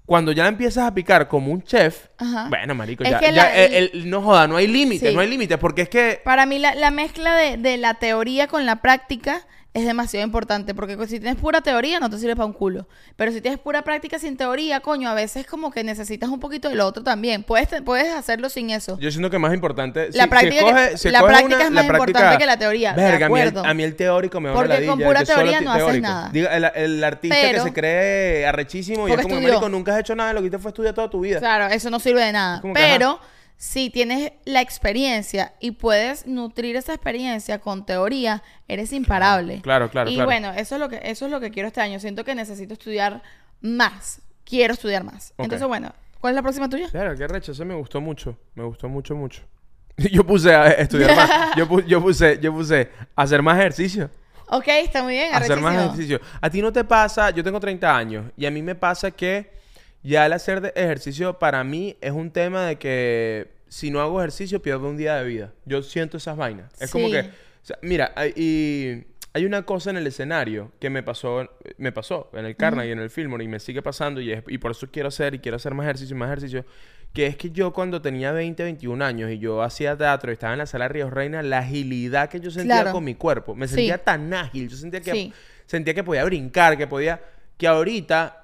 cuando 0.05 0.31
ya 0.31 0.47
empiezas 0.47 0.85
a 0.85 0.93
picar 0.93 1.27
como 1.27 1.51
un 1.53 1.63
chef, 1.63 2.07
Ajá. 2.17 2.47
bueno, 2.49 2.75
marico, 2.75 3.03
Es 3.03 3.11
ya, 3.11 3.19
que 3.19 3.27
ya 3.27 3.31
la- 3.31 3.55
el- 3.55 3.91
el- 3.93 4.09
no 4.09 4.21
joda, 4.21 4.47
no 4.47 4.57
hay 4.57 4.67
límites, 4.67 5.09
Sí. 5.09 5.15
no 5.15 5.21
hay 5.21 5.29
límites, 5.29 5.57
porque 5.57 5.83
es 5.83 5.89
que 5.89 6.19
Para 6.23 6.45
mí 6.45 6.59
la, 6.59 6.75
la 6.75 6.91
mezcla 6.91 7.35
de, 7.35 7.57
de 7.57 7.77
la 7.77 7.93
teoría 7.95 8.47
con 8.47 8.65
la 8.65 8.77
práctica 8.81 9.41
es 9.73 9.85
demasiado 9.85 10.25
importante 10.25 10.75
porque 10.75 10.97
si 11.07 11.19
tienes 11.21 11.37
pura 11.37 11.61
teoría 11.61 11.97
no 12.01 12.09
te 12.09 12.17
sirve 12.17 12.35
para 12.35 12.45
un 12.45 12.51
culo. 12.51 12.87
Pero 13.15 13.31
si 13.31 13.39
tienes 13.39 13.57
pura 13.57 13.83
práctica 13.83 14.19
sin 14.19 14.35
teoría, 14.35 14.81
coño, 14.81 15.09
a 15.09 15.13
veces 15.13 15.45
como 15.47 15.71
que 15.71 15.81
necesitas 15.85 16.29
un 16.29 16.41
poquito 16.41 16.67
de 16.67 16.75
lo 16.75 16.85
otro 16.85 17.03
también. 17.03 17.43
Puedes, 17.43 17.69
puedes 17.85 18.13
hacerlo 18.13 18.49
sin 18.49 18.69
eso. 18.69 18.99
Yo 18.99 19.09
siento 19.11 19.29
que 19.29 19.39
más 19.39 19.53
importante. 19.53 20.09
La 20.11 20.27
práctica 20.27 20.65
que- 20.97 21.09
la 21.11 21.23
práctica 21.23 21.63
es 21.63 21.71
más 21.71 21.85
importante 21.85 22.37
que 22.37 22.45
la 22.45 22.57
teoría, 22.57 22.91
de 22.93 23.01
Verga, 23.01 23.27
a 23.27 23.29
mí 23.29 23.39
el- 23.39 23.47
acuerdo. 23.47 23.65
A 23.69 23.73
mí, 23.73 23.83
el 23.83 23.95
teórico 23.95 24.41
me 24.41 24.49
una 24.49 24.59
Porque 24.59 24.85
con 24.85 24.99
ladilla, 24.99 25.07
pura 25.07 25.23
teoría 25.23 25.59
te- 25.59 25.63
no 25.65 25.71
haces 25.71 26.01
nada. 26.01 26.29
Diga, 26.33 26.57
el, 26.57 26.65
el 26.75 27.03
artista 27.05 27.37
Pero- 27.39 27.63
que 27.63 27.69
se 27.69 27.73
cree 27.73 28.45
arrechísimo 28.47 29.07
y 29.07 29.11
es 29.13 29.21
como, 29.21 29.39
marico, 29.39 29.69
nunca 29.69 29.93
has 29.93 30.01
hecho 30.01 30.15
nada 30.15 30.33
lo 30.33 30.41
que 30.41 30.49
te 30.49 30.59
fue 30.59 30.71
estudiar 30.71 30.93
toda 30.93 31.09
tu 31.09 31.21
vida. 31.21 31.39
Claro, 31.39 31.67
eso 31.73 31.89
no 31.89 31.99
sirve 32.01 32.25
de 32.25 32.33
nada. 32.33 32.61
Que, 32.61 32.71
Pero 32.73 33.19
si 33.61 33.91
tienes 33.91 34.31
la 34.43 34.59
experiencia 34.59 35.53
y 35.59 35.69
puedes 35.69 36.25
nutrir 36.25 36.75
esa 36.75 36.95
experiencia 36.95 37.59
con 37.59 37.85
teoría, 37.85 38.41
eres 38.67 38.91
imparable. 38.91 39.61
Claro, 39.61 39.87
claro, 39.91 40.09
y 40.09 40.15
claro. 40.15 40.25
bueno, 40.27 40.51
eso 40.53 40.73
es 40.73 40.81
lo 40.81 40.89
que 40.89 40.99
eso 41.03 41.25
es 41.25 41.31
lo 41.31 41.39
que 41.39 41.51
quiero 41.51 41.67
este 41.67 41.79
año. 41.79 41.99
Siento 41.99 42.23
que 42.23 42.33
necesito 42.33 42.73
estudiar 42.73 43.21
más. 43.61 44.19
Quiero 44.45 44.73
estudiar 44.73 45.03
más. 45.03 45.35
Entonces, 45.37 45.67
bueno, 45.67 45.93
¿cuál 46.19 46.31
es 46.33 46.35
la 46.37 46.41
próxima 46.41 46.67
tuya? 46.69 46.89
Claro, 46.89 47.15
qué 47.15 47.27
recho, 47.27 47.51
ese 47.51 47.63
me 47.63 47.75
gustó 47.75 48.01
mucho. 48.01 48.35
Me 48.55 48.63
gustó 48.63 48.89
mucho, 48.89 49.15
mucho. 49.15 49.43
Yo 50.11 50.25
puse 50.25 50.55
a 50.55 50.71
estudiar 50.71 51.15
más. 51.15 51.29
Yo, 51.55 51.67
pu- 51.69 51.85
yo 51.85 52.01
puse, 52.01 52.39
yo 52.41 52.51
puse 52.51 52.89
hacer 53.15 53.43
más 53.43 53.59
ejercicio. 53.59 54.09
Ok, 54.47 54.67
está 54.69 55.03
muy 55.03 55.13
bien. 55.13 55.35
Hacer 55.35 55.59
más 55.59 55.75
ejercicio. 55.75 56.19
A 56.41 56.49
ti 56.49 56.63
no 56.63 56.73
te 56.73 56.83
pasa, 56.83 57.29
yo 57.29 57.43
tengo 57.43 57.59
30 57.59 57.95
años 57.95 58.25
y 58.35 58.47
a 58.47 58.49
mí 58.51 58.63
me 58.63 58.73
pasa 58.73 59.11
que 59.11 59.60
ya 60.03 60.25
el 60.25 60.33
hacer 60.33 60.61
de 60.61 60.69
ejercicio 60.75 61.37
para 61.39 61.63
mí 61.63 61.97
es 62.01 62.11
un 62.11 62.31
tema 62.31 62.65
de 62.65 62.77
que 62.77 63.49
si 63.67 63.91
no 63.91 64.01
hago 64.01 64.19
ejercicio 64.21 64.61
pierdo 64.61 64.89
un 64.89 64.97
día 64.97 65.15
de 65.15 65.23
vida. 65.25 65.53
Yo 65.65 65.81
siento 65.81 66.17
esas 66.17 66.35
vainas. 66.37 66.71
Es 66.81 66.91
como 66.91 67.09
que, 67.09 67.19
o 67.19 67.25
sea, 67.63 67.77
mira, 67.81 68.11
hay, 68.15 68.33
y 68.35 69.03
hay 69.33 69.45
una 69.45 69.63
cosa 69.63 69.91
en 69.91 69.97
el 69.97 70.07
escenario 70.07 70.71
que 70.79 70.89
me 70.89 71.03
pasó, 71.03 71.49
me 71.77 71.91
pasó 71.91 72.29
en 72.33 72.45
el 72.45 72.55
Carnegie 72.57 72.89
y 72.89 72.91
en 72.93 72.99
el 72.99 73.09
Fillmore 73.09 73.43
y 73.43 73.47
me 73.47 73.59
sigue 73.59 73.81
pasando 73.81 74.19
y, 74.19 74.31
es- 74.33 74.43
y 74.47 74.57
por 74.57 74.71
eso 74.71 74.87
quiero 74.91 75.07
hacer 75.07 75.35
y 75.35 75.39
quiero 75.39 75.55
hacer 75.55 75.73
más 75.73 75.85
ejercicio 75.85 76.15
y 76.15 76.19
más 76.19 76.27
ejercicio. 76.27 76.65
Que 77.13 77.27
es 77.27 77.35
que 77.37 77.51
yo 77.51 77.71
cuando 77.73 78.01
tenía 78.01 78.31
20, 78.31 78.63
21 78.63 79.01
años 79.03 79.29
y 79.31 79.37
yo 79.37 79.61
hacía 79.61 79.97
teatro 79.97 80.31
y 80.31 80.33
estaba 80.33 80.53
en 80.53 80.59
la 80.59 80.65
sala 80.65 80.87
Ríos 80.87 81.11
Reina, 81.11 81.43
la 81.43 81.59
agilidad 81.59 82.29
que 82.29 82.39
yo 82.39 82.51
sentía 82.51 82.75
Claro. 82.81 82.91
con 82.93 83.03
mi 83.03 83.15
cuerpo, 83.15 83.53
me 83.53 83.67
Sí. 83.67 83.75
sentía 83.75 83.97
tan 83.97 84.33
ágil, 84.33 84.67
yo 84.69 84.77
sentía 84.77 85.01
que 85.01 85.11
Sí. 85.11 85.33
sentía 85.65 85.93
que 85.93 86.03
podía 86.03 86.23
brincar, 86.25 86.77
que 86.77 86.87
podía... 86.87 87.21
Que 87.57 87.67
ahorita, 87.67 88.40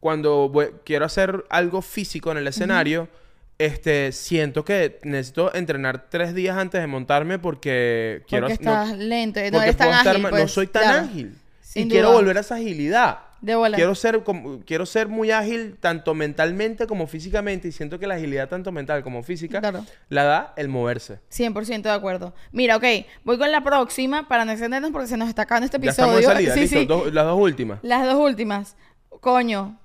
cuando 0.00 0.48
voy- 0.48 0.70
quiero 0.84 1.04
hacer 1.04 1.44
algo 1.50 1.82
físico 1.82 2.32
en 2.32 2.38
el 2.38 2.46
escenario, 2.48 3.08
este, 3.58 4.12
siento 4.12 4.64
que 4.64 4.98
necesito 5.02 5.54
entrenar 5.54 6.08
tres 6.08 6.34
días 6.34 6.56
antes 6.56 6.80
de 6.80 6.86
montarme 6.86 7.38
porque 7.38 8.22
quiero... 8.26 8.48
Porque 8.48 8.64
no- 8.64 8.70
estás 8.84 8.98
lento, 8.98 9.40
no 9.52 9.62
eres 9.62 9.76
tan 9.76 9.88
estar 9.90 10.08
ágil. 10.08 10.22
ma- 10.22 10.30
no 10.30 10.36
pues, 10.36 10.50
soy 10.52 10.66
tan 10.66 10.82
claro. 10.82 10.98
ágil. 11.06 11.34
Sin 11.60 11.86
y 11.86 11.90
quiero 11.90 12.08
duda. 12.08 12.16
volver 12.20 12.38
a 12.38 12.40
esa 12.40 12.54
agilidad. 12.56 13.18
De 13.42 13.54
bola. 13.54 13.76
Quiero 13.76 13.94
ser, 13.94 14.22
como- 14.22 14.60
quiero 14.64 14.84
ser 14.86 15.08
muy 15.08 15.30
ágil 15.30 15.76
tanto 15.78 16.14
mentalmente 16.14 16.86
como 16.86 17.06
físicamente 17.06 17.68
y 17.68 17.72
siento 17.72 17.98
que 17.98 18.06
la 18.06 18.14
agilidad 18.16 18.48
tanto 18.48 18.70
mental 18.72 19.02
como 19.02 19.22
física 19.22 19.60
Claro. 19.60 19.84
la 20.08 20.24
da 20.24 20.54
el 20.56 20.68
moverse. 20.68 21.20
100% 21.30 21.82
de 21.82 21.90
acuerdo. 21.94 22.34
Mira, 22.52 22.76
ok, 22.76 22.84
voy 23.24 23.38
con 23.38 23.50
la 23.52 23.62
próxima 23.62 24.26
para 24.28 24.44
no 24.46 24.52
extendernos 24.52 24.90
porque 24.90 25.06
se 25.08 25.16
nos 25.18 25.28
está 25.28 25.42
acabando 25.42 25.66
este 25.66 25.78
Ya 25.78 25.90
episodio. 25.90 26.18
estamos 26.18 26.20
de 26.20 26.34
salida, 26.50 26.54
Sí, 26.54 26.60
listo. 26.60 26.78
sí. 26.80 26.86
dos- 26.86 27.14
las 27.14 27.24
dos 27.26 27.38
últimas. 27.38 27.78
Las 27.82 28.04
dos 28.04 28.14
últimas. 28.16 28.76
Coño, 29.20 29.78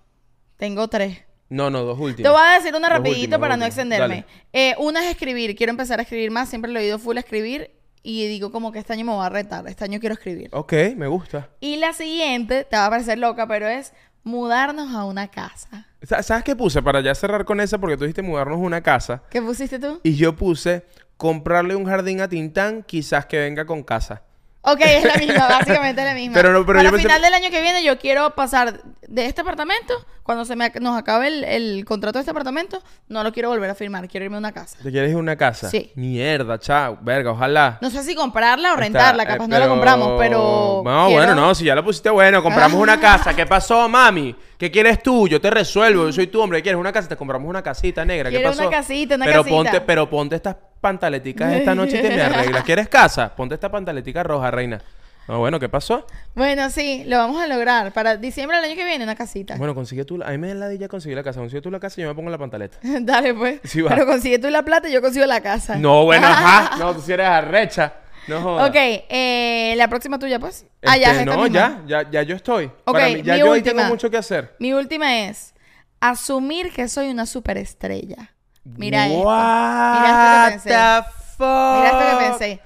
tengo 0.58 0.88
tres. 0.88 1.20
No, 1.50 1.70
no, 1.70 1.84
dos 1.84 2.00
últimas. 2.00 2.24
Te 2.24 2.30
voy 2.38 2.48
a 2.48 2.54
decir 2.58 2.74
una 2.76 2.88
Dos 2.90 2.98
rapidito 2.98 3.20
últimas, 3.22 3.40
para 3.40 3.58
no 3.58 3.66
últimas. 3.66 3.68
extenderme. 3.92 4.26
Eh, 4.52 4.76
una 4.80 5.04
es 5.04 5.12
escribir. 5.12 5.56
Quiero 5.56 5.70
empezar 5.72 6.00
a 6.00 6.02
escribir 6.04 6.32
más. 6.32 6.50
Siempre 6.50 6.72
lo 6.72 6.80
he 6.80 6.84
oído 6.84 6.98
full 7.00 7.18
a 7.18 7.20
escribir. 7.20 7.72
Y 8.02 8.28
digo 8.28 8.52
como 8.52 8.72
que 8.72 8.80
este 8.80 8.94
año 8.94 9.06
me 9.06 9.14
voy 9.14 9.26
a 9.26 9.30
retar. 9.30 9.68
Este 9.68 9.84
año 9.84 10.00
quiero 10.00 10.14
escribir. 10.14 10.50
Ok, 10.54 10.74
me 10.96 11.08
gusta. 11.08 11.50
Y 11.60 11.78
la 11.78 11.94
siguiente, 11.94 12.64
te 12.64 12.76
va 12.76 12.86
a 12.88 12.90
parecer 12.90 13.18
loca, 13.20 13.48
pero 13.48 13.68
es 13.68 13.94
mudarnos 14.24 14.94
a 14.94 15.06
una 15.06 15.28
casa. 15.30 15.88
Sa- 16.02 16.24
¿Sabes 16.24 16.44
qué 16.44 16.56
puse? 16.56 16.82
Para 16.82 17.02
ya 17.02 17.14
cerrar 17.16 17.46
con 17.46 17.60
esa, 17.60 17.78
porque 17.78 17.96
tú 17.98 18.04
dijiste 18.06 18.22
mudarnos 18.24 18.58
a 18.58 18.62
una 18.62 18.82
casa. 18.82 19.22
¿Qué 19.30 19.42
pusiste 19.42 19.78
tú? 19.80 20.00
Y 20.04 20.16
yo 20.16 20.36
puse 20.36 20.86
comprarle 21.18 21.76
un 21.76 21.86
jardín 21.86 22.22
a 22.22 22.28
Tintán, 22.28 22.84
quizás 22.84 23.26
que 23.28 23.40
venga 23.40 23.66
con 23.66 23.84
casa. 23.84 24.24
Ok, 24.62 24.82
es 24.82 25.04
la 25.04 25.16
misma, 25.18 25.48
básicamente 25.48 26.02
es 26.02 26.08
la 26.08 26.14
misma. 26.16 26.34
Pero 26.42 26.52
no- 26.52 26.66
pero 26.66 26.80
Para 26.80 26.90
yo 26.90 26.96
pensé- 26.96 27.04
final 27.04 27.22
del 27.22 27.34
año 27.36 27.50
que 27.52 27.62
viene 27.62 27.84
yo 27.84 28.00
quiero 28.00 28.34
pasar 28.36 28.82
de 29.08 29.26
este 29.26 29.42
apartamento, 29.42 29.94
cuando 30.24 30.46
se 30.46 30.56
me 30.56 30.72
nos 30.82 30.98
acabe 30.98 31.28
el, 31.28 31.44
el 31.44 31.86
contrato 31.86 32.18
de 32.18 32.22
este 32.22 32.32
apartamento, 32.32 32.82
no 33.08 33.24
lo 33.24 33.32
quiero 33.32 33.50
volver 33.50 33.70
a 33.70 33.76
firmar, 33.76 34.08
quiero 34.08 34.26
irme 34.26 34.38
a 34.38 34.40
una 34.40 34.52
casa. 34.52 34.78
¿Te 34.82 34.92
quieres 34.92 35.10
ir 35.12 35.16
a 35.16 35.20
una 35.20 35.36
casa? 35.36 35.70
Sí. 35.70 35.92
Mierda, 35.96 36.60
chao. 36.60 36.98
Verga, 37.02 37.32
ojalá. 37.32 37.78
No 37.82 37.90
sé 37.90 38.04
si 38.04 38.16
comprarla 38.16 38.70
o 38.70 38.72
Está, 38.74 38.82
rentarla, 38.84 39.24
eh, 39.24 39.28
capaz 39.28 39.48
no 39.48 39.60
la 39.60 39.68
compramos, 39.68 40.14
pero... 40.20 40.82
No, 40.84 41.08
quiero- 41.08 41.26
bueno, 41.26 41.36
no, 41.36 41.54
si 41.56 41.66
ya 41.66 41.76
la 41.76 41.84
pusiste 41.84 42.10
bueno, 42.10 42.42
compramos 42.44 42.80
una 42.82 43.00
casa. 43.00 43.36
¿Qué 43.36 43.46
pasó, 43.46 43.88
mami? 43.90 44.36
¿Qué 44.58 44.72
quieres 44.72 45.04
tú? 45.04 45.28
Yo 45.28 45.42
te 45.42 45.50
resuelvo, 45.50 46.06
yo 46.06 46.14
soy 46.14 46.28
tu 46.28 46.42
hombre. 46.42 46.60
¿Qué 46.60 46.64
quieres 46.64 46.80
una 46.80 46.94
casa? 46.94 47.10
Te 47.10 47.18
compramos 47.18 47.50
una 47.50 47.62
casita 47.62 48.06
negra. 48.06 48.30
¿Qué 48.30 48.38
Quiero 48.38 48.52
pasó? 48.52 48.62
una 48.68 48.72
casita, 48.78 49.16
una 49.16 49.26
pero 49.26 49.42
casita. 49.44 49.56
Ponte, 49.56 49.82
pero 49.82 50.10
ponte 50.10 50.36
estas 50.38 50.56
pantaleticas 50.80 51.54
esta 51.54 51.76
noche 51.76 52.00
y 52.00 52.02
te 52.02 52.10
me 52.10 52.22
arreglas. 52.22 52.64
¿Quieres 52.64 52.88
casa? 52.88 53.36
Ponte 53.36 53.56
esta 53.56 53.70
pantaletica 53.70 54.24
roja, 54.24 54.50
reina. 54.52 54.82
No, 55.28 55.40
bueno, 55.40 55.60
¿qué 55.60 55.68
pasó? 55.70 56.06
Bueno, 56.36 56.70
sí, 56.70 57.04
lo 57.08 57.18
vamos 57.18 57.42
a 57.42 57.48
lograr. 57.48 57.92
Para 57.94 58.16
diciembre 58.18 58.58
del 58.58 58.66
año 58.66 58.76
que 58.76 58.86
viene, 58.86 59.04
una 59.04 59.16
casita. 59.16 59.56
Bueno, 59.58 59.74
consigue 59.74 60.06
tú... 60.06 60.18
la- 60.20 60.28
A 60.28 60.32
mí 60.32 60.38
me 60.38 60.50
da 60.50 60.54
la 60.54 60.74
ya 60.76 60.88
conseguir 60.88 61.18
la 61.18 61.24
casa. 61.24 61.40
Consigue 61.40 61.62
tú 61.62 61.72
la 61.72 61.80
casa 61.80 62.00
y 62.00 62.04
yo 62.04 62.10
me 62.10 62.16
pongo 62.16 62.30
la 62.30 62.38
pantaleta. 62.38 62.78
Dale, 63.02 63.34
pues. 63.34 63.60
Sí, 63.64 63.82
va. 63.82 63.90
Pero 63.90 64.06
consigue 64.06 64.38
tú 64.38 64.50
la 64.50 64.64
plata 64.64 64.88
y 64.88 64.92
yo 64.92 65.02
consigo 65.02 65.26
la 65.26 65.42
casa. 65.42 65.78
No, 65.78 66.04
bueno, 66.06 66.28
ajá. 66.30 66.78
No, 66.78 66.94
tú 66.94 67.02
si 67.02 67.12
eres 67.14 67.28
arrecha. 67.28 67.94
No 68.28 68.42
jodas. 68.42 68.70
Ok, 68.70 68.76
eh, 68.76 69.74
la 69.78 69.88
próxima 69.88 70.18
tuya, 70.20 70.40
pues. 70.40 70.66
ah, 70.86 70.98
ya, 70.98 71.12
Este, 71.12 71.20
es 71.22 71.26
no, 71.26 71.46
ya, 71.48 71.82
ya, 71.88 72.10
ya 72.10 72.22
yo 72.24 72.36
estoy. 72.36 72.66
Ok, 72.66 72.94
Para 72.94 73.08
mí, 73.10 73.22
ya 73.24 73.34
mi 73.34 73.40
yo 73.40 73.52
última. 73.52 73.76
tengo 73.82 73.90
mucho 73.90 74.10
que 74.10 74.18
hacer. 74.18 74.56
Mi 74.60 74.74
última 74.74 75.20
es 75.28 75.54
asumir 76.00 76.72
que 76.74 76.88
soy 76.88 77.10
una 77.10 77.26
superestrella. 77.26 78.32
Mira 78.64 79.08
esto. 79.08 79.20
What 79.22 80.00
Mira 80.00 80.10
esto 80.10 80.46
que 80.46 80.52
pensé. 80.54 80.70
the 80.70 81.04
fuck? 81.38 81.76
Mira 81.78 81.88
esto 81.92 82.18
que 82.20 82.26
pensé. 82.30 82.62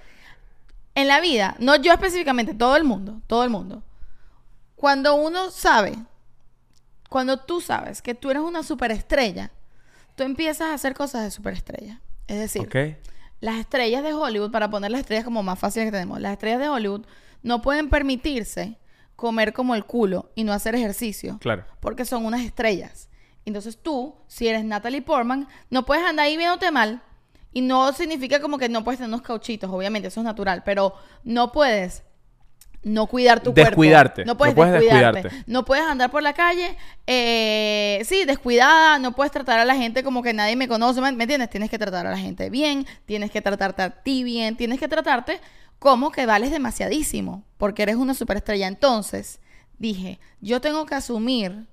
En 0.99 1.07
la 1.07 1.21
vida, 1.21 1.55
no 1.59 1.77
yo 1.77 1.93
específicamente, 1.93 2.53
todo 2.53 2.75
el 2.75 2.83
mundo, 2.83 3.21
todo 3.25 3.45
el 3.45 3.49
mundo. 3.49 3.83
Cuando 4.75 5.15
uno 5.15 5.49
sabe, 5.49 5.95
cuando 7.07 7.37
tú 7.37 7.61
sabes 7.61 8.01
que 8.01 8.15
tú 8.15 8.29
eres 8.29 8.43
una 8.43 8.63
superestrella, 8.63 9.49
tú 10.15 10.23
empiezas 10.23 10.67
a 10.67 10.73
hacer 10.73 10.93
cosas 10.93 11.23
de 11.23 11.31
superestrella. 11.31 12.01
Es 12.27 12.37
decir, 12.37 12.97
las 13.39 13.55
estrellas 13.59 14.03
de 14.03 14.13
Hollywood, 14.13 14.51
para 14.51 14.69
poner 14.69 14.91
las 14.91 14.99
estrellas 14.99 15.23
como 15.23 15.41
más 15.41 15.57
fáciles 15.57 15.87
que 15.87 15.93
tenemos, 15.93 16.19
las 16.19 16.33
estrellas 16.33 16.59
de 16.59 16.67
Hollywood 16.67 17.05
no 17.43 17.61
pueden 17.61 17.89
permitirse 17.89 18.77
comer 19.15 19.53
como 19.53 19.75
el 19.75 19.85
culo 19.85 20.31
y 20.35 20.43
no 20.43 20.51
hacer 20.51 20.75
ejercicio. 20.75 21.37
Claro. 21.39 21.63
Porque 21.79 22.03
son 22.03 22.25
unas 22.25 22.41
estrellas. 22.41 23.07
Entonces 23.45 23.77
tú, 23.81 24.15
si 24.27 24.49
eres 24.49 24.65
Natalie 24.65 25.01
Portman, 25.01 25.47
no 25.69 25.85
puedes 25.85 26.03
andar 26.03 26.25
ahí 26.25 26.35
viéndote 26.35 26.71
mal. 26.71 27.01
Y 27.51 27.61
no 27.61 27.91
significa 27.93 28.39
como 28.39 28.57
que 28.57 28.69
no 28.69 28.83
puedes 28.83 28.99
tener 28.99 29.09
unos 29.09 29.21
cauchitos, 29.23 29.69
obviamente, 29.71 30.07
eso 30.09 30.19
es 30.19 30.23
natural. 30.25 30.61
Pero 30.63 30.93
no 31.23 31.51
puedes 31.51 32.03
no 32.81 33.07
cuidar 33.07 33.41
tu 33.41 33.51
Descuidarte. 33.53 34.23
cuerpo. 34.23 34.27
No 34.31 34.37
puedes, 34.37 34.53
No 34.53 34.55
puedes 34.55 34.73
descuidarte. 34.73 35.21
descuidarte. 35.23 35.51
No 35.51 35.65
puedes 35.65 35.83
andar 35.85 36.11
por 36.11 36.23
la 36.23 36.33
calle, 36.33 36.77
eh, 37.07 38.01
sí, 38.05 38.23
descuidada. 38.25 38.99
No 38.99 39.11
puedes 39.13 39.31
tratar 39.33 39.59
a 39.59 39.65
la 39.65 39.75
gente 39.75 40.03
como 40.03 40.23
que 40.23 40.33
nadie 40.33 40.55
me 40.55 40.67
conoce. 40.67 41.01
¿Me, 41.01 41.11
me 41.11 41.23
entiendes? 41.25 41.49
Tienes 41.49 41.69
que 41.69 41.77
tratar 41.77 42.07
a 42.07 42.11
la 42.11 42.17
gente 42.17 42.49
bien. 42.49 42.85
Tienes 43.05 43.31
que 43.31 43.41
tratarte 43.41 43.81
a 43.81 43.89
ti 44.03 44.23
bien. 44.23 44.55
Tienes 44.55 44.79
que 44.79 44.87
tratarte 44.87 45.41
como 45.79 46.11
que 46.11 46.25
vales 46.25 46.51
demasiadísimo. 46.51 47.43
Porque 47.57 47.83
eres 47.83 47.95
una 47.97 48.13
superestrella. 48.13 48.67
Entonces, 48.67 49.39
dije, 49.77 50.19
yo 50.39 50.61
tengo 50.61 50.85
que 50.85 50.95
asumir 50.95 51.65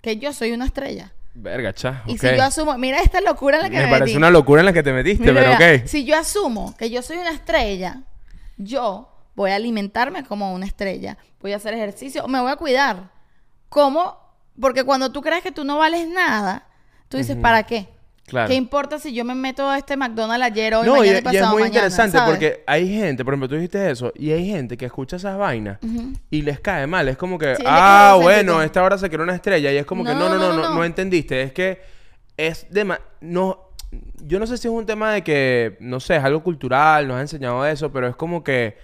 que 0.00 0.16
yo 0.16 0.32
soy 0.32 0.50
una 0.52 0.64
estrella. 0.64 1.12
Verga, 1.34 1.72
cha. 1.72 2.02
Y 2.06 2.18
si 2.18 2.26
yo 2.26 2.42
asumo, 2.42 2.76
mira 2.76 3.00
esta 3.00 3.20
locura 3.20 3.56
en 3.56 3.62
la 3.62 3.70
que 3.70 3.76
Me 3.76 3.84
me, 3.84 3.88
parece 3.90 4.04
metí. 4.06 4.16
una 4.16 4.30
locura 4.30 4.60
en 4.60 4.66
la 4.66 4.72
que 4.72 4.82
te 4.82 4.92
metiste, 4.92 5.22
Mira, 5.24 5.34
pero 5.34 5.54
mira, 5.58 5.76
ok. 5.82 5.86
Si 5.86 6.04
yo 6.04 6.16
asumo 6.16 6.76
que 6.76 6.90
yo 6.90 7.00
soy 7.02 7.16
una 7.18 7.30
estrella, 7.30 8.02
yo 8.58 9.08
voy 9.34 9.50
a 9.50 9.56
alimentarme 9.56 10.24
como 10.24 10.52
una 10.52 10.66
estrella, 10.66 11.16
voy 11.40 11.52
a 11.52 11.56
hacer 11.56 11.72
ejercicio, 11.74 12.28
me 12.28 12.40
voy 12.40 12.52
a 12.52 12.56
cuidar. 12.56 13.10
¿Cómo? 13.70 14.18
Porque 14.60 14.84
cuando 14.84 15.10
tú 15.10 15.22
crees 15.22 15.42
que 15.42 15.52
tú 15.52 15.64
no 15.64 15.78
vales 15.78 16.06
nada, 16.06 16.66
tú 17.08 17.16
dices, 17.16 17.36
¿para 17.36 17.62
qué? 17.62 17.88
Claro. 18.26 18.48
¿Qué 18.48 18.54
importa 18.54 18.98
si 18.98 19.12
yo 19.12 19.24
me 19.24 19.34
meto 19.34 19.68
a 19.68 19.78
este 19.78 19.96
McDonald's 19.96 20.46
ayer, 20.46 20.74
hoy, 20.74 20.86
No, 20.86 20.96
mañana 20.96 21.20
y 21.30 21.34
y 21.34 21.36
es 21.38 21.42
muy 21.48 21.62
mañana? 21.62 21.66
interesante 21.66 22.16
¿sabes? 22.18 22.32
porque 22.32 22.62
hay 22.66 22.88
gente, 22.88 23.24
por 23.24 23.34
ejemplo, 23.34 23.48
tú 23.48 23.56
dijiste 23.56 23.90
eso, 23.90 24.12
y 24.14 24.30
hay 24.30 24.46
gente 24.48 24.76
que 24.76 24.86
escucha 24.86 25.16
esas 25.16 25.36
vainas 25.36 25.78
y 26.30 26.42
les 26.42 26.60
cae 26.60 26.86
mal. 26.86 27.08
Es 27.08 27.16
como 27.16 27.38
que, 27.38 27.56
Sí, 27.56 27.64
ah, 27.66 28.16
bueno, 28.20 28.62
esta 28.62 28.82
hora 28.82 28.96
se 28.96 29.10
creó 29.10 29.24
una 29.24 29.34
estrella. 29.34 29.72
Y 29.72 29.76
es 29.76 29.84
como 29.86 30.04
que, 30.04 30.14
no, 30.14 30.28
no, 30.28 30.36
no, 30.36 30.52
no, 30.52 30.62
no, 30.62 30.74
no. 30.74 30.84
entendiste. 30.84 31.42
Es 31.42 31.52
que 31.52 31.82
es 32.36 32.66
de... 32.70 32.96
No, 33.20 33.58
yo 34.24 34.38
no 34.38 34.46
sé 34.46 34.56
si 34.56 34.68
es 34.68 34.72
un 34.72 34.86
tema 34.86 35.12
de 35.12 35.22
que, 35.22 35.76
no 35.80 36.00
sé, 36.00 36.16
es 36.16 36.24
algo 36.24 36.42
cultural, 36.42 37.08
nos 37.08 37.18
ha 37.18 37.20
enseñado 37.20 37.66
eso, 37.66 37.92
pero 37.92 38.08
es 38.08 38.16
como 38.16 38.42
que, 38.42 38.78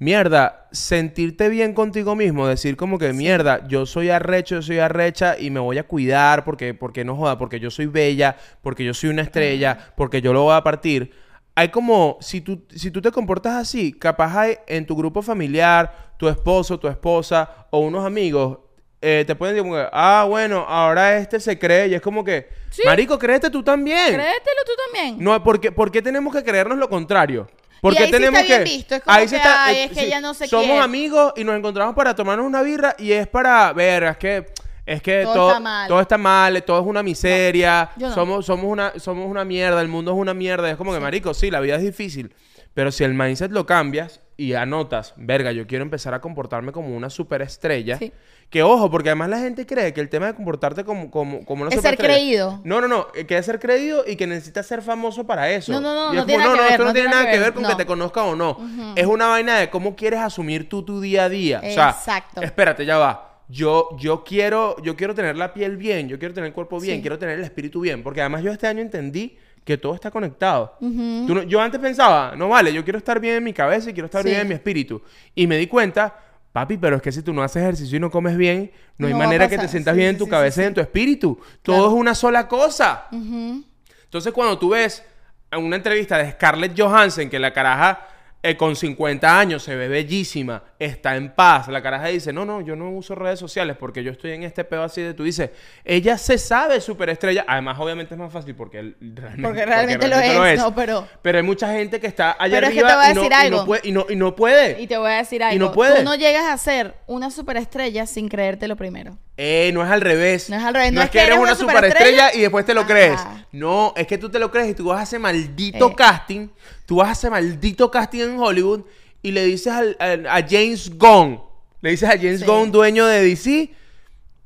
mierda, 0.00 0.66
sentirte 0.72 1.48
bien 1.50 1.74
contigo 1.74 2.16
mismo, 2.16 2.48
decir 2.48 2.76
como 2.76 2.98
que, 2.98 3.12
mierda, 3.12 3.68
yo 3.68 3.84
soy 3.86 4.08
arrecho, 4.10 4.56
yo 4.56 4.62
soy 4.62 4.78
arrecha 4.78 5.38
y 5.38 5.50
me 5.50 5.60
voy 5.60 5.76
a 5.78 5.84
cuidar 5.86 6.42
porque, 6.42 6.72
porque 6.74 7.04
no 7.04 7.14
joda, 7.16 7.38
porque 7.38 7.60
yo 7.60 7.70
soy 7.70 7.86
bella, 7.86 8.34
porque 8.62 8.82
yo 8.82 8.94
soy 8.94 9.10
una 9.10 9.22
estrella, 9.22 9.92
porque 9.96 10.22
yo 10.22 10.32
lo 10.32 10.42
voy 10.42 10.54
a 10.56 10.62
partir. 10.62 11.12
Hay 11.54 11.68
como, 11.68 12.16
si 12.22 12.40
tú, 12.40 12.64
si 12.74 12.90
tú 12.90 13.02
te 13.02 13.12
comportas 13.12 13.54
así, 13.54 13.92
capaz 13.92 14.34
hay 14.38 14.56
en 14.66 14.86
tu 14.86 14.96
grupo 14.96 15.20
familiar, 15.20 16.14
tu 16.16 16.28
esposo, 16.28 16.80
tu 16.80 16.88
esposa 16.88 17.66
o 17.68 17.80
unos 17.80 18.06
amigos, 18.06 18.58
eh, 19.02 19.24
te 19.26 19.34
pueden 19.34 19.54
decir 19.54 19.68
como 19.68 19.76
que, 19.82 19.88
ah, 19.92 20.24
bueno, 20.26 20.64
ahora 20.66 21.18
este 21.18 21.40
se 21.40 21.58
cree 21.58 21.88
y 21.88 21.94
es 21.94 22.00
como 22.00 22.24
que, 22.24 22.48
Sí. 22.70 22.82
marico, 22.86 23.18
créete 23.18 23.50
tú 23.50 23.62
también. 23.62 24.14
Créetelo 24.14 24.62
tú 24.64 24.72
también. 24.86 25.22
No, 25.22 25.42
porque, 25.44 25.72
¿por 25.72 25.90
qué 25.90 26.00
tenemos 26.00 26.34
que 26.34 26.42
creernos 26.42 26.78
lo 26.78 26.88
contrario? 26.88 27.48
Porque 27.80 28.00
ahí 28.00 28.06
sí 28.06 28.10
tenemos 28.12 28.40
está 28.40 28.54
bien 28.54 28.64
que. 28.64 28.70
visto, 28.70 28.94
es 28.94 29.02
como 29.02 29.16
que, 29.16 29.22
ay, 29.42 29.76
eh, 29.76 29.84
es 29.84 29.90
que 29.92 30.04
ella 30.04 30.20
no 30.20 30.34
se 30.34 30.48
Somos 30.48 30.82
amigos 30.82 31.32
y 31.36 31.44
nos 31.44 31.56
encontramos 31.56 31.94
para 31.94 32.14
tomarnos 32.14 32.46
una 32.46 32.62
birra 32.62 32.94
y 32.98 33.12
es 33.12 33.26
para 33.26 33.72
ver, 33.72 34.04
es 34.04 34.16
que 34.18 34.46
es 34.86 35.02
que 35.02 35.22
Todo 35.22 35.34
todo, 35.34 35.48
está 35.50 35.60
mal. 35.60 35.88
todo 35.88 36.00
está 36.00 36.18
mal, 36.18 36.62
todo 36.64 36.80
es 36.80 36.86
una 36.86 37.02
miseria, 37.02 37.90
no. 37.96 38.12
somos, 38.12 38.46
somos, 38.46 38.66
una, 38.66 38.92
somos 38.98 39.30
una 39.30 39.44
mierda, 39.44 39.80
el 39.80 39.88
mundo 39.88 40.10
es 40.10 40.18
una 40.18 40.34
mierda. 40.34 40.68
Es 40.68 40.76
como 40.76 40.92
que, 40.92 40.98
marico, 40.98 41.32
sí, 41.32 41.50
la 41.50 41.60
vida 41.60 41.76
es 41.76 41.82
difícil. 41.82 42.34
Pero 42.74 42.90
si 42.90 43.04
el 43.04 43.14
mindset 43.14 43.52
lo 43.52 43.66
cambias 43.66 44.20
y 44.36 44.54
anotas, 44.54 45.14
verga, 45.16 45.52
yo 45.52 45.66
quiero 45.66 45.84
empezar 45.84 46.14
a 46.14 46.20
comportarme 46.20 46.72
como 46.72 46.96
una 46.96 47.10
superestrella. 47.10 47.98
Sí. 47.98 48.12
Que 48.50 48.64
ojo, 48.64 48.90
porque 48.90 49.10
además 49.10 49.28
la 49.30 49.38
gente 49.38 49.64
cree 49.64 49.94
que 49.94 50.00
el 50.00 50.08
tema 50.08 50.26
de 50.26 50.34
comportarte 50.34 50.84
como, 50.84 51.08
como, 51.08 51.44
como 51.44 51.62
una 51.62 51.70
Es 51.72 51.80
ser 51.80 51.94
superestrella- 51.94 52.14
creído. 52.16 52.60
No, 52.64 52.80
no, 52.80 52.88
no, 52.88 53.06
eh, 53.14 53.24
que 53.24 53.38
es 53.38 53.46
ser 53.46 53.60
creído 53.60 54.02
y 54.04 54.16
que 54.16 54.26
necesitas 54.26 54.66
ser 54.66 54.82
famoso 54.82 55.24
para 55.24 55.48
eso. 55.50 55.70
No, 55.72 55.80
no, 55.80 55.94
no, 55.94 56.12
Y 56.12 56.16
no 56.16 56.20
es 56.22 56.26
tiene 56.26 56.42
como, 56.44 56.56
nada 56.56 56.66
que 56.66 56.72
ver, 56.72 56.72
esto 56.72 56.82
no 56.82 56.88
no 56.88 56.92
tiene 56.94 57.08
nada 57.10 57.30
que 57.30 57.38
ver 57.38 57.52
con 57.54 57.62
que 57.62 57.70
no. 57.70 57.76
te 57.76 57.86
conozca 57.86 58.24
o 58.24 58.34
no. 58.34 58.58
Es 58.96 59.06
una 59.06 59.28
vaina 59.28 59.58
de 59.60 59.70
cómo 59.70 59.94
quieres 59.94 60.18
asumir 60.18 60.68
tú 60.68 60.82
tu 60.84 61.00
día 61.00 61.24
a 61.24 61.28
día. 61.28 61.58
O 61.64 61.70
sea, 61.70 61.90
Exacto. 61.90 62.42
espérate, 62.42 62.84
ya 62.84 62.98
va. 62.98 63.38
Yo, 63.48 63.88
yo, 63.98 64.24
quiero, 64.24 64.76
yo 64.82 64.96
quiero 64.96 65.14
tener 65.14 65.36
la 65.36 65.54
piel 65.54 65.76
bien, 65.76 66.08
yo 66.08 66.18
quiero 66.18 66.34
tener 66.34 66.48
el 66.48 66.52
cuerpo 66.54 66.80
bien, 66.80 66.96
Sí. 66.96 67.00
quiero 67.02 67.18
tener 67.20 67.38
el 67.38 67.44
espíritu 67.44 67.80
bien. 67.80 68.02
Porque 68.02 68.20
además 68.20 68.42
yo 68.42 68.50
este 68.52 68.66
año 68.66 68.80
entendí 68.80 69.36
que 69.64 69.76
todo 69.78 69.94
está 69.94 70.10
conectado. 70.10 70.76
Tú 70.80 70.86
no- 71.34 71.42
yo 71.44 71.60
antes 71.60 71.80
pensaba, 71.80 72.34
no 72.36 72.48
vale, 72.48 72.72
yo 72.72 72.82
quiero 72.82 72.98
estar 72.98 73.20
bien 73.20 73.36
en 73.36 73.44
mi 73.44 73.52
cabeza 73.52 73.90
y 73.90 73.92
quiero 73.92 74.06
estar 74.06 74.22
Sí. 74.22 74.28
bien 74.30 74.40
en 74.40 74.48
mi 74.48 74.54
espíritu. 74.54 75.02
Y 75.36 75.46
me 75.46 75.56
di 75.56 75.66
cuenta, 75.68 76.16
papi, 76.52 76.76
pero 76.78 76.96
es 76.96 77.02
que 77.02 77.12
si 77.12 77.22
tú 77.22 77.32
no 77.32 77.42
haces 77.42 77.62
ejercicio 77.62 77.96
y 77.96 78.00
no 78.00 78.10
comes 78.10 78.36
bien, 78.36 78.70
no 78.98 79.06
hay 79.06 79.12
No 79.12 79.18
manera 79.18 79.48
que 79.48 79.56
te 79.58 79.68
sientas 79.68 79.94
Sí, 79.94 79.98
bien 79.98 80.10
sí, 80.10 80.14
en 80.14 80.18
tu 80.18 80.24
sí, 80.24 80.30
cabeza 80.30 80.62
y 80.62 80.66
en 80.66 80.74
tu 80.74 80.80
espíritu. 80.80 81.38
Todo 81.62 81.76
Claro. 81.76 81.88
es 81.88 81.94
una 81.94 82.14
sola 82.14 82.48
cosa. 82.48 83.06
Entonces, 83.12 84.32
cuando 84.32 84.58
tú 84.58 84.70
ves 84.70 85.04
en 85.50 85.64
una 85.64 85.76
entrevista 85.76 86.18
de 86.18 86.30
Scarlett 86.32 86.78
Johansson, 86.78 87.28
que 87.28 87.38
la 87.38 87.52
caraja 87.52 88.06
eh, 88.42 88.56
con 88.56 88.74
50 88.74 89.38
años 89.38 89.62
se 89.62 89.76
ve 89.76 89.88
bellísima, 89.88 90.62
está 90.78 91.16
en 91.16 91.34
paz, 91.34 91.68
la 91.68 91.82
caraja 91.82 92.06
dice, 92.06 92.32
no, 92.32 92.44
no, 92.46 92.62
yo 92.62 92.74
no 92.74 92.90
uso 92.90 93.14
redes 93.14 93.38
sociales 93.38 93.76
porque 93.78 94.02
yo 94.02 94.10
estoy 94.12 94.30
en 94.32 94.44
este 94.44 94.64
pedo 94.64 94.82
así 94.82 95.02
de 95.02 95.12
tú 95.12 95.24
dices, 95.24 95.50
ella 95.84 96.16
se 96.16 96.38
sabe 96.38 96.80
superestrella, 96.80 97.44
además 97.46 97.78
obviamente 97.78 98.14
es 98.14 98.18
más 98.18 98.32
fácil 98.32 98.54
porque 98.54 98.78
él 98.78 98.96
realmente, 99.14 99.42
Porque 99.42 99.66
realmente 99.66 100.08
lo 100.08 100.16
es, 100.44 100.58
no, 100.58 100.74
pero- 100.74 101.06
Pero 101.20 101.38
hay 101.38 101.44
mucha 101.44 101.70
gente 101.72 102.00
que 102.00 102.06
está 102.06 102.34
allá 102.38 102.56
Pero 102.56 102.66
es 102.68 102.72
que 102.72 102.80
arriba 102.80 102.88
te 102.88 102.96
voy 102.96 103.06
a 103.06 103.46
y, 103.46 103.50
no, 103.50 103.62
y 103.62 103.66
puede, 103.66 103.80
y, 103.88 103.92
no, 103.92 104.06
y 104.08 104.16
no 104.16 104.34
puede. 104.36 104.80
Y 104.80 104.86
te 104.86 104.96
voy 104.96 105.10
a 105.10 105.16
decir 105.16 105.42
algo. 105.42 105.66
no 105.66 105.72
puede. 105.72 105.98
Tú 105.98 106.04
no 106.04 106.14
llegas 106.14 106.46
a 106.46 106.56
ser 106.56 106.94
una 107.06 107.30
superestrella 107.30 108.06
sin 108.06 108.28
creértelo 108.28 108.76
primero. 108.76 109.18
Eh, 109.42 109.70
no 109.72 109.82
es 109.82 109.90
al 109.90 110.02
revés. 110.02 110.50
No 110.50 110.56
es 110.56 110.62
al 110.62 110.74
revés, 110.74 110.92
No, 110.92 111.00
es 111.00 111.08
que 111.08 111.18
eres 111.18 111.38
una 111.38 111.54
superestrella 111.54 112.34
y 112.34 112.40
después 112.40 112.66
te 112.66 112.74
lo 112.74 112.80
Ajá. 112.82 112.88
crees. 112.90 113.20
No, 113.52 113.94
es 113.96 114.06
que 114.06 114.18
tú 114.18 114.28
te 114.28 114.38
lo 114.38 114.50
crees 114.50 114.68
y 114.70 114.74
tú 114.74 114.84
vas 114.84 114.98
a 114.98 115.02
hacer 115.02 115.18
maldito 115.18 115.88
Eh. 115.90 115.94
casting. 115.96 116.48
Tú 116.84 116.96
vas 116.96 117.08
a 117.08 117.12
hacer 117.12 117.30
maldito 117.30 117.90
casting 117.90 118.20
en 118.20 118.38
Hollywood 118.38 118.82
y 119.22 119.30
le 119.30 119.44
dices 119.46 119.72
al- 119.72 119.96
al- 119.98 120.26
a 120.26 120.46
James 120.46 120.90
Gunn. 120.94 121.40
Le 121.80 121.90
dices 121.92 122.06
a 122.08 122.12
James 122.18 122.40
Sí. 122.40 122.44
Gunn, 122.46 122.70
dueño 122.70 123.06
de 123.06 123.22
DC. 123.22 123.70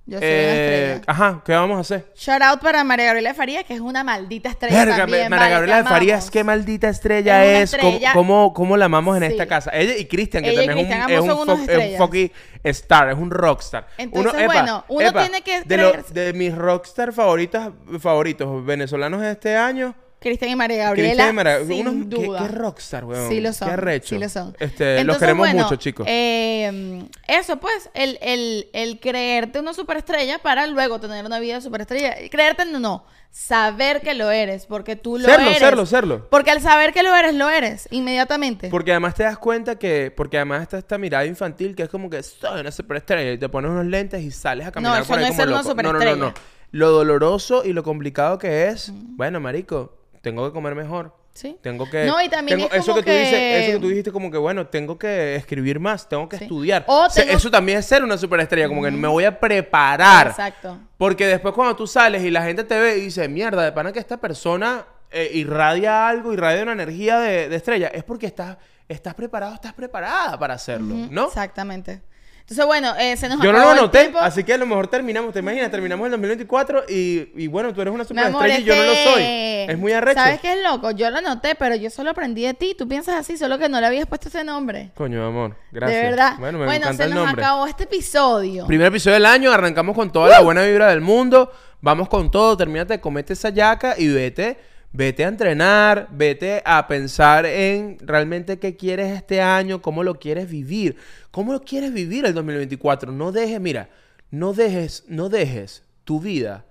Yo 0.06 0.18
soy 0.18 0.26
una 0.28 0.36
eh, 0.36 0.84
estrella. 0.96 1.02
ajá, 1.06 1.42
¿qué 1.46 1.52
vamos 1.52 1.78
a 1.78 1.80
hacer? 1.80 2.12
Shout 2.14 2.42
out 2.42 2.60
para 2.60 2.84
María 2.84 3.06
Gabriela 3.06 3.30
de 3.30 3.34
Farías, 3.34 3.64
que 3.64 3.72
es 3.72 3.80
una 3.80 4.04
maldita 4.04 4.50
estrella. 4.50 4.78
Verga, 4.80 4.96
también, 4.98 5.30
María 5.30 5.48
Gabriela 5.48 5.76
de 5.78 5.84
Farías, 5.88 6.30
qué 6.30 6.44
maldita 6.44 6.88
estrella 6.90 7.42
Es 7.44 7.72
es. 7.74 7.80
¿Cómo- 7.80 7.88
estrella. 7.92 8.12
¿Cómo, 8.12 8.52
cómo 8.52 8.76
la 8.76 8.84
amamos 8.84 9.16
en 9.16 9.22
Sí. 9.22 9.28
esta 9.32 9.46
casa? 9.46 9.70
Ella 9.72 9.96
y 9.96 10.04
Cristian, 10.04 10.42
que 10.44 10.50
Ella 10.50 10.62
y 10.64 10.66
también 10.66 10.88
es 11.08 11.22
un, 11.24 11.30
ambos 11.30 11.68
es 11.68 11.96
fucking 11.96 12.30
star, 12.64 13.08
es 13.08 13.16
un 13.16 13.30
rockstar. 13.30 13.86
Entonces, 13.96 14.44
bueno, 14.46 14.84
uno 14.88 15.12
tiene 15.12 15.40
que 15.40 15.62
de, 15.62 15.76
lo- 15.78 15.92
de 16.12 16.32
mis 16.34 16.54
rockstar 16.54 17.12
favoritas, 17.14 17.70
favoritos 17.98 18.62
venezolanos 18.64 19.22
de 19.22 19.30
este 19.32 19.56
año, 19.56 19.94
Cristian 20.24 20.50
y 20.50 20.56
María 20.56 20.84
Gabriela. 20.86 21.28
Y 21.28 21.32
María- 21.32 21.64
sin 21.64 21.86
unos- 21.86 22.08
¿qué- 22.18 22.26
duda. 22.26 22.40
¿qué, 22.40 22.48
rockstar, 22.48 23.04
weón. 23.04 23.28
Sí 23.28 23.40
lo 23.40 23.52
son. 23.52 23.68
Qué 23.68 23.74
arrecho. 23.74 24.08
Sí 24.08 24.18
lo 24.18 24.28
son. 24.28 24.56
Este, 24.58 24.94
los 24.94 25.00
Entonces, 25.02 25.20
queremos 25.20 25.46
bueno, 25.48 25.62
mucho, 25.62 25.76
chicos. 25.76 26.06
eh, 26.10 27.04
eso, 27.28 27.58
pues, 27.58 27.88
el, 27.94 28.18
el, 28.22 28.68
el 28.72 28.98
creerte 28.98 29.60
una 29.60 29.72
superestrella 29.74 30.38
para 30.40 30.66
luego 30.66 30.98
tener 30.98 31.24
una 31.24 31.38
vida 31.38 31.60
superestrella. 31.60 32.16
Creerte 32.30 32.64
no, 32.64 32.80
no. 32.80 33.04
Saber 33.30 34.00
que 34.00 34.14
lo 34.14 34.30
eres, 34.30 34.64
porque 34.66 34.94
tú 34.94 35.18
lo 35.18 35.24
Serlo, 35.28 35.46
eres. 35.48 35.58
serlo, 35.58 35.86
serlo. 35.86 36.28
Porque 36.30 36.52
al 36.52 36.60
saber 36.60 36.92
que 36.92 37.02
lo 37.02 37.12
eres, 37.16 37.34
lo 37.34 37.50
eres 37.50 37.88
inmediatamente. 37.90 38.68
Porque 38.70 38.92
además 38.92 39.16
te 39.16 39.24
das 39.24 39.38
cuenta 39.38 39.76
que, 39.76 40.12
porque 40.16 40.36
además 40.36 40.62
está 40.62 40.78
esta 40.78 40.98
mirada 40.98 41.26
infantil 41.26 41.74
que 41.74 41.82
es 41.82 41.88
como 41.88 42.08
que 42.08 42.22
soy 42.22 42.60
una 42.60 42.70
superestrella 42.70 43.32
y 43.32 43.38
te 43.38 43.48
pones 43.48 43.72
unos 43.72 43.86
lentes 43.86 44.22
y 44.22 44.30
sales 44.30 44.68
a 44.68 44.70
caminar 44.72 45.02
eso 45.02 45.08
por 45.08 45.18
ahí 45.18 45.24
no 45.24 45.30
es 45.30 45.36
ser 45.36 45.48
una 45.48 45.56
loco. 45.62 45.68
No, 45.74 45.74
no, 45.74 45.82
no, 45.82 45.88
superestrella. 45.98 46.16
no. 46.26 46.34
Lo 46.70 46.90
doloroso 46.90 47.64
y 47.64 47.72
lo 47.72 47.82
complicado 47.82 48.38
que 48.38 48.68
es, 48.68 48.92
bueno, 48.94 49.40
marico, 49.40 49.96
tengo 50.24 50.44
que 50.48 50.52
comer 50.52 50.74
mejor. 50.74 51.14
Sí. 51.34 51.56
Tengo 51.62 51.88
que 51.90 52.04
No, 52.04 52.20
y 52.22 52.28
también 52.28 52.58
tengo- 52.58 52.70
es 52.72 52.78
eso 52.80 52.94
que, 52.94 53.02
tú 53.02 53.10
dices, 53.10 53.32
eso 53.64 53.72
que 53.72 53.78
tú 53.80 53.88
dijiste 53.88 54.12
como 54.12 54.30
que 54.30 54.38
bueno, 54.38 54.66
tengo 54.68 54.96
que 54.98 55.34
escribir 55.36 55.80
más, 55.80 56.08
tengo 56.08 56.28
que 56.28 56.38
Sí. 56.38 56.44
estudiar. 56.44 56.84
O 56.86 57.08
Se- 57.10 57.22
tengo- 57.24 57.36
Eso 57.36 57.50
también 57.50 57.78
es 57.78 57.86
ser 57.86 58.02
una 58.04 58.16
superestrella, 58.16 58.68
como 58.68 58.82
que 58.82 58.90
me 58.92 59.08
voy 59.08 59.24
a 59.24 59.38
preparar. 59.40 60.28
Exacto. 60.28 60.78
Porque 60.96 61.26
después 61.26 61.52
cuando 61.54 61.74
tú 61.76 61.86
sales 61.86 62.22
y 62.22 62.30
la 62.30 62.42
gente 62.44 62.62
te 62.64 62.78
ve 62.78 62.98
y 62.98 63.02
dice, 63.02 63.28
mierda, 63.28 63.64
de 63.64 63.72
pana 63.72 63.92
que 63.92 63.98
esta 63.98 64.16
persona 64.16 64.86
eh, 65.16 65.30
irradia 65.34 66.08
algo, 66.08 66.32
irradia 66.32 66.62
una 66.64 66.72
energía 66.72 67.18
de, 67.20 67.48
de 67.48 67.54
estrella, 67.56 67.86
es 67.88 68.02
porque 68.02 68.26
estás, 68.26 68.56
estás 68.88 69.14
preparado, 69.14 69.54
estás 69.54 69.72
preparada 69.72 70.36
para 70.38 70.54
hacerlo, 70.54 70.94
¿no? 71.10 71.26
Exactamente. 71.28 72.02
Entonces, 72.44 72.66
bueno, 72.66 72.94
eh, 72.98 73.16
se 73.16 73.26
nos 73.26 73.40
Yo 73.40 73.54
no 73.54 73.74
lo 73.74 73.90
tiempo. 73.90 74.18
así 74.18 74.44
que 74.44 74.52
a 74.52 74.58
lo 74.58 74.66
mejor 74.66 74.86
terminamos, 74.88 75.32
¿te 75.32 75.38
imaginas? 75.38 75.70
Terminamos 75.70 76.04
el 76.04 76.10
2024 76.10 76.84
y, 76.90 77.30
y 77.36 77.46
bueno, 77.46 77.72
tú 77.72 77.80
eres 77.80 77.94
una 77.94 78.04
superestrella 78.04 78.58
y 78.58 78.64
yo 78.64 78.76
no 78.76 78.82
lo 78.82 78.94
soy. 78.94 79.22
Es 79.66 79.78
muy 79.78 79.92
arrecho. 79.92 80.20
¿Sabes 80.20 80.40
qué 80.40 80.52
es 80.52 80.62
loco? 80.62 80.90
Yo 80.90 81.08
lo 81.08 81.18
anoté, 81.18 81.54
pero 81.54 81.74
yo 81.74 81.88
solo 81.88 82.10
aprendí 82.10 82.42
de 82.44 82.52
ti. 82.52 82.74
Tú 82.76 82.86
piensas 82.86 83.14
así, 83.14 83.38
solo 83.38 83.58
que 83.58 83.70
no 83.70 83.80
le 83.80 83.86
habías 83.86 84.06
puesto 84.06 84.28
ese 84.28 84.44
nombre. 84.44 84.90
Coño, 84.94 85.26
amor, 85.26 85.56
gracias. 85.72 86.02
De 86.02 86.06
verdad. 86.10 86.34
Bueno, 86.38 86.58
me 86.58 86.66
bueno, 86.66 86.84
encanta 86.84 87.02
se 87.04 87.08
el 87.08 87.14
nos 87.14 87.24
nombre. 87.24 87.42
acabó 87.42 87.66
este 87.66 87.84
episodio. 87.84 88.66
Primer 88.66 88.88
episodio 88.88 89.14
del 89.14 89.24
año, 89.26 89.50
arrancamos 89.50 89.96
con 89.96 90.12
toda 90.12 90.28
la 90.28 90.40
buena 90.40 90.62
vibra 90.64 90.88
del 90.90 91.00
mundo. 91.00 91.50
Vamos 91.80 92.10
con 92.10 92.30
todo, 92.30 92.58
termínate, 92.58 93.00
comete 93.00 93.32
esa 93.32 93.48
yaca 93.48 93.94
y 93.96 94.08
vete, 94.08 94.58
vete 94.96 95.24
a 95.24 95.28
entrenar, 95.28 96.06
vete 96.12 96.62
a 96.64 96.86
pensar 96.86 97.44
en 97.46 97.98
realmente 98.00 98.60
qué 98.60 98.76
quieres 98.76 99.10
este 99.12 99.42
año, 99.42 99.82
cómo 99.82 100.04
lo 100.04 100.14
quieres 100.20 100.48
vivir, 100.48 100.96
cómo 101.32 101.52
lo 101.52 101.62
quieres 101.62 101.92
vivir 101.92 102.24
el 102.24 102.32
2024. 102.32 103.10
No 103.10 103.32
dejes, 103.32 103.60
mira, 103.60 103.90
no 104.30 104.52
dejes, 104.52 105.02
no 105.08 105.28
dejes 105.28 105.82
tu 106.04 106.20
vida 106.20 106.64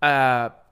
a 0.00 0.62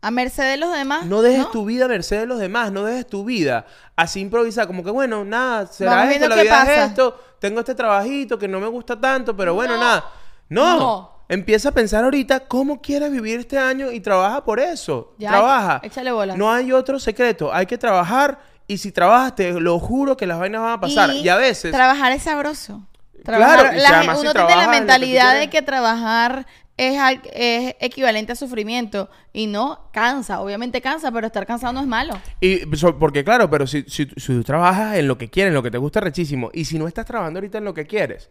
A 0.00 0.10
merced 0.10 0.44
de 0.50 0.56
los 0.56 0.72
demás. 0.74 1.04
no 1.04 1.20
dejes 1.20 1.50
tu 1.50 1.66
vida 1.66 1.84
a 1.84 1.88
merced 1.88 2.20
de 2.20 2.26
los 2.26 2.38
demás, 2.38 2.72
no 2.72 2.84
dejes 2.84 3.06
tu 3.06 3.24
vida 3.24 3.66
así 3.96 4.20
improvisada, 4.20 4.66
como 4.66 4.82
que 4.82 4.90
bueno, 4.90 5.26
nada, 5.26 5.66
será 5.66 5.90
Vamos 5.96 6.14
esto, 6.14 6.28
la 6.28 6.42
vida 6.42 6.62
es 6.62 6.88
esto, 6.90 7.20
tengo 7.38 7.60
este 7.60 7.74
trabajito 7.74 8.38
que 8.38 8.48
no 8.48 8.60
me 8.60 8.68
gusta 8.68 8.98
tanto, 8.98 9.36
pero 9.36 9.52
bueno, 9.54 9.74
No. 9.74 9.80
nada. 9.80 10.04
No. 10.48 10.78
No. 10.78 11.17
Empieza 11.28 11.68
a 11.68 11.72
pensar 11.72 12.04
ahorita 12.04 12.40
cómo 12.40 12.80
quieres 12.80 13.12
vivir 13.12 13.40
este 13.40 13.58
año 13.58 13.92
y 13.92 14.00
trabaja 14.00 14.44
por 14.44 14.60
eso. 14.60 15.14
Ya, 15.18 15.30
trabaja. 15.30 15.80
échale 15.82 16.10
bolas. 16.10 16.38
No 16.38 16.50
hay 16.50 16.72
otro 16.72 16.98
secreto, 16.98 17.52
hay 17.52 17.66
que 17.66 17.76
trabajar 17.76 18.38
y 18.66 18.78
si 18.78 18.92
trabajas 18.92 19.34
te 19.34 19.52
lo 19.60 19.78
juro 19.78 20.16
que 20.16 20.26
las 20.26 20.38
vainas 20.38 20.62
van 20.62 20.72
a 20.72 20.80
pasar. 20.80 21.14
Y, 21.14 21.28
a 21.28 21.36
veces 21.36 21.72
Trabajar 21.72 22.12
es 22.12 22.22
sabroso. 22.22 22.86
Claro, 23.24 23.62
Trabajar, 23.62 23.76
la 23.76 24.14
si 24.14 24.20
uno 24.20 24.32
tiene 24.32 24.56
la 24.56 24.64
que 24.64 24.70
mentalidad 24.70 25.38
de 25.38 25.50
que 25.50 25.60
trabajar 25.60 26.46
es, 26.78 26.98
es 27.32 27.74
equivalente 27.80 28.32
a 28.32 28.36
sufrimiento. 28.36 29.10
Y 29.32 29.48
no, 29.48 29.90
cansa. 29.92 30.40
Obviamente 30.40 30.80
cansa, 30.80 31.10
pero 31.12 31.26
estar 31.26 31.46
cansado 31.46 31.72
no 31.72 31.80
es 31.80 31.86
malo. 31.86 32.18
Y 32.40 32.64
porque 32.98 33.24
claro, 33.24 33.50
pero 33.50 33.66
si, 33.66 33.82
si, 33.82 34.06
si 34.16 34.32
tú 34.32 34.44
trabajas 34.44 34.96
en 34.96 35.08
lo 35.08 35.18
que 35.18 35.28
quieres, 35.28 35.50
en 35.50 35.54
lo 35.54 35.62
que 35.62 35.70
te 35.70 35.78
gusta 35.78 36.00
rechísimo, 36.00 36.50
y 36.54 36.64
si 36.64 36.78
no 36.78 36.88
estás 36.88 37.04
trabajando 37.04 37.38
ahorita 37.38 37.58
en 37.58 37.64
lo 37.64 37.74
que 37.74 37.86
quieres, 37.86 38.30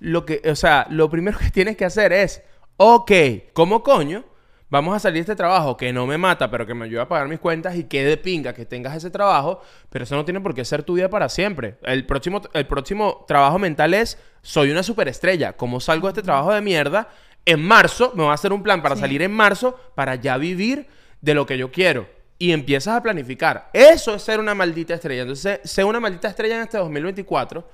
lo 0.00 0.24
que, 0.24 0.42
o 0.50 0.54
sea, 0.56 0.86
lo 0.90 1.08
primero 1.10 1.38
que 1.38 1.50
tienes 1.52 1.76
que 1.76 1.84
hacer 1.84 2.12
es, 2.12 2.42
ok, 2.76 3.12
¿cómo 3.52 3.82
coño? 3.82 4.24
Vamos 4.70 4.94
a 4.94 4.98
salir 4.98 5.14
de 5.24 5.32
este 5.32 5.36
trabajo 5.36 5.78
que 5.78 5.94
no 5.94 6.06
me 6.06 6.18
mata, 6.18 6.50
pero 6.50 6.66
que 6.66 6.74
me 6.74 6.84
ayuda 6.84 7.02
a 7.04 7.08
pagar 7.08 7.26
mis 7.26 7.38
cuentas 7.38 7.74
y 7.74 7.84
que 7.84 8.04
de 8.04 8.18
pinga 8.18 8.52
que 8.52 8.66
tengas 8.66 8.94
ese 8.94 9.10
trabajo, 9.10 9.62
pero 9.88 10.04
eso 10.04 10.14
no 10.14 10.26
tiene 10.26 10.42
por 10.42 10.54
qué 10.54 10.62
ser 10.62 10.82
tu 10.82 10.92
vida 10.94 11.08
para 11.08 11.30
siempre. 11.30 11.78
El 11.84 12.04
próximo, 12.04 12.42
el 12.52 12.66
próximo 12.66 13.24
trabajo 13.26 13.58
mental 13.58 13.94
es, 13.94 14.18
soy 14.42 14.70
una 14.70 14.82
superestrella, 14.82 15.54
¿cómo 15.54 15.80
salgo 15.80 16.08
de 16.08 16.12
este 16.12 16.22
trabajo 16.22 16.52
de 16.52 16.60
mierda? 16.60 17.08
En 17.46 17.62
marzo 17.62 18.12
me 18.14 18.24
voy 18.24 18.30
a 18.30 18.34
hacer 18.34 18.52
un 18.52 18.62
plan 18.62 18.82
para 18.82 18.94
Sí. 18.94 19.00
salir 19.00 19.22
en 19.22 19.32
marzo 19.32 19.74
para 19.94 20.16
ya 20.16 20.36
vivir 20.36 20.86
de 21.22 21.32
lo 21.32 21.46
que 21.46 21.56
yo 21.56 21.72
quiero. 21.72 22.06
Y 22.38 22.52
empiezas 22.52 22.94
a 22.94 23.02
planificar. 23.02 23.70
Eso 23.72 24.14
es 24.14 24.22
ser 24.22 24.38
una 24.38 24.54
maldita 24.54 24.92
estrella. 24.92 25.22
Entonces, 25.22 25.60
sé 25.64 25.82
una 25.82 25.98
maldita 25.98 26.28
estrella 26.28 26.56
en 26.56 26.62
este 26.62 26.76
2024 26.76 27.66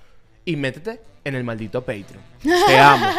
y 0.44 0.56
métete 0.56 1.00
en 1.24 1.34
el 1.34 1.44
maldito 1.44 1.80
Patreon. 1.80 2.22
Te 2.42 2.78
amo. 2.78 3.06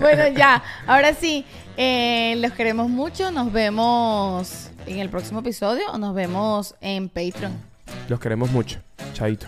Bueno, 0.00 0.28
ya. 0.28 0.62
Ahora 0.86 1.12
sí, 1.12 1.44
eh, 1.76 2.36
los 2.38 2.52
queremos 2.52 2.88
mucho. 2.88 3.30
Nos 3.30 3.52
vemos 3.52 4.70
en 4.86 4.98
el 5.00 5.10
próximo 5.10 5.40
episodio 5.40 5.82
o 5.92 5.98
nos 5.98 6.14
vemos 6.14 6.74
en 6.80 7.10
Patreon. 7.10 7.52
Los 8.08 8.18
queremos 8.18 8.50
mucho. 8.50 8.80
Chaito. 9.12 9.46